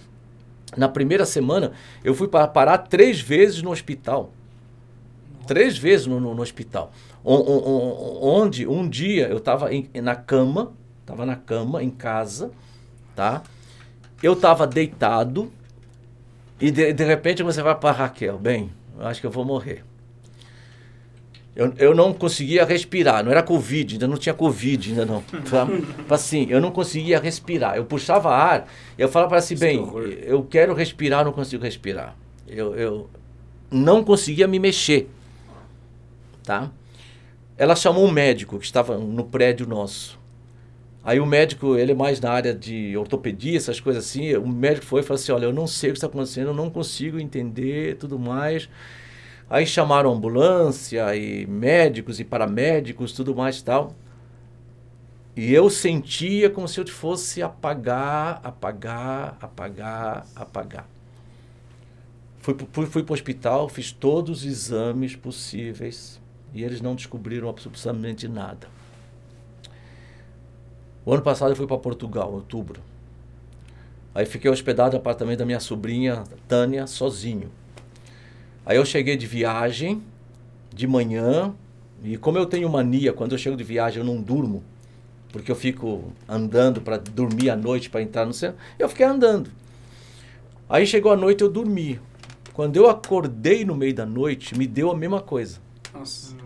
na 0.77 0.89
primeira 0.89 1.25
semana 1.27 1.73
eu 2.05 2.15
fui 2.15 2.29
para 2.29 2.47
parar 2.49 2.79
três 2.79 3.21
vezes 3.21 3.63
no 3.63 3.71
hospital. 3.71 4.33
Três 5.47 5.77
vezes 5.77 6.07
no, 6.07 6.21
no, 6.21 6.35
no 6.35 6.43
hospital. 6.43 6.93
O- 7.25 7.35
o- 7.35 8.23
o- 8.23 8.29
onde 8.29 8.67
um 8.67 8.89
dia 8.89 9.29
eu 9.29 9.39
estava 9.39 9.69
na 10.03 10.15
cama, 10.15 10.73
estava 11.01 11.27
na 11.27 11.37
cama, 11.37 11.83
em 11.83 11.91
casa, 11.91 12.51
tá? 13.17 13.43
Eu 14.23 14.35
estava 14.35 14.67
deitado 14.67 15.51
E 16.61 16.71
de, 16.71 16.93
de 16.93 17.05
repente 17.05 17.43
você 17.43 17.63
vai 17.63 17.75
para 17.75 17.91
Raquel, 17.97 18.39
bem, 18.39 18.71
acho 19.01 19.21
que 19.21 19.27
eu 19.27 19.31
vou 19.31 19.45
morrer. 19.47 19.83
Eu, 21.55 21.75
eu 21.79 21.95
não 21.95 22.13
conseguia 22.13 22.65
respirar, 22.65 23.25
não 23.25 23.33
era 23.33 23.43
Covid, 23.43 23.95
ainda 23.95 24.07
não 24.07 24.17
tinha 24.17 24.35
Covid, 24.35 24.91
ainda 24.91 25.05
não. 25.05 25.23
Tá? 25.51 25.67
Assim, 26.09 26.47
eu 26.49 26.61
não 26.61 26.71
conseguia 26.71 27.19
respirar. 27.19 27.77
Eu 27.77 27.85
puxava 27.85 28.31
ar, 28.31 28.69
eu 28.97 29.09
falava 29.09 29.31
para 29.31 29.39
assim, 29.39 29.57
bem, 29.57 29.85
eu 30.23 30.43
quero 30.45 30.73
respirar, 30.75 31.25
não 31.25 31.33
consigo 31.33 31.63
respirar. 31.63 32.17
Eu, 32.47 32.75
eu 32.77 33.11
não 33.71 34.03
conseguia 34.05 34.47
me 34.47 34.59
mexer, 34.59 35.09
tá? 36.45 36.71
Ela 37.57 37.77
chamou 37.77 38.07
um 38.07 38.11
médico 38.11 38.59
que 38.59 38.65
estava 38.65 38.97
no 38.97 39.25
prédio 39.25 39.67
nosso. 39.67 40.19
Aí 41.03 41.19
o 41.19 41.27
médico, 41.27 41.77
ele 41.77 41.93
é 41.93 41.95
mais 41.95 42.21
na 42.21 42.31
área 42.31 42.55
de 42.55 42.97
ortopedia, 42.97 43.57
essas 43.57 43.81
coisas 43.81 44.05
assim. 44.05 44.35
O 44.35 44.47
médico 44.47 44.87
foi 44.87 45.01
e 45.01 45.03
falou 45.03 45.21
assim: 45.21 45.33
Olha, 45.33 45.45
eu 45.45 45.53
não 45.53 45.67
sei 45.67 45.91
o 45.91 45.93
que 45.93 45.99
está 45.99 46.07
acontecendo, 46.07 46.49
eu 46.49 46.55
não 46.55 46.69
consigo 46.69 47.19
entender 47.19 47.97
tudo 47.97 48.19
mais. 48.19 48.69
Aí 49.51 49.67
chamaram 49.67 50.13
ambulância 50.13 51.15
e 51.17 51.45
médicos 51.45 52.21
e 52.21 52.25
paramédicos, 52.25 53.11
tudo 53.11 53.35
mais 53.35 53.59
e 53.59 53.65
tal. 53.65 53.93
E 55.37 55.53
eu 55.53 55.69
sentia 55.69 56.49
como 56.49 56.69
se 56.69 56.79
eu 56.79 56.87
fosse 56.87 57.43
apagar, 57.43 58.41
apagar, 58.45 59.37
apagar, 59.41 60.25
apagar. 60.37 60.89
Fui, 62.39 62.57
fui, 62.73 62.87
fui 62.87 63.03
para 63.03 63.13
o 63.13 63.15
hospital, 63.15 63.69
fiz 63.69 63.91
todos 63.91 64.41
os 64.41 64.47
exames 64.47 65.17
possíveis 65.17 66.21
e 66.55 66.63
eles 66.63 66.81
não 66.81 66.95
descobriram 66.95 67.49
absolutamente 67.49 68.29
nada. 68.29 68.69
O 71.05 71.13
ano 71.13 71.23
passado 71.23 71.51
eu 71.51 71.57
fui 71.57 71.67
para 71.67 71.77
Portugal, 71.77 72.31
em 72.31 72.35
outubro. 72.35 72.81
Aí 74.15 74.25
fiquei 74.27 74.51
hospedado 74.51 74.93
no 74.93 74.99
apartamento 74.99 75.41
da 75.41 75.47
minha 75.47 75.61
sobrinha, 75.61 76.23
Tânia, 76.47 76.87
sozinho. 76.87 77.51
Aí 78.71 78.77
eu 78.77 78.85
cheguei 78.85 79.17
de 79.17 79.27
viagem, 79.27 80.01
de 80.73 80.87
manhã, 80.87 81.53
e 82.05 82.17
como 82.17 82.39
eu 82.39 82.47
tenho 82.47 82.71
mania, 82.71 83.13
quando 83.13 83.33
eu 83.33 83.39
chego 83.39 83.57
de 83.57 83.65
viagem 83.65 83.99
eu 83.99 84.05
não 84.05 84.23
durmo, 84.23 84.63
porque 85.33 85.51
eu 85.51 85.57
fico 85.57 86.13
andando 86.29 86.81
para 86.81 86.97
dormir 86.97 87.51
à 87.51 87.57
noite, 87.57 87.91
para 87.91 88.01
entrar 88.01 88.25
no 88.25 88.33
centro, 88.33 88.57
eu 88.79 88.89
fiquei 88.89 89.05
andando. 89.05 89.51
Aí 90.69 90.87
chegou 90.87 91.11
a 91.11 91.17
noite 91.17 91.43
eu 91.43 91.51
dormi. 91.51 92.01
Quando 92.53 92.77
eu 92.77 92.89
acordei 92.89 93.65
no 93.65 93.75
meio 93.75 93.93
da 93.93 94.07
noite, 94.07 94.57
me 94.57 94.69
deu 94.69 94.93
a 94.93 94.97
mesma 94.97 95.21
coisa 95.21 95.59
Nossa. 95.93 96.37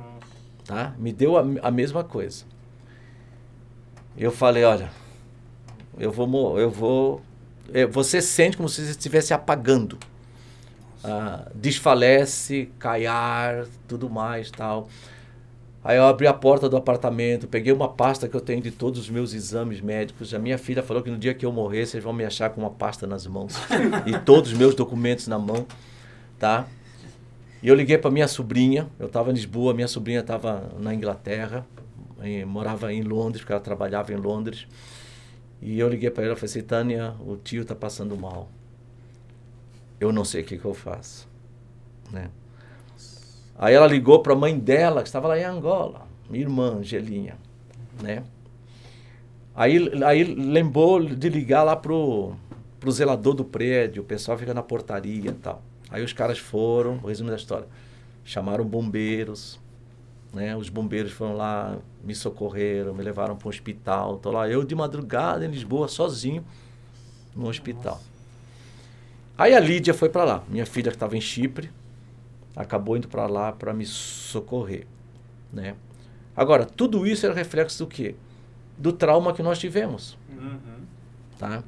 tá? 0.64 0.94
Me 0.98 1.12
deu 1.12 1.36
a, 1.36 1.44
a 1.60 1.70
mesma 1.70 2.02
coisa. 2.02 2.46
Eu 4.16 4.32
falei, 4.32 4.64
olha, 4.64 4.90
eu 5.98 6.10
vou, 6.10 6.58
eu 6.58 6.70
vou, 6.70 7.20
é, 7.70 7.84
você 7.84 8.22
sente 8.22 8.56
como 8.56 8.66
se 8.66 8.82
você 8.82 8.92
estivesse 8.92 9.34
apagando, 9.34 9.98
Ah, 11.04 11.46
desfalece, 11.54 12.70
cai 12.78 13.04
ar, 13.06 13.66
tudo 13.86 14.08
mais, 14.08 14.50
tal. 14.50 14.88
Aí 15.84 15.98
eu 15.98 16.06
abri 16.06 16.26
a 16.26 16.32
porta 16.32 16.68
do 16.68 16.76
apartamento, 16.78 17.46
peguei 17.46 17.72
uma 17.72 17.88
pasta 17.88 18.26
que 18.28 18.34
eu 18.34 18.40
tenho 18.40 18.62
de 18.62 18.70
todos 18.70 18.98
os 19.00 19.10
meus 19.10 19.34
exames 19.34 19.80
médicos. 19.82 20.32
A 20.32 20.38
minha 20.38 20.56
filha 20.58 20.82
falou 20.82 21.02
que 21.02 21.10
no 21.10 21.18
dia 21.18 21.34
que 21.34 21.44
eu 21.44 21.52
morrer, 21.52 21.86
vocês 21.86 22.02
vão 22.02 22.12
me 22.12 22.24
achar 22.24 22.50
com 22.50 22.62
uma 22.62 22.70
pasta 22.70 23.06
nas 23.06 23.26
mãos 23.26 23.54
e 24.06 24.18
todos 24.20 24.52
os 24.52 24.58
meus 24.58 24.74
documentos 24.74 25.26
na 25.28 25.38
mão, 25.38 25.66
tá? 26.38 26.66
E 27.62 27.68
eu 27.68 27.74
liguei 27.74 27.98
para 27.98 28.10
minha 28.10 28.28
sobrinha, 28.28 28.88
eu 28.98 29.06
estava 29.06 29.30
em 29.30 29.34
Lisboa, 29.34 29.74
minha 29.74 29.88
sobrinha 29.88 30.20
estava 30.20 30.70
na 30.78 30.94
Inglaterra, 30.94 31.66
em- 32.22 32.44
morava 32.44 32.92
em 32.92 33.02
Londres, 33.02 33.42
porque 33.42 33.52
ela 33.52 33.62
trabalhava 33.62 34.12
em 34.12 34.16
Londres. 34.16 34.66
E 35.62 35.78
eu 35.78 35.88
liguei 35.88 36.10
para 36.10 36.24
ela 36.24 36.34
e 36.34 36.36
falei 36.36 36.50
assim, 36.50 36.62
Tânia, 36.62 37.14
o 37.20 37.36
tio 37.36 37.62
está 37.62 37.74
passando 37.74 38.16
mal. 38.16 38.48
Eu 40.04 40.12
não 40.12 40.24
sei 40.24 40.42
o 40.42 40.44
que, 40.44 40.58
que 40.58 40.64
eu 40.64 40.74
faço. 40.74 41.26
Né? 42.12 42.28
Aí 43.56 43.74
ela 43.74 43.86
ligou 43.86 44.20
para 44.20 44.34
a 44.34 44.36
mãe 44.36 44.58
dela, 44.58 45.00
que 45.00 45.08
estava 45.08 45.28
lá 45.28 45.38
em 45.38 45.44
Angola, 45.44 46.06
minha 46.28 46.44
irmã, 46.44 46.74
Angelinha. 46.74 47.38
Né? 48.02 48.22
Aí, 49.54 49.78
aí 50.04 50.24
lembrou 50.24 51.02
de 51.02 51.28
ligar 51.30 51.62
lá 51.62 51.74
pro, 51.74 52.34
pro 52.78 52.92
zelador 52.92 53.32
do 53.32 53.46
prédio, 53.46 54.02
o 54.02 54.04
pessoal 54.04 54.36
fica 54.36 54.52
na 54.52 54.62
portaria 54.62 55.30
e 55.30 55.34
tal. 55.34 55.62
Aí 55.88 56.04
os 56.04 56.12
caras 56.12 56.38
foram, 56.38 57.00
o 57.02 57.06
resumo 57.06 57.30
da 57.30 57.36
história, 57.36 57.66
chamaram 58.24 58.64
bombeiros, 58.64 59.58
né? 60.34 60.54
Os 60.54 60.68
bombeiros 60.68 61.12
foram 61.12 61.34
lá, 61.34 61.78
me 62.02 62.14
socorreram, 62.14 62.92
me 62.92 63.02
levaram 63.02 63.36
para 63.36 63.46
um 63.46 63.48
hospital. 63.48 64.18
Tô 64.18 64.30
lá 64.30 64.50
eu 64.50 64.64
de 64.64 64.74
madrugada 64.74 65.46
em 65.46 65.48
Lisboa, 65.48 65.88
sozinho, 65.88 66.44
no 67.34 67.48
hospital. 67.48 68.00
Aí 69.36 69.54
a 69.54 69.60
Lídia 69.60 69.92
foi 69.92 70.08
para 70.08 70.24
lá, 70.24 70.44
minha 70.48 70.64
filha 70.66 70.90
que 70.90 70.96
estava 70.96 71.16
em 71.16 71.20
Chipre, 71.20 71.70
acabou 72.54 72.96
indo 72.96 73.08
para 73.08 73.26
lá 73.26 73.52
para 73.52 73.72
me 73.74 73.84
socorrer, 73.84 74.86
né? 75.52 75.74
Agora, 76.36 76.64
tudo 76.64 77.06
isso 77.06 77.26
era 77.26 77.34
reflexo 77.34 77.78
do 77.78 77.86
quê? 77.88 78.14
Do 78.78 78.92
trauma 78.92 79.32
que 79.32 79.42
nós 79.42 79.58
tivemos, 79.58 80.16
Uhum. 80.30 80.58
tá? 81.38 81.62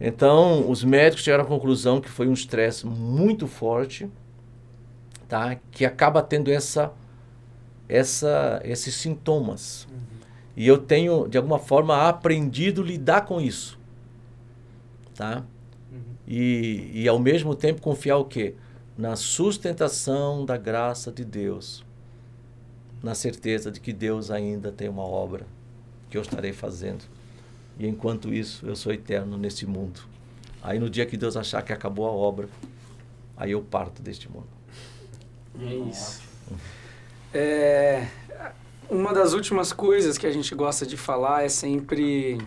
Então, 0.00 0.68
os 0.70 0.84
médicos 0.84 1.24
chegaram 1.24 1.44
à 1.44 1.46
conclusão 1.46 2.00
que 2.00 2.08
foi 2.08 2.28
um 2.28 2.32
estresse 2.32 2.86
muito 2.86 3.46
forte, 3.46 4.08
tá? 5.28 5.56
Que 5.72 5.84
acaba 5.86 6.22
tendo 6.22 6.50
essa, 6.52 6.92
essa, 7.88 8.60
esses 8.64 8.94
sintomas. 8.94 9.88
E 10.56 10.66
eu 10.66 10.78
tenho, 10.78 11.26
de 11.28 11.36
alguma 11.38 11.58
forma, 11.58 12.08
aprendido 12.08 12.82
a 12.82 12.84
lidar 12.84 13.22
com 13.24 13.40
isso, 13.40 13.78
tá? 15.14 15.42
E, 16.26 16.90
e 16.92 17.08
ao 17.08 17.18
mesmo 17.18 17.54
tempo 17.54 17.80
confiar 17.80 18.16
o 18.16 18.24
quê? 18.24 18.54
Na 18.98 19.14
sustentação 19.14 20.44
da 20.44 20.56
graça 20.56 21.12
de 21.12 21.24
Deus, 21.24 21.84
na 23.02 23.14
certeza 23.14 23.70
de 23.70 23.80
que 23.80 23.92
Deus 23.92 24.30
ainda 24.30 24.72
tem 24.72 24.88
uma 24.88 25.04
obra 25.04 25.46
que 26.10 26.16
eu 26.16 26.22
estarei 26.22 26.52
fazendo. 26.52 27.04
E 27.78 27.86
enquanto 27.86 28.32
isso, 28.32 28.66
eu 28.66 28.74
sou 28.74 28.92
eterno 28.92 29.36
nesse 29.36 29.66
mundo. 29.66 30.00
Aí 30.62 30.78
no 30.78 30.90
dia 30.90 31.06
que 31.06 31.16
Deus 31.16 31.36
achar 31.36 31.62
que 31.62 31.72
acabou 31.72 32.06
a 32.06 32.10
obra, 32.10 32.48
aí 33.36 33.52
eu 33.52 33.62
parto 33.62 34.02
deste 34.02 34.30
mundo. 34.30 34.48
É 35.60 35.74
isso. 35.74 36.22
É, 37.32 38.08
uma 38.88 39.12
das 39.12 39.32
últimas 39.32 39.72
coisas 39.72 40.16
que 40.16 40.26
a 40.26 40.32
gente 40.32 40.54
gosta 40.54 40.86
de 40.86 40.96
falar 40.96 41.44
é 41.44 41.48
sempre 41.48 42.38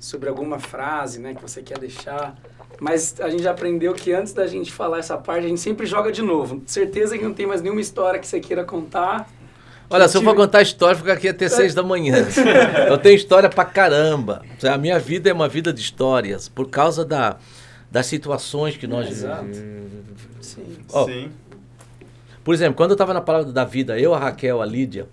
sobre 0.00 0.30
alguma 0.30 0.58
frase, 0.58 1.20
né, 1.20 1.34
que 1.34 1.42
você 1.42 1.62
quer 1.62 1.78
deixar. 1.78 2.34
Mas 2.80 3.20
a 3.20 3.28
gente 3.28 3.42
já 3.42 3.50
aprendeu 3.50 3.92
que 3.92 4.12
antes 4.12 4.32
da 4.32 4.46
gente 4.46 4.72
falar 4.72 4.98
essa 4.98 5.18
parte, 5.18 5.44
a 5.44 5.48
gente 5.48 5.60
sempre 5.60 5.84
joga 5.84 6.10
de 6.10 6.22
novo. 6.22 6.62
Certeza 6.66 7.18
que 7.18 7.22
não 7.22 7.34
tem 7.34 7.46
mais 7.46 7.60
nenhuma 7.60 7.82
história 7.82 8.18
que 8.18 8.26
você 8.26 8.40
queira 8.40 8.64
contar. 8.64 9.28
Olha, 9.90 10.08
se 10.08 10.16
eu 10.16 10.22
for 10.22 10.34
contar 10.34 10.62
história, 10.62 10.96
fica 10.96 11.12
aqui 11.12 11.28
até 11.28 11.48
seis 11.48 11.74
da 11.74 11.82
manhã. 11.82 12.24
Eu 12.88 12.96
tenho 12.96 13.16
história 13.16 13.48
pra 13.48 13.64
caramba. 13.64 14.40
A 14.62 14.78
minha 14.78 15.00
vida 15.00 15.28
é 15.28 15.32
uma 15.32 15.48
vida 15.48 15.72
de 15.72 15.80
histórias, 15.80 16.48
por 16.48 16.70
causa 16.70 17.04
da, 17.04 17.38
das 17.90 18.06
situações 18.06 18.76
que 18.76 18.86
nós... 18.86 19.10
Exato. 19.10 19.52
Sim. 20.40 20.76
Ó, 20.92 21.06
Sim. 21.06 21.32
Por 22.44 22.54
exemplo, 22.54 22.74
quando 22.74 22.92
eu 22.92 22.94
estava 22.94 23.12
na 23.12 23.20
palavra 23.20 23.52
da 23.52 23.64
vida, 23.64 23.98
eu, 23.98 24.14
a 24.14 24.18
Raquel, 24.18 24.62
a 24.62 24.64
Lídia, 24.64 25.08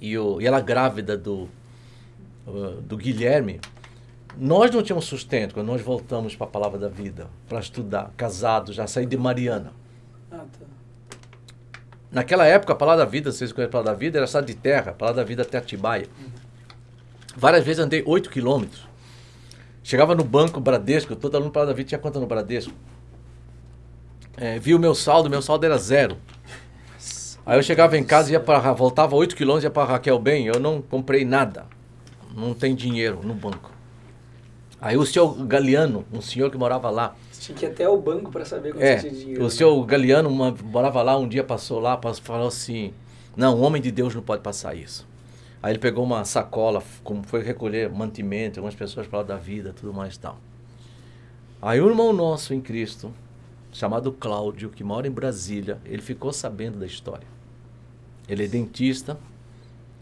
e, 0.00 0.16
o, 0.16 0.40
e 0.40 0.46
ela 0.46 0.60
grávida 0.60 1.16
do, 1.16 1.48
uh, 2.46 2.80
do 2.82 2.96
Guilherme, 2.96 3.60
nós 4.38 4.70
não 4.70 4.82
tínhamos 4.82 5.04
sustento 5.04 5.54
quando 5.54 5.66
nós 5.66 5.82
voltamos 5.82 6.36
para 6.36 6.46
a 6.46 6.50
palavra 6.50 6.78
da 6.78 6.88
vida, 6.88 7.28
para 7.48 7.60
estudar, 7.60 8.12
casados, 8.16 8.74
já 8.74 8.86
saí 8.86 9.06
de 9.06 9.16
Mariana. 9.16 9.72
Ah, 10.30 10.38
tá. 10.38 10.66
Naquela 12.10 12.46
época, 12.46 12.72
a 12.72 12.76
palavra 12.76 13.04
da 13.04 13.10
vida, 13.10 13.30
vocês 13.30 13.52
conhecem 13.52 13.68
a 13.68 13.72
palavra 13.72 13.92
da 13.92 13.98
vida, 13.98 14.18
era 14.18 14.24
estado 14.24 14.46
de 14.46 14.54
terra, 14.54 14.90
a 14.90 14.94
palavra 14.94 15.22
da 15.22 15.26
vida 15.26 15.42
até 15.42 15.58
Atibaia. 15.58 16.08
Várias 17.36 17.64
vezes 17.64 17.84
andei 17.84 18.02
8 18.04 18.28
quilômetros. 18.30 18.88
Chegava 19.82 20.14
no 20.14 20.24
banco 20.24 20.60
Bradesco, 20.60 21.14
todo 21.14 21.36
aluno 21.36 21.50
palavra 21.50 21.72
da 21.72 21.76
vida 21.76 21.88
tinha 21.88 21.98
conta 21.98 22.18
no 22.18 22.26
Bradesco. 22.26 22.72
É, 24.36 24.58
vi 24.58 24.74
o 24.74 24.78
meu 24.78 24.94
saldo, 24.94 25.30
meu 25.30 25.42
saldo 25.42 25.64
era 25.64 25.78
zero. 25.78 26.16
Aí 27.46 27.58
eu 27.58 27.62
chegava 27.62 27.96
em 27.96 28.04
casa, 28.04 28.32
ia 28.32 28.40
para 28.40 28.72
voltava 28.72 29.14
8 29.14 29.34
quilômetros, 29.34 29.64
ia 29.64 29.70
para 29.70 29.92
Raquel 29.92 30.18
bem, 30.18 30.46
eu 30.46 30.58
não 30.58 30.82
comprei 30.82 31.24
nada. 31.24 31.66
Não 32.34 32.54
tem 32.54 32.74
dinheiro 32.74 33.20
no 33.22 33.34
banco. 33.34 33.79
Aí 34.80 34.96
o 34.96 35.04
senhor 35.04 35.34
Galeano, 35.44 36.04
um 36.12 36.20
senhor 36.22 36.50
que 36.50 36.56
morava 36.56 36.88
lá, 36.90 37.14
tinha 37.38 37.56
que 37.56 37.64
ir 37.64 37.68
até 37.68 37.88
o 37.88 37.96
banco 38.00 38.30
para 38.30 38.44
saber 38.44 38.72
quanto 38.72 38.82
é, 38.82 38.98
você 38.98 39.08
tinha 39.08 39.20
dinheiro. 39.20 39.40
o 39.42 39.44
né? 39.44 39.50
seu 39.50 39.82
Galeano 39.84 40.28
uma, 40.28 40.54
morava 40.62 41.02
lá, 41.02 41.16
um 41.18 41.28
dia 41.28 41.44
passou 41.44 41.80
lá, 41.80 41.96
pas- 41.96 42.18
falou 42.18 42.48
assim, 42.48 42.92
não, 43.36 43.58
um 43.58 43.62
homem 43.62 43.80
de 43.80 43.90
Deus 43.90 44.14
não 44.14 44.22
pode 44.22 44.42
passar 44.42 44.74
isso. 44.74 45.06
Aí 45.62 45.72
ele 45.72 45.78
pegou 45.78 46.04
uma 46.04 46.24
sacola, 46.24 46.82
como 47.04 47.22
foi 47.22 47.42
recolher 47.42 47.90
mantimento, 47.90 48.58
algumas 48.60 48.74
pessoas 48.74 49.06
falaram 49.06 49.28
da 49.28 49.36
vida, 49.36 49.74
tudo 49.74 49.92
mais 49.92 50.14
e 50.14 50.20
tal. 50.20 50.38
Aí 51.60 51.80
um 51.80 51.88
irmão 51.88 52.12
nosso 52.12 52.54
em 52.54 52.60
Cristo, 52.60 53.12
chamado 53.72 54.10
Cláudio, 54.12 54.70
que 54.70 54.82
mora 54.82 55.06
em 55.06 55.10
Brasília, 55.10 55.78
ele 55.84 56.00
ficou 56.00 56.32
sabendo 56.32 56.78
da 56.78 56.86
história. 56.86 57.26
Ele 58.26 58.44
é 58.44 58.48
dentista, 58.48 59.18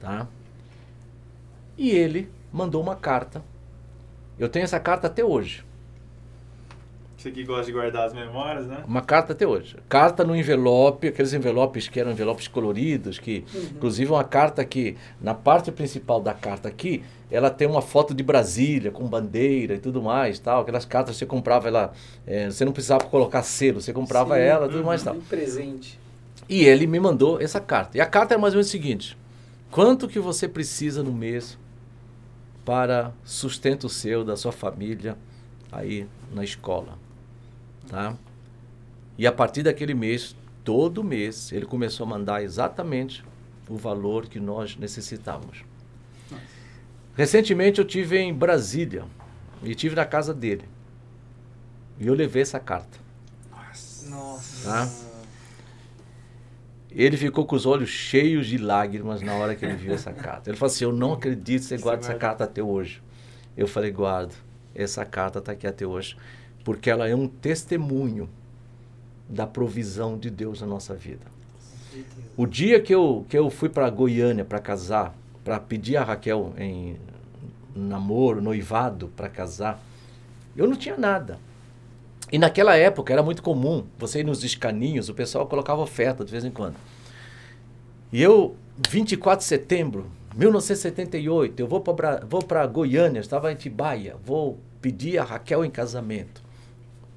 tá? 0.00 0.28
E 1.76 1.90
ele 1.90 2.30
mandou 2.52 2.80
uma 2.80 2.94
carta. 2.94 3.42
Eu 4.38 4.48
tenho 4.48 4.64
essa 4.64 4.78
carta 4.78 5.06
até 5.06 5.24
hoje. 5.24 5.64
Você 7.16 7.32
que 7.32 7.42
gosta 7.42 7.64
de 7.66 7.72
guardar 7.72 8.06
as 8.06 8.12
memórias, 8.14 8.66
né? 8.68 8.84
Uma 8.86 9.02
carta 9.02 9.32
até 9.32 9.44
hoje. 9.44 9.74
Carta 9.88 10.22
no 10.22 10.36
envelope, 10.36 11.08
aqueles 11.08 11.32
envelopes 11.32 11.88
que 11.88 11.98
eram 11.98 12.12
envelopes 12.12 12.46
coloridos, 12.46 13.18
que 13.18 13.44
Uhum. 13.52 13.60
inclusive 13.74 14.12
uma 14.12 14.22
carta 14.22 14.64
que 14.64 14.96
na 15.20 15.34
parte 15.34 15.72
principal 15.72 16.20
da 16.20 16.32
carta 16.32 16.68
aqui, 16.68 17.02
ela 17.28 17.50
tem 17.50 17.66
uma 17.66 17.82
foto 17.82 18.14
de 18.14 18.22
Brasília 18.22 18.92
com 18.92 19.04
bandeira 19.04 19.74
e 19.74 19.78
tudo 19.80 20.00
mais, 20.00 20.38
tal. 20.38 20.60
Aquelas 20.62 20.84
cartas 20.84 21.16
você 21.16 21.26
comprava 21.26 21.66
ela, 21.66 21.92
eh, 22.24 22.48
você 22.48 22.64
não 22.64 22.70
precisava 22.72 23.04
colocar 23.06 23.42
selo, 23.42 23.80
você 23.80 23.92
comprava 23.92 24.36
Sim, 24.36 24.40
ela, 24.42 24.68
tudo 24.68 24.84
mais, 24.84 25.02
tal. 25.02 25.14
Um 25.16 25.20
presente. 25.20 25.98
E 26.48 26.64
ele 26.64 26.86
me 26.86 27.00
mandou 27.00 27.40
essa 27.40 27.58
carta. 27.60 27.98
E 27.98 28.00
a 28.00 28.06
carta 28.06 28.34
é 28.34 28.38
mais 28.38 28.54
ou 28.54 28.58
menos 28.58 28.68
o 28.68 28.70
seguinte: 28.70 29.18
quanto 29.72 30.06
que 30.06 30.20
você 30.20 30.46
precisa 30.46 31.02
no 31.02 31.12
mês 31.12 31.58
para 32.68 33.14
sustento 33.24 33.88
seu, 33.88 34.22
da 34.22 34.36
sua 34.36 34.52
família, 34.52 35.16
aí 35.72 36.06
na 36.30 36.44
escola, 36.44 36.98
tá? 37.88 38.14
E 39.16 39.26
a 39.26 39.32
partir 39.32 39.62
daquele 39.62 39.94
mês, 39.94 40.36
todo 40.62 41.02
mês, 41.02 41.50
ele 41.50 41.64
começou 41.64 42.04
a 42.04 42.10
mandar 42.10 42.42
exatamente 42.42 43.24
o 43.70 43.74
valor 43.74 44.26
que 44.28 44.38
nós 44.38 44.76
necessitávamos. 44.76 45.64
Recentemente 47.16 47.78
eu 47.78 47.86
tive 47.86 48.18
em 48.18 48.34
Brasília 48.34 49.06
e 49.62 49.74
tive 49.74 49.96
na 49.96 50.04
casa 50.04 50.34
dele. 50.34 50.68
E 51.98 52.06
eu 52.06 52.12
levei 52.12 52.42
essa 52.42 52.60
carta. 52.60 52.98
Nossa. 54.10 54.68
Tá? 54.68 55.07
Ele 56.98 57.16
ficou 57.16 57.46
com 57.46 57.54
os 57.54 57.64
olhos 57.64 57.88
cheios 57.88 58.48
de 58.48 58.58
lágrimas 58.58 59.22
na 59.22 59.32
hora 59.34 59.54
que 59.54 59.64
ele 59.64 59.76
viu 59.76 59.94
essa 59.94 60.12
carta. 60.12 60.50
Ele 60.50 60.56
falou 60.56 60.72
assim: 60.72 60.82
Eu 60.82 60.92
não 60.92 61.12
acredito 61.12 61.62
que 61.62 61.68
você 61.68 61.78
guarda 61.78 62.04
essa 62.04 62.14
carta 62.14 62.42
até 62.42 62.60
hoje. 62.60 63.00
Eu 63.56 63.68
falei: 63.68 63.92
Guardo, 63.92 64.34
essa 64.74 65.04
carta 65.04 65.38
está 65.38 65.52
aqui 65.52 65.64
até 65.64 65.86
hoje, 65.86 66.16
porque 66.64 66.90
ela 66.90 67.08
é 67.08 67.14
um 67.14 67.28
testemunho 67.28 68.28
da 69.28 69.46
provisão 69.46 70.18
de 70.18 70.28
Deus 70.28 70.60
na 70.60 70.66
nossa 70.66 70.92
vida. 70.92 71.24
O 72.36 72.46
dia 72.46 72.80
que 72.80 72.92
eu, 72.92 73.24
que 73.28 73.38
eu 73.38 73.48
fui 73.48 73.68
para 73.68 73.88
Goiânia 73.90 74.44
para 74.44 74.58
casar, 74.58 75.14
para 75.44 75.60
pedir 75.60 75.96
a 75.96 76.02
Raquel 76.02 76.52
em 76.58 76.96
namoro, 77.76 78.42
noivado 78.42 79.06
para 79.16 79.28
casar, 79.28 79.80
eu 80.56 80.66
não 80.66 80.76
tinha 80.76 80.96
nada. 80.96 81.38
E 82.30 82.38
naquela 82.38 82.76
época 82.76 83.12
era 83.12 83.22
muito 83.22 83.42
comum, 83.42 83.84
você 83.96 84.20
ir 84.20 84.24
nos 84.24 84.44
escaninhos, 84.44 85.08
o 85.08 85.14
pessoal 85.14 85.46
colocava 85.46 85.80
oferta 85.80 86.24
de 86.24 86.30
vez 86.30 86.44
em 86.44 86.50
quando. 86.50 86.76
E 88.12 88.22
eu, 88.22 88.54
24 88.88 89.38
de 89.38 89.44
setembro 89.44 90.06
de 90.32 90.38
1978, 90.38 91.60
eu 91.60 91.66
vou 91.66 91.80
para 91.80 92.24
vou 92.26 92.42
Goiânia, 92.70 93.20
estava 93.20 93.50
em 93.50 93.56
Tibaia, 93.56 94.16
vou 94.24 94.58
pedir 94.80 95.18
a 95.18 95.24
Raquel 95.24 95.64
em 95.64 95.70
casamento. 95.70 96.42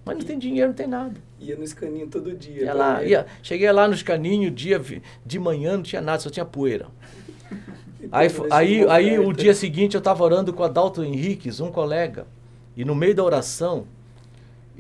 Mas 0.04 0.18
não 0.18 0.26
tem 0.26 0.40
dinheiro, 0.40 0.70
não 0.70 0.76
tem 0.76 0.88
nada. 0.88 1.14
Ia 1.40 1.56
no 1.56 1.64
escaninho 1.64 2.08
todo 2.08 2.34
dia. 2.34 2.64
Ia 2.64 2.72
pra 2.72 2.74
lá, 2.74 3.04
ia, 3.04 3.26
cheguei 3.44 3.72
lá 3.72 3.88
nos 3.88 4.02
caninhos, 4.02 4.54
dia, 4.56 4.82
de 5.26 5.40
manhã 5.40 5.76
não 5.76 5.84
tinha 5.84 6.02
nada, 6.02 6.20
só 6.20 6.30
tinha 6.30 6.46
poeira. 6.46 6.88
Aí, 8.12 8.28
deixa 8.28 8.56
aí, 8.56 8.84
aí 8.90 9.20
o 9.20 9.32
dia 9.32 9.54
seguinte 9.54 9.94
eu 9.94 10.00
estava 10.00 10.24
orando 10.24 10.52
com 10.52 10.64
Adalto 10.64 11.04
Henriques, 11.04 11.60
um 11.60 11.72
colega, 11.72 12.26
e 12.76 12.84
no 12.84 12.96
meio 12.96 13.14
da 13.14 13.24
oração, 13.24 13.86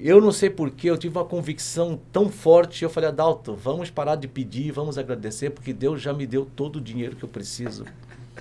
eu 0.09 0.21
não 0.21 0.31
sei 0.31 0.49
porquê, 0.49 0.89
eu 0.89 0.97
tive 0.97 1.17
uma 1.17 1.25
convicção 1.25 1.99
tão 2.11 2.29
forte, 2.29 2.83
eu 2.83 2.89
falei, 2.89 3.09
Adalto, 3.09 3.55
vamos 3.55 3.89
parar 3.89 4.15
de 4.15 4.27
pedir, 4.27 4.71
vamos 4.71 4.97
agradecer, 4.97 5.49
porque 5.49 5.73
Deus 5.73 6.01
já 6.01 6.13
me 6.13 6.25
deu 6.25 6.45
todo 6.45 6.77
o 6.77 6.81
dinheiro 6.81 7.15
que 7.15 7.23
eu 7.23 7.29
preciso 7.29 7.85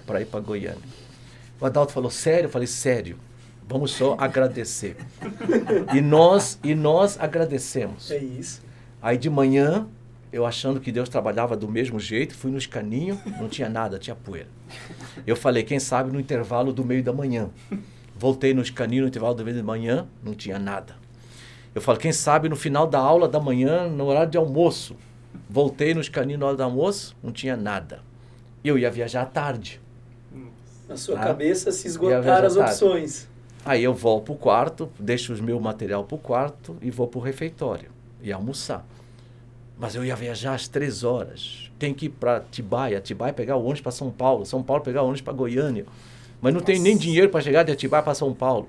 para 0.07 0.21
ir 0.21 0.27
para 0.27 0.41
Goiânia. 0.41 0.81
O 1.61 1.67
Adalto 1.67 1.93
falou, 1.93 2.11
sério? 2.11 2.47
Eu 2.47 2.51
falei, 2.51 2.67
sério, 2.67 3.19
vamos 3.69 3.91
só 3.93 4.17
agradecer. 4.19 4.97
e 5.95 6.01
nós, 6.01 6.59
e 6.65 6.75
nós 6.75 7.19
agradecemos. 7.21 8.11
É 8.11 8.19
isso. 8.19 8.63
Aí 9.03 9.19
de 9.19 9.29
manhã, 9.29 9.87
eu 10.33 10.47
achando 10.47 10.81
que 10.81 10.91
Deus 10.91 11.09
trabalhava 11.09 11.57
do 11.57 11.69
mesmo 11.69 12.01
jeito, 12.01 12.35
fui 12.35 12.51
no 12.51 12.59
escaninho, 12.59 13.21
não 13.39 13.49
tinha 13.49 13.69
nada, 13.69 13.99
tinha 13.99 14.17
poeira. 14.17 14.49
Eu 15.27 15.37
falei, 15.37 15.63
quem 15.63 15.79
sabe 15.79 16.13
no 16.13 16.21
intervalo 16.21 16.73
do 16.73 16.85
meio 16.85 17.03
da 17.03 17.13
manhã. 17.13 17.51
Voltei 18.17 18.53
no 18.55 18.63
escaninho 18.63 19.03
no 19.03 19.09
intervalo 19.09 19.35
do 19.35 19.45
meio 19.45 19.57
da 19.57 19.63
manhã, 19.63 20.07
não 20.23 20.35
tinha 20.35 20.59
nada. 20.59 21.00
Eu 21.75 21.81
falei, 21.81 22.01
quem 22.01 22.13
sabe 22.13 22.49
no 22.49 22.57
final 22.57 22.87
da 22.87 22.99
aula 22.99 23.29
da 23.29 23.39
manhã, 23.41 23.89
no 23.89 24.07
horário 24.07 24.31
de 24.31 24.37
almoço. 24.39 24.97
Voltei 25.49 25.95
no 25.95 26.01
escaninho 26.01 26.39
na 26.39 26.47
hora 26.47 26.57
do 26.57 26.63
almoço, 26.63 27.17
não 27.23 27.33
tinha 27.33 27.57
nada. 27.57 28.01
Eu 28.65 28.79
ia 28.79 28.91
viajar 28.91 29.23
à 29.23 29.27
tarde. 29.27 29.81
Na 30.89 30.97
sua 30.97 31.17
Tá. 31.17 31.25
cabeça 31.27 31.71
se 31.71 31.87
esgotaram 31.87 32.47
as 32.47 32.57
opções. 32.57 33.29
Aí 33.65 33.85
eu 33.85 33.95
vou 33.95 34.21
pro 34.21 34.35
quarto, 34.35 34.89
deixo 34.99 35.33
o 35.35 35.43
meu 35.43 35.61
material 35.61 36.03
pro 36.05 36.19
quarto 36.19 36.77
e 36.83 36.91
vou 36.91 37.07
pro 37.07 37.21
refeitório 37.21 37.91
e 38.23 38.33
almoçar. 38.33 38.85
Mas 39.79 39.95
eu 39.95 40.05
ia 40.05 40.17
viajar 40.17 40.55
às 40.55 40.67
três 40.67 41.05
horas. 41.05 41.71
Tem 41.79 41.95
que 41.95 42.07
ir 42.07 42.11
para 42.11 42.37
Atibaia, 42.39 42.99
Atibaia 42.99 43.33
pegar 43.33 43.57
o 43.57 43.61
ônibus 43.63 43.81
para 43.81 43.93
São 43.93 44.11
Paulo, 44.11 44.45
São 44.45 44.63
Paulo 44.63 44.83
pegar 44.83 45.03
o 45.03 45.05
ônibus 45.05 45.21
para 45.23 45.33
Goiânia. 45.33 45.87
Mas 46.41 46.53
não 46.53 46.61
tem 46.61 46.79
nem 46.79 46.95
Nossa. 46.95 47.05
dinheiro 47.07 47.29
para 47.31 47.41
chegar 47.41 47.63
de 47.63 47.73
Atibaia 47.73 48.03
para 48.03 48.15
São 48.15 48.35
Paulo. 48.35 48.69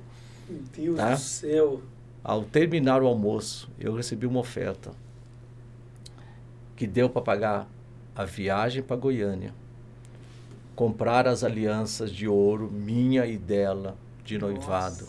Meu 0.49 0.61
Deus 0.76 0.98
Tá. 0.98 1.14
do 1.14 1.19
céu. 1.19 1.82
Ao 2.23 2.43
terminar 2.43 3.02
o 3.02 3.07
almoço, 3.07 3.69
eu 3.80 3.95
recebi 3.95 4.27
uma 4.27 4.39
oferta 4.39 4.91
que 6.76 6.85
deu 6.85 7.10
para 7.10 7.22
pagar 7.22 7.68
a 8.15 8.26
viagem 8.26 8.84
para 8.84 8.95
Goiânia, 8.95 9.53
comprar 10.76 11.27
as 11.27 11.43
alianças 11.43 12.11
de 12.11 12.27
ouro, 12.27 12.69
minha 12.69 13.26
e 13.26 13.38
dela, 13.38 13.95
de 14.23 14.38
noivado. 14.38 15.07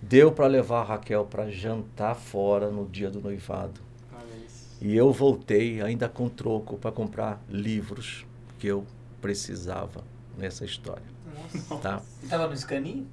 Deu 0.00 0.30
para 0.30 0.46
levar 0.46 0.82
a 0.82 0.84
Raquel 0.84 1.24
para 1.24 1.50
jantar 1.50 2.14
fora 2.14 2.70
no 2.70 2.86
dia 2.86 3.10
do 3.10 3.20
noivado. 3.20 3.80
E 4.80 4.94
eu 4.94 5.12
voltei 5.12 5.80
ainda 5.80 6.08
com 6.08 6.28
troco 6.28 6.76
para 6.76 6.92
comprar 6.92 7.42
livros 7.48 8.26
que 8.58 8.66
eu 8.66 8.84
precisava 9.20 10.04
nessa 10.36 10.64
história, 10.64 11.06
Nossa. 11.34 11.76
tá? 11.82 12.02
E 12.22 12.26
tava 12.26 12.46
no 12.46 12.52
escaninho? 12.52 13.06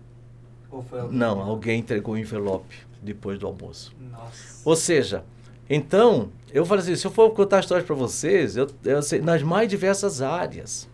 Ou 0.74 0.82
foi 0.84 1.00
alguém? 1.00 1.18
Não, 1.20 1.40
alguém 1.42 1.80
entregou 1.80 2.16
o 2.16 2.18
envelope 2.18 2.76
depois 3.02 3.38
do 3.38 3.46
almoço. 3.48 3.94
Nossa. 4.12 4.62
Ou 4.66 4.76
seja, 4.76 5.24
então, 5.70 6.30
eu 6.52 6.66
falei 6.66 6.84
assim, 6.84 6.96
se 6.96 7.06
eu 7.06 7.12
for 7.12 7.30
contar 7.32 7.60
histórias 7.60 7.86
para 7.86 7.96
vocês, 7.96 8.58
eu, 8.58 8.68
eu 8.84 9.02
sei, 9.04 9.22
nas 9.22 9.44
mais 9.44 9.70
diversas 9.70 10.22
áreas, 10.22 10.90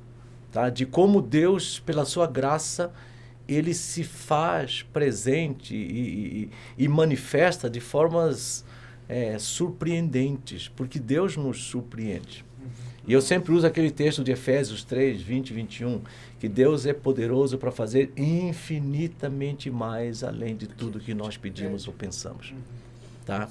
tá? 0.52 0.70
De 0.70 0.86
como 0.86 1.22
Deus, 1.22 1.80
pela 1.80 2.04
sua 2.06 2.28
graça, 2.28 2.92
ele 3.48 3.74
se 3.74 4.04
faz 4.04 4.84
presente 4.84 5.76
e, 5.76 6.44
e- 6.78 6.84
e 6.84 6.88
manifesta 6.88 7.70
de 7.70 7.80
formas 7.80 8.64
eh, 9.08 9.38
surpreendentes, 9.40 10.68
porque 10.68 11.00
Deus 11.00 11.36
nos 11.38 11.64
surpreende. 11.64 12.46
E 13.10 13.14
eu 13.14 13.24
sempre 13.24 13.52
uso 13.52 13.66
aquele 13.66 13.90
texto 13.90 14.24
de 14.24 14.32
Efésios 14.32 14.84
3, 14.84 15.20
20 15.20 15.50
e 15.50 15.54
21, 15.56 16.02
que 16.40 16.48
Deus 16.48 16.86
é 16.86 16.94
poderoso 16.94 17.58
para 17.58 17.72
fazer 17.72 18.14
infinitamente 18.16 19.72
mais 19.72 20.24
além 20.24 20.56
de 20.56 20.68
tudo 20.68 21.00
que 21.00 21.16
nós 21.16 21.36
pedimos 21.36 21.88
ou 21.88 21.94
pensamos. 21.94 22.54
Tá? 23.26 23.50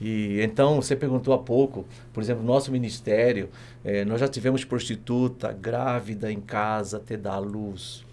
E 0.00 0.40
então 0.40 0.80
você 0.80 0.94
perguntou 0.94 1.34
há 1.34 1.38
pouco, 1.38 1.84
por 2.12 2.22
exemplo, 2.22 2.44
nosso 2.44 2.70
ministério, 2.70 3.50
eh, 3.84 4.04
nós 4.04 4.20
já 4.20 4.28
tivemos 4.28 4.64
prostituta 4.64 5.50
grávida 5.50 6.30
em 6.30 6.40
casa 6.40 6.98
até 6.98 7.16
dar 7.16 7.34
à 7.34 7.38
luz, 7.38 8.04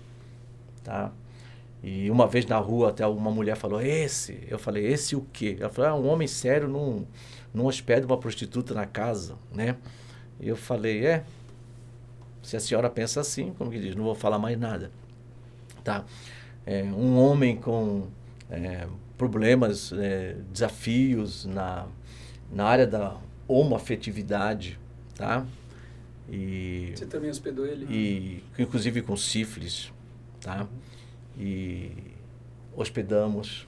tá? 0.83 1.11
E 1.83 2.09
uma 2.09 2.25
vez 2.25 2.47
na 2.47 2.57
rua 2.57 2.89
até 2.89 3.05
uma 3.05 3.29
mulher 3.29 3.55
falou 3.55 3.79
esse, 3.79 4.39
eu 4.47 4.57
falei 4.57 4.87
esse 4.87 5.15
o 5.15 5.27
quê? 5.31 5.57
Ela 5.59 5.69
falou 5.69 5.91
ah, 5.91 5.95
um 5.95 6.07
homem 6.07 6.27
sério 6.27 6.67
não 6.67 7.05
não 7.53 7.67
hospeda 7.67 8.07
uma 8.07 8.17
prostituta 8.17 8.73
na 8.73 8.87
casa, 8.87 9.35
né? 9.53 9.77
E 10.41 10.47
eu 10.47 10.55
falei 10.55 11.05
é, 11.05 11.23
se 12.41 12.57
a 12.57 12.59
senhora 12.59 12.89
pensa 12.89 13.21
assim, 13.21 13.53
como 13.53 13.69
que 13.69 13.79
diz, 13.79 13.95
não 13.95 14.03
vou 14.03 14.15
falar 14.15 14.39
mais 14.39 14.59
nada, 14.59 14.91
tá? 15.83 16.03
É, 16.65 16.83
um 16.83 17.15
homem 17.17 17.55
com 17.55 18.07
é, 18.49 18.87
problemas, 19.17 19.93
é, 19.93 20.35
desafios 20.51 21.45
na, 21.45 21.87
na 22.51 22.65
área 22.65 22.87
da 22.87 23.17
homoafetividade, 23.47 24.79
tá? 25.15 25.45
E, 26.27 26.93
Você 26.95 27.05
também 27.05 27.29
hospedou 27.29 27.65
ele? 27.65 27.85
e 27.89 28.43
inclusive 28.57 29.01
com 29.03 29.15
sífilis, 29.15 29.91
tá? 30.39 30.67
E 31.37 31.91
hospedamos. 32.75 33.67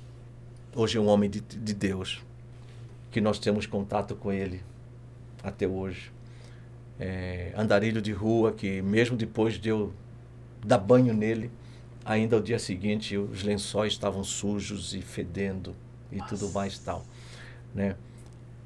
Hoje 0.75 0.97
é 0.97 1.01
um 1.01 1.07
homem 1.07 1.29
de, 1.29 1.39
de 1.39 1.73
Deus, 1.73 2.23
que 3.11 3.21
nós 3.21 3.37
temos 3.37 3.67
contato 3.67 4.15
com 4.15 4.31
ele 4.31 4.63
até 5.43 5.67
hoje. 5.67 6.12
É, 6.99 7.51
andarilho 7.57 8.01
de 8.01 8.11
rua, 8.11 8.51
que 8.51 8.81
mesmo 8.81 9.17
depois 9.17 9.55
de 9.55 9.69
eu 9.69 9.93
dar 10.65 10.77
banho 10.77 11.13
nele, 11.13 11.51
ainda 12.05 12.35
ao 12.35 12.41
dia 12.41 12.59
seguinte 12.59 13.17
os 13.17 13.43
lençóis 13.43 13.93
estavam 13.93 14.23
sujos 14.23 14.93
e 14.93 15.01
fedendo 15.01 15.75
e 16.11 16.21
tudo 16.23 16.49
mais 16.51 16.77
tal, 16.79 17.05
né? 17.73 17.95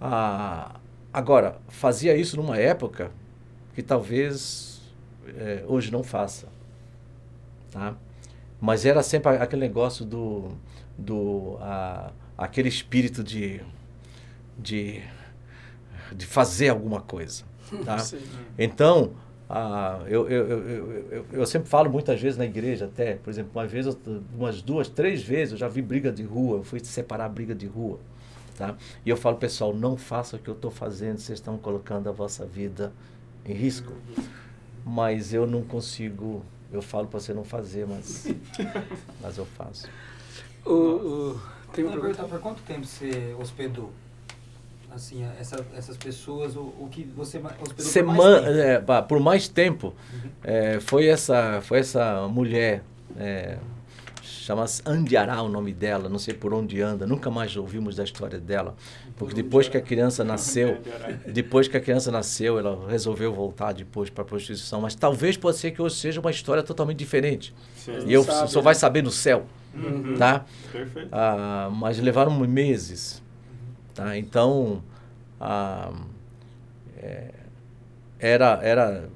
Ah, 0.02 0.80
agora, 1.14 1.60
fazia 1.68 2.16
isso 2.16 2.38
numa 2.38 2.58
época 2.58 3.12
que 3.76 3.84
talvez 3.84 4.82
eh, 5.28 5.64
hoje 5.68 5.92
não 5.92 6.04
faça, 6.04 6.48
tá? 7.72 7.96
Mas 8.60 8.86
era 8.86 9.04
sempre 9.04 9.38
aquele 9.38 9.62
negócio 9.62 10.06
do, 10.06 10.52
do 10.98 11.58
a, 11.62 12.12
aquele 12.38 12.70
espírito 12.70 13.24
de, 13.24 13.62
de, 14.58 15.02
de 16.16 16.26
fazer 16.26 16.70
alguma 16.70 17.02
coisa. 17.02 17.44
Tá? 17.84 17.98
Sim. 18.00 18.20
Então, 18.58 19.14
ah, 19.50 20.02
eu, 20.08 20.28
eu, 20.30 20.48
eu, 20.48 21.26
eu, 21.32 21.46
sempre 21.46 21.70
falo 21.70 21.90
muitas 21.90 22.20
vezes 22.20 22.38
na 22.38 22.46
igreja, 22.46 22.86
até, 22.86 23.16
por 23.16 23.30
exemplo, 23.30 23.52
uma 23.56 23.66
vez, 23.66 23.88
umas 24.38 24.62
duas, 24.62 24.90
três 24.90 25.24
vezes 25.24 25.54
eu 25.54 25.58
já 25.58 25.68
vi 25.70 25.82
briga 25.82 26.12
de 26.12 26.24
rua, 26.24 26.58
eu 26.58 26.64
fui 26.64 26.80
separar 26.82 27.30
briga 27.30 27.56
de 27.56 27.66
rua. 27.66 27.98
Tá? 28.58 28.76
E 29.06 29.10
eu 29.10 29.16
falo, 29.16 29.38
pessoal, 29.38 29.74
não 29.74 29.96
faça 29.96 30.36
o 30.36 30.40
que 30.40 30.50
eu 30.50 30.54
estou 30.54 30.72
fazendo, 30.72 31.20
vocês 31.20 31.40
estão 31.40 31.58
colocando 31.58 32.10
a 32.10 32.12
vossa 32.12 32.46
vida 32.46 32.92
em 33.46 33.54
risco. 33.54 33.94
Mas 34.84 35.34
eu 35.34 35.46
não 35.46 35.62
consigo, 35.62 36.44
eu 36.72 36.82
falo 36.82 37.08
para 37.08 37.20
você 37.20 37.34
não 37.34 37.44
fazer, 37.44 37.86
mas, 37.88 38.28
mas 39.22 39.38
eu 39.38 39.46
faço. 39.46 39.88
O, 40.66 40.72
o- 40.74 41.42
tem 41.72 41.86
uma 41.86 41.94
pergunta? 41.94 42.24
por 42.24 42.40
quanto 42.40 42.62
tempo 42.64 42.86
você 42.86 43.36
hospedou? 43.40 43.92
Assim, 44.90 45.24
essa, 45.40 45.64
essas 45.76 45.96
pessoas, 45.98 46.56
o, 46.56 46.62
o 46.80 46.88
que 46.90 47.04
você 47.04 47.38
mais 47.40 47.56
Semana, 47.78 48.42
tempo? 48.42 48.92
é, 48.92 49.02
por 49.02 49.20
mais 49.20 49.48
tempo, 49.48 49.94
Uhum. 50.12 50.30
é, 50.44 50.80
foi, 50.80 51.08
essa, 51.08 51.60
foi 51.62 51.80
essa 51.80 52.28
mulher, 52.28 52.82
é, 53.16 53.58
chama-se 54.24 54.82
Andiará 54.86 55.42
o 55.44 55.50
nome 55.50 55.72
dela, 55.74 56.10
não 56.10 56.18
sei 56.18 56.34
por 56.34 56.54
onde 56.54 56.82
anda, 56.82 57.06
nunca 57.06 57.30
mais 57.30 57.56
ouvimos 57.56 57.96
da 57.98 58.04
história 58.04 58.40
dela, 58.40 58.76
porque 59.18 59.36
depois 59.36 59.68
que 59.70 59.78
a 59.78 59.82
criança 59.82 60.24
nasceu, 60.24 60.82
depois 61.28 61.68
que 61.68 61.76
a 61.78 61.82
criança 61.82 62.10
nasceu, 62.12 62.58
ela 62.58 62.90
resolveu 62.90 63.32
voltar 63.34 63.74
depois 63.74 64.10
para 64.10 64.24
a 64.24 64.26
prostituição, 64.26 64.82
mas 64.82 64.96
talvez 64.96 65.38
pode 65.38 65.58
ser 65.58 65.72
que 65.72 65.82
hoje 65.82 65.96
seja 65.96 66.20
uma 66.22 66.32
história 66.32 66.64
totalmente 66.64 66.98
diferente, 66.98 67.54
Sim. 67.76 67.92
e 68.06 68.14
eu 68.14 68.24
sabe, 68.24 68.50
só 68.50 68.60
né? 68.60 68.64
vai 68.64 68.74
saber 68.74 69.04
no 69.04 69.12
céu, 69.12 69.46
Uhum. 69.76 70.16
tá? 70.18 70.44
Perfeito. 70.72 71.10
Ah, 71.12 71.70
mas 71.72 72.00
levaram 72.00 72.32
meses. 72.48 73.22
Tá? 73.98 74.16
Então, 74.16 74.84
ah, 75.42 75.92
é, 76.98 77.32
era, 78.20 78.60
era 78.62 79.10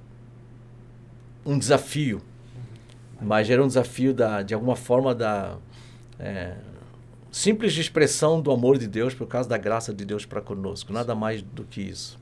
um 1.46 1.56
desafio, 1.60 2.20
mas 3.22 3.48
era 3.48 3.64
um 3.64 3.68
desafio 3.68 4.12
da, 4.12 4.42
de 4.42 4.56
alguma 4.56 4.76
forma 4.76 5.14
da 5.14 5.58
é, 6.20 6.56
simples 7.32 7.78
expressão 7.78 8.42
do 8.42 8.52
amor 8.52 8.80
de 8.80 8.88
Deus 8.88 9.14
por 9.14 9.28
causa 9.28 9.48
da 9.48 9.56
graça 9.58 9.94
de 9.94 10.04
Deus 10.04 10.26
para 10.26 10.42
conosco, 10.42 10.92
nada 10.92 11.14
mais 11.14 11.44
do 11.44 11.64
que 11.64 11.80
isso. 11.82 12.20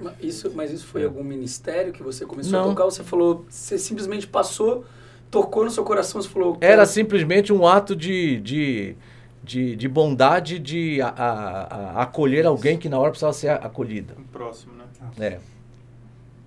Ma- 0.00 0.14
Isso, 0.22 0.52
mas 0.54 0.70
isso 0.70 0.86
foi 0.86 1.02
É. 1.02 1.06
algum 1.06 1.24
ministério 1.24 1.92
que 1.92 2.04
você 2.04 2.24
começou 2.24 2.52
Não. 2.52 2.66
a 2.66 2.68
tocar? 2.68 2.84
Ou 2.84 2.90
você 2.92 3.02
falou, 3.02 3.44
você 3.48 3.76
simplesmente 3.76 4.28
passou, 4.28 4.84
tocou 5.28 5.64
no 5.64 5.70
seu 5.72 5.82
coração, 5.82 6.22
você 6.22 6.28
falou... 6.28 6.56
Era 6.60 6.86
simplesmente 6.86 7.52
um 7.52 7.66
ato 7.66 7.96
de, 7.96 8.40
de, 8.40 8.96
de, 9.42 9.74
de 9.76 9.88
bondade 9.88 10.58
de 10.58 11.00
a- 11.00 11.08
a- 11.08 11.62
a- 11.98 12.02
acolher 12.02 12.46
alguém 12.46 12.76
que 12.78 12.88
na 12.88 12.98
hora 12.98 13.10
precisava 13.10 13.32
ser 13.32 13.48
acolhida. 13.50 14.14
Um 14.18 14.24
próximo, 14.24 14.72
né? 14.74 14.84
É. 15.18 15.38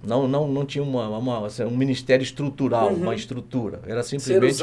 Não, 0.06 0.28
não, 0.28 0.48
não 0.50 0.66
tinha 0.66 0.84
uma, 0.84 1.08
uma- 1.18 1.46
assim, 1.48 1.64
um 1.64 1.76
ministério 1.78 2.24
estrutural, 2.24 2.90
Uhum. 2.90 3.02
uma 3.04 3.16
estrutura. 3.16 3.80
Era 3.88 4.04
simplesmente, 4.04 4.62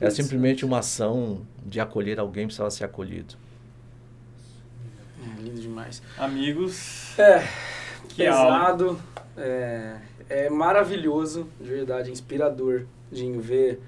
era 0.00 0.10
simplesmente 0.10 0.64
uma 0.64 0.78
ação 0.80 1.42
de 1.64 1.78
acolher 1.80 2.18
alguém 2.18 2.42
que 2.42 2.46
precisava 2.48 2.70
ser 2.70 2.84
acolhido. 2.84 3.34
É, 5.22 5.42
lindo 5.42 5.60
demais. 5.60 6.02
Amigos, 6.18 7.16
É, 7.18 7.46
que 8.08 8.16
pesado, 8.16 8.98
é, 9.36 9.96
é 10.28 10.50
maravilhoso, 10.50 11.46
de 11.60 11.68
verdade, 11.68 12.10
inspirador, 12.10 12.84
Dinho, 13.12 13.40
ver 13.40 13.80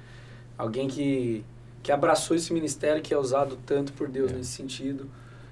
alguém 0.58 0.88
que, 0.88 1.44
que 1.82 1.90
abraçou 1.90 2.36
esse 2.36 2.52
ministério, 2.52 3.02
que 3.02 3.12
é 3.12 3.18
usado 3.18 3.58
tanto 3.66 3.92
por 3.92 4.08
Deus 4.08 4.30
É. 4.30 4.36
nesse 4.36 4.50
sentido. 4.52 5.08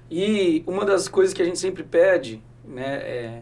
E 0.09 0.63
uma 0.65 0.85
das 0.85 1.07
coisas 1.07 1.33
que 1.33 1.41
a 1.41 1.45
gente 1.45 1.59
sempre 1.59 1.83
pede, 1.83 2.41
né, 2.65 2.95
é 2.97 3.41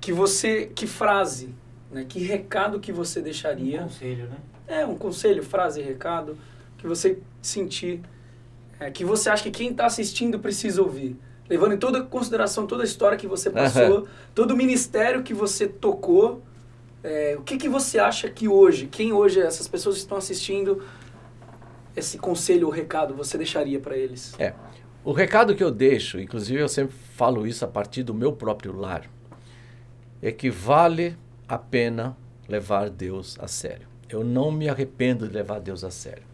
que 0.00 0.12
você, 0.12 0.66
que 0.74 0.86
frase, 0.86 1.54
né, 1.90 2.04
que 2.08 2.18
recado 2.20 2.78
que 2.80 2.92
você 2.92 3.20
Um 3.20 3.22
deixaria, 3.22 3.82
conselho, 3.82 4.26
né? 4.26 4.36
é 4.66 4.86
um 4.86 4.96
conselho, 4.96 5.42
frase, 5.42 5.80
recado, 5.82 6.36
que 6.76 6.86
você 6.86 7.18
sentir, 7.42 8.00
é, 8.78 8.90
que 8.90 9.04
você 9.04 9.28
acha 9.30 9.42
que 9.42 9.50
quem 9.50 9.70
está 9.70 9.86
assistindo 9.86 10.38
precisa 10.38 10.82
ouvir. 10.82 11.16
Levando 11.48 11.72
em 11.72 11.78
toda 11.78 12.02
consideração 12.02 12.66
toda 12.66 12.82
a 12.82 12.84
história 12.84 13.16
que 13.16 13.26
você 13.26 13.48
passou, 13.50 14.06
todo 14.34 14.50
o 14.52 14.56
ministério 14.56 15.22
que 15.22 15.32
você 15.32 15.66
tocou, 15.66 16.42
é, 17.02 17.36
o 17.38 17.42
que, 17.42 17.56
que 17.56 17.68
você 17.68 17.98
acha 17.98 18.28
que 18.28 18.46
hoje, 18.48 18.86
quem 18.86 19.12
hoje, 19.12 19.40
essas 19.40 19.66
pessoas 19.66 19.94
que 19.96 20.02
estão 20.02 20.18
assistindo, 20.18 20.82
esse 21.98 22.18
conselho 22.18 22.66
ou 22.66 22.72
recado 22.72 23.14
você 23.14 23.36
deixaria 23.36 23.78
para 23.78 23.96
eles? 23.96 24.34
É. 24.38 24.54
O 25.04 25.12
recado 25.12 25.54
que 25.54 25.62
eu 25.62 25.70
deixo, 25.70 26.20
inclusive 26.20 26.60
eu 26.60 26.68
sempre 26.68 26.94
falo 27.14 27.46
isso 27.46 27.64
a 27.64 27.68
partir 27.68 28.02
do 28.02 28.12
meu 28.12 28.32
próprio 28.32 28.76
lar, 28.76 29.08
é 30.20 30.32
que 30.32 30.50
vale 30.50 31.16
a 31.46 31.56
pena 31.56 32.16
levar 32.48 32.90
Deus 32.90 33.38
a 33.40 33.46
sério. 33.46 33.86
Eu 34.08 34.24
não 34.24 34.50
me 34.50 34.68
arrependo 34.68 35.28
de 35.28 35.34
levar 35.34 35.60
Deus 35.60 35.84
a 35.84 35.90
sério. 35.90 36.24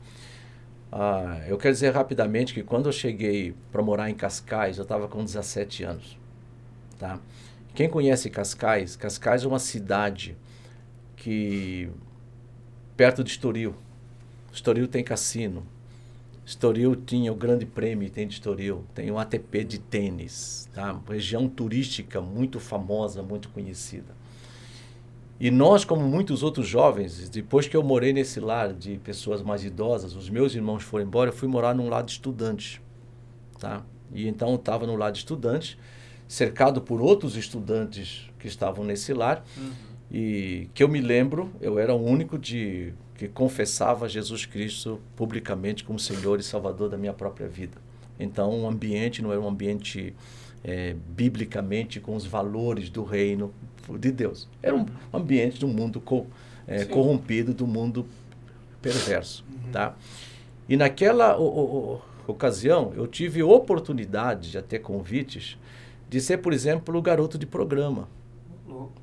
Ah, 0.90 1.42
eu 1.48 1.58
quero 1.58 1.74
dizer 1.74 1.92
rapidamente 1.92 2.54
que 2.54 2.62
quando 2.62 2.86
eu 2.86 2.92
cheguei 2.92 3.54
para 3.72 3.82
morar 3.82 4.08
em 4.10 4.14
Cascais, 4.14 4.78
eu 4.78 4.84
estava 4.84 5.08
com 5.08 5.24
17 5.24 5.82
anos. 5.82 6.18
Tá? 6.98 7.18
Quem 7.74 7.88
conhece 7.88 8.30
Cascais, 8.30 8.94
Cascais 8.94 9.44
é 9.44 9.48
uma 9.48 9.58
cidade 9.58 10.36
que 11.16 11.90
perto 12.96 13.24
de 13.24 13.30
Estoril. 13.30 13.74
Estoril 14.54 14.86
tem 14.86 15.02
cassino. 15.02 15.66
Estoril 16.46 16.94
tinha 16.94 17.32
o 17.32 17.34
Grande 17.34 17.66
Prêmio, 17.66 18.08
tem 18.08 18.28
de 18.28 18.34
Estoril, 18.34 18.84
tem 18.94 19.10
um 19.10 19.18
ATP 19.18 19.64
de 19.64 19.78
tênis, 19.80 20.68
tá? 20.72 20.96
Região 21.08 21.48
turística 21.48 22.20
muito 22.20 22.60
famosa, 22.60 23.22
muito 23.22 23.48
conhecida. 23.48 24.14
E 25.40 25.50
nós, 25.50 25.84
como 25.84 26.06
muitos 26.06 26.44
outros 26.44 26.68
jovens, 26.68 27.28
depois 27.28 27.66
que 27.66 27.76
eu 27.76 27.82
morei 27.82 28.12
nesse 28.12 28.38
lar 28.38 28.72
de 28.72 28.98
pessoas 28.98 29.42
mais 29.42 29.64
idosas, 29.64 30.14
os 30.14 30.30
meus 30.30 30.54
irmãos 30.54 30.84
foram 30.84 31.04
embora, 31.04 31.30
eu 31.30 31.34
fui 31.34 31.48
morar 31.48 31.74
num 31.74 31.88
lar 31.88 32.04
de 32.04 32.12
estudantes, 32.12 32.80
tá? 33.58 33.84
E 34.12 34.28
então 34.28 34.50
eu 34.50 34.56
estava 34.56 34.86
no 34.86 34.94
lar 34.94 35.10
de 35.10 35.18
estudantes, 35.18 35.76
cercado 36.28 36.80
por 36.80 37.00
outros 37.00 37.36
estudantes 37.36 38.30
que 38.38 38.46
estavam 38.46 38.84
nesse 38.84 39.12
lar, 39.12 39.44
e 40.10 40.68
que 40.72 40.84
eu 40.84 40.88
me 40.88 41.00
lembro, 41.00 41.50
eu 41.60 41.78
era 41.78 41.92
o 41.92 42.04
único 42.04 42.38
de 42.38 42.94
que 43.16 43.28
confessava 43.28 44.08
Jesus 44.08 44.44
Cristo 44.44 45.00
publicamente 45.16 45.84
como 45.84 45.98
Senhor 45.98 46.40
e 46.40 46.42
Salvador 46.42 46.88
da 46.88 46.96
minha 46.96 47.12
própria 47.12 47.46
vida. 47.48 47.78
Então, 48.18 48.62
o 48.62 48.66
ambiente 48.68 49.22
não 49.22 49.30
era 49.32 49.40
um 49.40 49.48
ambiente 49.48 50.14
é, 50.62 50.94
biblicamente 51.08 52.00
com 52.00 52.16
os 52.16 52.24
valores 52.26 52.88
do 52.88 53.02
reino 53.04 53.52
de 53.98 54.10
Deus. 54.10 54.48
Era 54.62 54.74
um 54.74 54.86
ambiente 55.12 55.60
do 55.60 55.68
mundo 55.68 56.00
co, 56.00 56.26
é, 56.66 56.84
corrompido, 56.84 57.52
do 57.52 57.66
mundo 57.66 58.06
perverso, 58.80 59.44
tá? 59.72 59.94
E 60.68 60.76
naquela 60.76 61.36
o- 61.38 61.42
o- 61.44 61.94
o- 61.94 62.32
ocasião, 62.32 62.92
eu 62.96 63.06
tive 63.06 63.42
oportunidade 63.42 64.50
de 64.50 64.62
ter 64.62 64.78
convites 64.78 65.58
de 66.08 66.20
ser, 66.20 66.38
por 66.38 66.52
exemplo, 66.52 66.96
o 66.96 67.02
garoto 67.02 67.36
de 67.38 67.46
programa 67.46 68.08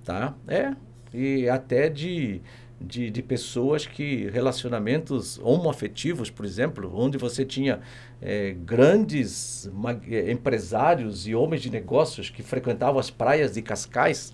tá? 0.04 0.34
É, 0.48 0.74
e 1.14 1.48
até 1.50 1.90
de, 1.90 2.42
de, 2.82 3.10
de 3.10 3.22
pessoas 3.22 3.86
que, 3.86 4.30
relacionamentos 4.30 5.40
homoafetivos, 5.44 6.30
por 6.30 6.46
exemplo, 6.46 6.92
onde 6.94 7.18
você 7.18 7.46
tinha 7.46 7.80
eh, 8.22 8.56
grandes 8.66 9.70
eh, 10.10 10.32
empresários 10.32 11.28
e 11.28 11.36
homens 11.36 11.62
de 11.62 11.70
negócios 11.70 12.30
que 12.30 12.42
frequentavam 12.42 13.00
as 13.00 13.10
praias 13.10 13.54
de 13.54 13.62
Cascais, 13.62 14.34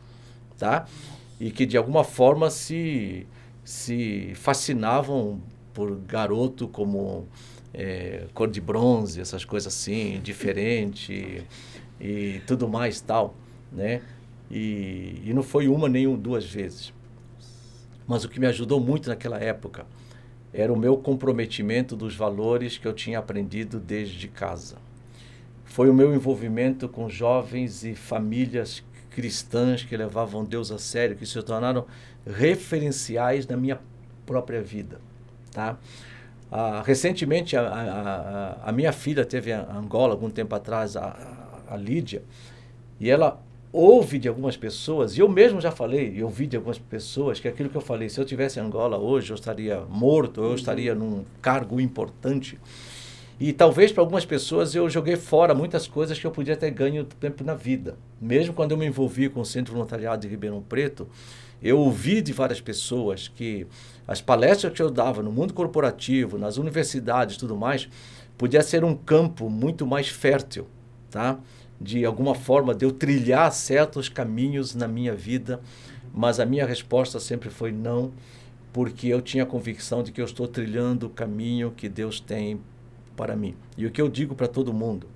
tá? 0.58 0.86
E 1.40 1.52
que 1.52 1.66
de 1.66 1.78
alguma 1.78 2.04
forma 2.04 2.50
se, 2.50 3.28
se 3.64 4.34
fascinavam 4.36 5.42
por 5.74 5.96
garoto 5.98 6.68
como 6.68 7.28
eh, 7.74 8.26
cor 8.34 8.50
de 8.50 8.62
bronze, 8.62 9.22
essas 9.22 9.46
coisas 9.46 9.74
assim, 9.74 10.20
diferente 10.24 11.44
e 12.00 12.42
tudo 12.48 12.68
mais 12.68 13.02
tal, 13.02 13.36
né? 13.72 14.02
E, 14.50 15.22
e 15.26 15.34
não 15.34 15.44
foi 15.44 15.68
uma 15.68 15.90
nem 15.90 16.16
duas 16.16 16.46
vezes. 16.46 16.94
Mas 18.08 18.24
o 18.24 18.30
que 18.30 18.40
me 18.40 18.48
ajudou 18.48 18.80
muito 18.80 19.10
naquela 19.10 19.38
época 19.38 19.86
era 20.54 20.72
o 20.72 20.78
meu 20.78 20.98
comprometimento 20.98 21.96
dos 21.96 22.16
valores 22.16 22.78
que 22.78 22.88
eu 22.88 22.94
tinha 22.94 23.20
aprendido 23.20 23.80
desde 23.80 24.28
casa. 24.28 24.78
Foi 25.66 25.90
o 25.90 25.94
meu 25.94 26.16
envolvimento 26.16 26.88
com 26.88 27.10
jovens 27.10 27.84
e 27.84 27.94
famílias 27.94 28.84
cristãs 29.12 29.84
que 29.84 29.98
levavam 29.98 30.46
Deus 30.46 30.72
a 30.72 30.80
sério, 30.80 31.16
que 31.16 31.26
se 31.26 31.42
tornaram 31.44 31.86
referenciais 32.26 33.46
na 33.46 33.58
minha 33.58 33.80
própria 34.26 34.62
vida, 34.62 35.00
tá? 35.52 35.78
Ah, 36.52 36.82
recentemente, 36.86 37.58
a, 37.58 37.62
a, 37.62 38.70
a, 38.70 38.72
minha 38.72 38.94
filha 38.94 39.26
teve 39.26 39.52
a 39.52 39.70
Angola, 39.76 40.14
algum 40.14 40.30
tempo 40.30 40.56
atrás, 40.56 40.96
a, 40.96 41.64
a 41.68 41.76
Lídia, 41.76 42.24
e 43.00 43.10
ela 43.10 43.42
ouve 43.78 44.18
de 44.18 44.28
algumas 44.28 44.58
pessoas, 44.58 45.16
e 45.16 45.20
eu 45.20 45.30
mesmo 45.30 45.62
já 45.62 45.72
falei, 45.72 46.14
eu 46.18 46.26
ouvi 46.26 46.48
de 46.48 46.56
algumas 46.58 46.80
pessoas, 46.80 47.40
que 47.40 47.48
aquilo 47.48 47.70
que 47.70 47.78
eu 47.78 47.82
falei, 47.82 48.10
se 48.10 48.20
eu 48.20 48.26
tivesse 48.26 48.60
em 48.60 48.64
Angola 48.64 48.98
hoje, 48.98 49.32
eu 49.32 49.36
estaria 49.36 49.82
morto, 49.90 50.44
eu 50.44 50.56
estaria 50.56 50.96
num 50.96 51.24
cargo 51.42 51.80
importante. 51.80 52.58
E 53.40 53.54
talvez 53.54 53.92
para 53.92 54.02
algumas 54.02 54.26
pessoas 54.26 54.74
eu 54.74 54.90
joguei 54.90 55.16
fora 55.16 55.54
muitas 55.54 55.88
coisas 55.88 56.20
que 56.20 56.26
eu 56.26 56.32
podia 56.32 56.58
ter 56.58 56.72
ganho 56.72 57.04
tempo 57.04 57.44
na 57.44 57.54
vida. 57.54 57.96
Mesmo 58.20 58.54
quando 58.54 58.72
eu 58.72 58.78
me 58.78 58.88
envolvi 58.88 59.30
com 59.30 59.42
o 59.42 59.46
Centro 59.46 59.74
Voluntariado 59.74 60.24
de 60.24 60.28
Ribeirão 60.28 60.62
Preto, 60.62 61.08
eu 61.62 61.78
ouvi 61.78 62.20
de 62.22 62.34
várias 62.34 62.60
pessoas 62.60 63.28
que 63.28 63.68
as 64.08 64.22
palestras 64.22 64.74
que 64.74 64.82
eu 64.82 64.90
dava 64.90 65.22
no 65.22 65.32
mundo 65.32 65.54
corporativo, 65.54 66.38
nas 66.38 66.58
universidades 66.58 67.36
e 67.36 67.40
tudo 67.40 67.56
mais, 67.56 67.88
podia 68.38 68.64
ser 68.64 68.84
um 68.84 68.96
campo 68.96 69.50
muito 69.50 69.86
mais 69.86 70.08
fértil, 70.08 70.68
tá? 71.12 71.40
De 71.80 72.04
alguma 72.06 72.34
forma 72.34 72.74
de 72.74 72.86
eu 72.86 72.92
trilhar 72.92 73.52
certos 73.52 74.10
caminhos 74.10 74.74
na 74.74 74.88
minha 74.88 75.14
vida, 75.14 75.62
mas 76.14 76.40
a 76.40 76.46
minha 76.46 76.66
resposta 76.66 77.20
sempre 77.20 77.50
foi 77.50 77.72
não, 77.72 78.12
porque 78.74 79.08
eu 79.08 79.22
tinha 79.22 79.44
a 79.44 79.46
convicção 79.46 80.04
de 80.04 80.12
que 80.12 80.22
eu 80.22 80.26
estou 80.26 80.48
trilhando 80.48 81.08
o 81.08 81.10
caminho 81.10 81.72
que 81.72 81.88
Deus 81.88 82.20
tem 82.20 82.60
para 83.16 83.36
mim. 83.36 83.56
E 83.78 83.86
o 83.86 83.92
que 83.92 84.02
eu 84.02 84.10
digo 84.10 84.36
para 84.36 84.48
todo 84.48 84.74
mundo, 84.74 85.08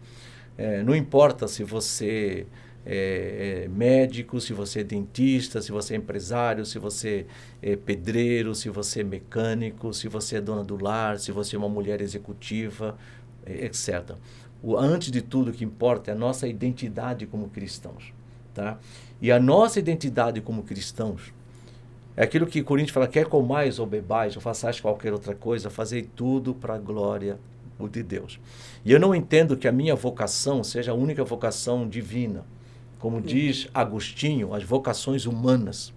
é, 0.58 0.84
não 0.84 0.96
importa 0.96 1.48
se 1.48 1.64
você 1.64 2.46
é, 2.86 3.64
é, 3.66 3.68
médico, 3.68 4.42
se 4.42 4.54
você 4.54 4.80
é 4.80 4.84
dentista, 4.84 5.62
se 5.62 5.72
você 5.72 5.94
é 5.94 5.98
empresário, 5.98 6.66
se 6.66 6.80
você 6.80 7.26
é 7.62 7.76
pedreiro, 7.76 8.56
se 8.56 8.70
você 8.70 9.02
é 9.02 9.04
mecânico, 9.04 9.94
se 9.94 10.08
você 10.08 10.38
é 10.38 10.42
dona 10.42 10.64
do 10.64 10.82
lar, 10.82 11.20
se 11.20 11.32
você 11.32 11.56
é 11.56 11.60
uma 11.60 11.70
mulher 11.70 12.02
executiva, 12.02 12.98
é, 13.46 13.66
etc. 13.66 14.16
O, 14.64 14.78
antes 14.78 15.12
de 15.12 15.22
tudo, 15.22 15.52
o 15.52 15.54
que 15.54 15.64
importa 15.64 16.12
é 16.12 16.14
a 16.14 16.18
nossa 16.18 16.48
identidade 16.48 17.26
como 17.26 17.50
cristãos. 17.50 18.14
Tá? 18.54 18.78
E 19.22 19.32
a 19.32 19.40
nossa 19.40 19.80
identidade 19.80 20.42
como 20.42 20.64
cristãos 20.64 21.34
é 22.16 22.24
aquilo 22.24 22.46
que 22.46 22.62
Coríntios 22.62 22.94
fala: 22.94 23.08
quer 23.08 23.28
comais 23.28 23.80
ou 23.80 23.86
bebais, 23.86 24.36
ou 24.36 24.42
façais 24.42 24.80
qualquer 24.80 25.14
outra 25.14 25.34
coisa, 25.34 25.70
fazei 25.70 26.04
tudo 26.04 26.54
para 26.54 26.76
a 26.76 26.78
glória 26.78 27.40
de 27.92 28.04
Deus. 28.04 28.40
E 28.86 28.92
eu 28.92 29.00
não 29.00 29.16
entendo 29.16 29.58
que 29.58 29.68
a 29.68 29.72
minha 29.72 29.96
vocação 29.96 30.64
seja 30.64 30.92
a 30.92 30.96
única 30.96 31.24
vocação 31.24 31.88
divina. 31.88 32.46
Como 33.00 33.20
diz 33.20 33.68
Agostinho, 33.74 34.54
as 34.54 34.64
vocações 34.64 35.26
humanas, 35.26 35.92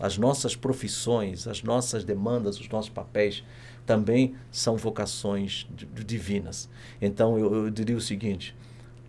as 0.00 0.16
nossas 0.16 0.56
profissões, 0.56 1.46
as 1.46 1.62
nossas 1.62 2.04
demandas, 2.04 2.58
os 2.58 2.68
nossos 2.70 2.88
papéis 2.88 3.44
também 3.88 4.34
são 4.52 4.76
vocações 4.76 5.66
divinas. 6.04 6.68
Então 7.00 7.38
eu, 7.38 7.54
eu 7.54 7.70
diria 7.70 7.96
o 7.96 8.00
seguinte: 8.02 8.54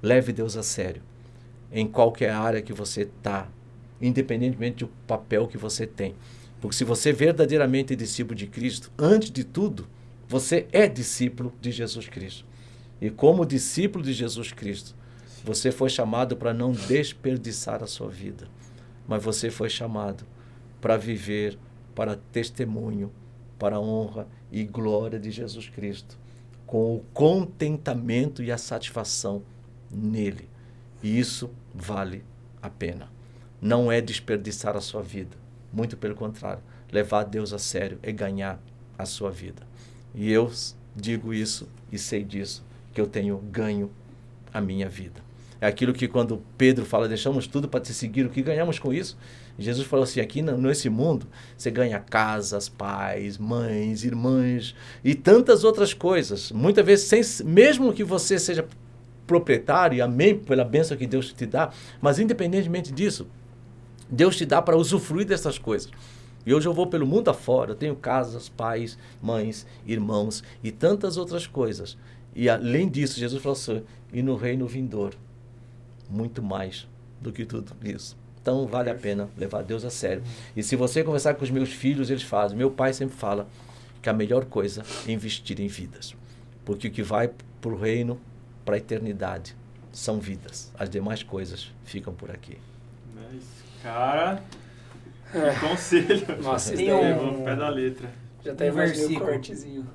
leve 0.02 0.32
Deus 0.32 0.56
a 0.56 0.64
sério 0.64 1.02
em 1.70 1.86
qualquer 1.86 2.32
área 2.32 2.62
que 2.62 2.72
você 2.72 3.02
está, 3.02 3.50
independentemente 4.02 4.86
do 4.86 4.88
papel 5.06 5.48
que 5.48 5.58
você 5.58 5.86
tem. 5.86 6.16
Porque 6.62 6.78
se 6.78 6.86
você 6.86 7.10
é 7.10 7.14
verdadeiramente 7.14 7.92
é 7.92 7.96
discípulo 7.96 8.36
de 8.36 8.48
Cristo, 8.48 8.90
antes 8.98 9.30
de 9.30 9.44
tudo, 9.44 9.86
você 10.30 10.66
é 10.72 10.88
discípulo 10.88 11.54
de 11.60 11.72
Jesus 11.72 12.08
Cristo. 12.08 12.46
E 13.02 13.10
como 13.10 13.46
discípulo 13.46 14.04
de 14.04 14.14
Jesus 14.14 14.54
Cristo, 14.54 14.96
você 15.44 15.72
foi 15.72 15.90
chamado 15.90 16.38
para 16.38 16.54
não 16.54 16.72
desperdiçar 16.72 17.84
a 17.84 17.88
sua 17.88 18.10
vida, 18.10 18.48
mas 19.06 19.22
você 19.22 19.52
foi 19.52 19.70
chamado 19.70 20.24
para 20.80 20.96
viver 20.96 21.58
para 21.94 22.16
testemunho, 22.32 23.12
para 23.58 23.80
honra 23.80 24.26
e 24.52 24.64
glória 24.64 25.20
de 25.20 25.32
Jesus 25.32 25.70
Cristo, 25.70 26.18
com 26.66 26.96
o 26.96 27.06
contentamento 27.14 28.44
e 28.44 28.52
a 28.52 28.58
satisfação 28.58 29.44
nele. 29.92 30.50
E 31.02 31.20
isso 31.20 31.50
vale 31.74 32.24
a 32.62 32.70
pena. 32.70 33.10
Não 33.62 33.92
é 33.92 34.00
desperdiçar 34.02 34.76
a 34.76 34.82
sua 34.82 35.02
vida, 35.02 35.38
muito 35.72 35.98
pelo 35.98 36.16
contrário, 36.16 36.62
levar 36.92 37.24
Deus 37.24 37.54
a 37.54 37.60
sério 37.60 38.00
é 38.02 38.12
ganhar 38.12 38.60
a 38.98 39.06
sua 39.06 39.32
vida. 39.32 39.64
E 40.14 40.32
eu 40.32 40.52
digo 40.96 41.34
isso 41.34 41.68
e 41.92 41.98
sei 41.98 42.24
disso, 42.24 42.64
que 42.94 43.00
eu 43.00 43.08
tenho 43.08 43.38
ganho 43.38 43.92
a 44.54 44.60
minha 44.60 44.90
vida. 44.90 45.22
É 45.62 45.68
aquilo 45.68 45.94
que 45.94 46.08
quando 46.08 46.42
Pedro 46.58 46.86
fala, 46.86 47.08
deixamos 47.08 47.46
tudo 47.46 47.68
para 47.68 47.82
te 47.82 47.94
seguir, 47.94 48.26
o 48.26 48.30
que 48.30 48.42
ganhamos 48.42 48.80
com 48.80 48.94
isso? 48.94 49.18
Jesus 49.60 49.86
falou 49.88 50.04
assim: 50.04 50.22
aqui 50.22 50.42
nesse 50.42 50.90
mundo 50.90 51.28
você 51.58 51.70
ganha 51.70 52.00
casas, 52.00 52.70
pais, 52.70 53.38
mães, 53.38 54.04
irmãs 54.04 54.76
e 55.04 55.14
tantas 55.14 55.64
outras 55.64 55.94
coisas. 55.94 56.52
Muitas 56.52 56.86
vezes, 56.86 57.08
sem, 57.08 57.46
mesmo 57.46 57.94
que 57.94 58.04
você 58.04 58.40
seja 58.40 58.68
proprietário, 59.28 60.04
amém 60.04 60.38
pela 60.38 60.64
bênção 60.64 60.98
que 60.98 61.06
Deus 61.06 61.32
te 61.32 61.46
dá, 61.46 61.72
mas 62.02 62.18
independentemente 62.18 62.92
disso, 62.92 63.28
Deus 64.10 64.36
te 64.36 64.46
dá 64.46 64.62
para 64.62 64.78
usufruir 64.78 65.28
dessas 65.28 65.60
coisas. 65.60 65.92
E 66.46 66.54
hoje 66.54 66.68
eu 66.68 66.74
vou 66.74 66.88
pelo 66.88 67.06
mundo 67.06 67.30
afora, 67.30 67.72
eu 67.72 67.76
tenho 67.76 67.96
casas, 67.96 68.50
pais, 68.50 68.98
mães, 69.22 69.68
irmãos 69.86 70.44
e 70.64 70.72
tantas 70.72 71.18
outras 71.18 71.46
coisas. 71.46 71.98
E 72.34 72.50
além 72.50 72.90
disso, 72.90 73.20
Jesus 73.20 73.42
falou 73.42 73.54
assim: 73.54 73.84
e 74.12 74.22
no 74.22 74.36
reino 74.36 74.66
vindouro, 74.66 75.18
muito 76.10 76.42
mais 76.42 76.88
do 77.22 77.32
que 77.32 77.46
tudo 77.46 77.74
isso. 77.84 78.18
Então 78.42 78.66
vale 78.66 78.90
a 78.90 78.96
pena 78.96 79.30
levar 79.38 79.64
Deus 79.64 79.84
a 79.84 79.90
sério. 79.90 80.24
E 80.56 80.64
se 80.64 80.76
você 80.76 81.04
conversar 81.04 81.36
com 81.36 81.44
os 81.44 81.52
meus 81.52 81.72
filhos, 81.72 82.10
eles 82.10 82.24
fazem. 82.24 82.58
Meu 82.58 82.72
pai 82.72 82.94
sempre 82.94 83.16
fala 83.16 83.48
que 84.02 84.10
a 84.10 84.14
melhor 84.14 84.46
coisa 84.46 84.84
é 85.08 85.12
investir 85.12 85.60
em 85.60 85.68
vidas. 85.68 86.16
Porque 86.64 86.88
o 86.88 86.92
que 86.92 87.04
vai 87.04 87.32
para 87.62 87.72
o 87.72 87.78
reino, 87.78 88.20
para 88.64 88.76
a 88.76 88.78
eternidade, 88.78 89.56
são 89.92 90.20
vidas. 90.20 90.72
As 90.78 90.90
demais 90.90 91.24
coisas 91.24 91.72
ficam 91.84 92.14
por 92.14 92.32
aqui. 92.32 92.58
Mas, 93.14 93.44
cara, 93.84 94.42
é. 95.34 95.54
Conselho. 95.60 96.26
Nossa, 96.42 96.76
tem 96.76 96.92
um, 96.92 97.44
pé 97.44 97.56
da 97.56 97.70
letra. 97.70 98.10
Já 98.44 98.56
tem 98.56 98.72
um 98.72 98.74
versículo, 98.74 99.30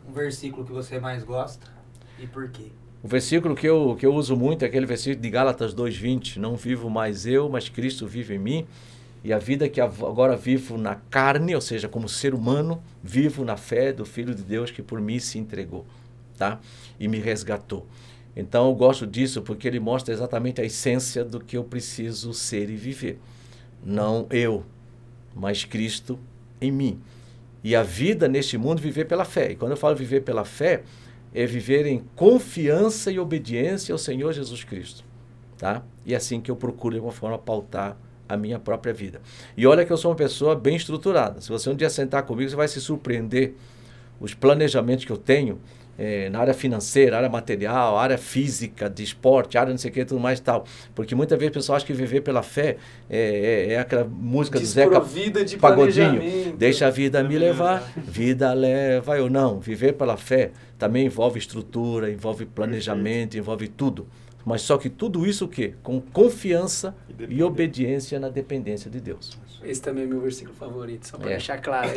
um 0.09 0.13
versículo 0.13 0.67
que 0.67 0.73
você 0.73 0.99
mais 0.99 1.25
gosta 1.25 1.67
e 2.19 2.27
por 2.27 2.49
quê? 2.51 2.71
O 3.05 3.07
versículo 3.07 3.55
que 3.55 3.69
eu, 3.69 3.95
que 4.01 4.07
eu 4.07 4.15
uso 4.15 4.35
muito 4.35 4.63
é 4.63 4.67
aquele 4.67 4.87
versículo 4.87 5.21
de 5.21 5.29
Gálatas 5.29 5.75
2:20, 5.75 6.39
não 6.39 6.57
vivo 6.57 6.89
mais 6.89 7.27
eu, 7.27 7.51
mas 7.51 7.69
Cristo 7.69 8.07
vive 8.07 8.37
em 8.37 8.39
mim. 8.39 8.67
E 9.23 9.31
a 9.31 9.39
vida 9.39 9.69
que 9.69 9.79
agora 9.79 10.39
vivo 10.39 10.79
na 10.79 10.95
carne, 10.95 11.55
ou 11.55 11.61
seja, 11.61 11.87
como 11.87 12.09
ser 12.09 12.33
humano, 12.33 12.83
vivo 13.03 13.45
na 13.45 13.59
fé 13.59 13.93
do 13.93 14.07
Filho 14.07 14.35
de 14.35 14.43
Deus 14.43 14.71
que 14.71 14.81
por 14.81 15.03
mim 15.03 15.19
se 15.19 15.39
entregou, 15.39 15.85
tá? 16.39 16.59
E 16.99 17.07
me 17.07 17.19
resgatou. 17.19 17.87
Então 18.35 18.69
eu 18.69 18.75
gosto 18.75 19.07
disso 19.07 19.43
porque 19.43 19.69
ele 19.69 19.79
mostra 19.79 20.15
exatamente 20.15 20.63
a 20.63 20.65
essência 20.65 21.23
do 21.23 21.41
que 21.41 21.59
eu 21.59 21.65
preciso 21.65 22.33
ser 22.33 22.71
e 22.71 22.75
viver. 22.75 23.19
Não 23.85 24.27
eu, 24.31 24.65
mas 25.37 25.63
Cristo 25.63 26.19
em 26.59 26.73
mim. 26.73 26.99
E 27.63 27.77
a 27.77 27.83
vida 27.83 28.29
neste 28.29 28.57
mundo 28.57 28.81
viver 28.81 29.05
pela 29.05 29.27
fé. 29.27 29.53
E 29.53 29.57
quando 29.57 29.73
eu 29.73 29.77
falo 29.77 29.95
viver 29.95 30.23
pela 30.23 30.47
fé, 30.47 30.83
é 31.35 31.45
viver 31.45 31.85
em 31.87 32.05
confiança 32.15 33.11
e 33.11 33.19
obediência 33.19 33.93
ao 33.93 33.99
Senhor 33.99 34.33
Jesus 34.33 34.63
Cristo, 34.63 35.05
tá? 35.59 35.83
E 36.07 36.15
é 36.15 36.17
assim 36.17 36.41
que 36.41 36.51
eu 36.51 36.57
procuro 36.57 36.95
de 36.95 36.99
alguma 36.99 37.13
forma 37.13 37.37
pautar 37.37 37.97
a 38.29 38.37
minha 38.37 38.59
própria 38.59 38.95
vida. 38.95 39.21
E 39.57 39.67
olha 39.67 39.85
que 39.85 39.93
eu 39.93 39.97
sou 39.97 40.11
uma 40.11 40.17
pessoa 40.17 40.55
bem 40.55 40.77
estruturada. 40.77 41.41
Se 41.41 41.49
você 41.49 41.69
um 41.69 41.75
dia 41.75 41.91
sentar 41.91 42.23
comigo, 42.23 42.49
você 42.49 42.57
vai 42.57 42.69
se 42.69 42.81
surpreender 42.81 43.55
os 44.21 44.33
planejamentos 44.33 45.05
que 45.05 45.13
eu 45.13 45.17
tenho 45.17 45.59
é, 45.99 46.29
na 46.31 46.41
área 46.41 46.55
financeira, 46.55 47.17
área 47.17 47.29
material, 47.29 47.99
área 47.99 48.19
física, 48.19 48.89
de 48.91 49.03
esporte, 49.03 49.57
área 49.57 49.71
não 49.71 49.79
sei 49.79 49.91
o 49.91 49.95
que, 49.95 50.05
tudo 50.05 50.21
mais 50.21 50.39
e 50.39 50.43
tal. 50.43 50.65
Porque 50.95 51.15
muitas 51.15 51.39
vezes 51.39 51.51
o 51.51 51.55
pessoal 51.55 51.77
acha 51.77 51.87
que 51.87 51.93
viver 51.93 52.21
pela 52.23 52.43
fé 52.43 52.77
é, 53.09 53.69
é, 53.69 53.73
é 53.75 53.79
aquela 53.79 54.05
música 54.05 54.59
do 54.59 54.67
Zeca 54.67 55.01
de 55.45 55.57
Pagodinho. 55.57 56.57
Deixa 56.57 56.87
a 56.87 56.91
vida 56.91 57.23
me 57.23 57.39
levar, 57.39 57.83
vida 57.97 58.53
leva 58.53 59.17
eu. 59.17 59.31
Não, 59.31 59.61
viver 59.61 59.95
pela 59.95 60.17
fé 60.17 60.51
também 60.79 61.07
envolve 61.07 61.39
estrutura, 61.39 62.11
envolve 62.11 62.45
planejamento, 62.45 63.37
envolve 63.37 63.69
tudo. 63.69 64.07
Mas 64.45 64.61
só 64.63 64.77
que 64.77 64.91
tudo 64.91 65.27
isso 65.27 65.47
o 65.47 65.49
quê? 65.49 65.75
Com 65.83 66.01
confiança 66.01 66.95
e, 67.09 67.37
e 67.37 67.43
obediência 67.43 68.21
na 68.21 68.29
dependência 68.29 68.91
de 68.91 69.01
Deus. 69.01 69.39
Esse 69.65 69.81
também 69.81 70.05
é 70.05 70.07
meu 70.07 70.21
versículo 70.21 70.55
favorito, 70.55 71.09
só 71.09 71.17
para 71.17 71.31
é. 71.31 71.31
deixar 71.31 71.59
claro. 71.59 71.89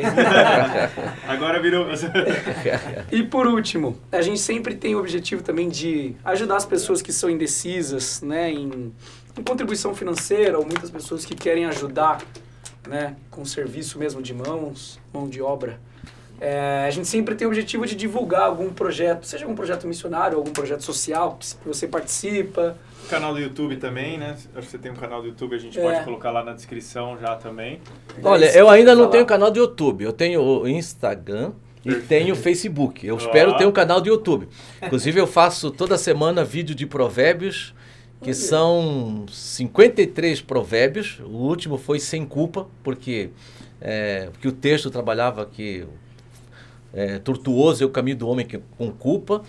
Agora 1.27 1.61
virou. 1.61 1.87
e 3.11 3.23
por 3.23 3.47
último, 3.47 3.97
a 4.11 4.21
gente 4.21 4.39
sempre 4.39 4.75
tem 4.75 4.95
o 4.95 4.99
objetivo 4.99 5.43
também 5.43 5.69
de 5.69 6.15
ajudar 6.23 6.55
as 6.55 6.65
pessoas 6.65 7.01
que 7.01 7.11
são 7.11 7.29
indecisas, 7.29 8.21
né, 8.21 8.51
em, 8.51 8.93
em 9.37 9.43
contribuição 9.43 9.93
financeira, 9.93 10.57
ou 10.57 10.65
muitas 10.65 10.89
pessoas 10.89 11.25
que 11.25 11.35
querem 11.35 11.65
ajudar, 11.65 12.21
né, 12.87 13.15
com 13.29 13.43
serviço 13.45 13.99
mesmo 13.99 14.21
de 14.21 14.33
mãos, 14.33 14.99
mão 15.13 15.27
de 15.27 15.41
obra. 15.41 15.79
É, 16.39 16.85
a 16.87 16.91
gente 16.91 17.07
sempre 17.07 17.35
tem 17.35 17.47
o 17.47 17.49
objetivo 17.49 17.85
de 17.85 17.95
divulgar 17.95 18.43
algum 18.43 18.71
projeto, 18.71 19.25
seja 19.25 19.45
algum 19.45 19.55
projeto 19.55 19.87
missionário, 19.87 20.37
algum 20.37 20.51
projeto 20.51 20.83
social 20.83 21.37
que 21.39 21.67
você 21.67 21.87
participa. 21.87 22.77
Canal 23.09 23.33
do 23.33 23.39
YouTube 23.39 23.77
também, 23.77 24.17
né? 24.17 24.35
Acho 24.55 24.65
que 24.65 24.71
você 24.71 24.77
tem 24.77 24.91
um 24.91 24.95
canal 24.95 25.21
do 25.21 25.27
YouTube, 25.27 25.55
a 25.55 25.59
gente 25.59 25.79
é. 25.79 25.81
pode 25.81 26.03
colocar 26.03 26.31
lá 26.31 26.43
na 26.43 26.53
descrição 26.53 27.17
já 27.17 27.35
também. 27.35 27.79
Olha, 28.23 28.45
eu 28.57 28.69
ainda 28.69 28.93
não 28.95 29.09
tenho 29.09 29.25
canal 29.25 29.49
do 29.49 29.59
YouTube, 29.59 30.03
eu 30.03 30.13
tenho 30.13 30.41
o 30.41 30.67
Instagram 30.67 31.53
e 31.85 31.95
tenho 31.95 32.33
o 32.33 32.37
Facebook. 32.37 33.05
Eu 33.05 33.15
oh. 33.15 33.17
espero 33.17 33.55
ter 33.55 33.65
um 33.65 33.71
canal 33.71 34.01
do 34.01 34.09
YouTube. 34.09 34.47
Inclusive, 34.81 35.19
eu 35.19 35.27
faço 35.27 35.71
toda 35.71 35.97
semana 35.97 36.43
vídeo 36.43 36.75
de 36.75 36.85
provérbios, 36.85 37.73
que 38.21 38.33
são 38.33 39.25
53 39.29 40.41
provérbios. 40.41 41.19
O 41.21 41.37
último 41.37 41.77
foi 41.77 41.99
sem 41.99 42.25
culpa, 42.25 42.67
porque, 42.83 43.29
é, 43.79 44.29
porque 44.31 44.47
o 44.47 44.51
texto 44.51 44.89
trabalhava 44.89 45.45
que 45.45 45.85
é, 46.93 47.19
tortuoso 47.19 47.83
é 47.83 47.85
o 47.85 47.89
caminho 47.89 48.17
do 48.17 48.27
homem 48.27 48.47
com 48.77 48.91
culpa. 48.91 49.43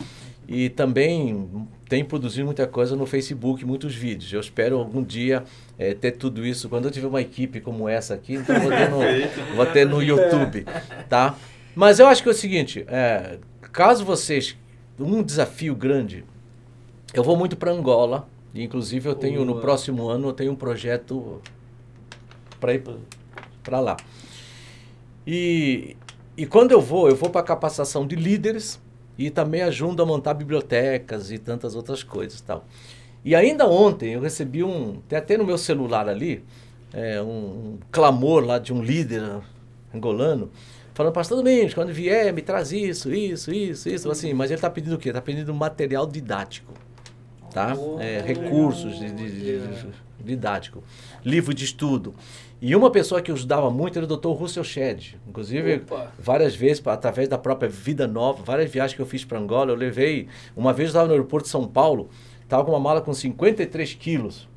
E 0.49 0.71
também 0.71 1.69
tem 1.89 2.03
produzido 2.03 2.47
muita 2.47 2.67
coisa 2.67 2.97
no 2.97 3.05
Facebook, 3.05 3.65
muitos 3.65 3.95
vídeos. 3.95 4.33
Eu 4.33 4.41
espero 4.41 4.79
algum 4.79 5.05
dia 5.05 5.45
é, 5.79 5.93
ter 5.93 6.13
tudo 6.13 6.45
isso. 6.45 6.69
Quando 6.69 6.87
eu 6.87 6.91
tiver 6.91 7.07
uma 7.07 7.21
equipe 7.21 7.61
como 7.61 7.89
essa 7.89 8.15
aqui, 8.15 8.35
então 8.35 8.59
vou 8.59 8.71
ter 8.71 8.89
no, 8.89 9.55
vou 9.55 9.67
ter 9.67 9.87
no 9.87 10.03
YouTube, 10.03 10.65
tá? 11.09 11.37
Mas 11.77 12.01
eu 12.01 12.07
acho 12.07 12.23
que 12.23 12.29
é 12.29 12.33
o 12.33 12.35
seguinte, 12.35 12.85
é, 12.89 13.39
caso 13.73 14.05
vocês... 14.05 14.57
Um 15.01 15.23
desafio 15.23 15.77
grande, 15.77 16.25
eu 17.15 17.23
vou 17.23 17.37
muito 17.37 17.57
para 17.57 17.71
Angola, 17.71 18.29
inclusive 18.53 19.09
eu 19.09 19.15
tenho, 19.15 19.45
no 19.45 19.61
próximo 19.61 20.09
ano, 20.09 20.31
eu 20.31 20.33
tenho 20.33 20.51
um 20.51 20.57
projeto 20.57 21.41
para 22.59 22.75
ir 22.75 22.83
para 23.63 23.79
lá. 23.79 23.97
E, 25.25 25.97
e 26.37 26.47
quando 26.47 26.73
eu 26.73 26.81
vou, 26.81 27.09
eu 27.09 27.15
vou 27.15 27.31
para 27.31 27.45
capacitação 27.45 28.09
de 28.09 28.17
líderes 28.17 28.81
e 29.19 29.31
também 29.31 29.63
ajudo 29.63 30.03
a 30.03 30.07
montar 30.07 30.33
bibliotecas 30.35 31.33
e 31.33 31.39
tantas 31.39 31.75
outras 31.75 32.05
coisas 32.05 32.41
tal. 32.41 32.65
E 33.25 33.35
ainda 33.35 33.67
ontem 33.67 34.13
eu 34.13 34.21
recebi 34.21 34.63
um, 34.63 35.01
tem 35.09 35.19
até 35.19 35.37
no 35.37 35.45
meu 35.45 35.59
celular 35.59 36.09
ali, 36.09 36.45
é, 36.93 37.21
um, 37.21 37.27
um 37.27 37.79
clamor 37.91 38.45
lá 38.45 38.59
de 38.59 38.73
um 38.73 38.81
líder 38.81 39.23
angolano, 39.93 40.51
falando, 40.95 41.13
pastor 41.13 41.37
Domingos, 41.37 41.75
quando 41.75 41.93
vier, 41.93 42.33
me 42.33 42.43
traz 42.43 42.73
isso, 42.73 43.13
isso, 43.13 43.53
isso, 43.53 43.89
isso, 43.89 44.11
assim, 44.11 44.33
mas 44.33 44.51
ele 44.51 44.59
está 44.59 44.71
pedindo 44.71 44.95
o 44.95 44.99
quê? 44.99 45.09
Está 45.09 45.21
pedindo 45.21 45.53
material 45.53 46.07
didático, 46.07 46.73
tá? 47.53 47.77
É, 47.99 48.21
recursos 48.21 48.99
de, 48.99 49.11
de, 49.11 49.31
de, 49.31 49.87
didático, 50.21 50.83
livro 51.25 51.55
de 51.55 51.65
estudo. 51.65 52.15
E 52.61 52.75
uma 52.75 52.91
pessoa 52.91 53.23
que 53.23 53.31
ajudava 53.31 53.71
muito 53.71 53.99
era 53.99 54.05
o 54.05 54.17
Dr. 54.17 54.31
Russell 54.31 54.65
Shedd. 54.65 55.15
Inclusive, 55.29 55.77
Opa. 55.77 56.13
várias 56.19 56.57
vezes, 56.57 56.85
através 56.87 57.29
da 57.29 57.39
própria 57.39 57.69
Vida 57.69 58.07
Nova, 58.07 58.43
várias 58.43 58.71
viagens 58.71 58.97
que 58.97 59.03
eu 59.03 59.07
fiz 59.07 59.25
para 59.25 59.39
Angola, 59.39 59.71
eu 59.71 59.77
levei. 59.77 60.27
Uma 60.57 60.73
vez 60.73 60.89
eu 60.89 60.91
estava 60.91 61.07
no 61.07 61.13
aeroporto 61.13 61.45
de 61.45 61.53
São 61.53 61.67
Paulo, 61.69 62.09
estava 62.43 62.65
com 62.65 62.73
uma 62.73 62.81
mala 62.81 63.01
com 63.01 63.15
53 63.15 63.95
quilos. 63.95 64.49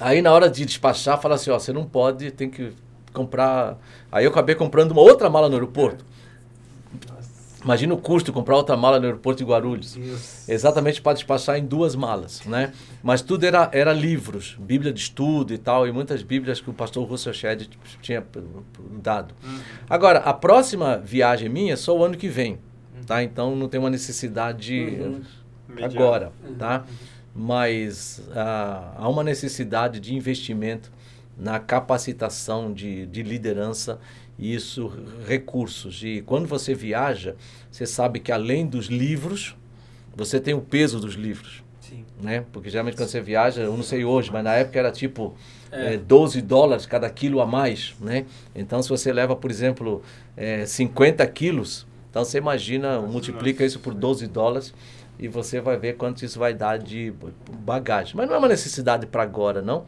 Aí 0.00 0.22
na 0.22 0.32
hora 0.32 0.48
de 0.48 0.64
despachar, 0.64 1.20
fala 1.20 1.34
assim: 1.34 1.50
ó, 1.50 1.58
você 1.58 1.72
não 1.72 1.84
pode, 1.84 2.30
tem 2.30 2.48
que 2.48 2.72
comprar. 3.12 3.78
Aí 4.10 4.24
eu 4.24 4.30
acabei 4.30 4.54
comprando 4.54 4.92
uma 4.92 5.02
outra 5.02 5.28
mala 5.28 5.48
no 5.48 5.54
aeroporto. 5.54 6.04
Imagina 7.62 7.92
o 7.92 7.98
custo 7.98 8.30
de 8.30 8.34
comprar 8.34 8.56
outra 8.56 8.76
mala 8.76 8.98
no 8.98 9.06
aeroporto 9.06 9.44
de 9.44 9.48
Guarulhos. 9.48 9.94
Deus. 9.94 10.48
Exatamente 10.48 11.02
para 11.02 11.12
despachar 11.12 11.58
em 11.58 11.64
duas 11.64 11.94
malas, 11.94 12.42
né? 12.46 12.72
Mas 13.02 13.20
tudo 13.20 13.44
era, 13.44 13.68
era 13.72 13.92
livros, 13.92 14.56
Bíblia 14.58 14.92
de 14.92 15.00
estudo 15.00 15.52
e 15.52 15.58
tal, 15.58 15.86
e 15.86 15.92
muitas 15.92 16.22
Bíblias 16.22 16.60
que 16.60 16.70
o 16.70 16.72
pastor 16.72 17.06
Russell 17.06 17.34
Shedd 17.34 17.68
tinha 18.00 18.24
dado. 19.02 19.34
Agora, 19.88 20.20
a 20.20 20.32
próxima 20.32 20.98
viagem 20.98 21.48
minha 21.48 21.74
é 21.74 21.76
só 21.76 21.96
o 21.96 22.02
ano 22.02 22.16
que 22.16 22.28
vem, 22.28 22.58
tá? 23.06 23.22
Então 23.22 23.54
não 23.54 23.68
tem 23.68 23.78
uma 23.78 23.90
necessidade 23.90 24.98
Uhum. 25.70 25.84
Agora, 25.84 26.32
tá? 26.58 26.84
Mas 27.34 28.22
ah, 28.34 28.94
há 28.96 29.08
uma 29.08 29.22
necessidade 29.22 30.00
de 30.00 30.14
investimento 30.14 30.90
na 31.38 31.58
capacitação 31.58 32.72
de, 32.72 33.06
de 33.06 33.22
liderança 33.22 33.98
isso, 34.40 34.90
recursos. 35.26 36.02
E 36.02 36.22
quando 36.22 36.46
você 36.46 36.74
viaja, 36.74 37.36
você 37.70 37.84
sabe 37.86 38.18
que 38.20 38.32
além 38.32 38.66
dos 38.66 38.86
livros, 38.86 39.54
você 40.16 40.40
tem 40.40 40.54
o 40.54 40.60
peso 40.60 40.98
dos 40.98 41.14
livros, 41.14 41.62
Sim. 41.80 42.04
né? 42.20 42.44
Porque 42.52 42.70
geralmente 42.70 42.96
quando 42.96 43.08
você 43.08 43.20
viaja, 43.20 43.62
eu 43.62 43.76
não 43.76 43.82
sei 43.82 44.04
hoje, 44.04 44.30
mas 44.32 44.42
na 44.42 44.54
época 44.54 44.78
era 44.78 44.90
tipo 44.90 45.34
É. 45.70 45.94
eh, 45.94 45.96
12 45.98 46.40
dólares 46.42 46.86
cada 46.86 47.08
quilo 47.10 47.40
a 47.40 47.46
mais, 47.46 47.94
né? 48.00 48.24
Então 48.54 48.82
se 48.82 48.88
você 48.88 49.12
leva, 49.12 49.36
por 49.36 49.50
exemplo, 49.50 50.02
eh, 50.36 50.64
50 50.66 51.24
quilos, 51.28 51.86
então 52.10 52.24
você 52.24 52.38
imagina, 52.38 53.00
multiplica 53.00 53.64
isso 53.64 53.78
por 53.78 53.94
12 53.94 54.26
dólares 54.26 54.74
e 55.18 55.28
você 55.28 55.60
vai 55.60 55.76
ver 55.76 55.96
quanto 55.96 56.24
isso 56.24 56.38
vai 56.38 56.54
dar 56.54 56.78
de 56.78 57.12
bagagem. 57.60 58.14
Mas 58.16 58.26
não 58.26 58.34
é 58.34 58.38
uma 58.38 58.48
necessidade 58.48 59.06
para 59.06 59.22
agora, 59.22 59.60
não. 59.62 59.84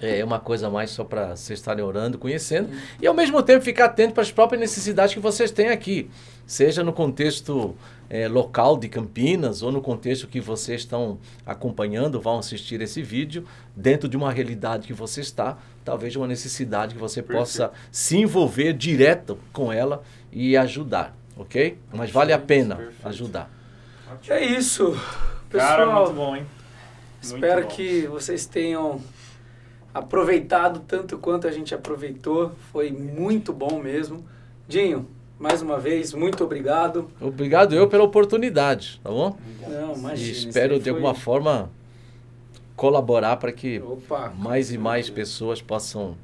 É 0.00 0.24
uma 0.24 0.40
coisa 0.40 0.68
mais 0.68 0.90
só 0.90 1.04
para 1.04 1.36
vocês 1.36 1.58
estarem 1.58 1.84
orando, 1.84 2.18
conhecendo, 2.18 2.70
e 3.00 3.06
ao 3.06 3.14
mesmo 3.14 3.42
tempo 3.42 3.64
ficar 3.64 3.86
atento 3.86 4.14
para 4.14 4.22
as 4.22 4.32
próprias 4.32 4.60
necessidades 4.60 5.14
que 5.14 5.20
vocês 5.20 5.50
têm 5.50 5.68
aqui, 5.68 6.10
seja 6.46 6.82
no 6.82 6.92
contexto 6.92 7.74
eh, 8.10 8.28
local 8.28 8.76
de 8.76 8.88
Campinas 8.88 9.62
ou 9.62 9.70
no 9.70 9.80
contexto 9.80 10.26
que 10.26 10.40
vocês 10.40 10.80
estão 10.82 11.18
acompanhando, 11.46 12.20
vão 12.20 12.38
assistir 12.38 12.80
esse 12.80 13.02
vídeo, 13.02 13.46
dentro 13.74 14.08
de 14.08 14.16
uma 14.16 14.32
realidade 14.32 14.86
que 14.86 14.92
você 14.92 15.20
está, 15.20 15.58
talvez 15.84 16.16
uma 16.16 16.26
necessidade 16.26 16.94
que 16.94 17.00
você 17.00 17.22
possa 17.22 17.70
se 17.92 18.16
envolver 18.18 18.72
direto 18.72 19.38
com 19.52 19.72
ela 19.72 20.02
e 20.32 20.56
ajudar, 20.56 21.16
ok? 21.36 21.78
Mas 21.92 22.10
vale 22.10 22.32
a 22.32 22.38
pena 22.38 22.76
Perfeito. 22.76 23.08
ajudar. 23.08 23.50
É 24.28 24.44
isso. 24.44 24.92
Cara, 25.50 25.84
Pessoal, 25.84 26.04
muito 26.04 26.16
bom, 26.16 26.36
hein? 26.36 26.46
Muito 27.22 27.34
espero 27.34 27.62
bom. 27.62 27.68
que 27.68 28.06
vocês 28.06 28.44
tenham 28.46 29.00
aproveitado 29.94 30.80
tanto 30.80 31.16
quanto 31.16 31.46
a 31.46 31.52
gente 31.52 31.72
aproveitou. 31.74 32.50
Foi 32.72 32.90
muito 32.90 33.52
bom 33.52 33.80
mesmo. 33.80 34.24
Dinho, 34.68 35.06
mais 35.38 35.62
uma 35.62 35.78
vez, 35.78 36.12
muito 36.12 36.42
obrigado. 36.44 37.08
Obrigado 37.20 37.74
eu 37.74 37.88
pela 37.88 38.02
oportunidade, 38.04 39.00
tá 39.02 39.10
bom? 39.10 39.36
Não, 39.68 39.94
E 39.94 39.98
imagina. 39.98 40.32
espero 40.48 40.74
isso 40.74 40.82
de 40.82 40.90
alguma 40.90 41.14
forma 41.14 41.70
colaborar 42.76 43.36
para 43.36 43.52
que 43.52 43.78
Opa, 43.80 44.32
mais 44.36 44.72
e 44.72 44.78
mais 44.78 45.08
pessoas 45.08 45.62
possam 45.62 46.16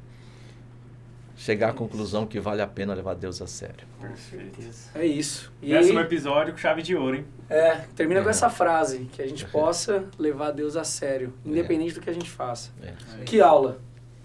chegar 1.41 1.69
à 1.69 1.73
conclusão 1.73 2.27
que 2.27 2.39
vale 2.39 2.61
a 2.61 2.67
pena 2.67 2.93
levar 2.93 3.15
Deus 3.15 3.41
a 3.41 3.47
sério. 3.47 3.87
Perfeito. 3.99 4.59
é 4.93 5.05
isso. 5.05 5.51
E 5.59 5.69
Décimo 5.71 5.99
episódio 5.99 6.53
com 6.53 6.59
chave 6.59 6.83
de 6.83 6.95
ouro, 6.95 7.15
hein? 7.17 7.25
é, 7.49 7.77
termina 7.95 8.21
com 8.21 8.27
É. 8.27 8.29
essa 8.29 8.47
frase, 8.47 9.09
que 9.11 9.21
a 9.23 9.27
gente 9.27 9.45
possa 9.45 10.05
levar 10.19 10.51
Deus 10.51 10.75
a 10.77 10.83
sério, 10.83 11.33
independente 11.43 11.95
do 11.95 12.01
que 12.01 12.09
a 12.09 12.13
gente 12.13 12.29
faça. 12.29 12.69
É. 12.83 13.23
Que 13.25 13.41
aula. 13.41 13.79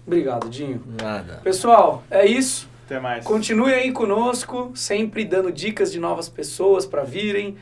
Obrigado, 0.05 0.47
Dinho. 0.47 0.83
Nada. 1.01 1.41
Pessoal, 1.43 2.03
é 2.11 2.23
isso. 2.25 2.69
Até 2.85 2.99
mais. 2.99 3.25
Continue 3.25 3.73
aí 3.73 3.91
conosco, 3.91 4.71
sempre 4.75 5.25
dando 5.25 5.51
dicas 5.51 5.91
de 5.91 5.99
novas 5.99 6.29
pessoas 6.29 6.85
para 6.85 7.03
virem. 7.03 7.57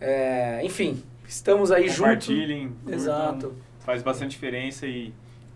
É, 0.00 0.60
enfim, 0.64 1.02
estamos 1.28 1.70
aí 1.72 1.88
juntos. 1.88 1.98
Compartilhem. 1.98 2.68
curtam. 2.68 2.94
Exato. 2.94 3.54
Faz 3.80 4.02
bastante 4.02 4.30
diferença 4.30 4.86
e 4.86 5.12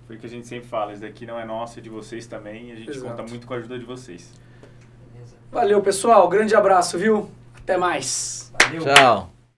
foi 0.07 0.17
o 0.17 0.19
que 0.19 0.27
a 0.27 0.29
gente 0.29 0.47
sempre 0.47 0.69
fala. 0.69 0.93
Isso 0.93 1.03
daqui 1.03 1.27
não 1.27 1.39
é 1.39 1.45
nosso, 1.45 1.79
é 1.79 1.83
de 1.83 1.91
vocês 1.91 2.27
também. 2.27 2.71
E 2.71 2.73
a 2.73 2.77
gente 2.77 2.91
Exato. 2.91 3.11
conta 3.11 3.23
muito 3.29 3.47
com 3.47 3.55
a 3.55 3.57
ajuda 3.57 3.79
de 3.79 3.85
vocês. 3.85 4.33
Valeu, 5.51 5.81
pessoal. 5.83 6.29
Grande 6.29 6.55
abraço, 6.55 6.99
viu? 6.99 7.31
Até 7.57 7.77
mais. 7.77 8.53
Valeu. 8.61 8.83
Tchau. 8.83 9.34